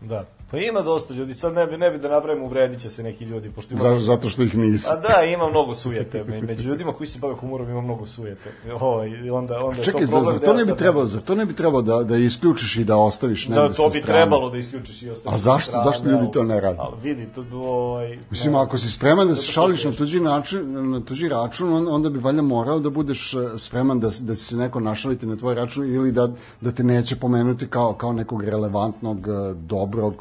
Da. 0.00 0.24
Pa 0.50 0.58
ima 0.58 0.80
dosta 0.82 1.14
ljudi, 1.14 1.34
sad 1.34 1.52
ne 1.52 1.66
bi, 1.66 1.78
ne 1.78 1.90
bi 1.90 1.98
da 1.98 2.08
napravimo, 2.08 2.46
uvredit 2.46 2.80
će 2.80 2.90
se 2.90 3.02
neki 3.02 3.24
ljudi, 3.24 3.50
pošto 3.50 3.74
ima... 3.74 3.82
Za, 3.82 3.98
zato 3.98 4.28
što 4.28 4.42
ih 4.42 4.56
nisi. 4.56 4.86
A 4.90 4.96
da, 4.98 5.24
ima 5.24 5.48
mnogo 5.48 5.74
sujete. 5.74 6.24
Me- 6.24 6.42
Među 6.42 6.68
ljudima 6.68 6.92
koji 6.92 7.06
se 7.06 7.18
bave 7.18 7.34
humorom 7.34 7.70
ima 7.70 7.80
mnogo 7.80 8.06
sujete. 8.06 8.50
Ovaj, 8.72 9.08
i 9.08 9.30
onda, 9.30 9.64
onda 9.64 9.78
je 9.78 9.84
Čekaj, 9.84 10.00
to 10.00 10.06
za, 10.06 10.10
problem 10.12 10.34
za 10.34 10.40
da 10.40 10.46
to 10.46 10.54
ne 10.54 10.64
bi 10.64 10.78
trebalo, 10.78 11.06
za 11.06 11.20
to 11.20 11.34
ne 11.34 11.46
bi 11.46 11.54
trebalo 11.54 11.82
da, 11.82 12.02
da 12.04 12.16
isključiš 12.16 12.76
i 12.76 12.84
da 12.84 12.96
ostaviš 12.96 13.48
negde 13.48 13.62
Da, 13.62 13.68
to 13.68 13.88
bi 13.88 13.98
strane. 13.98 14.20
trebalo 14.20 14.50
da 14.50 14.58
isključiš 14.58 15.02
i 15.02 15.10
ostaviš 15.10 15.34
A 15.34 15.38
zašto- 15.40 15.70
strane, 15.70 15.84
zašto 15.84 16.08
ljudi 16.08 16.26
to 16.32 16.42
ne 16.44 16.60
rade? 16.60 16.78
Ali 16.80 16.94
vidi, 17.02 17.26
to, 17.26 17.44
to 17.44 17.58
ovaj... 17.58 18.18
Mislim, 18.30 18.54
ako 18.54 18.78
si 18.78 18.90
spreman 18.90 19.28
da 19.28 19.34
se 19.34 19.40
Zato 19.40 19.52
šališ 19.52 19.84
na 19.84 19.92
tuđi, 19.92 20.20
način, 20.20 20.60
na 20.90 21.00
tuđi 21.00 21.28
račun, 21.28 21.72
on- 21.72 21.88
onda 21.88 22.10
bi 22.10 22.18
valjda 22.18 22.42
morao 22.42 22.78
da 22.78 22.90
budeš 22.90 23.34
e, 23.34 23.58
spreman 23.58 24.00
da, 24.00 24.10
da 24.20 24.34
će 24.34 24.44
se 24.44 24.56
neko 24.56 24.80
našaliti 24.80 25.26
na 25.26 25.36
tvoj 25.36 25.54
račun 25.54 25.84
ili 25.86 26.12
da, 26.12 26.28
da 26.60 26.72
te 26.72 26.84
neće 26.84 27.16
pomenuti 27.16 27.66
kao, 27.66 27.94
kao 27.94 28.12
nekog 28.12 28.44
relevantnog, 28.44 29.18
e, 29.18 29.30
dobrog. 29.56 30.14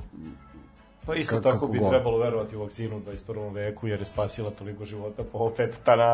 Pa 1.08 1.16
isto 1.16 1.32
Kako- 1.32 1.44
tako 1.44 1.56
kako 1.56 1.68
bi 1.68 1.80
god. 1.80 1.90
trebalo 1.90 2.18
verovati 2.18 2.56
u 2.56 2.62
vakcinu 2.62 2.98
u 2.98 3.02
21. 3.02 3.18
veku, 3.50 3.88
jer 3.88 4.00
je 4.00 4.06
spasila 4.06 4.52
toliko 4.52 4.86
života, 4.86 5.24
pa 5.24 5.38
opet, 5.38 5.76
tada, 5.84 6.12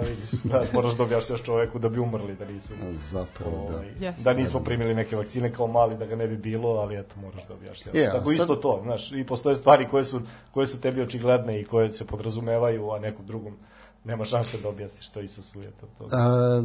vidiš, 0.00 0.30
da, 0.44 0.64
moraš 0.72 0.92
da 0.92 1.02
objašnjaš 1.02 1.42
čoveku 1.42 1.78
da 1.78 1.88
bi 1.88 2.00
umrli, 2.00 2.34
da 2.34 2.44
nisu... 2.44 2.72
Zapravo, 2.92 3.66
da. 3.68 3.74
Ovaj, 3.74 3.88
Jeste. 4.00 4.22
da 4.22 4.32
nismo 4.32 4.60
primili 4.60 4.94
neke 4.94 5.16
vakcine 5.16 5.52
kao 5.52 5.66
mali, 5.66 5.96
da 5.96 6.06
ga 6.06 6.16
ne 6.16 6.26
bi 6.26 6.36
bilo, 6.36 6.68
ali 6.70 6.96
eto, 6.96 7.14
moraš 7.16 7.46
da 7.48 7.54
objašnjavaš. 7.54 7.98
Je, 7.98 8.08
a 8.08 8.12
Tako 8.12 8.24
sad- 8.24 8.34
isto 8.34 8.56
to, 8.56 8.80
znaš, 8.82 9.12
i 9.12 9.24
postoje 9.24 9.54
stvari 9.54 9.88
koje 9.88 10.04
su, 10.04 10.20
koje 10.50 10.66
su 10.66 10.80
tebi 10.80 11.02
očigledne 11.02 11.60
i 11.60 11.64
koje 11.64 11.92
se 11.92 12.04
podrazumevaju, 12.06 12.90
a 12.90 12.98
nekom 12.98 13.26
drugom 13.26 13.56
nema 14.04 14.24
šanse 14.24 14.58
da 14.58 14.68
objasniš 14.68 15.08
to 15.08 15.20
isto 15.20 15.42
suje. 15.42 15.70
To, 15.70 15.86
to. 15.98 16.08
A, 16.12 16.60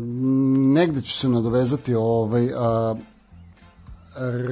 negde 0.73 1.01
ću 1.01 1.11
se 1.11 1.29
nadovezati 1.29 1.95
ovaj, 1.95 2.49
a, 2.55 2.95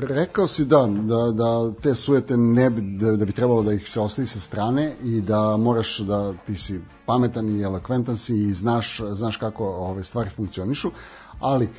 rekao 0.07 0.47
si 0.47 0.65
da, 0.65 0.87
da, 0.87 1.31
da 1.31 1.71
te 1.81 1.93
sujete 1.93 2.37
ne 2.37 2.69
bi, 2.69 2.81
da, 2.81 3.11
da 3.11 3.25
bi 3.25 3.31
trebalo 3.31 3.63
da 3.63 3.73
ih 3.73 3.89
se 3.89 3.99
ostavi 3.99 4.27
sa 4.27 4.39
strane 4.39 4.95
i 5.03 5.21
da 5.21 5.57
moraš 5.57 5.99
da 5.99 6.33
ti 6.33 6.55
si 6.55 6.79
pametan 7.05 7.49
i 7.49 7.61
elokventan 7.61 8.17
si 8.17 8.35
i 8.35 8.53
znaš, 8.53 9.01
znaš 9.11 9.37
kako 9.37 9.65
ove 9.65 10.03
stvari 10.03 10.29
funkcionišu, 10.29 10.91
ali 11.39 11.69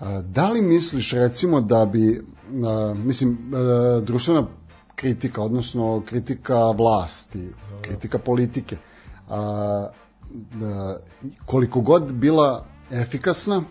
a, 0.00 0.22
da 0.22 0.50
li 0.50 0.62
misliš 0.62 1.12
recimo 1.12 1.60
da 1.60 1.86
bi 1.86 2.24
a, 2.66 2.94
mislim 3.04 3.38
a, 3.54 4.00
društvena 4.00 4.46
kritika 4.94 5.42
odnosno 5.42 6.02
kritika 6.06 6.70
vlasti 6.70 7.50
kritika 7.82 8.18
politike 8.18 8.76
da, 10.32 10.96
koliko 11.46 11.80
god 11.80 12.12
bila 12.12 12.66
efikasna 12.90 13.62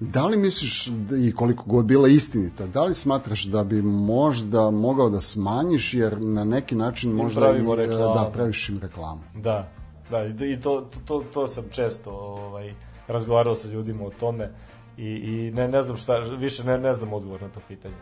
Da 0.00 0.26
li 0.26 0.36
misliš, 0.36 0.86
da- 0.86 1.16
i 1.16 1.32
koliko 1.32 1.64
god 1.66 1.84
bila 1.84 2.08
istinita, 2.08 2.66
da 2.66 2.84
li 2.84 2.94
smatraš 2.94 3.44
da 3.44 3.64
bi 3.64 3.82
možda 3.82 4.70
mogao 4.70 5.10
da 5.10 5.20
smanjiš, 5.20 5.94
jer 5.94 6.20
na 6.20 6.44
neki 6.44 6.74
način 6.74 7.12
možda 7.12 7.40
pravimo 7.40 7.74
i, 7.74 7.78
e, 7.78 7.80
reklamu. 7.86 8.14
da 8.14 8.30
praviš 8.32 8.68
im 8.68 8.78
reklamu? 8.78 9.20
Da, 9.34 9.72
da, 10.10 10.24
i 10.24 10.52
i 10.52 10.60
to, 10.60 10.80
to, 10.80 10.98
to, 11.04 11.24
to 11.34 11.48
sam 11.48 11.64
često 11.70 12.10
ovaj, 12.10 12.74
razgovarao 13.08 13.54
sa 13.54 13.68
ljudima 13.68 14.04
o 14.04 14.10
tome 14.10 14.50
i, 14.98 15.06
i 15.06 15.50
ne, 15.54 15.68
ne 15.68 15.82
znam 15.82 15.96
šta, 15.96 16.18
više 16.18 16.64
ne, 16.64 16.78
ne 16.78 16.94
znam 16.94 17.12
odgovor 17.12 17.42
na 17.42 17.48
to 17.48 17.60
pitanje. 17.68 17.94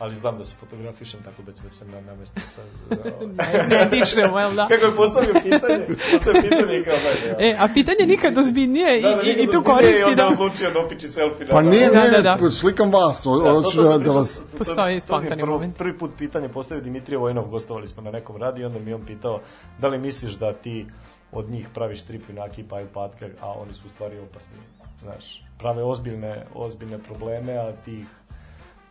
Ali 0.00 0.16
znam 0.16 0.38
da 0.38 0.44
se 0.44 0.56
fotografišem, 0.56 1.20
tako 1.22 1.42
da 1.42 1.52
ću 1.52 1.62
da 1.62 1.70
se 1.70 1.84
na, 1.84 2.00
namestim 2.02 2.42
sa... 2.44 2.60
Ne, 3.20 3.66
ne 3.68 3.84
dišemo, 3.86 4.40
jel 4.40 4.52
da? 4.52 4.68
Kako 4.68 4.84
je 4.86 4.96
postavio 4.96 5.34
pitanje? 5.34 5.86
Postavio 6.12 6.42
pitanje 6.42 6.78
i 6.78 6.84
kao 6.84 6.94
da, 6.96 7.28
ja. 7.28 7.36
E, 7.40 7.56
a 7.58 7.68
pitanje 7.74 8.06
nikad 8.06 8.38
ozbiljnije 8.38 8.98
i, 8.98 9.02
Da, 9.02 9.10
da, 9.10 9.22
i, 9.22 9.30
i 9.34 9.46
tu 9.46 9.62
koristi 9.64 10.00
I 10.00 10.04
onda 10.04 10.14
da... 10.16 10.28
odlučio 10.28 10.70
da 10.70 10.80
opiči 10.80 11.08
selfie. 11.08 11.46
na- 11.46 11.50
Pa 11.50 11.62
ne, 11.62 11.88
Da, 11.88 12.02
ne, 12.02 12.10
da, 12.10 12.36
da. 12.36 12.50
slikam 12.50 12.92
vas, 12.92 13.26
o- 13.26 13.38
Da, 13.38 13.44
to- 13.44 13.60
hoću 13.62 13.82
da, 13.82 13.98
da 13.98 14.10
vas... 14.10 14.36
to- 14.36 14.44
to- 14.44 14.58
Postoji 14.58 14.94
je 14.94 15.00
spontani 15.00 15.42
moment. 15.44 15.76
Prvi 15.76 15.98
put 15.98 16.10
pitanje 16.18 16.48
postavio 16.48 16.84
Dimitrije 16.84 17.18
Vojnov, 17.18 17.44
gostovali 17.44 17.86
smo 17.86 18.02
na 18.02 18.10
nekom 18.10 18.36
radiju, 18.36 18.62
i 18.62 18.66
onda 18.66 18.78
mi 18.78 18.90
je 18.90 18.94
on 18.94 19.04
pitao 19.04 19.40
da 19.78 19.88
li 19.88 19.98
misliš 19.98 20.32
da 20.32 20.52
ti 20.52 20.86
od 21.32 21.50
njih 21.50 21.68
praviš 21.74 22.02
trip 22.02 22.22
junaki 22.28 22.62
pa 22.62 22.80
patka, 22.94 23.26
a 23.40 23.52
oni 23.52 23.74
su 23.74 23.82
u 23.86 23.90
stvari 23.90 24.18
opasni. 24.20 24.56
Znaš, 25.02 25.44
prave 25.58 25.82
ozbiljne, 25.82 26.44
ozbiljne 26.54 26.98
probleme, 26.98 27.52
a 27.54 27.72
tih 27.74 28.04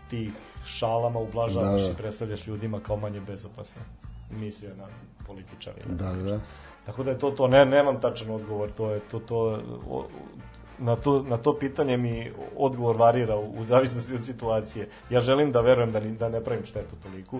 tih 0.10 0.30
šalama 0.65 1.19
ublažavaš 1.19 1.81
Da, 1.81 1.88
da. 1.88 1.94
i 1.94 1.95
predstavljaš 1.95 2.48
ljudima 2.48 2.80
kao 2.80 2.98
manje 2.98 3.22
bezopasne. 3.22 3.81
Mislio 4.31 4.69
je 4.69 4.76
na 4.76 4.88
političari. 5.27 5.81
Da, 5.90 6.14
da, 6.14 6.23
da. 6.23 6.40
Tako 6.86 7.03
da 7.03 7.11
je 7.11 7.19
to 7.19 7.31
to, 7.31 7.48
ne, 7.48 7.65
nemam 7.65 8.02
tačan 8.02 8.30
odgovor, 8.30 8.69
to 8.77 8.91
je 8.91 8.99
to, 8.99 9.19
to, 9.19 9.61
o, 9.90 10.06
na 10.80 10.95
to, 10.95 11.23
na 11.23 11.38
to 11.38 11.53
pitanje 11.60 11.98
mi 11.98 12.31
odgovor 12.57 12.98
varira 12.98 13.36
u, 13.38 13.53
u 13.60 13.64
zavisnosti 13.64 14.14
od 14.14 14.26
situacije. 14.26 14.88
Ja 15.10 15.22
želim 15.22 15.52
da 15.52 15.61
verujem 15.61 15.91
da, 15.91 15.99
ni, 15.99 16.15
da 16.18 16.30
ne 16.30 16.44
pravim 16.44 16.65
štetu 16.65 16.95
toliku 17.03 17.40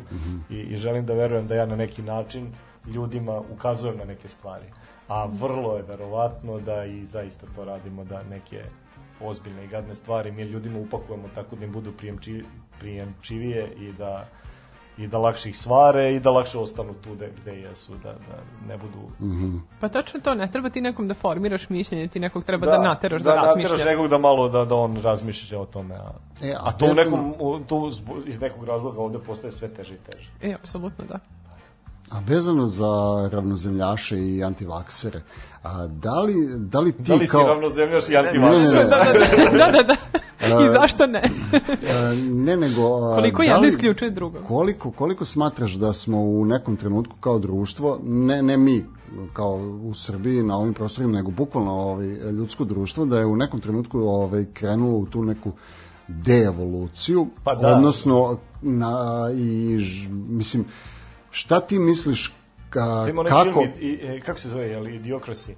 i, 0.50 0.56
i 0.56 0.78
želim 0.78 1.06
da 1.06 1.14
verujem 1.14 1.48
da 1.48 1.56
ja 1.56 1.66
na 1.66 1.76
neki 1.76 2.02
način 2.02 2.52
ljudima 2.88 3.42
ukazujem 3.54 3.98
na 3.98 4.06
neke 4.06 4.28
stvari. 4.28 4.66
A 5.08 5.26
vrlo 5.26 5.76
je 5.78 5.84
verovatno 5.84 6.60
da 6.60 6.86
i 6.86 7.06
zaista 7.06 7.48
to 7.56 7.66
radimo, 7.66 8.04
da 8.04 8.24
neke 8.24 8.64
ozbiljne 9.22 9.66
i 9.66 9.68
gadne 9.68 9.96
stvari 9.96 10.32
mi 10.32 10.44
ljudima 10.44 10.80
upakujemo 10.80 11.28
tako 11.36 11.56
da 11.56 11.66
im 11.66 11.72
budu 11.72 11.92
prijemči, 11.92 12.44
prijemčivije 12.80 13.74
i 13.78 13.92
da 13.92 14.26
i 14.98 15.08
da 15.08 15.18
lakše 15.18 15.50
ih 15.50 15.58
svare 15.58 16.14
i 16.14 16.20
da 16.20 16.32
lakše 16.32 16.58
ostanu 16.58 16.94
tu 16.94 17.14
gde, 17.16 17.30
gde 17.42 17.52
jesu, 17.54 17.94
da, 17.94 18.12
da 18.12 18.36
ne 18.68 18.78
budu... 18.78 19.00
Pa 19.80 19.90
tačno 19.90 20.20
to, 20.20 20.36
ne 20.36 20.52
treba 20.52 20.70
ti 20.70 20.82
nekom 20.82 21.08
da 21.08 21.14
formiraš 21.14 21.70
mišljenje, 21.70 22.08
ti 22.08 22.20
nekog 22.20 22.44
treba 22.44 22.66
da, 22.68 22.78
nateraš 22.80 23.22
da, 23.22 23.30
da 23.30 23.36
razmišlja. 23.36 23.70
nateraš 23.70 23.88
nekog 23.88 24.08
da 24.08 24.18
malo 24.18 24.50
da, 24.50 24.66
da 24.66 24.76
on 24.76 24.98
razmišlja 24.98 25.60
o 25.60 25.66
tome. 25.66 25.96
A, 25.96 26.12
E, 26.42 26.52
a 26.52 26.60
a 26.60 26.72
to 26.72 26.86
u 26.86 26.94
nekom, 26.96 27.34
u- 27.40 27.60
to 27.60 27.90
iz 28.26 28.42
nekog 28.42 28.64
razloga 28.66 29.02
ovde 29.02 29.20
postaje 29.20 29.52
sve 29.52 29.68
teže 29.70 29.94
i 29.94 30.12
teže. 30.12 30.30
E, 30.42 30.54
apsolutno 30.54 31.06
da. 31.06 31.20
A 32.12 32.20
vezano 32.20 32.68
za 32.68 32.88
ravnozemljaše 33.32 34.20
i 34.20 34.44
antivaksere, 34.44 35.22
a 35.64 35.88
da 35.88 36.22
li, 36.22 36.34
da 36.58 36.80
li 36.80 36.92
ti 36.92 37.04
Da 37.04 37.16
li 37.16 37.28
si 37.28 37.32
kao... 37.32 37.48
ravnozemljaš 37.48 38.10
i 38.10 38.12
Ne, 38.12 38.22
ne, 38.22 38.28
antivakser? 38.28 38.76
ne. 38.76 38.84
Da, 38.88 39.04
da, 39.58 39.72
da, 39.72 39.84
da, 39.84 39.84
da. 39.84 39.96
I 40.64 40.70
zašto 40.72 41.08
ne? 41.08 41.22
E, 41.84 42.16
ne, 42.16 42.58
nego... 42.58 42.82
Koliko 43.16 43.38
da 43.38 43.44
jedno 43.44 43.62
li- 43.62 43.68
isključuje 43.68 44.12
drugo? 44.12 44.40
Koliko, 44.40 44.92
koliko 44.92 45.26
smatraš 45.26 45.74
da 45.74 45.94
smo 45.94 46.18
u 46.20 46.46
nekom 46.46 46.76
trenutku 46.76 47.16
kao 47.16 47.40
društvo, 47.40 48.00
ne, 48.04 48.42
ne 48.42 48.58
mi 48.58 48.86
kao 49.34 49.54
u 49.84 49.94
Srbiji 49.94 50.44
na 50.44 50.58
ovim 50.58 50.74
prostorima, 50.74 51.14
nego 51.14 51.32
bukvalno 51.32 51.72
ovaj, 51.74 52.08
ljudsko 52.08 52.64
društvo, 52.66 53.06
da 53.06 53.20
je 53.20 53.26
u 53.26 53.36
nekom 53.36 53.60
trenutku 53.62 54.00
ovaj, 54.00 54.46
krenulo 54.54 54.98
u 54.98 55.06
tu 55.06 55.24
neku 55.24 55.52
deevoluciju, 56.08 57.28
Pa 57.44 57.56
da. 57.56 57.68
odnosno 57.70 58.38
na, 58.62 58.96
i, 59.34 59.78
ž, 59.80 60.10
mislim, 60.10 60.66
šta 61.32 61.60
ti 61.60 61.80
misliš 61.80 62.34
ka, 62.70 63.06
kako... 63.30 63.44
film, 63.44 63.70
i, 63.80 63.86
i, 63.86 64.00
e, 64.04 64.20
kako 64.20 64.40
se 64.40 64.50
zove, 64.50 64.66
je 64.66 64.80
li 64.80 65.00
Idiocracy? 65.00 65.54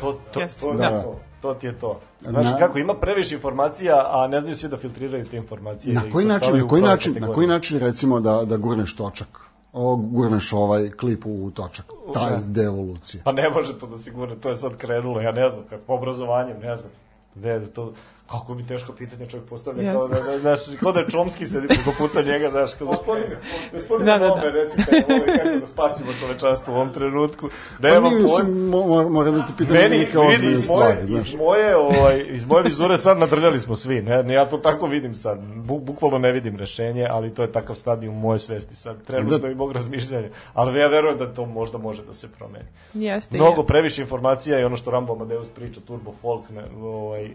To, 0.00 0.18
to, 0.32 0.40
Jeste, 0.40 0.60
to, 0.60 0.72
da. 0.72 1.02
to, 1.02 1.20
to 1.42 1.54
ti 1.54 1.66
je 1.66 1.72
to. 1.72 2.00
Znaš 2.20 2.46
Na- 2.46 2.58
kako, 2.58 2.78
ima 2.78 2.94
previše 2.94 3.34
informacija, 3.34 4.10
a 4.10 4.26
ne 4.26 4.40
znaju 4.40 4.54
svi 4.54 4.68
da 4.68 4.76
filtriraju 4.76 5.24
te 5.24 5.36
informacije. 5.36 5.94
Na 5.94 6.10
koji 6.12 6.26
način, 6.26 6.56
na 6.56 6.68
koji 6.68 6.82
način, 6.82 7.16
na 7.20 7.32
koji 7.34 7.46
način 7.46 7.78
recimo 7.78 8.20
da, 8.20 8.44
da 8.44 8.56
gurneš 8.56 8.96
točak? 8.96 9.28
O, 9.72 9.96
gurneš 9.96 10.52
ovaj 10.52 10.90
klip 10.90 11.26
u 11.26 11.50
točak, 11.50 11.86
taj 12.14 12.30
Da. 12.30 12.42
deevolucija. 12.46 13.22
Pa 13.24 13.32
ne 13.32 13.50
može 13.50 13.78
to 13.78 13.86
da 13.86 13.96
se 13.96 14.10
gurne, 14.10 14.36
to 14.36 14.48
je 14.48 14.54
sad 14.54 14.76
krenulo, 14.76 15.20
ja 15.20 15.32
ne 15.32 15.50
znam, 15.50 15.64
kako 15.70 15.94
obrazovanjem, 15.94 16.56
ne 16.60 16.76
znam. 16.76 16.92
Gde 17.34 17.48
je 17.50 17.72
to, 17.72 17.92
kako 18.26 18.54
mi 18.54 18.66
teško 18.66 18.92
pitanje 18.92 19.26
čovjek 19.26 19.48
postavlja, 19.48 19.82
Jeste. 19.82 19.92
kao 19.94 20.08
da, 20.08 20.20
da, 20.22 20.38
znaš, 20.38 20.58
kao 20.80 20.92
da 20.92 21.00
je 21.00 21.06
Čomski 21.08 21.46
sedi 21.46 21.68
preko 21.68 21.90
puta 21.98 22.22
njega, 22.22 22.50
znaš, 22.50 22.74
kao 22.74 22.86
gospodine, 22.86 23.38
gospodine 23.72 24.04
Da, 24.06 24.18
da, 24.18 24.18
da. 24.20 24.28
Nome, 24.28 24.50
recite, 24.50 24.82
ovaj, 25.08 25.38
kako 25.38 25.58
da 25.60 25.66
spasimo 25.66 26.08
čovečanstvo 26.20 26.74
u 26.74 26.76
ovom 26.76 26.92
trenutku. 26.92 27.48
Pa 27.80 27.88
Nema 27.88 28.08
nije, 28.08 28.22
mislim, 28.22 28.46
mo- 28.48 28.84
mo- 28.84 29.08
moram 29.08 29.34
da 29.34 29.42
ti 29.42 29.52
pitam 29.58 29.76
Meni, 29.76 29.98
neke 29.98 30.18
vidi, 30.18 30.32
ozbiljne 30.34 30.52
iz 30.52 30.68
moje, 30.68 30.80
stvari, 30.82 31.06
znaš. 31.06 31.28
iz 31.28 31.34
moje, 31.34 31.76
ovaj, 31.76 32.24
iz 32.28 32.46
moje 32.46 32.62
vizure 32.62 32.96
sad 32.98 33.18
nadrljali 33.18 33.60
smo 33.60 33.74
svi, 33.74 34.02
ne, 34.02 34.22
ne, 34.22 34.34
ja 34.34 34.44
to 34.44 34.58
tako 34.58 34.86
vidim 34.86 35.14
sad, 35.14 35.40
Bu, 35.56 35.78
bukvalno 35.78 36.18
ne 36.18 36.32
vidim 36.32 36.56
rešenje, 36.56 37.06
ali 37.10 37.34
to 37.34 37.42
je 37.42 37.52
takav 37.52 37.76
stadijum 37.76 38.14
moje 38.16 38.38
svesti 38.38 38.74
sad, 38.74 39.04
trenutno 39.04 39.38
Da. 39.38 39.48
i 39.48 39.54
mog 39.54 39.72
razmišljanja, 39.72 40.28
ali 40.54 40.80
ja 40.80 40.88
verujem 40.88 41.18
da 41.18 41.34
to 41.34 41.46
možda 41.46 41.78
može 41.78 42.02
da 42.04 42.14
se 42.14 42.28
promeni. 42.28 42.64
Jeste. 42.94 43.36
Mnogo 43.36 43.60
je. 43.60 43.66
previše 43.66 44.02
informacija 44.02 44.60
i 44.60 44.64
ono 44.64 44.76
što 44.76 44.90
Rambo 44.90 45.12
Amadeus 45.12 45.48
priča, 45.48 45.80
Turbo 45.80 46.12
Folk, 46.22 46.50
ne, 46.50 46.64
ovaj, 46.82 47.30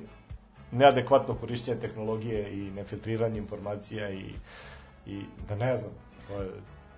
neadekvatno 0.71 1.35
korišćenje 1.35 1.79
tehnologije 1.79 2.53
i 2.53 2.71
nefiltriranje 2.71 3.37
informacija 3.37 4.09
i, 4.09 4.25
i 5.05 5.21
da 5.49 5.55
ne 5.55 5.77
znam, 5.77 5.91
to 6.27 6.41
je, 6.41 6.49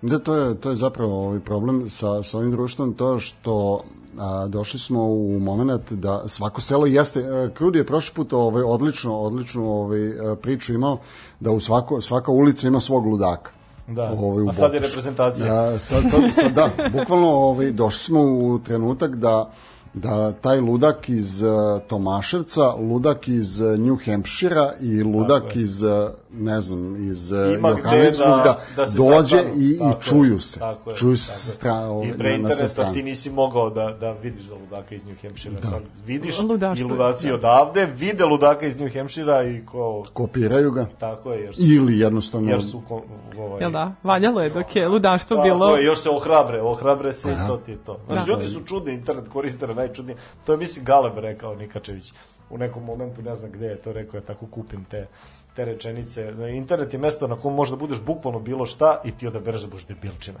Da, 0.02 0.18
to 0.18 0.34
je, 0.34 0.54
to 0.60 0.70
je 0.70 0.76
zapravo 0.76 1.26
ovaj 1.26 1.40
problem 1.40 1.88
sa, 1.88 2.22
sa 2.22 2.38
ovim 2.38 2.50
društvom, 2.50 2.94
to 2.94 3.18
što 3.18 3.84
a, 4.18 4.46
došli 4.48 4.78
smo 4.78 5.02
u 5.02 5.38
moment 5.40 5.92
da 5.92 6.28
svako 6.28 6.60
selo 6.60 6.86
jeste, 6.86 7.20
e, 7.20 7.50
Krudi 7.54 7.78
je 7.78 7.86
prošli 7.86 8.14
put 8.14 8.32
ovaj, 8.32 8.62
odlično, 8.62 9.16
odličnu 9.18 9.70
ovaj, 9.70 10.08
e, 10.08 10.36
priču 10.42 10.74
imao, 10.74 10.98
da 11.40 11.50
u 11.50 11.60
svako, 11.60 12.00
svaka 12.00 12.30
ulica 12.30 12.66
ima 12.66 12.80
svog 12.80 13.06
ludaka. 13.06 13.50
Da. 13.88 14.14
Ovaj, 14.18 14.46
A 14.48 14.52
sad 14.52 14.74
je 14.74 14.80
reprezentacija. 14.80 15.46
Da, 15.46 15.78
sad, 15.78 16.02
sad, 16.10 16.20
sad, 16.32 16.52
da, 16.52 16.70
bukvalno 16.92 17.28
ovaj, 17.28 17.70
došli 17.70 18.00
smo 18.00 18.20
u 18.22 18.58
trenutak 18.64 19.16
da 19.16 19.52
da 19.94 20.32
taj 20.32 20.60
ludak 20.60 21.08
iz 21.08 21.42
uh, 21.42 21.82
Tomaševca, 21.88 22.70
ludak 22.70 23.28
iz 23.28 23.60
uh, 23.60 23.78
New 23.78 23.96
Hampshira 24.06 24.72
i 24.80 25.02
ludak 25.02 25.56
iz, 25.56 25.82
uh, 25.82 25.90
ne 26.38 26.60
znam, 26.60 26.96
iz 27.10 27.32
Ima 27.32 27.72
gde 27.72 27.80
Johannesburga 27.80 28.42
da, 28.44 28.60
da 28.76 28.86
se 28.86 28.98
dođe 28.98 29.36
sastanu. 29.36 29.62
i, 29.62 29.70
i 29.74 29.78
Tako 29.78 30.02
čuju 30.02 30.40
se. 30.40 30.58
tako 30.58 30.90
je, 30.90 30.96
čuju 30.96 31.16
tako 31.16 31.24
se 31.24 31.48
je. 31.50 31.52
stra, 31.54 31.74
ovaj, 31.74 32.08
I 32.08 32.10
na, 32.10 32.16
pre 32.16 32.34
interneta 32.34 32.92
ti 32.92 33.02
nisi 33.02 33.30
mogao 33.30 33.70
da, 33.70 33.96
da 34.00 34.12
vidiš 34.12 34.44
za 34.44 34.54
ludaka 34.54 34.94
iz 34.94 35.06
New 35.06 35.14
Hampshire. 35.22 35.54
Da. 35.54 35.66
Sad 35.66 35.82
vidiš 36.06 36.38
Ludaštvo, 36.40 36.88
i 36.88 36.90
ludaci 36.90 37.28
da. 37.28 37.34
odavde, 37.34 37.86
vide 37.96 38.24
ludaka 38.24 38.66
iz 38.66 38.80
New 38.80 38.88
Hampshire 38.94 39.50
i 39.50 39.66
ko... 39.66 40.04
Kopiraju 40.12 40.70
ga 40.70 40.86
Tako 40.98 41.32
je, 41.32 41.40
jer 41.42 41.54
su, 41.54 41.62
ili 41.64 41.98
jednostavno 41.98 42.50
jer 42.50 42.62
su 42.62 42.82
ko, 42.88 43.02
ovaj, 43.38 43.60
Jel 43.62 43.70
da? 43.70 43.92
Valjalo 44.02 44.40
je 44.40 44.50
dok 44.50 44.76
je 44.76 44.88
ludaštvo 44.88 45.36
Tako 45.36 45.48
bilo... 45.48 45.76
je, 45.76 45.84
još 45.84 45.98
se 45.98 46.10
ohrabre, 46.10 46.62
ohrabre 46.62 47.12
se 47.12 47.28
i 47.32 47.48
to 47.48 47.56
ti 47.56 47.70
je 47.70 47.78
to. 47.86 47.98
Znači, 48.06 48.22
Da. 48.26 48.32
ljudi 48.32 48.46
su 48.46 48.60
čudni, 48.64 48.92
internet 48.94 49.28
koriste 49.28 49.66
na 49.66 49.74
najčudnije. 49.74 50.16
To 50.46 50.52
je, 50.52 50.58
mislim, 50.58 50.84
Galeb 50.84 51.18
rekao 51.18 51.54
Nikačević. 51.54 52.12
U 52.50 52.58
nekom 52.58 52.84
momentu, 52.84 53.22
ne 53.22 53.34
znam 53.34 53.50
gde 53.52 53.66
je 53.66 53.78
to 53.78 53.92
rekao, 53.92 54.18
ja 54.18 54.22
tako 54.22 54.46
kupim 54.46 54.84
te 54.84 55.06
te 55.54 55.64
rečenice. 55.64 56.32
Internet 56.50 56.92
je 56.92 56.98
mesto 56.98 57.26
na 57.26 57.36
kom 57.36 57.54
možda 57.54 57.76
budeš 57.76 58.00
bukvalno 58.00 58.40
bilo 58.40 58.66
šta 58.66 59.00
i 59.04 59.12
ti 59.12 59.26
odabereš 59.26 59.60
da 59.60 59.66
budeš 59.66 59.86
debilčina. 59.86 60.38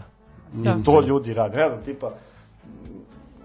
Da. 0.52 0.76
To 0.84 1.00
ljudi 1.00 1.34
rade. 1.34 1.56
Ne 1.58 1.68
znam, 1.68 1.84
tipa, 1.84 2.12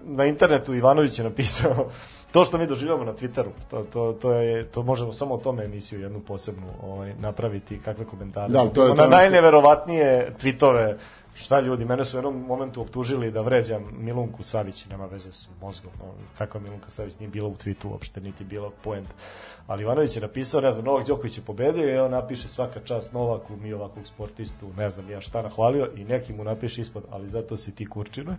na 0.04 0.24
internetu 0.24 0.74
Ivanović 0.74 1.18
je 1.18 1.24
napisao 1.24 1.86
to 2.32 2.44
što 2.44 2.58
mi 2.58 2.66
doživljamo 2.66 3.04
na 3.04 3.12
Twitteru, 3.12 3.50
to, 3.70 3.82
to, 3.82 4.12
to, 4.12 4.32
je, 4.32 4.64
to 4.64 4.82
možemo 4.82 5.12
samo 5.12 5.34
o 5.34 5.38
tome 5.38 5.64
emisiju 5.64 6.00
jednu 6.00 6.20
posebnu 6.20 6.66
ovaj, 6.82 7.14
napraviti, 7.14 7.78
kakve 7.78 8.04
komentare. 8.04 8.52
Da, 8.52 8.68
to 8.68 8.82
je- 8.82 8.88
to 8.88 8.94
na 8.94 9.02
je- 9.02 9.08
najneverovatnije 9.10 10.32
tweetove 10.34 10.96
Šta 11.34 11.60
ljudi, 11.60 11.84
mene 11.84 12.04
su 12.04 12.16
u 12.16 12.18
jednom 12.18 12.40
momentu 12.40 12.80
optužili 12.82 13.30
da 13.30 13.40
vređam 13.40 13.84
Milunku 13.98 14.42
Savić, 14.42 14.86
nema 14.86 15.06
veze 15.06 15.32
s 15.32 15.48
mozgom, 15.62 15.92
kakva 16.38 16.60
Milunka 16.60 16.90
Savić 16.90 17.18
nije 17.18 17.28
bila 17.30 17.48
u 17.48 17.54
tweetu 17.54 17.86
uopšte, 17.86 18.20
niti 18.20 18.44
bila 18.44 18.70
point. 18.84 19.08
Ali 19.70 19.82
Ivanović 19.82 20.16
je 20.16 20.22
napisao, 20.22 20.60
ne 20.60 20.72
znam, 20.72 20.84
Novak 20.84 21.06
Đoković 21.06 21.38
je 21.38 21.44
pobedio 21.44 21.94
i 21.94 21.98
on 21.98 22.10
napiše 22.10 22.48
svaka 22.48 22.80
čast 22.80 23.12
Novaku, 23.12 23.56
mi 23.56 23.72
ovakvog 23.72 24.06
sportistu, 24.06 24.66
ne 24.76 24.90
znam 24.90 25.10
ja 25.10 25.20
šta 25.20 25.42
nahvalio 25.42 25.88
i 25.96 26.04
neki 26.04 26.32
mu 26.32 26.44
napiše 26.44 26.80
ispod, 26.80 27.02
ali 27.10 27.28
zato 27.28 27.56
si 27.56 27.74
ti 27.74 27.86
kurčina. 27.86 28.36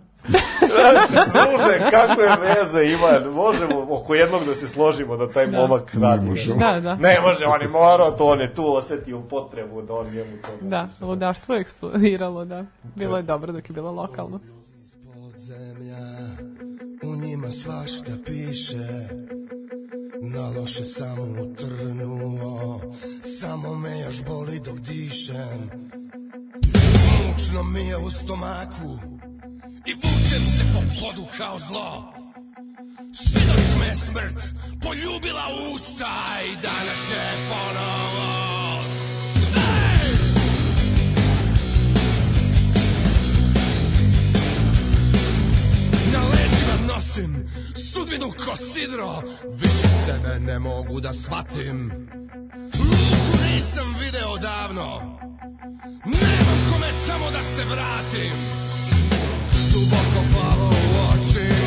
Služe, 1.32 1.90
kakve 1.90 2.26
veze 2.40 2.84
ima, 2.84 3.30
možemo 3.30 3.86
oko 3.90 4.14
jednog 4.14 4.44
da 4.44 4.54
se 4.54 4.68
složimo 4.68 5.16
da 5.16 5.28
taj 5.28 5.46
momak 5.46 5.94
radi. 5.94 6.26
možemo. 6.26 6.56
Da, 6.56 6.80
da. 6.80 6.94
Ne 6.94 7.20
može, 7.20 7.44
on 7.46 7.62
je 7.62 7.68
morao, 7.68 8.10
to 8.10 8.26
on 8.26 8.40
je 8.40 8.54
tu 8.54 8.76
osetio 8.76 9.20
potrebu 9.20 9.82
da 9.82 9.94
on 9.94 10.06
njemu 10.06 10.36
to 10.42 10.48
Da, 10.60 10.88
ludaštvo 11.00 11.54
je 11.54 11.60
eksplodiralo, 11.60 12.44
da. 12.44 12.64
Bilo 12.94 13.16
je 13.16 13.22
dobro 13.22 13.52
dok 13.52 13.70
je 13.70 13.72
bilo 13.72 13.92
lokalno. 13.92 14.40
Zemlja, 15.36 15.96
u 17.04 17.16
njima 17.26 17.48
svašta 17.48 18.12
piše 18.26 19.08
Na 20.22 20.48
loše 20.60 20.84
sam 20.84 21.18
utrnuo 21.18 22.80
Samo 23.40 23.74
me 23.74 24.00
još 24.00 24.24
boli 24.24 24.60
dok 24.64 24.78
dišem. 24.80 25.70
Mučno 27.28 27.62
mi 27.62 27.86
je 27.86 27.96
u 27.96 28.10
stomaku 28.10 28.98
I 29.86 29.94
vučem 29.94 30.44
se 30.44 30.64
po 30.72 30.78
podu 31.00 31.26
kao 31.36 31.58
zlo. 31.58 32.14
Sinoć 33.14 33.80
me 33.80 33.94
smrt 33.94 34.42
poljubila 34.82 35.44
usta 35.74 36.10
I 36.52 36.62
danas 36.62 36.98
će 37.08 37.20
ponovo 37.48 38.51
nosim 47.12 47.48
sudbinu 47.74 48.32
ko 48.32 48.56
sidro 48.56 49.22
Više 49.54 49.88
sebe 50.06 50.38
ne 50.40 50.58
mogu 50.58 51.00
da 51.00 51.12
shvatim. 51.12 51.90
Luku 52.78 53.44
nisam 53.44 53.94
video 54.00 54.36
davno. 54.36 55.18
Nemam 56.04 56.72
kome 56.72 56.92
tamo 57.06 57.30
da 57.30 57.42
se 57.42 57.64
vratim. 57.64 58.32
Duboko 59.72 60.24
plavo 60.32 60.68
u 60.68 61.18
očima 61.18 61.61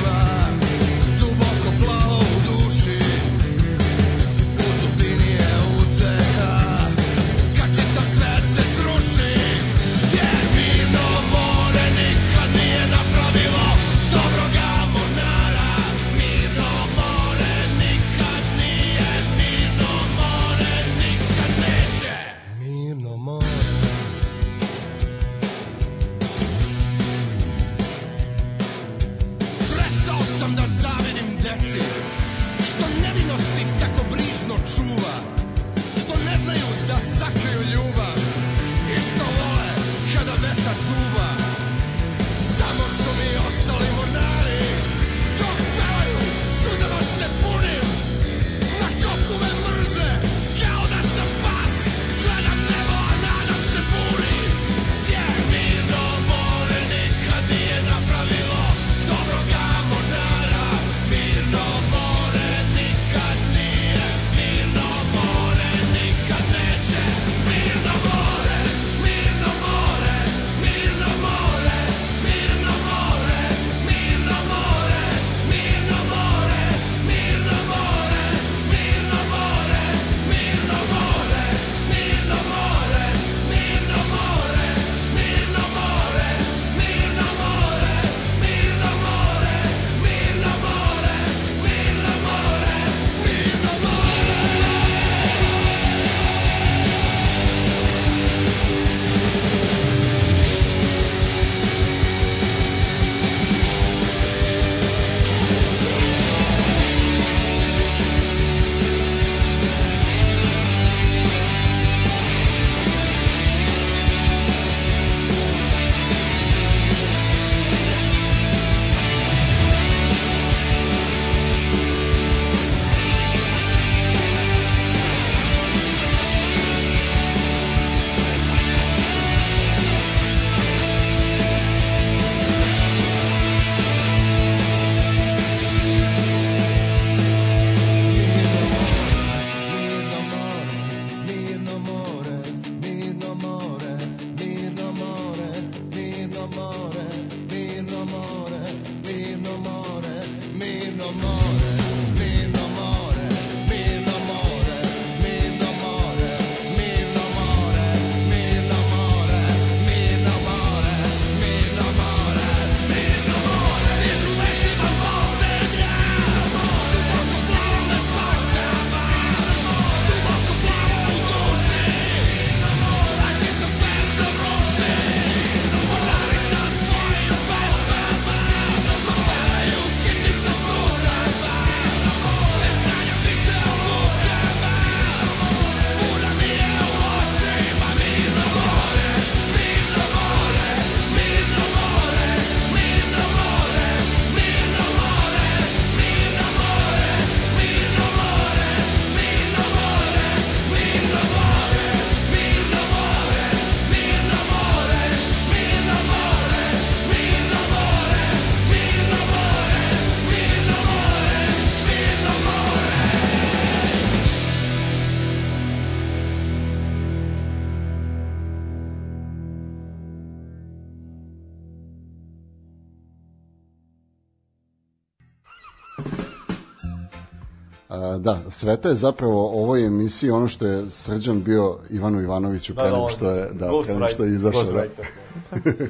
da, 228.25 228.39
Sveta 228.49 228.89
je 228.89 228.95
zapravo 228.95 229.61
ovoj 229.61 229.85
emisiji 229.85 230.29
ono 230.29 230.47
što 230.47 230.65
je 230.65 230.89
Srđan 230.89 231.43
bio 231.43 231.77
Ivanu 231.89 232.21
Ivanoviću 232.21 232.75
pre 232.75 232.83
nego 232.91 233.09
što 233.09 233.31
je, 233.31 233.49
da, 233.53 233.69
pre 233.85 233.93
nego 233.93 234.07
što 234.07 234.23
je 234.23 234.31
izašao. 234.31 234.63
Da. 234.63 234.71
Ghostwriter. 234.71 235.05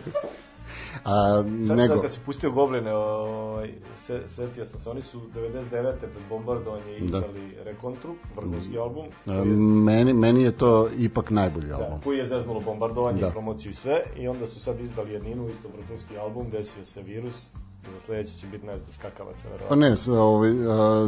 A, 1.04 1.44
Sad, 1.68 1.78
nego, 1.78 1.94
sad 1.94 2.02
kad 2.02 2.14
si 2.14 2.20
pustio 2.26 2.52
Gobline, 2.52 2.94
ovaj, 2.94 3.74
se, 3.96 4.22
setio 4.26 4.66
sam 4.66 4.80
se, 4.80 4.90
oni 4.90 5.02
su 5.02 5.22
99. 5.36 5.72
pred 6.00 6.24
bombardovanje 6.30 7.00
Da. 7.00 7.06
izdali 7.06 7.56
Rekontru, 7.66 8.16
vrhunski 8.36 8.78
album, 8.78 9.06
a, 9.06 9.24
koji 9.26 9.38
je, 9.38 9.56
meni, 9.56 10.14
meni 10.14 10.44
je 10.44 10.52
to 10.52 10.90
ipak 10.98 11.30
najbolji 11.30 11.72
album. 11.72 11.90
da, 11.90 12.04
koji 12.04 12.18
je 12.18 12.26
zeznulo 12.26 12.60
bombardovanje, 12.60 13.22
Da. 13.22 13.28
da. 13.28 13.32
promociju 13.32 13.70
i 13.70 13.74
sve, 13.74 14.02
i 14.18 14.28
onda 14.28 14.48
su 14.48 14.60
sad 14.60 14.80
izdali 14.80 15.12
jedninu, 15.14 15.50
isto 15.50 15.68
vrhunski 15.78 16.18
album, 16.18 16.50
desio 16.52 16.86
se 16.86 17.02
virus, 17.02 17.48
Za 17.88 18.00
sledeći 18.00 18.34
će 18.34 18.48
biti, 18.48 18.66
ne 18.66 18.78
znam, 18.78 18.92
skakavaca, 18.92 19.40
Pa 19.44 19.50
verovatno. 19.50 19.76
ne, 19.78 19.96
s- 19.96 20.08
ovaj, 20.10 20.52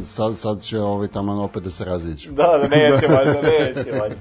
sad, 0.03 0.37
sad 0.37 0.61
će 0.61 0.79
ovaj 0.79 1.07
tamo 1.07 1.43
opet 1.43 1.63
da 1.63 1.71
se 1.71 1.85
raziđu. 1.85 2.31
Da, 2.31 2.43
da, 2.59 2.67
neće 2.67 3.07
valjda, 3.15 3.41
neće 3.41 3.91
valjda. 3.91 4.15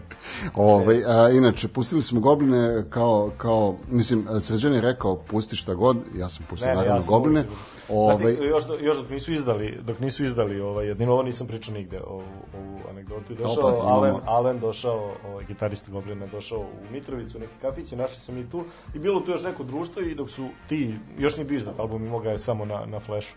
Ovaj, 0.54 1.02
a, 1.06 1.30
inače, 1.30 1.68
pustili 1.68 2.02
smo 2.02 2.20
Gobline 2.20 2.84
kao, 2.90 3.30
kao 3.36 3.76
mislim, 3.88 4.26
Sređan 4.40 4.72
je 4.74 4.80
rekao 4.80 5.16
pusti 5.16 5.56
šta 5.56 5.74
god, 5.74 5.96
ja 6.14 6.28
sam 6.28 6.46
pustio 6.50 6.66
Ne, 6.66 6.70
ne, 6.70 6.76
naravno 6.76 6.96
ja 6.96 7.02
sam 7.02 7.14
Gobline. 7.14 7.44
Ovaj... 7.88 8.14
Ovaj, 8.14 8.48
još, 8.48 8.64
još 8.80 8.96
dok 8.96 9.10
nisu 9.10 9.32
izdali, 9.32 9.78
dok 9.82 10.00
nisu 10.00 10.24
izdali 10.24 10.60
ovaj, 10.60 10.86
jedino 10.86 11.12
ovo 11.12 11.22
nisam 11.22 11.46
pričao 11.46 11.74
nigde 11.74 12.00
ovu, 12.06 12.22
ovu 12.58 12.80
anegdotu. 12.90 13.34
Došao 13.34 13.68
Opa. 13.68 13.88
Alen, 13.88 14.14
Alen 14.24 14.60
došao, 14.60 15.10
ovaj, 15.28 15.44
gitarista 15.44 15.90
Goblina, 15.92 16.26
došao 16.26 16.58
u 16.58 16.92
Mitrovicu, 16.92 17.38
neki 17.38 17.52
kafić, 17.60 17.92
našli 17.92 18.20
smo 18.20 18.34
mi 18.34 18.50
tu 18.50 18.64
i 18.94 18.98
bilo 18.98 19.20
tu 19.20 19.30
još 19.30 19.42
neko 19.42 19.64
društvo 19.64 20.02
i 20.02 20.14
dok 20.14 20.30
su 20.30 20.48
ti, 20.68 20.94
još 21.18 21.36
nije 21.36 21.44
bio 21.44 21.56
izdat 21.56 21.78
album, 21.78 22.06
imao 22.06 22.20
ga 22.20 22.30
je 22.30 22.38
samo 22.38 22.64
na, 22.64 22.86
na 22.86 23.00
flashu. 23.00 23.34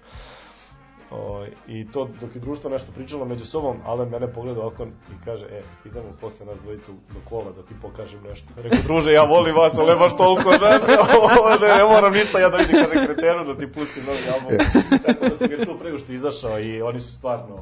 O, 1.11 1.45
I 1.67 1.87
to 1.91 2.09
dok 2.21 2.35
je 2.35 2.41
društvo 2.41 2.69
nešto 2.69 2.91
pričalo 2.91 3.25
među 3.25 3.45
sobom, 3.45 3.77
Alen 3.85 4.09
mene 4.09 4.27
pogleda 4.33 4.61
ovako 4.61 4.83
i 4.85 5.25
kaže, 5.25 5.45
e, 5.45 5.61
idemo 5.85 6.07
posle 6.21 6.45
nas 6.45 6.55
dvojicu 6.63 6.91
do 6.91 7.19
kola 7.29 7.51
da 7.51 7.61
ti 7.61 7.73
pokažem 7.81 8.19
nešto. 8.29 8.47
Rekao, 8.57 8.79
druže, 8.83 9.11
ja 9.11 9.23
volim 9.23 9.55
vas, 9.55 9.77
ali 9.77 9.99
baš 9.99 10.17
toliko, 10.17 10.57
znaš, 10.57 10.81
ne, 11.61 11.67
ne 11.77 11.83
moram 11.83 12.13
ništa 12.13 12.39
ja 12.39 12.49
da 12.49 12.57
vidim, 12.57 12.75
kaže 12.75 13.05
kretenu 13.05 13.45
da 13.45 13.57
ti 13.57 13.71
pustim 13.71 14.03
novi 14.05 14.19
album. 14.33 14.67
Tako 15.05 15.29
da 15.29 15.35
sam 15.35 15.47
ga 15.47 15.65
čuo 15.65 15.77
prego 15.77 15.97
što 15.97 16.11
je 16.11 16.15
izašao 16.15 16.59
i 16.59 16.81
oni 16.81 16.99
su 16.99 17.13
stvarno, 17.13 17.55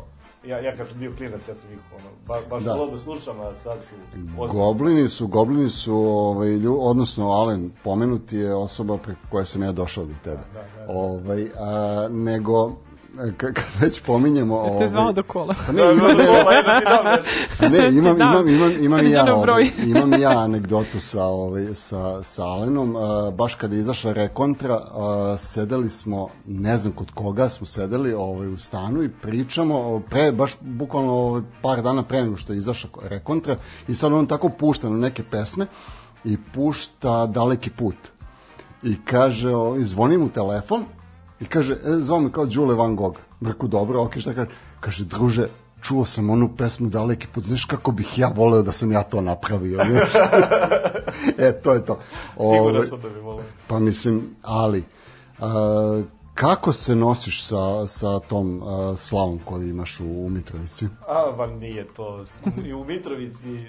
ja, 0.45 0.60
ja 0.60 0.76
kad 0.76 0.88
sam 0.88 0.99
bio 0.99 1.11
klinac, 1.18 1.48
ja 1.48 1.56
sam 1.56 1.72
ih, 1.72 1.78
ono, 1.95 2.10
ba, 2.28 2.41
baš 2.49 2.64
Da. 2.64 2.69
da. 2.69 2.76
volao 2.80 2.91
da 2.91 2.98
slušam, 2.98 3.40
a 3.40 3.56
sad 3.56 3.78
su 3.84 3.95
ozbiljni. 4.38 4.64
Goblini 4.64 5.10
su, 5.10 5.28
goblini 5.28 5.69
su, 5.69 5.95
ovaj, 5.95 6.49
lju, 6.49 6.78
odnosno 6.82 7.32
Alen 7.32 7.72
pomenuti 7.84 8.38
je 8.38 8.56
osoba 8.56 8.98
preko 8.98 9.22
koje 9.32 9.45
sam 9.45 9.64
ja 9.64 9.72
došao 9.72 10.06
do 10.06 10.14
tebe. 10.24 10.44
Ovaj, 10.88 11.48
a, 11.60 12.07
nego, 12.11 12.72
kad, 13.18 13.53
kad 13.53 13.65
već 13.80 14.02
pominjemo... 14.02 14.64
Te 14.64 14.72
Ovaj, 14.72 14.88
zvao 14.88 15.11
do 15.11 15.23
kola. 15.23 15.56
Pa 15.65 15.72
ne, 15.72 15.81
ima, 15.91 16.07
ne, 16.07 16.30
Ovaj, 16.30 16.64
da 16.64 16.80
ti 16.80 16.85
dam 16.85 17.06
nešto. 17.06 17.65
A 17.65 17.69
ne, 17.69 17.98
imam, 17.98 18.18
imam, 18.22 18.48
imam, 18.48 18.72
imam 18.80 19.06
i 19.06 19.11
ja, 19.11 19.35
ovaj, 19.35 19.69
imam 19.95 20.14
i 20.14 20.22
ja 20.22 20.39
anegdotu 20.39 20.99
sa, 20.99 21.23
ovaj, 21.23 21.76
sa, 21.76 22.23
sa 22.23 22.44
Alenom. 22.44 22.95
Uh, 22.95 23.34
baš 23.34 23.56
kada 23.56 23.76
je 23.76 23.80
izašla 23.80 24.14
rekontra, 24.14 24.76
uh, 24.76 25.39
sedeli 25.39 25.89
smo, 25.89 26.27
ne 26.48 26.77
znam 26.77 26.94
kod 26.94 27.11
koga 27.11 27.49
smo 27.49 27.68
sedeli 27.68 28.14
ovaj, 28.14 28.48
u 28.48 28.57
stanu 28.57 29.03
i 29.03 29.10
pričamo, 29.10 30.02
pre, 30.10 30.31
baš 30.31 30.52
bukvalno 30.61 31.14
ovaj, 31.14 31.41
par 31.61 31.81
dana 31.81 32.03
pre 32.03 32.22
nego 32.22 32.38
što 32.38 32.53
je 32.53 32.60
izašla 32.60 32.89
rekontra 33.03 33.56
i 33.88 33.95
sad 33.95 34.14
on 34.14 34.26
tako 34.26 34.49
pušta 34.49 34.89
na 34.89 34.98
neke 34.98 35.23
pesme 35.23 35.65
i 36.23 36.38
pušta 36.53 37.26
daleki 37.26 37.69
put. 37.69 37.95
I 38.84 38.95
kaže, 39.06 39.56
ovaj, 39.56 39.84
zvoni 39.84 40.18
mu 40.18 40.30
telefon 40.30 40.85
i 41.40 41.46
kaže, 41.46 41.74
e, 41.74 41.92
zvao 42.00 42.20
me 42.20 42.32
kao 42.32 42.46
Đule 42.46 42.76
Van 42.76 42.96
Gogh. 42.96 43.20
Reku, 43.42 43.68
dobro, 43.68 44.02
ok, 44.02 44.18
šta 44.18 44.34
kaže? 44.34 44.50
Kaže, 44.80 45.06
druže, 45.06 45.48
čuo 45.82 46.06
sam 46.06 46.30
onu 46.30 46.50
pesmu 46.58 46.90
daleki 46.90 47.28
put, 47.28 47.44
znaš 47.44 47.66
kako 47.66 47.92
bih 47.92 48.20
ja 48.20 48.32
voleo 48.36 48.62
da 48.62 48.72
sam 48.72 48.92
ja 48.92 49.04
to 49.04 49.22
napravio, 49.22 49.80
e, 51.38 51.52
to 51.64 51.74
je 51.74 51.86
to. 51.86 52.00
Ovaj, 52.38 52.60
Siguran 52.60 52.88
sam 52.88 53.02
da 53.02 53.10
bi 53.10 53.20
volao. 53.20 53.44
Pa 53.68 53.80
mislim, 53.80 54.36
ali, 54.42 54.84
a, 55.40 56.02
kako 56.34 56.74
se 56.74 56.96
nosiš 56.96 57.44
sa, 57.44 57.88
sa 57.88 58.20
tom 58.20 58.62
a, 58.64 58.96
slavom 58.98 59.40
koju 59.46 59.70
imaš 59.70 60.00
u, 60.00 60.26
u 60.26 60.30
Mitrovici? 60.30 60.88
A, 61.08 61.32
ba 61.38 61.48
nije 61.48 61.88
to. 61.88 62.26
I 62.66 62.74
u 62.74 62.84
Mitrovici, 62.84 63.66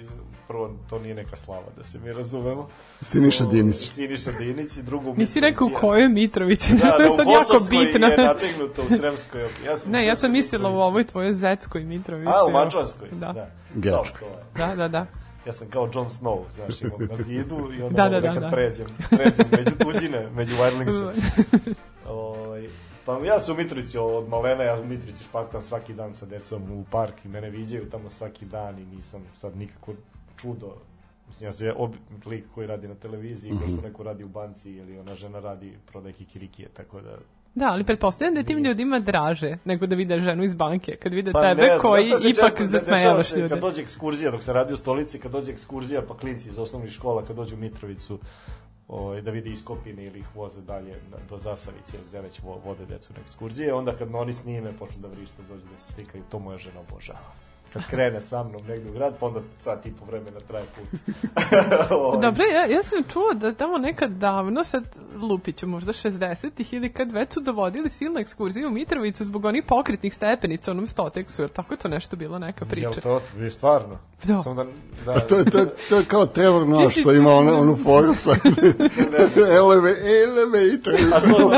prvo, 0.49 0.69
to 0.89 0.99
nije 0.99 1.15
neka 1.15 1.35
slava, 1.35 1.65
da 1.77 1.83
se 1.83 1.99
mi 1.99 2.13
razumemo. 2.13 2.67
Siniša 3.01 3.45
Dinić. 3.45 3.91
Siniša 3.91 4.31
Dinić 4.31 4.77
i 4.77 4.83
drugu 4.83 5.13
Nisi 5.17 5.39
rekao 5.39 5.67
u 5.67 5.79
kojoj 5.79 6.09
Mitrovici, 6.09 6.73
Da, 6.81 6.91
to 6.91 6.97
da, 6.97 7.03
je 7.03 7.09
u 7.09 7.15
sad 7.15 7.27
jako 7.27 7.39
Kosovskoj 7.39 7.77
bitno. 7.77 8.07
je 8.07 8.17
nategnuto 8.17 8.81
u 8.81 8.89
Sremskoj. 8.89 9.41
Ja 9.65 9.77
sam 9.77 9.91
Ne, 9.91 10.05
ja 10.05 10.15
sam 10.15 10.29
u 10.29 10.33
mislila 10.33 10.69
u 10.69 10.79
ovoj 10.79 11.03
tvojoj 11.03 11.33
zetskoj 11.33 11.83
Mitrovici. 11.83 12.31
A, 12.35 12.45
u. 12.45 12.51
Mačvanskoj? 12.51 13.09
Da, 13.11 13.33
da. 13.33 13.49
Gečka. 13.75 14.25
Da, 14.57 14.67
da, 14.67 14.75
da. 14.75 14.87
da. 14.87 15.05
Ja 15.45 15.53
sam 15.53 15.69
kao 15.69 15.89
Jon 15.93 16.09
Snow, 16.09 16.39
znaš, 16.55 16.81
imam 16.81 17.07
na 17.09 17.17
zidu 17.17 17.69
i 17.79 17.81
onda 17.81 18.03
Da, 18.03 18.09
da, 18.09 18.19
da, 18.19 18.19
da, 18.19 18.27
da, 18.27 18.33
kad 18.33 18.43
da. 18.43 18.49
pređem, 18.49 18.85
pređem 19.09 19.45
među 19.51 19.71
tuđine, 19.79 20.29
među 20.35 20.55
wildlingse. 20.55 21.11
Ovaj, 22.09 22.67
pa 23.05 23.19
ja 23.25 23.39
sam 23.39 23.55
u 23.55 23.57
Mitrovici 23.57 23.97
od 23.97 24.29
malena, 24.29 24.63
ja 24.63 24.79
u 24.79 24.85
Mitrovici 24.85 25.23
špartam 25.23 25.63
svaki 25.63 25.93
dan 25.93 26.13
sa 26.13 26.25
decom 26.25 26.71
u 26.71 26.83
park 26.91 27.25
i 27.25 27.27
mene 27.27 27.49
viđaju 27.49 27.89
tamo 27.89 28.09
svaki 28.09 28.45
dan 28.45 28.79
i 28.79 28.85
nisam 28.85 29.21
sad 29.33 29.57
nikako 29.57 29.93
čudo. 30.41 30.75
Mislim, 31.27 31.47
ja 31.47 31.51
sam 31.51 31.67
je 31.67 31.73
ob, 31.77 31.95
lik 32.25 32.45
koji 32.55 32.67
radi 32.67 32.87
na 32.87 32.95
televiziji, 32.95 33.53
mm. 33.53 33.57
-hmm. 33.57 33.73
što 33.73 33.87
neko 33.87 34.03
radi 34.03 34.23
u 34.23 34.27
banci 34.29 34.71
ili 34.71 34.99
ona 34.99 35.15
žena 35.15 35.39
radi 35.39 35.73
prodaje 35.85 36.13
kikirikije, 36.13 36.69
tako 36.69 37.01
da 37.01 37.17
Da, 37.55 37.71
ali 37.71 37.83
pretpostavljam 37.83 38.33
da 38.33 38.39
je 38.39 38.45
tim 38.45 38.63
ljudima 38.63 38.99
draže 38.99 39.57
nego 39.65 39.85
da 39.85 39.95
vide 39.95 40.19
ženu 40.21 40.43
iz 40.43 40.55
banke, 40.55 40.95
kad 40.95 41.13
vide 41.13 41.31
Pa 41.31 41.41
tebe 41.41 41.61
ne 41.61 41.67
znam, 41.67 41.79
koji 41.79 42.13
se 42.13 42.29
ipak 42.29 42.45
često 42.45 42.65
zasmejavaš 42.65 43.31
ljude. 43.31 43.49
Kad 43.49 43.59
dođe 43.59 43.81
ekskurzija, 43.81 44.31
dok 44.31 44.43
se 44.43 44.53
radi 44.53 44.73
u 44.73 44.77
stolici, 44.77 45.19
kad 45.19 45.31
dođe 45.31 45.51
ekskurzija, 45.51 46.01
pa 46.07 46.17
klinci 46.17 46.49
iz 46.49 46.59
osnovnih 46.59 46.91
škola, 46.91 47.25
kad 47.25 47.35
dođu 47.35 47.55
u 47.55 47.59
Mitrovicu, 47.59 48.19
ovaj, 48.87 49.21
da 49.21 49.31
vide 49.31 49.49
iskopine 49.49 50.03
ili 50.03 50.19
ih 50.19 50.35
voze 50.35 50.61
dalje 50.61 50.95
na, 51.11 51.17
do 51.29 51.39
Zasavice, 51.39 51.97
gde 52.09 52.21
već 52.21 52.41
vo- 52.43 52.61
vode 52.65 52.85
decu 52.85 53.13
na 53.13 53.19
ekskurzije, 53.21 53.73
onda 53.73 53.95
kad 53.95 54.15
oni 54.15 54.33
snime, 54.33 54.73
počnu 54.79 55.01
da 55.01 55.07
vrište, 55.07 55.43
dođu 55.49 55.65
da 55.71 55.77
se 55.77 55.93
slikaju, 55.93 56.23
to 56.29 56.39
moja 56.39 56.57
žena 56.57 56.79
obožava. 56.79 57.33
Kad 57.73 57.87
krene 57.89 58.21
sa 58.21 58.43
mnom 58.43 58.61
negde 58.67 58.89
u 58.89 58.93
grad, 58.93 59.13
pa 59.19 59.25
onda 59.25 59.39
sat 59.57 59.85
i 59.85 59.91
po 59.91 60.05
vremena 60.05 60.39
traje 60.39 60.65
put. 60.65 60.99
Ovaj, 61.91 62.21
Dobro, 62.21 62.43
ja, 62.43 62.65
ja 62.65 62.83
sam 62.83 63.03
čuo 63.13 63.33
da 63.33 63.53
tamo 63.53 63.77
nekad 63.77 64.11
davno, 64.11 64.63
sad 64.63 64.83
lupiću 65.21 65.67
možda 65.67 65.93
60-ih 65.93 66.73
ili 66.73 66.93
kad 66.93 67.11
već 67.11 67.33
su 67.33 67.39
dovodili 67.39 67.89
silnu 67.89 68.19
ekskurziju 68.19 68.67
u 68.67 68.71
Mitrovicu 68.71 69.23
zbog 69.23 69.45
onih 69.45 69.63
pokretnih 69.63 70.13
stepenica 70.13 70.71
u 70.71 70.73
onom 70.73 70.87
stoteksu, 70.87 71.41
jer 71.41 71.49
tako 71.49 71.73
je 71.73 71.77
to 71.77 71.87
nešto 71.87 72.15
bilo 72.15 72.39
neka 72.39 72.65
priča. 72.65 72.81
Jel 72.85 72.93
to, 72.93 73.21
vi 73.35 73.51
stvarno? 73.51 73.97
Da. 74.23 74.41
Samo 74.43 74.55
da, 74.55 74.65
da, 75.05 75.19
To 75.19 75.35
je, 75.37 75.45
to, 75.45 75.57
je- 75.57 75.73
to 75.89 75.97
je 75.97 76.05
kao 76.05 76.25
Trevor 76.25 76.67
Noah 76.67 76.91
što 76.91 77.11
ima 77.13 77.31
onu, 77.31 77.59
onu 77.61 77.75
foru 77.75 78.13
sa 78.13 78.31
eleve, 79.37 79.95
elevator. 80.23 80.93
A 81.13 81.19
to, 81.19 81.49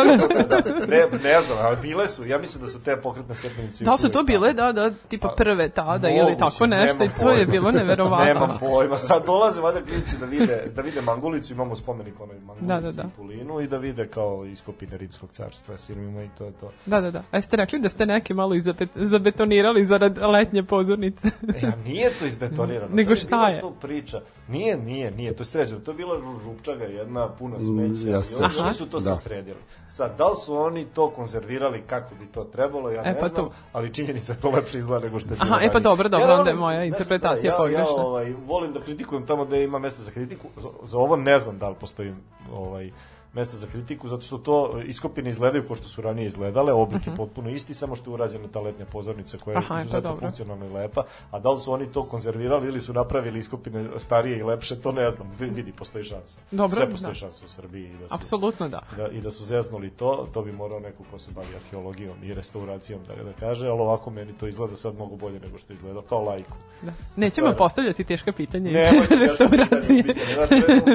ne, 0.87 1.19
ne 1.23 1.41
znam, 1.41 1.57
ali 1.61 1.77
bile 1.81 2.07
su, 2.07 2.25
ja 2.25 2.37
mislim 2.37 2.63
da 2.63 2.69
su 2.69 2.81
te 2.81 2.97
pokretne 2.97 3.35
stepenice 3.35 3.83
Da 3.83 3.97
su 3.97 4.09
to 4.09 4.23
bile, 4.23 4.53
da, 4.53 4.71
da, 4.71 4.91
tipa 5.07 5.27
Pa, 5.27 5.33
prve 5.35 5.69
tada 5.69 6.00
ili 6.09 6.19
Moguće, 6.21 6.37
tako 6.39 6.67
nešto 6.67 7.03
i 7.03 7.09
to 7.09 7.31
je 7.31 7.37
pojma. 7.37 7.51
bilo 7.51 7.71
neverovatno. 7.71 8.25
Nemam 8.33 8.57
pojma. 8.59 8.97
Sad 8.97 9.25
dolaze 9.25 9.61
valjda 9.61 9.81
klinci 9.81 10.17
da 10.19 10.25
vide, 10.25 10.63
da 10.75 10.81
vide 10.81 11.01
Mangulicu, 11.01 11.53
imamo 11.53 11.75
spomenik 11.75 12.13
onoj 12.19 12.35
Mangulici 12.37 12.67
Da, 12.67 12.79
da, 12.81 12.91
da. 12.91 13.03
i 13.03 13.11
Pulinu 13.17 13.59
i 13.61 13.67
da 13.67 13.77
vide 13.77 14.07
kao 14.07 14.45
iskopine 14.45 14.97
Rimskog 14.97 15.29
carstva, 15.31 15.77
sirmima 15.77 16.23
i 16.23 16.29
to 16.37 16.45
je 16.45 16.51
to. 16.51 16.71
Da, 16.85 17.01
da, 17.01 17.11
da. 17.11 17.23
A 17.31 17.37
jeste 17.37 17.55
rekli 17.57 17.79
da 17.79 17.89
ste 17.89 18.05
neke 18.05 18.33
malo 18.33 18.55
i 18.55 18.59
zabet, 18.59 18.89
zabetonirali 18.95 19.85
zarad 19.85 20.17
letnje 20.17 20.63
pozornice? 20.63 21.27
E, 21.61 21.67
a 21.67 21.75
nije 21.75 22.09
to 22.19 22.25
izbetonirano. 22.31 22.95
Nego 22.95 23.15
šta 23.15 23.49
je? 23.49 23.59
to 23.61 23.71
priča. 23.71 24.21
Nije, 24.51 24.77
nije, 24.77 25.11
nije, 25.11 25.35
to 25.35 25.41
je 25.41 25.45
sređeno. 25.45 25.79
To 25.79 25.91
je 25.91 25.95
bila 25.95 26.15
ru- 26.15 26.43
rupčaga 26.45 26.83
jedna, 26.85 27.29
puno 27.29 27.59
smeća. 27.59 28.09
ja 28.09 28.19
I 28.59 28.61
oni 28.61 28.73
su 28.73 28.85
to 28.85 28.97
Da. 28.97 29.01
sad 29.01 29.21
sredili. 29.21 29.57
Sad, 29.87 30.17
da 30.17 30.27
li 30.27 30.35
su 30.35 30.55
oni 30.55 30.85
to 30.85 31.09
konzervirali 31.09 31.81
kako 31.81 32.15
bi 32.15 32.25
to 32.25 32.43
trebalo, 32.43 32.89
ja 32.89 33.01
E, 33.01 33.05
ne 33.05 33.19
pa 33.19 33.27
znam, 33.27 33.35
to- 33.37 33.51
ali 33.73 33.93
činjenica 33.93 34.33
je 34.33 34.39
to 34.39 34.49
lepše 34.49 34.77
izgleda 34.77 35.05
nego 35.05 35.19
što 35.19 35.29
je 35.29 35.37
bilo 35.37 35.45
Aha, 35.45 35.59
e 35.61 35.71
pa 35.71 35.79
dobro, 35.79 36.09
dobro, 36.09 36.27
Ja, 36.27 36.39
onda 36.39 36.49
je 36.49 36.55
moja 36.55 36.75
znaš, 36.77 36.87
interpretacija 36.89 37.51
ja, 37.51 37.57
pogrešna. 37.57 37.83
Ja 37.87 37.91
ovaj, 37.97 38.33
volim 38.45 38.73
da 38.73 38.81
kritikujem 38.81 39.25
tamo 39.25 39.45
gde 39.45 39.63
ima 39.63 39.79
mesta 39.79 40.03
za 40.03 40.11
kritiku. 40.11 40.47
Za, 40.57 40.69
za 40.83 40.97
ovo 40.97 41.15
ne 41.15 41.39
znam 41.39 41.57
da 41.57 41.69
li 41.69 41.75
postoji 41.75 42.13
ovaj, 42.53 42.91
mesta 43.33 43.57
za 43.57 43.67
kritiku, 43.67 44.07
zato 44.07 44.21
što 44.21 44.37
to 44.37 44.51
iskopine 44.85 45.29
izgledaju 45.29 45.67
kao 45.67 45.75
što 45.75 45.85
su 45.85 46.01
ranije 46.01 46.27
izgledale, 46.27 46.73
oblik 46.73 47.07
je 47.07 47.15
potpuno 47.15 47.49
isti, 47.49 47.73
samo 47.73 47.95
što 47.95 48.09
je 48.09 48.13
urađena 48.13 48.47
ta 48.47 48.59
letnja 48.59 48.85
pozornica 48.85 49.37
koja 49.37 49.53
je 49.53 49.59
Mhm. 49.59 49.65
Aha, 49.65 49.75
e, 49.75 49.77
pa 49.77 49.81
izuzetno 49.83 50.15
funkcionalna 50.17 50.65
i 50.65 50.69
lepa, 50.69 51.03
a 51.31 51.39
da 51.39 51.51
li 51.51 51.59
su 51.59 51.71
oni 51.71 51.85
to 51.87 52.03
konzervirali 52.03 52.67
ili 52.67 52.79
su 52.79 52.93
napravili 52.93 53.39
iskopine 53.39 53.89
starije 53.97 54.39
i 54.39 54.43
lepše, 54.43 54.75
to 54.75 54.91
ne 54.91 55.09
znam. 55.11 55.31
Vi- 55.39 55.49
Vidi, 55.49 55.71
postoji 55.71 56.03
šansa. 56.03 56.41
Dobro, 56.51 56.75
Sve 56.75 56.89
postoji 56.89 57.11
da. 57.11 57.15
šansa 57.15 57.45
u 57.45 57.49
Srbiji. 57.49 57.83
i 57.83 57.93
Da 57.93 58.09
su, 58.09 58.15
Apsolutno 58.15 58.69
da. 58.69 58.81
da, 58.97 59.07
i 59.09 59.21
da 59.21 59.31
su 59.31 59.43
zeznuli 59.43 59.89
to, 59.89 60.27
to 60.33 60.41
bi 60.41 60.51
morao 60.51 60.79
neko 60.79 61.03
ko 61.11 61.19
se 61.19 61.31
bavi 61.31 61.47
arheologijom 61.57 62.23
i 62.23 62.33
restauracijom 62.33 62.99
da, 63.03 63.23
da 63.23 63.33
kaže, 63.33 63.67
ali 63.67 63.81
ovako 63.81 64.09
meni 64.09 64.33
to 64.33 64.47
izgleda 64.47 64.75
sad 64.75 64.95
mnogo 64.95 65.15
bolje 65.15 65.39
nego 65.39 65.57
što 65.57 65.73
je 65.73 65.75
izgledao 65.75 66.01
kao 66.01 66.21
lajku. 66.21 66.57
da. 66.81 66.91
Nećemo 67.15 67.29
Stvarno. 67.43 67.57
postavljati 67.57 68.03
teška 68.03 68.31
pitanja 68.31 68.71
iz 68.71 68.77
restauracije. 69.11 70.03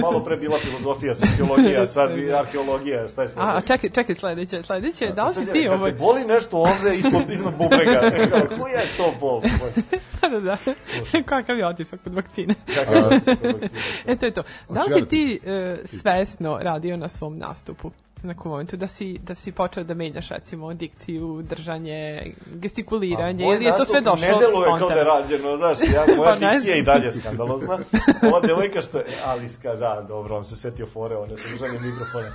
malo 0.02 0.20
pre 0.20 0.36
bila 0.36 0.58
filozofija, 0.58 1.14
sociologija, 1.16 1.86
sad 1.86 2.10
i 2.26 2.32
arheologija, 2.32 3.08
šta 3.08 3.22
je 3.22 3.28
sledeće? 3.28 3.56
A, 3.56 3.60
čekaj, 3.60 3.90
čekaj, 3.90 4.14
sledeće, 4.14 4.62
sledeće, 4.62 5.06
da 5.06 5.24
li 5.24 5.28
si 5.28 5.34
Sad 5.34 5.46
je, 5.46 5.52
ti 5.52 5.68
kad 5.68 5.80
ovaj... 5.80 5.92
te 5.92 5.98
boli 5.98 6.24
nešto 6.24 6.56
ovde 6.56 6.96
ispod, 6.96 7.30
iznad 7.30 7.54
bubrega, 7.54 8.00
kao, 8.30 8.58
koja 8.58 8.80
je 8.80 8.88
to 8.96 9.14
bol? 9.20 9.42
Da, 10.20 10.28
da, 10.28 10.40
da. 10.40 10.56
Kakav 11.26 11.58
je 11.58 11.66
otisak 11.66 12.00
od 12.06 12.14
vakcine. 12.14 12.54
Kakav 12.74 13.12
je 13.12 13.20
to 13.24 13.32
E, 14.06 14.16
to 14.16 14.26
je 14.26 14.32
to. 14.32 14.42
Da 14.68 14.82
li 14.82 14.90
si 14.92 15.00
da 15.00 15.06
ti 15.06 15.40
e, 15.44 15.76
svesno 15.84 16.58
radio 16.62 16.96
na 16.96 17.08
svom 17.08 17.38
nastupu? 17.38 17.90
U 18.24 18.26
nekom 18.26 18.50
momentu 18.50 18.76
da 18.76 18.86
si, 18.86 19.18
da 19.18 19.34
si 19.34 19.52
počeo 19.52 19.84
da 19.84 19.94
menjaš 19.94 20.28
recimo 20.28 20.74
dikciju, 20.74 21.42
držanje, 21.42 22.32
gestikuliranje 22.54 23.44
ili 23.44 23.64
je 23.64 23.76
to 23.76 23.84
sve 23.84 24.00
došlo 24.00 24.26
Ne 24.26 24.34
deluje 24.40 24.78
kao 24.78 24.88
da 24.88 24.94
je 24.94 25.04
rađeno, 25.04 25.56
znaš, 25.56 25.78
ja, 25.94 26.04
moja 26.16 26.36
Pa 26.40 26.52
dikcija 26.52 26.74
je 26.74 26.80
i 26.80 26.84
dalje 26.84 27.12
skandalozna. 27.12 27.78
Ova 28.22 28.40
devojka 28.40 28.82
što 28.82 28.98
je, 28.98 29.04
ali 29.26 29.48
ska, 29.48 29.74
da, 29.74 30.04
dobro, 30.08 30.36
on 30.36 30.44
se 30.44 30.56
setio 30.56 30.86
fore, 30.86 31.16
one 31.16 31.36
sa 31.36 31.48
držanjem 31.52 31.82
mikrofona. 31.82 32.30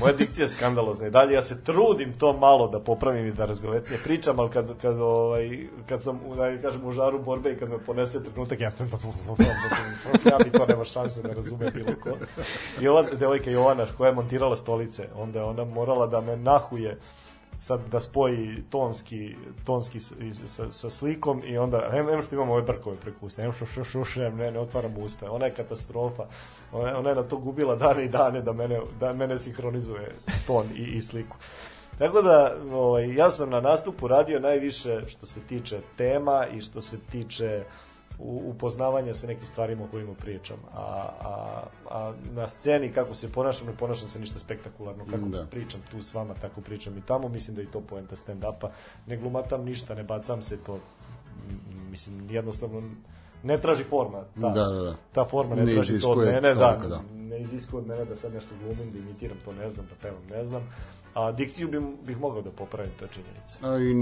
Moja 0.00 0.12
dikcija 0.12 0.44
je 0.44 0.48
skandalozna 0.48 1.06
i 1.06 1.10
dalje 1.10 1.34
ja 1.34 1.42
se 1.42 1.64
trudim 1.64 2.12
to 2.18 2.32
malo 2.32 2.68
da 2.68 2.80
popravim 2.80 3.26
i 3.26 3.32
da 3.32 3.44
razgovetnije 3.44 4.00
pričam, 4.04 4.40
ali 4.40 4.50
kad, 4.50 4.80
kad, 4.82 5.00
ovaj, 5.00 5.66
kad 5.88 6.02
sam, 6.02 6.20
u, 6.26 6.34
da 6.34 6.58
kažem, 6.62 6.86
u 6.86 6.92
žaru 6.92 7.18
borbe 7.22 7.52
i 7.52 7.56
kad 7.56 7.68
me 7.70 7.78
ponese 7.78 8.24
trenutak, 8.24 8.60
ja, 8.60 8.72
ja 10.32 10.38
bi 10.44 10.50
to 10.50 10.66
nema 10.66 10.84
šanse 10.84 11.22
da 11.22 11.32
razume 11.32 11.70
bilo 11.70 11.92
ko. 12.02 12.10
I 12.80 12.88
ova 12.88 13.02
devojka 13.02 13.50
Jovana 13.50 13.86
koja 13.96 14.08
je 14.08 14.14
montirala 14.14 14.56
stolice, 14.56 15.07
onda 15.14 15.38
je 15.38 15.44
ona 15.44 15.64
morala 15.64 16.06
da 16.06 16.20
me 16.20 16.36
nahuje 16.36 16.98
sad 17.58 17.88
da 17.88 18.00
spoji 18.00 18.62
tonski, 18.70 19.36
tonski 19.64 20.00
sa, 20.46 20.70
sa, 20.70 20.90
slikom 20.90 21.42
i 21.44 21.58
onda, 21.58 21.90
em, 21.92 22.08
em 22.08 22.22
što 22.22 22.34
imamo 22.34 22.52
ove 22.52 22.62
brkove 22.62 22.96
preko 22.96 23.26
usta, 23.26 23.42
em 23.42 23.52
što 23.52 23.66
što 23.66 23.84
što 23.84 24.04
što, 24.04 24.22
em, 24.22 24.36
ne, 24.36 24.50
ne 24.50 24.58
otvaram 24.58 24.98
usta, 24.98 25.30
ona 25.30 25.46
je 25.46 25.54
katastrofa, 25.54 26.26
ona, 26.72 26.98
ona 26.98 27.08
je 27.08 27.16
na 27.16 27.22
to 27.22 27.36
gubila 27.36 27.76
dane 27.76 28.04
i 28.04 28.08
dane 28.08 28.42
da 28.42 28.52
mene, 28.52 28.80
da 29.00 29.12
mene 29.12 29.38
sinhronizuje 29.38 30.14
ton 30.46 30.66
i, 30.76 30.82
i 30.82 31.00
sliku. 31.00 31.36
Tako 31.98 32.22
da, 32.22 32.56
ovaj, 32.72 33.14
ja 33.14 33.30
sam 33.30 33.50
na 33.50 33.60
nastupu 33.60 34.08
radio 34.08 34.40
najviše 34.40 35.00
što 35.08 35.26
se 35.26 35.40
tiče 35.40 35.80
tema 35.96 36.46
i 36.46 36.60
što 36.60 36.80
se 36.80 36.98
tiče 37.12 37.64
u, 38.18 38.42
upoznavanja 38.50 39.14
sa 39.14 39.26
nekim 39.26 39.44
stvarima 39.44 39.84
o 39.84 39.88
kojima 39.90 40.14
pričam. 40.14 40.56
A, 40.74 41.08
a, 41.20 41.62
a 41.90 42.12
na 42.34 42.48
sceni 42.48 42.92
kako 42.92 43.14
se 43.14 43.32
ponašam, 43.32 43.66
ne 43.66 43.72
ponašam 43.76 44.08
se 44.08 44.18
ništa 44.20 44.38
spektakularno. 44.38 45.04
Kako 45.04 45.28
Da. 45.28 45.38
da. 45.38 45.46
pričam 45.46 45.80
tu 45.90 46.02
s 46.02 46.14
vama, 46.14 46.34
tako 46.34 46.60
pričam 46.60 46.98
i 46.98 47.00
tamo. 47.00 47.28
Mislim 47.28 47.56
da 47.56 47.62
je 47.62 47.70
to 47.70 47.80
poenta 47.80 48.16
stand-upa. 48.16 48.68
Ne 49.06 49.16
glumatam 49.16 49.64
ništa, 49.64 49.94
ne 49.94 50.02
bacam 50.04 50.42
se 50.42 50.56
to. 50.56 50.78
Mislim, 51.90 52.30
jednostavno 52.30 52.82
ne 53.42 53.58
traži 53.58 53.84
forma. 53.84 54.18
Ta, 54.40 54.48
Da, 54.48 54.64
da, 54.64 54.82
da. 54.82 54.96
ta 55.12 55.24
forma 55.24 55.54
ne, 55.54 55.64
Ne 55.64 55.72
traži 55.74 56.00
to 56.00 56.10
od 56.10 56.18
mene. 56.18 56.54
Da, 56.54 56.70
toliko, 56.72 56.88
da. 56.88 57.02
ne 57.14 57.40
iziskuje 57.40 57.80
od 57.80 57.86
mene 57.86 58.04
da 58.04 58.16
sad 58.16 58.34
nešto 58.34 58.50
glumim, 58.62 58.92
da 58.92 58.98
imitiram, 58.98 59.36
to 59.44 59.52
ne 59.52 59.70
znam, 59.70 59.86
da 59.86 59.94
pevam, 60.02 60.22
ne 60.30 60.44
znam. 60.44 60.62
A 61.14 61.32
dikciju 61.32 61.68
bih, 61.68 61.80
bih 62.06 62.20
mogao 62.20 62.42
da 62.42 62.50
popravim, 62.50 62.90
to 62.98 63.04
je 63.04 63.08
činjenica. 63.08 63.58
A, 63.62 63.76
I, 63.78 63.94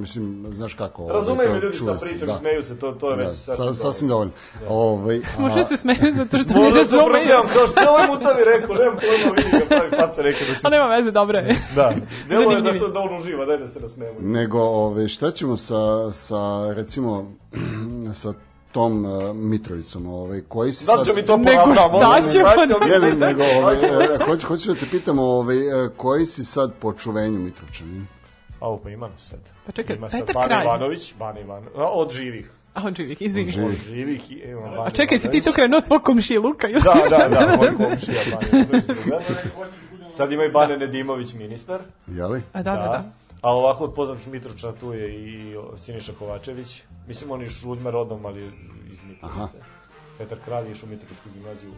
mislim, 0.00 0.46
znaš 0.50 0.74
kako... 0.74 1.02
ovaj, 1.02 1.14
Razumeju 1.14 1.52
me 1.52 1.60
ljudi 1.60 1.76
šta 1.76 1.98
pričam, 2.02 2.28
da. 2.28 2.34
smeju 2.34 2.62
se, 2.62 2.78
to, 2.78 2.92
to 2.92 3.10
je 3.10 3.16
Da, 3.16 3.24
već 3.24 3.36
sa, 3.36 3.74
sasvim 3.74 4.08
dovoljno. 4.08 4.32
dovoljno. 4.60 4.74
Ovaj, 4.82 5.16
a, 5.38 5.40
Može 5.40 5.64
se 5.64 5.76
smeje 5.76 6.12
zato 6.14 6.38
što 6.38 6.54
ne 6.54 6.60
Možda 6.60 6.84
se 6.84 6.96
razumeju. 6.96 7.26
kao 7.54 7.66
što 7.66 7.80
je 7.80 7.88
ovaj 7.88 8.06
mutavi 8.08 8.42
rekao, 8.44 8.74
nemam 8.76 8.96
pojma, 8.96 9.34
vidi 9.36 9.50
ga 9.52 9.66
pravi 9.68 9.90
faca 9.90 10.22
neke 10.22 10.44
dok 10.48 10.58
se... 10.60 10.66
A 10.66 10.70
nema 10.70 10.86
veze, 10.86 11.10
dobro 11.10 11.38
je. 11.38 11.56
Da, 11.74 11.92
delo 12.28 12.52
je 12.52 12.62
da, 12.62 12.72
se, 12.72 12.88
da 12.88 13.00
on 13.00 13.16
uživa, 13.16 13.44
daj 13.44 13.58
da 13.58 13.66
se 13.66 13.80
nasmejemo. 13.80 14.18
Nego, 14.20 14.60
ove, 14.60 15.08
šta 15.08 15.30
ćemo 15.30 15.56
sa, 15.56 16.12
sa 16.12 16.38
recimo, 16.72 17.32
sa 18.14 18.32
tom 18.74 19.04
uh, 19.04 19.36
Mitrovicom, 19.36 20.06
ovaj, 20.06 20.40
koji 20.48 20.72
si 20.72 20.84
Sad 20.84 20.96
sad... 20.96 21.06
će 21.06 21.12
mi 21.12 21.24
to 21.24 21.36
Nego 21.36 21.50
poravnamo. 21.50 22.28
šta 22.28 22.66
ćemo? 22.66 22.78
Ne, 22.88 22.98
ne, 22.98 23.26
nego, 23.26 23.42
ovaj, 23.58 23.76
e, 23.76 24.18
hoću, 24.26 24.46
hoću 24.46 24.72
da 24.72 24.80
te 24.80 24.86
pitam, 24.90 25.18
ovaj, 25.18 25.56
e, 25.56 25.88
koji 25.96 26.26
si 26.26 26.44
sad 26.44 26.72
po 26.80 26.92
čuvenju 26.92 27.38
Mitrovčanin? 27.38 28.06
A 28.60 28.76
pa 28.82 28.90
ima 28.90 29.08
nas 29.08 29.28
sad. 29.30 29.40
Pa 29.66 29.72
čekaj, 29.72 29.96
ima 29.96 30.08
Petar 30.08 30.34
Bane 30.34 30.46
Kralj. 30.46 30.64
Ivanović, 30.64 31.14
Bane 31.18 31.40
Ivanović, 31.40 31.72
od 31.76 32.10
živih. 32.10 32.50
A 32.74 32.82
on 32.86 32.94
živih, 32.94 33.22
izvini. 33.22 33.64
Od 33.64 33.72
živih. 33.86 34.22
Bane 34.62 34.86
A 34.86 34.90
čekaj, 34.90 35.18
si 35.18 35.30
ti 35.30 35.40
to 35.40 35.52
krenuo 35.52 35.78
od 35.78 35.84
tvog 35.84 36.02
komšiluka? 36.02 36.68
ili 36.68 36.80
Da, 36.80 37.18
da, 37.18 37.28
da, 37.28 37.56
moj 37.56 37.76
komšija 37.76 38.20
Bane 38.30 38.48
Ivanović. 38.52 38.84
Sad 40.16 40.32
ima 40.32 40.44
i 40.44 40.50
Bane 40.50 40.76
Nedimović 40.76 41.34
ministar. 41.34 41.80
Jeli? 42.06 42.42
A 42.52 42.62
da, 42.62 42.72
da, 42.72 42.76
da. 42.76 43.23
A 43.44 43.50
ovako 43.50 43.84
od 43.84 43.94
poznatih 43.94 44.28
Mitrovčana 44.28 44.72
tu 44.72 44.92
je 44.92 45.14
i 45.16 45.54
Siniša 45.76 46.12
Kovačević. 46.18 46.82
Mislim, 47.06 47.30
on 47.30 47.40
je 47.40 47.50
Šudme 47.50 47.90
rodom, 47.90 48.26
ali 48.26 48.44
iz 48.92 48.98
Aha. 49.20 49.32
Mitrovice. 49.32 49.58
Petar 50.18 50.38
Kralj 50.44 50.66
je 50.66 50.74
u 50.84 50.86
Mitrovičku 50.86 51.28
gimnaziju. 51.34 51.70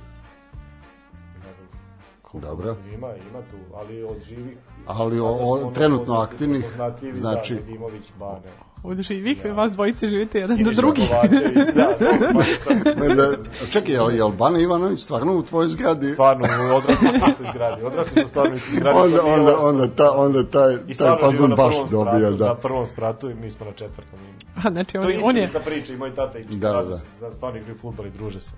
Ne 1.36 1.52
znam, 1.54 2.40
Dobro. 2.42 2.76
Ima, 2.94 3.08
ima 3.30 3.40
tu, 3.40 3.56
ali 3.74 4.02
od 4.02 4.22
živih. 4.22 4.56
Ali 4.86 5.20
o- 5.20 5.26
o- 5.26 5.70
trenutno 5.74 6.14
aktivnih, 6.14 6.60
prepoznatljivi, 6.60 7.18
znači- 7.18 7.54
Da, 7.54 7.60
Nedimović, 7.60 8.10
Bane. 8.18 8.50
Od 8.82 9.00
živih, 9.00 9.44
vas 9.54 9.72
dvojice 9.72 10.08
živite 10.08 10.38
jedan 10.38 10.56
do 10.56 10.64
Siniša 10.64 10.80
drugi. 10.80 11.02
Kovačević, 11.08 11.68
da, 11.74 11.98
to, 11.98 12.04
pa 12.34 12.42
sam 12.44 12.82
Ne, 12.96 13.14
da, 13.14 13.30
čekaj, 13.70 13.94
je 13.94 14.02
li, 14.02 14.32
Bane 14.38 14.62
Ivanović 14.62 15.00
stvarno 15.00 15.34
u 15.36 15.42
tvojoj 15.42 15.68
zgradi? 15.68 16.10
stvarno 16.10 16.46
odrasli 16.74 17.08
u 17.08 17.28
istoj 17.28 17.46
zgradi. 17.50 17.84
Odrasli 17.84 18.12
smo 18.12 18.26
stvarno 18.28 18.52
u 18.52 18.56
istoj 18.56 18.74
zgradi. 18.76 18.98
onda, 18.98 19.24
onda, 19.24 19.58
onda, 19.60 19.88
ta, 19.88 20.10
onda 20.16 20.44
taj, 20.44 20.76
taj 20.98 21.48
na 21.48 21.56
baš 21.56 21.74
dobija, 21.90 22.30
da. 22.30 22.46
Na 22.46 22.54
prvom 22.54 22.86
spratu 22.86 23.30
i 23.30 23.34
mi 23.34 23.50
smo 23.50 23.66
na 23.66 23.72
četvrtom. 23.72 24.18
A, 24.64 24.70
znači, 24.70 24.96
on, 24.98 25.02
To 25.02 25.08
je 25.08 25.14
je, 25.16 25.24
on 25.24 25.36
je, 25.36 25.44
istinita 25.44 25.70
priča 25.70 25.92
i 25.92 25.96
moj 25.96 26.14
tata 26.14 26.38
i 26.38 26.44
Da, 26.44 26.72
da, 26.72 26.82
da. 26.82 26.96
da. 27.20 27.32
stvarno 27.32 27.58
igraju 27.58 27.78
fudbal 27.78 28.06
i 28.06 28.10
druže 28.10 28.40
se. 28.40 28.54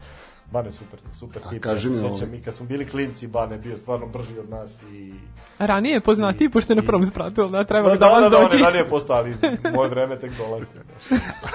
Bane 0.50 0.72
super, 0.72 1.00
super 1.14 1.42
tip. 1.50 1.62
kaži 1.62 1.88
ja 1.88 1.92
se 1.92 2.08
mi, 2.08 2.14
sećam 2.14 2.34
i 2.34 2.42
kad 2.42 2.54
smo 2.54 2.66
bili 2.66 2.86
klinci, 2.86 3.26
Bane 3.26 3.58
bio 3.58 3.78
stvarno 3.78 4.06
brži 4.06 4.38
od 4.38 4.50
nas 4.50 4.82
i... 4.82 5.12
ranije 5.58 5.94
je 5.94 6.00
poznatiji, 6.00 6.48
pošto 6.48 6.72
je 6.72 6.76
na 6.76 6.82
prvom 6.82 7.06
spratu, 7.06 7.42
ali 7.42 7.52
da, 7.52 7.64
treba 7.64 7.88
Da, 7.88 7.94
da, 7.94 7.98
da, 7.98 8.08
vas 8.08 8.22
da, 8.22 8.28
da, 8.28 8.42
doći. 8.42 8.56
je 8.56 8.62
ranije 8.62 8.88
postao, 8.88 9.16
ali 9.16 9.36
moje 9.76 9.90
vreme 9.90 10.18
tek 10.18 10.30
dolazi. 10.38 10.66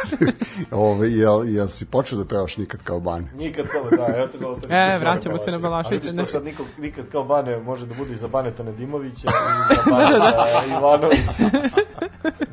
Ove, 0.71 1.11
jel, 1.11 1.49
jel 1.49 1.67
si 1.67 1.85
počeo 1.85 2.19
da 2.19 2.25
pevaš 2.25 2.57
nikad 2.57 2.83
kao 2.83 2.99
Bane? 2.99 3.31
Nikad 3.35 3.67
kao 3.67 3.83
da, 3.97 4.17
evo 4.17 4.27
to 4.27 4.39
kao... 4.39 4.55
E, 4.77 4.97
vraćamo 4.99 5.37
se 5.37 5.51
na 5.51 5.59
Balaševića, 5.59 6.07
Ali 6.17 6.25
sad 6.25 6.43
nikog, 6.43 6.65
nikad 6.77 7.09
kao 7.09 7.23
Bane 7.23 7.57
može 7.59 7.85
da 7.85 7.95
bude 7.95 8.13
i 8.13 8.17
za 8.17 8.27
Baneta 8.27 8.63
Nedimovića 8.63 9.27
i 9.27 9.75
za 9.75 9.91
Baneta 9.91 10.77
Ivanovića. 10.79 11.59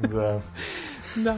Da. 0.08 0.40
Da. 1.16 1.36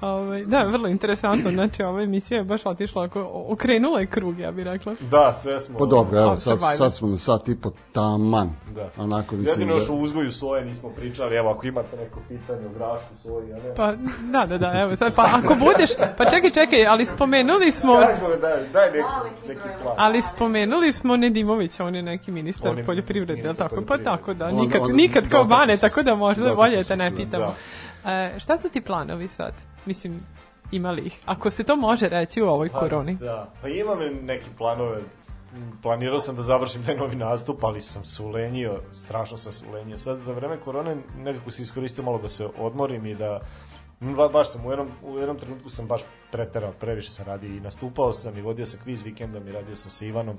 Ovaj, 0.00 0.44
da, 0.44 0.62
vrlo 0.62 0.88
interesantno. 0.88 1.50
Znači, 1.50 1.82
ova 1.82 2.02
emisija 2.02 2.38
je 2.38 2.44
baš 2.44 2.66
otišla, 2.66 3.04
ako, 3.04 3.30
okrenula 3.48 4.00
je 4.00 4.06
krug, 4.06 4.38
ja 4.38 4.52
bih 4.52 4.64
rekla. 4.64 4.94
Da, 5.00 5.32
sve 5.32 5.60
smo... 5.60 5.78
Pa 5.78 5.86
dobro, 5.86 6.18
evo, 6.18 6.36
sad, 6.36 6.58
sad 6.76 6.94
smo 6.94 7.08
na 7.08 7.18
sat 7.18 7.48
i 7.48 7.56
po 7.56 7.70
taman. 7.92 8.50
Da. 8.74 8.90
Onako 8.96 9.36
mislim 9.36 9.60
Jedino 9.60 9.74
još 9.74 9.86
da... 9.86 9.92
o 9.92 9.96
uzgoju 9.96 10.32
soje 10.32 10.64
nismo 10.64 10.88
pričali, 10.96 11.36
evo 11.36 11.50
ako 11.50 11.66
imate 11.66 11.96
neko 11.96 12.20
pitanje 12.28 12.66
o 12.66 12.72
grašku 12.78 13.14
soji, 13.22 13.52
a 13.52 13.56
ne... 13.56 13.74
Pa, 13.76 13.92
da, 14.32 14.46
da, 14.46 14.58
da, 14.58 14.80
evo 14.80 14.96
sad, 14.96 15.14
pa 15.14 15.30
ako 15.34 15.54
budeš, 15.54 15.90
pa 16.18 16.24
čekaj, 16.24 16.50
čekaj, 16.50 16.86
ali 16.86 17.06
spomenuli 17.06 17.72
smo, 17.72 17.94
Kako, 17.94 18.36
daj, 18.36 18.68
daj 18.72 18.86
neki, 18.86 19.48
neki 19.48 19.68
plan. 19.82 19.94
ali 19.98 20.22
spomenuli 20.22 20.92
smo 20.92 21.16
Nedimovića, 21.16 21.84
on 21.84 21.94
je 21.94 22.02
neki 22.02 22.30
ministar 22.30 22.70
On 22.70 22.78
je 22.78 22.84
poljoprivrede, 22.84 23.32
je 23.32 23.36
li 23.36 23.42
ministar 23.42 23.68
tako? 23.68 23.82
Pa 23.88 23.98
tako, 23.98 24.34
da, 24.34 24.50
nikad, 24.50 24.80
onda 24.82 24.94
nikad 24.94 25.28
kao 25.28 25.44
dotakli 25.44 25.66
Bane, 25.66 25.76
tako 25.76 26.02
da 26.02 26.14
možda 26.14 26.54
bolje 26.54 26.76
da 26.76 26.84
te 26.84 26.96
ne 26.96 27.10
se, 27.10 27.16
pitamo. 27.16 27.54
E, 28.04 28.34
šta 28.38 28.58
su 28.58 28.68
ti 28.68 28.80
planovi 28.80 29.28
sad? 29.28 29.73
Mislim, 29.86 30.20
imali 30.72 31.02
ih? 31.02 31.20
Ako 31.24 31.50
se 31.50 31.64
to 31.64 31.76
može 31.76 32.08
reći 32.08 32.42
u 32.42 32.46
ovoj 32.46 32.68
Pa, 32.68 32.78
koroni. 32.80 33.14
Da, 33.14 33.52
pa 33.62 33.68
imam 33.68 33.98
neke 34.22 34.46
planove. 34.58 35.00
Planirao 35.82 36.20
sam 36.20 36.36
da 36.36 36.42
završim 36.42 36.84
taj 36.84 36.96
novi 36.96 37.16
nastup, 37.16 37.64
ali 37.64 37.80
sam 37.80 38.04
se 38.04 38.22
ulenio, 38.22 38.80
strašno 38.92 39.36
sam 39.36 39.52
se 39.52 39.64
ulenio. 39.70 39.98
Sad 39.98 40.18
za 40.18 40.32
vreme 40.32 40.60
korone 40.60 40.96
nekako 41.18 41.50
se 41.50 41.62
iskoristio 41.62 42.04
malo 42.04 42.18
da 42.18 42.28
se 42.28 42.48
odmorim 42.58 43.06
i 43.06 43.14
da 43.14 43.40
Ba, 44.00 44.28
baš 44.28 44.52
sam 44.52 44.66
u 44.66 44.70
jednom, 44.70 44.88
u 45.02 45.18
jednom 45.18 45.38
trenutku 45.38 45.68
sam 45.68 45.86
baš 45.86 46.00
preterao, 46.32 46.72
previše 46.72 47.10
sam 47.10 47.26
radio 47.26 47.50
i 47.56 47.60
nastupao 47.60 48.12
sam 48.12 48.38
i 48.38 48.42
vodio 48.42 48.66
sam 48.66 48.80
kviz 48.80 49.02
vikendom 49.02 49.48
i 49.48 49.52
radio 49.52 49.76
sam 49.76 49.90
sa 49.90 50.04
Ivanom 50.04 50.36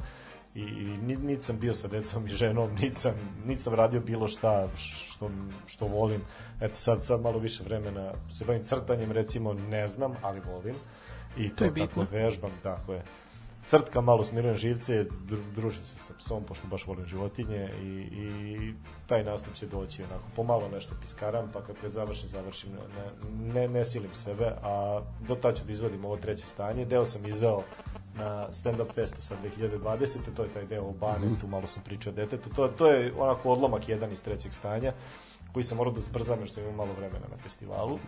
i, 0.56 0.62
i 0.62 0.98
ni- 1.02 1.16
niti 1.16 1.42
sam 1.42 1.60
bio 1.60 1.74
sa 1.74 1.88
decom 1.88 2.28
i 2.28 2.30
ženom, 2.30 2.76
niti 2.82 2.96
sam, 2.96 3.14
niti 3.46 3.62
sam 3.62 3.74
radio 3.74 4.00
bilo 4.02 4.28
šta 4.28 4.68
što, 4.76 5.30
što 5.68 5.86
volim. 5.86 6.22
Eto 6.62 6.76
sad, 6.76 7.04
sad 7.04 7.22
malo 7.22 7.40
više 7.40 7.64
vremena 7.64 8.12
se 8.30 8.46
bavim 8.46 8.64
crtanjem, 8.64 9.12
recimo 9.12 9.54
ne 9.54 9.88
znam, 9.88 10.14
ali 10.22 10.40
volim. 10.40 10.76
I 11.38 11.50
to, 11.50 11.64
je 11.64 11.74
to 11.74 11.80
tako 11.80 12.00
bitno. 12.00 12.08
vežbam, 12.12 12.52
tako 12.64 12.94
je. 12.94 13.04
Crtka 13.66 14.02
malo 14.02 14.24
smirujem 14.24 14.58
živce, 14.58 14.94
dru- 15.04 15.54
družim 15.56 15.84
se 15.86 16.00
sa 16.00 16.14
psom, 16.18 16.44
pošto 16.44 16.68
baš 16.68 16.88
volim 16.88 17.06
životinje 17.06 17.70
i, 17.82 17.86
i 17.86 18.74
taj 19.08 19.24
nastup 19.24 19.54
će 19.54 19.66
doći 19.68 20.04
onako, 20.04 20.24
pomalo 20.36 20.70
nešto 20.74 20.96
piskaram, 21.02 21.48
pa 21.54 21.62
kad 21.62 21.76
ga 21.82 21.90
završim, 21.90 22.30
završim, 22.30 22.70
ne, 22.72 23.54
ne, 23.54 23.68
ne 23.68 23.86
silim 23.86 24.12
sebe, 24.14 24.52
a 24.64 25.02
do 25.28 25.36
tad 25.36 25.58
ću 25.58 25.64
da 25.66 25.72
izvodim 25.72 26.06
ovo 26.06 26.18
treće 26.18 26.46
stanje. 26.46 26.86
Deo 26.86 27.06
sam 27.06 27.26
izveo 27.26 27.64
na 28.18 28.48
stand-up 28.52 28.94
festu 28.94 29.22
sad 29.22 29.38
2020. 29.60 30.18
To 30.36 30.44
je 30.44 30.50
taj 30.50 30.66
deo 30.66 30.84
o 30.84 30.92
Banetu, 30.92 31.48
malo 31.48 31.68
sam 31.68 31.84
pričao 31.84 32.14
o 32.14 32.16
detetu. 32.16 32.50
To, 32.50 32.68
to 32.68 32.88
je 32.88 33.14
onako 33.18 33.52
odlomak 33.52 33.90
jedan 33.90 34.12
iz 34.12 34.24
trećeg 34.24 34.54
stanja 34.54 34.94
koji 35.56 35.64
sam 35.64 35.78
morao 35.78 35.94
da 35.94 36.02
zbrzam 36.02 36.40
jer 36.40 36.50
sam 36.52 36.64
imao 36.64 36.76
malo 36.76 36.94
vremena 36.94 37.26
na 37.32 37.38
festivalu. 37.44 38.00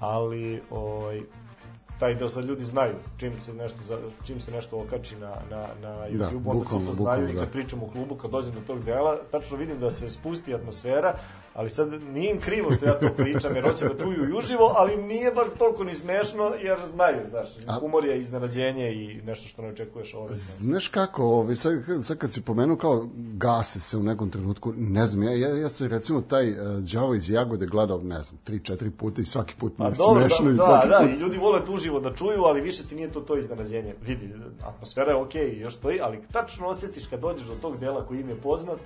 Ali 0.00 0.60
ovaj, 0.70 1.20
taj 1.98 2.14
deo 2.14 2.28
sad 2.30 2.44
ljudi 2.44 2.64
znaju 2.64 2.94
čim 3.16 3.32
se 3.44 3.54
nešto 3.54 3.78
za, 3.82 3.98
čim 4.26 4.40
se 4.40 4.50
nešto 4.52 4.80
okači 4.80 5.16
na 5.16 5.34
na 5.50 5.66
na 5.82 5.92
Da, 5.92 6.30
YouTube 6.30 6.50
onda 6.50 6.64
se 6.64 6.86
to 6.86 6.92
znaju 6.92 7.28
i 7.28 7.34
kad 7.34 7.44
da. 7.44 7.50
pričam 7.50 7.82
u 7.82 7.88
klubu 7.88 8.14
kad 8.14 8.30
dođem 8.30 8.54
do 8.54 8.60
tog 8.66 8.84
dela 8.84 9.18
tačno 9.30 9.56
vidim 9.56 9.80
da 9.80 9.90
se 9.90 10.10
spusti 10.10 10.54
atmosfera 10.54 11.14
Ali 11.56 11.70
sad 11.70 12.02
nije 12.02 12.30
im 12.30 12.40
krivo 12.40 12.72
što 12.72 12.86
ja 12.86 12.98
to 13.00 13.08
pričam, 13.16 13.56
jer 13.56 13.64
hoće 13.64 13.88
da 13.88 14.04
čuju 14.04 14.28
i 14.28 14.38
uživo, 14.38 14.72
ali 14.76 14.94
im 14.94 15.06
nije 15.06 15.32
baš 15.32 15.46
toliko 15.58 15.84
ni 15.84 15.94
smešno, 15.94 16.52
jer 16.62 16.78
znaju, 16.94 17.20
znaš, 17.30 17.48
humor 17.80 18.04
je 18.04 18.20
iznenađenje 18.20 18.92
i 18.92 19.20
nešto 19.24 19.48
što 19.48 19.62
ne 19.62 19.68
očekuješ 19.68 20.14
ovaj. 20.14 20.32
Znaš 20.32 20.88
kako, 20.88 21.24
ovaj, 21.24 21.56
sad, 21.56 21.72
sad 22.02 22.18
kad 22.18 22.32
si 22.32 22.42
pomenuo 22.42 22.76
kao 22.76 23.08
gase 23.14 23.80
se 23.80 23.96
u 23.96 24.02
nekom 24.02 24.30
trenutku, 24.30 24.72
ne 24.76 25.06
znam, 25.06 25.22
ja, 25.22 25.32
ja, 25.32 25.56
ja 25.56 25.68
se 25.68 25.88
recimo 25.88 26.20
taj 26.20 26.50
uh, 26.50 26.56
Đavo 27.06 27.14
iz 27.14 27.30
Jagode 27.30 27.66
gledao, 27.66 27.98
ne 28.02 28.22
znam, 28.22 28.40
tri, 28.44 28.60
četiri 28.60 28.90
puta 28.90 29.22
i 29.22 29.24
svaki 29.24 29.54
put 29.58 29.72
mi 29.72 29.84
Pa 29.84 29.88
je 29.88 29.94
dobro, 29.96 30.20
smešno 30.20 30.44
da, 30.44 30.50
i 30.50 30.56
da, 30.56 30.62
svaki 30.62 30.88
da, 30.88 30.98
put. 30.98 31.10
i 31.10 31.20
ljudi 31.22 31.38
vole 31.38 31.64
to 31.64 31.72
uživo 31.72 32.00
da 32.00 32.14
čuju, 32.14 32.42
ali 32.44 32.60
više 32.60 32.84
ti 32.84 32.94
nije 32.94 33.12
to 33.12 33.20
to 33.20 33.38
iznenađenje. 33.38 33.94
Vidi, 34.06 34.30
atmosfera 34.62 35.10
je 35.10 35.16
okej, 35.16 35.58
još 35.60 35.76
stoji, 35.76 36.00
ali 36.00 36.18
tačno 36.32 36.68
osjetiš 36.68 37.06
kad 37.06 37.20
dođeš 37.20 37.46
do 37.46 37.54
tog 37.54 37.78
dela 37.78 38.06
koji 38.06 38.20
im 38.20 38.28
je 38.28 38.36
poznat, 38.36 38.78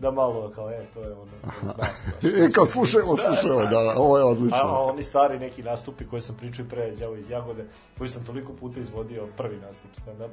da 0.00 0.10
malo 0.10 0.50
kao, 0.54 0.70
e, 0.70 0.86
to 0.94 1.00
je 1.00 1.12
ono, 1.12 1.30
znaš. 1.74 1.90
E, 2.22 2.50
kao 2.52 2.66
slušaj, 2.66 3.02
ovo, 3.02 3.16
slušaj, 3.16 3.50
ovo, 3.50 3.66
da, 3.66 3.94
ovo 3.96 4.18
je 4.18 4.24
odlično. 4.24 4.58
A, 4.58 4.84
oni 4.84 5.02
stari 5.02 5.38
neki 5.38 5.62
nastupi 5.62 6.06
koje 6.06 6.20
sam 6.20 6.36
pričao 6.36 6.64
i 6.64 6.68
pre 6.68 6.90
Đavo 6.90 7.16
iz 7.16 7.30
Jagode, 7.30 7.64
koji 7.98 8.08
sam 8.08 8.24
toliko 8.24 8.52
puta 8.52 8.80
izvodio 8.80 9.28
prvi 9.36 9.56
nastup 9.56 9.90
stand-up, 9.94 10.30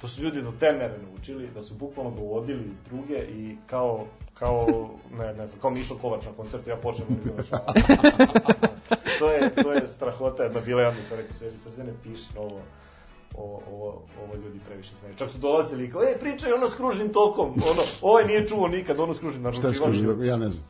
to 0.00 0.08
su 0.08 0.22
ljudi 0.22 0.42
do 0.42 0.52
te 0.60 0.72
mere 0.72 0.98
naučili, 0.98 1.50
da 1.54 1.62
su 1.62 1.74
bukvalno 1.74 2.10
dovodili 2.10 2.74
druge 2.90 3.18
i 3.18 3.56
kao, 3.66 4.06
kao 4.34 4.66
ne, 5.18 5.34
ne 5.34 5.46
znam, 5.46 5.60
kao 5.60 5.70
Mišo 5.70 5.98
Kovač 6.00 6.24
na 6.24 6.32
koncertu, 6.32 6.70
ja 6.70 6.76
počnem 6.76 7.08
da 7.08 7.30
završavam. 7.30 7.74
to, 9.18 9.30
je, 9.30 9.54
to 9.62 9.72
je 9.72 9.86
strahota, 9.86 10.42
jedna 10.42 10.60
bila, 10.60 10.82
ja 10.82 10.90
mi 10.90 11.02
sam 11.02 11.16
rekao, 11.16 11.34
sebi, 11.34 11.58
sad 11.58 11.74
se 11.74 11.84
ne 11.84 11.92
piši 12.02 12.28
ovo, 12.36 12.60
ovo, 13.34 13.62
ovo, 13.72 13.86
ovo 14.24 14.34
ljudi 14.44 14.58
previše 14.68 14.94
znaju. 15.00 15.14
Čak 15.14 15.30
su 15.30 15.38
dolazili 15.38 15.84
i 15.84 15.90
kao, 15.90 16.02
ej, 16.02 16.18
pričaj 16.20 16.52
ono 16.52 16.68
s 16.68 16.74
kružnim 16.74 17.12
tokom, 17.12 17.48
ono, 17.70 17.82
ovaj 18.02 18.24
nije 18.26 18.48
čuo 18.48 18.68
nikad, 18.68 19.00
ono 19.00 19.14
s 19.14 19.18
kružnim 19.18 19.42
Šta 19.42 19.48
je 19.48 19.62
naručivaš. 19.72 19.96
skužno, 19.96 20.24
ja 20.24 20.36
ne 20.36 20.50
znam. 20.50 20.64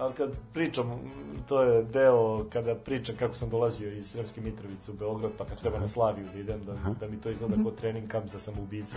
Ali 0.00 0.14
kad 0.14 0.30
pričam, 0.54 1.00
to 1.48 1.62
je 1.62 1.82
deo 1.82 2.44
kada 2.52 2.74
pričam 2.74 3.16
kako 3.16 3.34
sam 3.34 3.50
dolazio 3.50 3.92
iz 3.92 4.10
Sremske 4.10 4.40
Mitrovice 4.40 4.90
u 4.90 4.94
Beograd, 4.94 5.30
pa 5.38 5.44
kad 5.44 5.60
treba 5.60 5.78
na 5.78 5.88
Slaviju 5.88 6.26
da 6.32 6.38
idem, 6.38 6.64
da, 6.64 6.72
da 7.00 7.08
mi 7.08 7.20
to 7.20 7.30
izgleda 7.30 7.56
kao 7.62 7.70
trening 7.70 8.08
kamp 8.08 8.26
za 8.26 8.38
samoubice. 8.38 8.96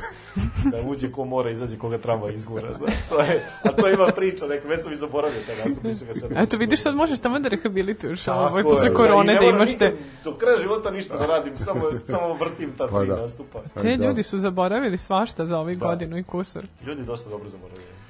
Da 0.71 0.89
uđe 0.89 1.11
ko 1.11 1.25
mora, 1.25 1.49
izađe 1.49 1.77
koga 1.77 1.97
tramva 1.97 2.31
izgura. 2.31 2.73
Znaš, 2.79 2.93
to 3.09 3.19
je, 3.19 3.49
a 3.63 3.71
to 3.71 3.89
ima 3.89 4.07
priča, 4.15 4.47
neka, 4.47 4.67
već 4.67 4.83
sam 4.83 4.93
i 4.93 4.95
zaboravio 4.95 5.39
taj 5.47 5.55
nastup, 5.65 5.83
nisam 5.83 6.07
ga 6.07 6.13
sad... 6.13 6.31
Eto, 6.35 6.57
vidiš, 6.57 6.81
sad 6.81 6.95
možeš 6.95 7.19
tamo 7.19 7.39
da 7.39 7.49
rehabilituješ 7.49 8.23
Tako 8.23 8.39
ovaj, 8.39 8.59
je, 8.59 8.63
posle 8.63 8.89
da, 8.89 8.95
korone 8.95 9.33
da 9.33 9.41
moram 9.41 9.55
imaš 9.55 9.77
te... 9.77 9.95
Do 10.23 10.33
kraja 10.37 10.57
života 10.57 10.91
ništa 10.91 11.17
da 11.17 11.25
radim, 11.25 11.57
samo, 11.57 11.81
samo 12.05 12.33
vrtim 12.33 12.73
ta 12.77 12.87
Pa 12.87 12.99
tri 12.99 13.07
da. 13.07 13.15
nastupa. 13.15 13.61
Te 13.81 13.97
Da. 13.97 14.05
ljudi 14.05 14.23
su 14.23 14.37
zaboravili 14.37 14.97
svašta 14.97 15.45
za 15.45 15.59
ovih 15.59 15.79
Da. 15.79 15.85
godinu 15.87 16.17
i 16.17 16.23
kusur. 16.23 16.65
Ljudi 16.85 17.03
dosta 17.03 17.29
dobro 17.29 17.49
zaboravljaju. 17.49 18.02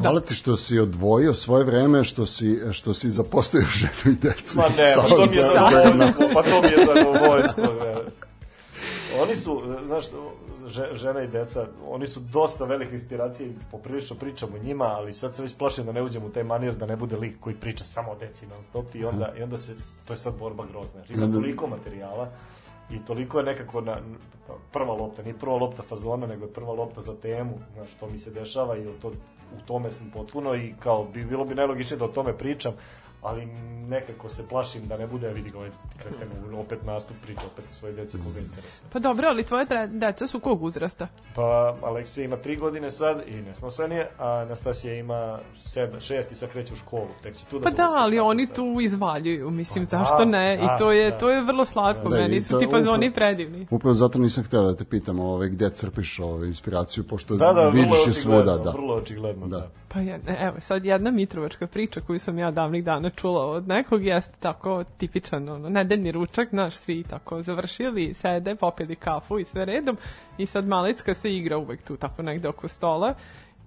Hvala 0.00 0.20
ti 0.20 0.34
što 0.34 0.56
si 0.56 0.78
odvojio 0.78 1.34
svoje 1.34 1.64
vreme, 1.64 2.04
što 2.04 2.26
si, 2.26 2.58
što 2.72 2.94
si 2.94 3.10
zapostavio 3.10 3.66
ženu 3.80 3.92
i 4.06 4.18
decu. 4.18 4.56
Ma 4.56 4.64
ne, 4.68 4.92
pa 4.96 5.02
to 5.04 5.16
mi 5.18 5.36
je 5.36 5.42
za- 5.42 5.70
zadovoljstvo, 5.72 6.24
pa 6.34 6.42
to 6.42 6.62
mi 6.62 6.68
je 6.68 6.86
zadovoljstvo. 6.86 7.64
ne. 7.64 7.94
Oni 9.16 9.36
su, 9.36 9.62
znaš, 9.86 10.04
že- 10.66 10.88
žena 10.92 11.22
i 11.22 11.28
deca, 11.28 11.66
oni 11.86 12.06
su 12.06 12.20
dosta 12.22 12.64
velike 12.64 12.92
inspiracije 12.92 13.48
i 13.48 13.54
poprilično 13.70 14.16
pričamo 14.16 14.56
o 14.56 14.64
njima, 14.64 14.84
ali 14.84 15.12
sad 15.12 15.36
se 15.36 15.42
već 15.42 15.54
plašim 15.54 15.86
da 15.86 15.92
ne 15.92 16.02
uđem 16.02 16.24
u 16.24 16.30
taj 16.30 16.44
manir, 16.44 16.74
da 16.74 16.86
ne 16.86 16.96
bude 16.96 17.16
lik 17.16 17.40
koji 17.40 17.56
priča 17.56 17.84
samo 17.84 18.10
o 18.10 18.16
deci 18.16 18.46
non 18.46 18.62
stop 18.62 18.94
i 18.94 19.04
onda, 19.04 19.32
i 19.38 19.42
onda 19.42 19.56
se, 19.58 19.74
to 20.04 20.12
je 20.12 20.16
sad 20.16 20.34
borba 20.34 20.64
grozna. 20.66 21.00
Ima 21.10 21.32
toliko 21.32 21.66
materijala 21.66 22.28
i 22.90 22.98
toliko 22.98 23.38
je 23.38 23.44
nekako 23.44 23.80
na, 23.80 23.96
prva 24.72 24.94
lopta, 24.94 25.22
nije 25.22 25.34
prva 25.34 25.56
lopta 25.56 25.82
fazona, 25.82 26.26
nego 26.26 26.44
je 26.44 26.52
prva 26.52 26.72
lopta 26.72 27.00
za 27.00 27.14
temu, 27.14 27.58
znaš, 27.74 27.90
to 27.94 28.06
mi 28.06 28.18
se 28.18 28.30
dešava 28.30 28.76
i 28.76 28.84
to, 29.02 29.12
u 29.56 29.66
tome 29.66 29.90
sam 29.90 30.10
potpuno 30.10 30.54
i 30.54 30.74
kao, 30.80 31.04
bi, 31.04 31.24
bilo 31.24 31.44
bi 31.44 31.54
najlogičnije 31.54 31.98
da 31.98 32.04
o 32.04 32.08
tome 32.08 32.38
pričam, 32.38 32.72
ali 33.22 33.46
nekako 33.88 34.28
se 34.28 34.48
plašim 34.48 34.86
da 34.86 34.96
ne 34.96 35.06
bude, 35.06 35.28
vidi 35.28 35.50
ga 35.50 35.58
ovaj 35.58 35.70
kreten, 35.98 36.28
opet 36.56 36.84
nastup 36.84 37.16
priča, 37.22 37.40
opet 37.46 37.64
o 37.64 37.72
svoje 37.72 37.94
dece 37.94 38.18
koga 38.18 38.38
interesuje. 38.40 38.88
Pa 38.92 38.98
dobro, 38.98 39.28
ali 39.28 39.44
tvoje 39.44 39.66
deca 39.88 40.26
su 40.26 40.40
kog 40.40 40.62
uzrasta? 40.62 41.06
Pa 41.34 41.76
Aleksija 41.82 42.24
ima 42.24 42.36
tri 42.36 42.56
godine 42.56 42.90
sad 42.90 43.22
i 43.26 43.34
nesnosan 43.34 43.92
je, 43.92 44.10
a 44.18 44.28
Anastasija 44.28 44.94
ima 44.94 45.38
sedam, 45.56 46.00
šest 46.00 46.30
i 46.30 46.34
sad 46.34 46.50
kreće 46.50 46.72
u 46.72 46.76
školu, 46.76 47.08
tek 47.22 47.36
će 47.36 47.44
tu 47.46 47.58
da 47.58 47.64
Pa 47.64 47.70
da, 47.70 47.86
ali 47.92 48.18
oni 48.18 48.46
sad. 48.46 48.56
tu 48.56 48.76
izvaljuju, 48.80 49.50
mislim, 49.50 49.86
Pa 49.86 49.90
da, 49.90 49.98
zašto 49.98 50.24
ne? 50.24 50.56
da, 50.56 50.62
I 50.64 50.78
to 50.78 50.92
je, 50.92 51.10
da. 51.10 51.18
to 51.18 51.30
je 51.30 51.42
vrlo 51.42 51.64
slatko, 51.64 52.08
Da, 52.08 52.18
i 52.18 52.20
meni 52.20 52.40
su 52.40 52.58
ti 52.58 52.66
fazoni 52.66 53.08
upravo- 53.08 53.14
predivni. 53.14 53.66
Upravo 53.70 53.94
zato 53.94 54.18
nisam 54.18 54.44
htio 54.44 54.62
da 54.62 54.76
te 54.76 54.84
pitam 54.84 55.20
ovaj, 55.20 55.48
gde 55.48 55.70
crpiš 55.70 56.18
ovaj, 56.20 56.46
inspiraciju, 56.46 57.04
pošto 57.04 57.36
Da, 57.36 57.52
da, 57.52 57.68
vidiš 57.68 58.06
je 58.06 58.12
svuda. 58.14 58.58
Da. 58.58 58.70
vrlo 58.70 58.94
očigledno, 58.94 59.46
Da. 59.46 59.56
da. 59.58 59.68
Pa 59.88 60.00
je, 60.00 60.20
evo, 60.38 60.56
sad 60.60 60.84
jedna 60.84 61.10
mitrovačka 61.10 61.66
priča 61.66 62.00
koju 62.00 62.18
sam 62.18 62.38
ja 62.38 62.50
davnih 62.50 62.84
dana 62.84 63.09
čula 63.10 63.46
od 63.46 63.68
nekog 63.68 64.02
jeste 64.02 64.36
tako 64.40 64.84
tipičan, 64.98 65.48
ono, 65.48 65.68
nedeljni 65.68 66.12
ručak, 66.12 66.48
znaš, 66.48 66.76
svi 66.76 67.02
tako 67.02 67.42
završili, 67.42 68.14
sede, 68.14 68.54
popili 68.54 68.96
kafu 68.96 69.38
i 69.38 69.44
sve 69.44 69.64
redom 69.64 69.96
i 70.38 70.46
sad 70.46 70.66
Malicka 70.66 71.14
se 71.14 71.36
igra 71.36 71.58
uvek 71.58 71.82
tu 71.82 71.96
tako 71.96 72.22
negde 72.22 72.48
oko 72.48 72.68
stola 72.68 73.14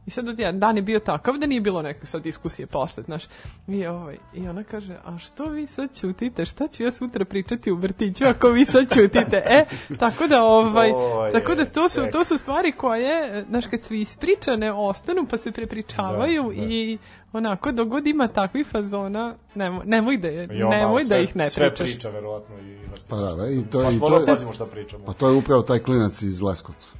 I 0.06 0.12
sad 0.12 0.28
od 0.28 0.40
jedan 0.40 0.60
dan 0.60 0.78
je 0.78 0.82
bio 0.82 1.00
takav 1.00 1.38
da 1.38 1.46
nije 1.46 1.62
bilo 1.62 1.82
neke 1.82 2.06
sad 2.06 2.24
diskusije 2.24 2.68
posle, 2.68 3.04
znaš. 3.04 3.24
I, 3.68 3.86
ovaj, 3.86 4.18
I 4.34 4.48
ona 4.48 4.64
kaže, 4.64 4.96
a 5.06 5.18
što 5.18 5.46
vi 5.46 5.68
sad 5.68 5.96
ćutite? 5.96 6.46
Šta 6.46 6.68
ću 6.68 6.84
ja 6.84 6.92
sutra 6.92 7.26
pričati 7.26 7.72
u 7.72 7.76
vrtiću 7.76 8.26
ako 8.26 8.50
vi 8.50 8.66
sad 8.66 8.94
ćutite? 8.94 9.44
E, 9.46 9.66
tako 10.00 10.28
da, 10.28 10.44
ovaj, 10.44 10.92
To 10.92 11.26
je 11.26 11.32
tako 11.32 11.56
da 11.56 11.66
to 11.66 11.90
su, 11.90 12.02
to 12.12 12.24
su 12.24 12.38
stvari 12.38 12.72
koje, 12.72 13.46
znaš, 13.50 13.66
kad 13.68 13.84
su 13.84 13.94
ispričane, 13.94 14.72
ostanu 14.72 15.26
pa 15.30 15.38
se 15.38 15.52
prepričavaju 15.52 16.44
Da, 16.44 16.62
da. 16.62 16.68
i 16.68 16.98
onako, 17.34 17.72
dok 17.72 17.88
god 17.88 18.08
ima 18.08 18.28
takvih 18.28 18.68
fazona, 18.68 19.36
nemoj, 19.56 19.86
nemoj 19.86 20.18
da, 20.18 20.28
je, 20.28 20.48
malo 20.50 20.70
nemoj 20.70 21.00
da 21.00 21.08
sve- 21.08 21.24
ih 21.24 21.36
ne 21.36 21.50
sve 21.50 21.70
pričaš. 21.70 21.88
priča, 21.88 22.10
verovatno. 22.10 22.56
I 22.58 22.78
Pa 23.10 23.16
da, 23.16 23.34
da, 23.34 23.48
i 23.50 23.64
to, 23.64 23.82
Pa 23.82 23.90
i 23.90 23.94
smo 23.94 24.10
to, 24.10 24.20
je, 24.20 24.26
pazimo 24.26 24.54
šta 24.54 24.66
pričamo. 24.66 25.06
pa 25.06 25.14
to 25.14 25.28
je 25.28 25.34
upravo 25.34 25.62
taj 25.62 25.80
klinac 25.80 26.22
iz 26.22 26.42
Leskovca. 26.42 26.94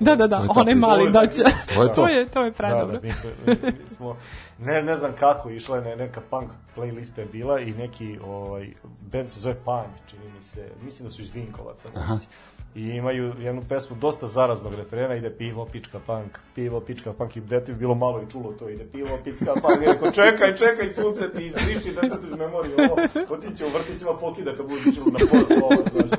Da, 0.00 0.16
da, 0.16 0.26
da, 0.26 0.44
onaj 0.50 0.74
mali 0.76 1.10
daća. 1.12 1.42
To 1.68 1.82
je 1.82 1.88
to. 1.88 1.94
to 1.94 2.08
je, 2.08 2.28
to 2.28 2.42
je 2.42 2.50
Da, 2.50 2.56
predobro. 2.56 2.98
da, 2.98 3.06
mi 3.06 3.12
smo, 3.12 3.30
mi 3.46 3.88
smo 3.88 4.16
ne, 4.58 4.82
ne 4.82 4.96
znam 4.96 5.12
kako, 5.14 5.50
išla 5.50 5.76
je 5.76 5.82
ne- 5.82 5.96
neka 5.96 6.20
punk 6.22 6.50
playlista 6.76 7.18
je 7.18 7.26
bila 7.26 7.60
i 7.60 7.72
neki 7.72 8.18
ovaj, 8.20 8.68
band 9.02 9.30
se 9.30 9.40
zove 9.40 9.54
Punk, 9.56 9.86
čini 10.06 10.22
mi 10.28 10.42
se, 10.42 10.68
mislim 10.82 11.06
da 11.06 11.10
su 11.10 11.22
iz 11.22 11.34
Vinkovaca. 11.34 11.88
momci. 11.98 12.26
I 12.74 12.80
imaju 12.82 13.32
jednu 13.40 13.62
pesmu 13.68 13.96
dosta 14.00 14.26
zaraznog 14.26 14.74
refrena, 14.74 15.14
ide 15.14 15.30
pivo, 15.30 15.66
pička 15.72 15.98
punk, 16.06 16.38
pivo, 16.54 16.80
pička 16.80 17.12
punk 17.12 17.36
i 17.36 17.40
dete 17.40 17.72
bi 17.72 17.78
bilo 17.78 17.94
malo 17.94 18.22
i 18.22 18.30
čulo 18.30 18.52
to, 18.52 18.68
ide 18.68 18.84
pivo, 18.92 19.08
pička 19.24 19.52
punk, 19.62 19.82
i 19.82 19.86
rekao 19.86 20.10
čekaj, 20.10 20.56
čekaj, 20.56 20.92
sunce 20.92 21.30
ti 21.36 21.46
izbriši, 21.46 21.94
detetu 21.94 22.26
iz 22.26 22.38
memorije, 22.38 22.74
ovo, 22.76 22.96
otiće 23.34 23.66
u 23.66 23.68
vrtićima 23.68 24.14
pokida 24.14 24.50
kad 24.56 24.66
čulo 24.94 25.06
na 25.12 25.18
P 25.18 25.54
slova, 25.54 25.76
znaš. 25.94 26.10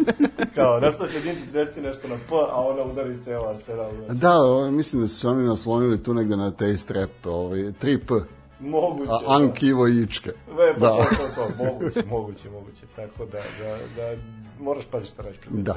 Kao, 0.55 0.79
Nastasija 0.79 1.21
Dinčić 1.21 1.53
reci 1.53 1.81
nešto 1.81 2.07
na 2.07 2.15
P, 2.15 2.35
a 2.51 2.61
ona 2.61 2.83
udari 2.83 3.23
ceo 3.23 3.41
arsenal. 3.49 3.91
znaš. 4.05 4.17
Da, 4.17 4.33
ovaj, 4.41 4.71
mislim 4.71 5.01
da 5.01 5.07
su 5.07 5.19
se 5.19 5.27
oni 5.27 5.47
naslonili 5.47 6.03
tu 6.03 6.13
negde 6.13 6.35
na 6.35 6.51
te 6.51 6.77
strep, 6.77 7.25
ovaj, 7.25 7.59
3P, 7.59 8.21
Moguće. 8.59 9.11
a 9.11 9.19
da. 9.19 9.35
Ank, 9.43 9.63
Ivo 9.63 9.87
i 9.87 10.01
Ičke. 10.01 10.31
Ve, 10.57 10.73
pa 10.73 10.79
Da. 10.79 10.95
to, 10.97 11.03
to, 11.09 11.27
to, 11.35 11.63
moguće, 11.63 12.03
moguće, 12.05 12.49
moguće. 12.49 12.85
Tako 12.95 13.25
da, 13.25 13.39
da, 13.59 13.77
da 13.95 14.21
moraš 14.59 14.85
paziti 14.85 15.11
šta 15.11 15.21
radiš 15.23 15.39
pred 15.39 15.53
Da. 15.53 15.75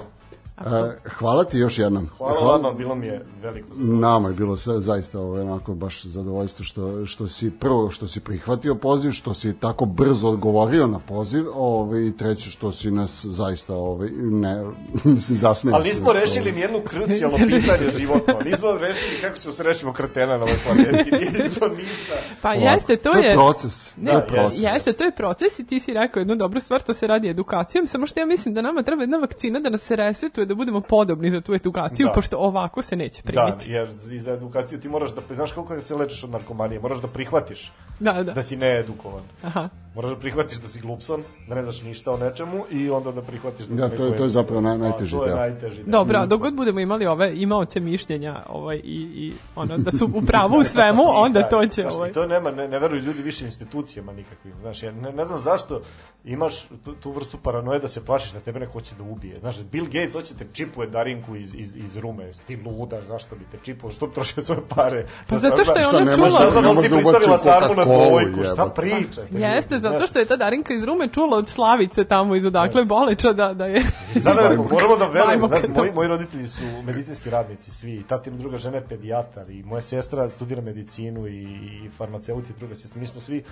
E, 0.58 1.08
hvala 1.18 1.44
ti 1.44 1.58
još 1.58 1.78
jednom. 1.78 2.08
Hvala, 2.18 2.52
vama, 2.52 2.70
bilo 2.72 2.94
mi 2.94 3.06
je 3.06 3.26
veliko 3.42 3.68
zadovoljstvo. 3.74 4.08
Nama 4.08 4.28
je 4.28 4.34
bilo 4.34 4.56
sa, 4.56 4.80
zaista 4.80 5.20
ovaj, 5.20 5.42
onako 5.42 5.74
baš 5.74 6.04
zadovoljstvo 6.04 6.64
što, 6.64 7.06
što 7.06 7.26
si 7.28 7.50
prvo 7.50 7.90
što 7.90 8.06
si 8.06 8.20
prihvatio 8.20 8.74
poziv, 8.74 9.10
što 9.10 9.34
si 9.34 9.58
tako 9.58 9.84
brzo 9.84 10.28
odgovorio 10.28 10.86
na 10.86 10.98
poziv, 10.98 11.44
ovaj, 11.54 12.06
i 12.06 12.16
treće 12.16 12.50
što 12.50 12.72
si 12.72 12.90
nas 12.90 13.24
zaista 13.24 13.74
ovaj, 13.74 14.08
ne, 14.16 14.64
mislim, 15.04 15.38
zasmeo. 15.38 15.74
Ali 15.74 15.84
nismo 15.84 16.12
rešili 16.12 16.52
nijedno 16.52 16.80
krucijalno 16.80 17.36
pitanje 17.36 17.90
životno. 17.98 18.34
Nismo 18.44 18.72
rešili 18.72 19.20
kako 19.20 19.38
ćemo 19.38 19.52
se 19.52 19.62
rešimo 19.62 19.92
kretena 19.92 20.36
na 20.36 20.42
ovoj 20.42 20.56
planeti. 20.66 21.10
Nismo 21.42 21.66
ništa. 21.68 22.14
Pa 22.42 22.54
jeste, 22.54 22.96
to 22.96 23.16
je... 23.16 23.34
proces. 23.34 23.96
Ne, 23.96 24.10
to 24.10 24.16
je 24.16 24.26
proces. 24.26 24.62
Jeste, 24.62 24.92
to 24.92 25.04
je 25.04 25.10
proces 25.10 25.58
i 25.58 25.66
ti 25.66 25.80
si 25.80 25.92
rekao 25.92 26.20
jednu 26.20 26.36
dobru 26.36 26.60
stvar, 26.60 26.82
to 26.82 26.94
se 26.94 27.06
radi 27.06 27.28
edukacijom, 27.28 27.86
samo 27.86 28.06
što 28.06 28.20
ja 28.20 28.26
mislim 28.26 28.54
da 28.54 28.62
nama 28.62 28.82
treba 28.82 29.02
jedna 29.02 29.16
vakcina 29.16 29.60
da 29.60 29.70
nas 29.70 29.82
se 29.82 29.96
resetuje, 29.96 30.41
da 30.44 30.54
budemo 30.54 30.80
podobni 30.80 31.30
za 31.30 31.40
tu 31.40 31.54
edukaciju, 31.54 32.06
Da. 32.06 32.12
pošto 32.12 32.36
ovako 32.38 32.82
se 32.82 32.96
neće 32.96 33.22
Da, 33.22 33.26
primiti. 33.26 33.70
jer 33.70 33.88
i 34.12 34.18
za 34.18 34.32
edukaciju 34.32 34.80
ti 34.80 34.88
moraš 34.88 35.10
da, 35.10 35.34
znaš 35.34 35.52
kako 35.52 35.64
kad 35.66 35.86
se 35.86 35.94
lečiš 35.94 36.24
od 36.24 36.30
narkomanije, 36.30 36.80
moraš 36.80 37.00
da 37.00 37.08
prihvatiš 37.08 37.72
Da, 38.00 38.12
da. 38.12 38.32
da 38.32 38.42
si 38.42 38.56
needukovan. 38.56 39.22
Aha. 39.42 39.68
Moraš 39.94 40.10
da 40.10 40.16
prihvatiš 40.16 40.58
da 40.58 40.68
si 40.68 40.80
glupson, 40.80 41.22
da 41.48 41.54
ne 41.54 41.62
znaš 41.62 41.82
ništa 41.82 42.10
o 42.10 42.16
nečemu 42.16 42.64
i 42.70 42.90
onda 42.90 43.12
da 43.12 43.22
prihvatiš 43.22 43.66
da, 43.66 43.74
Da, 43.78 43.96
to 43.96 44.04
je- 44.04 44.16
to 44.16 44.22
je 44.22 44.28
zapravo 44.30 44.60
naj- 44.62 44.78
najteži 44.78 45.16
A, 45.16 45.18
to 45.18 45.24
je 45.24 45.28
deo. 45.28 45.36
najteži 45.38 45.76
deo. 45.76 45.84
Dobro, 45.88 46.18
a 46.18 46.26
dok 46.26 46.40
god 46.40 46.54
budemo 46.54 46.80
imali 46.80 47.06
ove 47.06 47.32
imaoce 47.34 47.80
mišljenja 47.80 48.42
ovaj, 48.48 48.76
i, 48.76 48.80
i 49.14 49.32
ono, 49.56 49.78
da 49.78 49.90
su 49.90 50.10
u 50.14 50.22
pravu 50.22 50.56
u 50.56 50.64
svemu, 50.64 51.02
onda 51.16 51.42
to 51.42 51.66
će... 51.66 51.82
Znaš, 51.82 51.94
Ovaj. 51.94 52.12
to 52.12 52.26
nema, 52.26 52.50
ne, 52.50 52.68
ne 52.68 52.78
veruju 52.78 53.02
ljudi 53.02 53.22
više 53.22 53.44
institucijama 53.44 54.12
nikakvim. 54.12 54.54
Znaš, 54.54 54.82
ja 54.82 54.92
ne, 54.92 55.12
ne 55.12 55.24
znam 55.24 55.40
zašto 55.40 55.80
imaš 56.24 56.54
tu, 56.84 56.92
tu 56.94 57.10
vrstu 57.10 57.38
paranoje 57.38 57.78
da 57.78 57.88
se 57.88 58.04
plašiš 58.04 58.32
da 58.32 58.40
tebe 58.40 58.60
neko 58.60 58.72
hoće 58.72 58.94
da 58.94 59.04
ubije. 59.04 59.38
Znaš, 59.40 59.62
Bill 59.62 59.86
Gates 59.86 60.12
hoće 60.12 60.34
te 60.34 60.46
čipuje 60.52 60.88
Darinku 60.88 61.36
iz, 61.36 61.54
iz, 61.54 61.76
iz 61.76 61.96
rume. 61.96 62.24
Ti 62.46 62.58
luda, 62.58 63.00
zašto 63.02 63.36
bi 63.36 63.44
te 63.46 63.58
čipao? 63.58 63.90
Što 63.90 64.06
bi 64.06 64.14
trošio 64.14 64.42
svoje 64.42 64.60
pare? 64.68 65.06
Pa 65.28 65.38
zato 65.38 65.64
što 65.64 65.78
je 65.78 65.84
Šta, 65.84 65.96
ona 65.96 66.14
čula... 66.14 66.26
može 66.26 66.44
Ne 66.44 66.50
znam 66.50 67.76
da 67.76 67.84
dvojku, 67.84 68.40
šta 68.42 68.48
jebote. 68.52 68.74
pričate? 68.74 69.38
Jeste, 69.38 69.78
zato 69.82 70.06
što 70.06 70.18
je 70.18 70.24
ta 70.24 70.36
Darinka 70.36 70.74
iz 70.74 70.84
Rume 70.84 71.08
čula 71.08 71.36
od 71.36 71.48
Slavice 71.48 72.04
tamo 72.04 72.34
iz 72.36 72.46
odakle 72.46 72.84
Boleča 72.84 73.32
da, 73.32 73.54
da 73.54 73.66
je... 73.66 73.82
Da, 74.24 74.34
ne, 74.34 74.56
moramo 74.56 74.96
da 74.96 75.06
verujemo. 75.06 75.48
Da, 75.48 75.60
moji, 75.76 75.92
moji 75.92 76.08
roditelji 76.08 76.48
su 76.48 76.62
medicinski 76.84 77.30
radnici, 77.30 77.70
svi. 77.70 78.02
Tati 78.08 78.30
mi 78.30 78.38
druga 78.38 78.56
žena 78.56 78.76
je 78.76 78.84
pedijatar 78.84 79.50
i 79.50 79.62
moja 79.62 79.80
sestra 79.80 80.28
studira 80.28 80.62
medicinu 80.62 81.26
i, 81.26 81.42
i 81.84 81.90
farmaceut 81.96 82.50
i 82.50 82.52
druga 82.58 82.76
sestra. 82.76 83.00
Mi 83.00 83.06
smo 83.06 83.20
svi, 83.20 83.42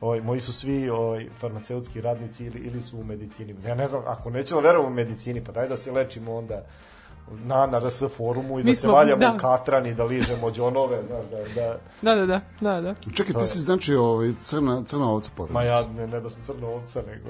ovaj, 0.00 0.20
moji 0.20 0.40
su 0.40 0.52
svi 0.52 0.90
ovaj, 0.90 1.26
farmaceutski 1.40 2.00
radnici 2.00 2.44
ili, 2.44 2.58
ili 2.58 2.82
su 2.82 2.98
u 2.98 3.04
medicini. 3.04 3.54
Ja 3.66 3.74
ne 3.74 3.86
znam, 3.86 4.02
ako 4.06 4.30
nećemo 4.30 4.60
verujemo 4.60 4.88
u 4.88 4.94
medicini, 4.94 5.44
pa 5.44 5.52
daj 5.52 5.68
da 5.68 5.76
se 5.76 5.92
lečimo 5.92 6.34
onda 6.34 6.64
na, 7.36 7.66
na 7.66 7.78
RS 7.78 8.04
forumu 8.08 8.58
i 8.58 8.62
da 8.62 8.66
Mi 8.66 8.74
se 8.74 8.80
smo- 8.80 8.92
valjamo 8.92 9.18
da. 9.18 9.32
u 9.32 9.38
katran 9.38 9.86
i 9.86 9.94
da 9.94 10.04
ližemo 10.04 10.50
džonove, 10.50 11.02
znaš, 11.02 11.24
da, 11.26 11.62
da, 11.62 11.78
Da, 12.04 12.14
da, 12.16 12.26
da, 12.26 12.40
da, 12.62 12.80
da. 12.82 12.94
Čekaj, 13.14 13.34
ti 13.34 13.46
si 13.46 13.58
znači 13.58 13.94
ovaj, 13.94 14.32
crna, 14.34 14.82
crna 14.84 15.10
ovca 15.10 15.30
porodica. 15.36 15.54
ma 15.54 15.62
ja 15.62 15.82
ne, 15.88 16.06
ne 16.06 16.20
da 16.20 16.30
sam 16.30 16.42
crna 16.42 16.66
ovca, 16.68 17.02
nego... 17.04 17.28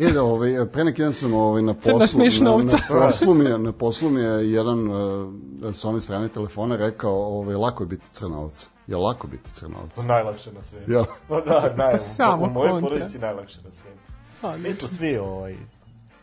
E 0.00 0.10
da, 0.10 0.22
ovaj, 0.22 0.66
pre 0.66 0.84
neki 0.84 1.02
dan 1.02 1.12
sam 1.12 1.34
ovaj, 1.34 1.62
na 1.62 1.74
poslu, 1.74 2.20
na, 2.40 2.52
ovca. 2.52 2.76
na, 2.90 3.00
poslu 3.00 3.34
mi 3.34 3.44
je, 3.44 3.58
na 3.58 3.72
poslu 3.72 4.10
mi 4.10 4.20
je 4.20 4.52
jedan 4.52 4.90
uh, 4.90 5.32
sa 5.72 5.88
one 5.88 6.00
strane 6.00 6.28
telefona 6.28 6.76
rekao, 6.76 7.12
ovaj, 7.14 7.54
lako 7.54 7.82
je 7.82 7.86
biti 7.86 8.06
crna 8.10 8.38
ovca. 8.38 8.68
Je 8.86 8.96
lako 8.96 9.26
biti 9.26 9.50
crna 9.50 9.76
ovca? 9.80 10.02
Najlakše 10.02 10.52
na 10.52 10.62
svetu. 10.62 10.90
Jel? 10.92 11.04
Pa 11.28 11.40
da, 11.40 11.74
naj, 11.76 11.92
Pa 11.92 11.98
samo 11.98 12.44
u 12.44 12.50
mojoj 12.50 12.70
kontra. 12.70 12.90
porodici 12.90 13.18
najlakše 13.18 13.58
na 13.58 13.70
svetu. 13.72 13.96
Pa, 14.40 14.56
Mi 14.56 14.72
smo 14.72 14.88
svi, 14.88 15.16
ovaj, 15.18 15.56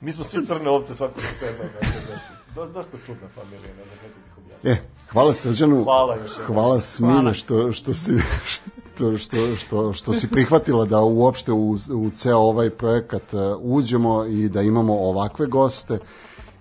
mi 0.02 0.12
smo 0.12 0.24
svi 0.24 0.46
crne 0.46 0.70
ovce 0.70 0.96
svako 0.96 1.20
za 1.20 1.28
sebe. 1.30 1.58
Znači, 1.72 2.06
znači, 2.06 2.22
dosta 2.66 2.98
čudna 3.06 3.28
familija, 3.36 3.70
ne 3.78 3.86
znam 3.86 3.98
kako 4.02 4.20
bih 4.26 4.38
objasnio. 4.38 4.74
E, 4.74 4.78
hvala 5.12 5.34
Srđanu. 5.34 5.84
Hvala 5.84 6.16
još 6.16 6.32
jednom. 6.32 6.48
Hvala 6.48 6.80
Smine 6.80 7.34
što, 7.34 7.72
što 7.72 7.94
si 7.94 8.12
što, 8.46 9.18
što, 9.18 9.56
što, 9.56 9.94
što 9.94 10.14
si 10.14 10.30
prihvatila 10.30 10.86
da 10.86 11.02
uopšte 11.02 11.52
u, 11.52 11.78
u 11.94 12.10
ceo 12.10 12.38
ovaj 12.38 12.70
projekat 12.70 13.34
uh, 13.34 13.40
uđemo 13.60 14.26
i 14.26 14.50
da 14.50 14.62
imamo 14.62 14.94
ovakve 14.94 15.46
goste 15.46 16.00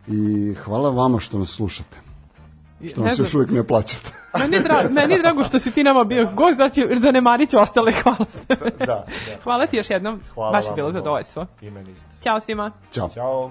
i 0.06 0.54
hvala 0.64 0.90
vama 0.90 1.20
što 1.20 1.38
nas 1.38 1.48
slušate. 1.48 1.96
Što 2.90 3.00
nas 3.00 3.18
još 3.18 3.34
uvijek 3.34 3.50
ne 3.50 3.66
plaćate. 3.66 4.10
Meni 4.38 4.56
je, 4.56 4.62
drago, 4.62 4.88
meni 4.90 5.14
je 5.14 5.22
drago 5.22 5.44
što 5.44 5.58
si 5.58 5.70
ti 5.70 5.84
nama 5.84 6.04
bio 6.04 6.30
gost, 6.34 6.76
jer 6.76 6.98
zanemarit 7.00 7.50
ću 7.50 7.58
ostale 7.58 7.92
hvala. 7.92 8.26
Da, 8.48 8.86
da. 8.86 9.04
hvala 9.42 9.66
ti 9.66 9.76
još 9.76 9.90
jednom, 9.90 10.20
Hvala 10.34 10.52
baš 10.52 10.66
je 10.66 10.72
bilo 10.74 10.92
zadovoljstvo. 10.92 11.46
I 11.60 11.70
meni 11.70 11.92
isto. 11.92 12.08
Ćao 12.22 12.40
svima. 12.40 12.72
Ćao. 12.92 13.08
Ćao. 13.08 13.50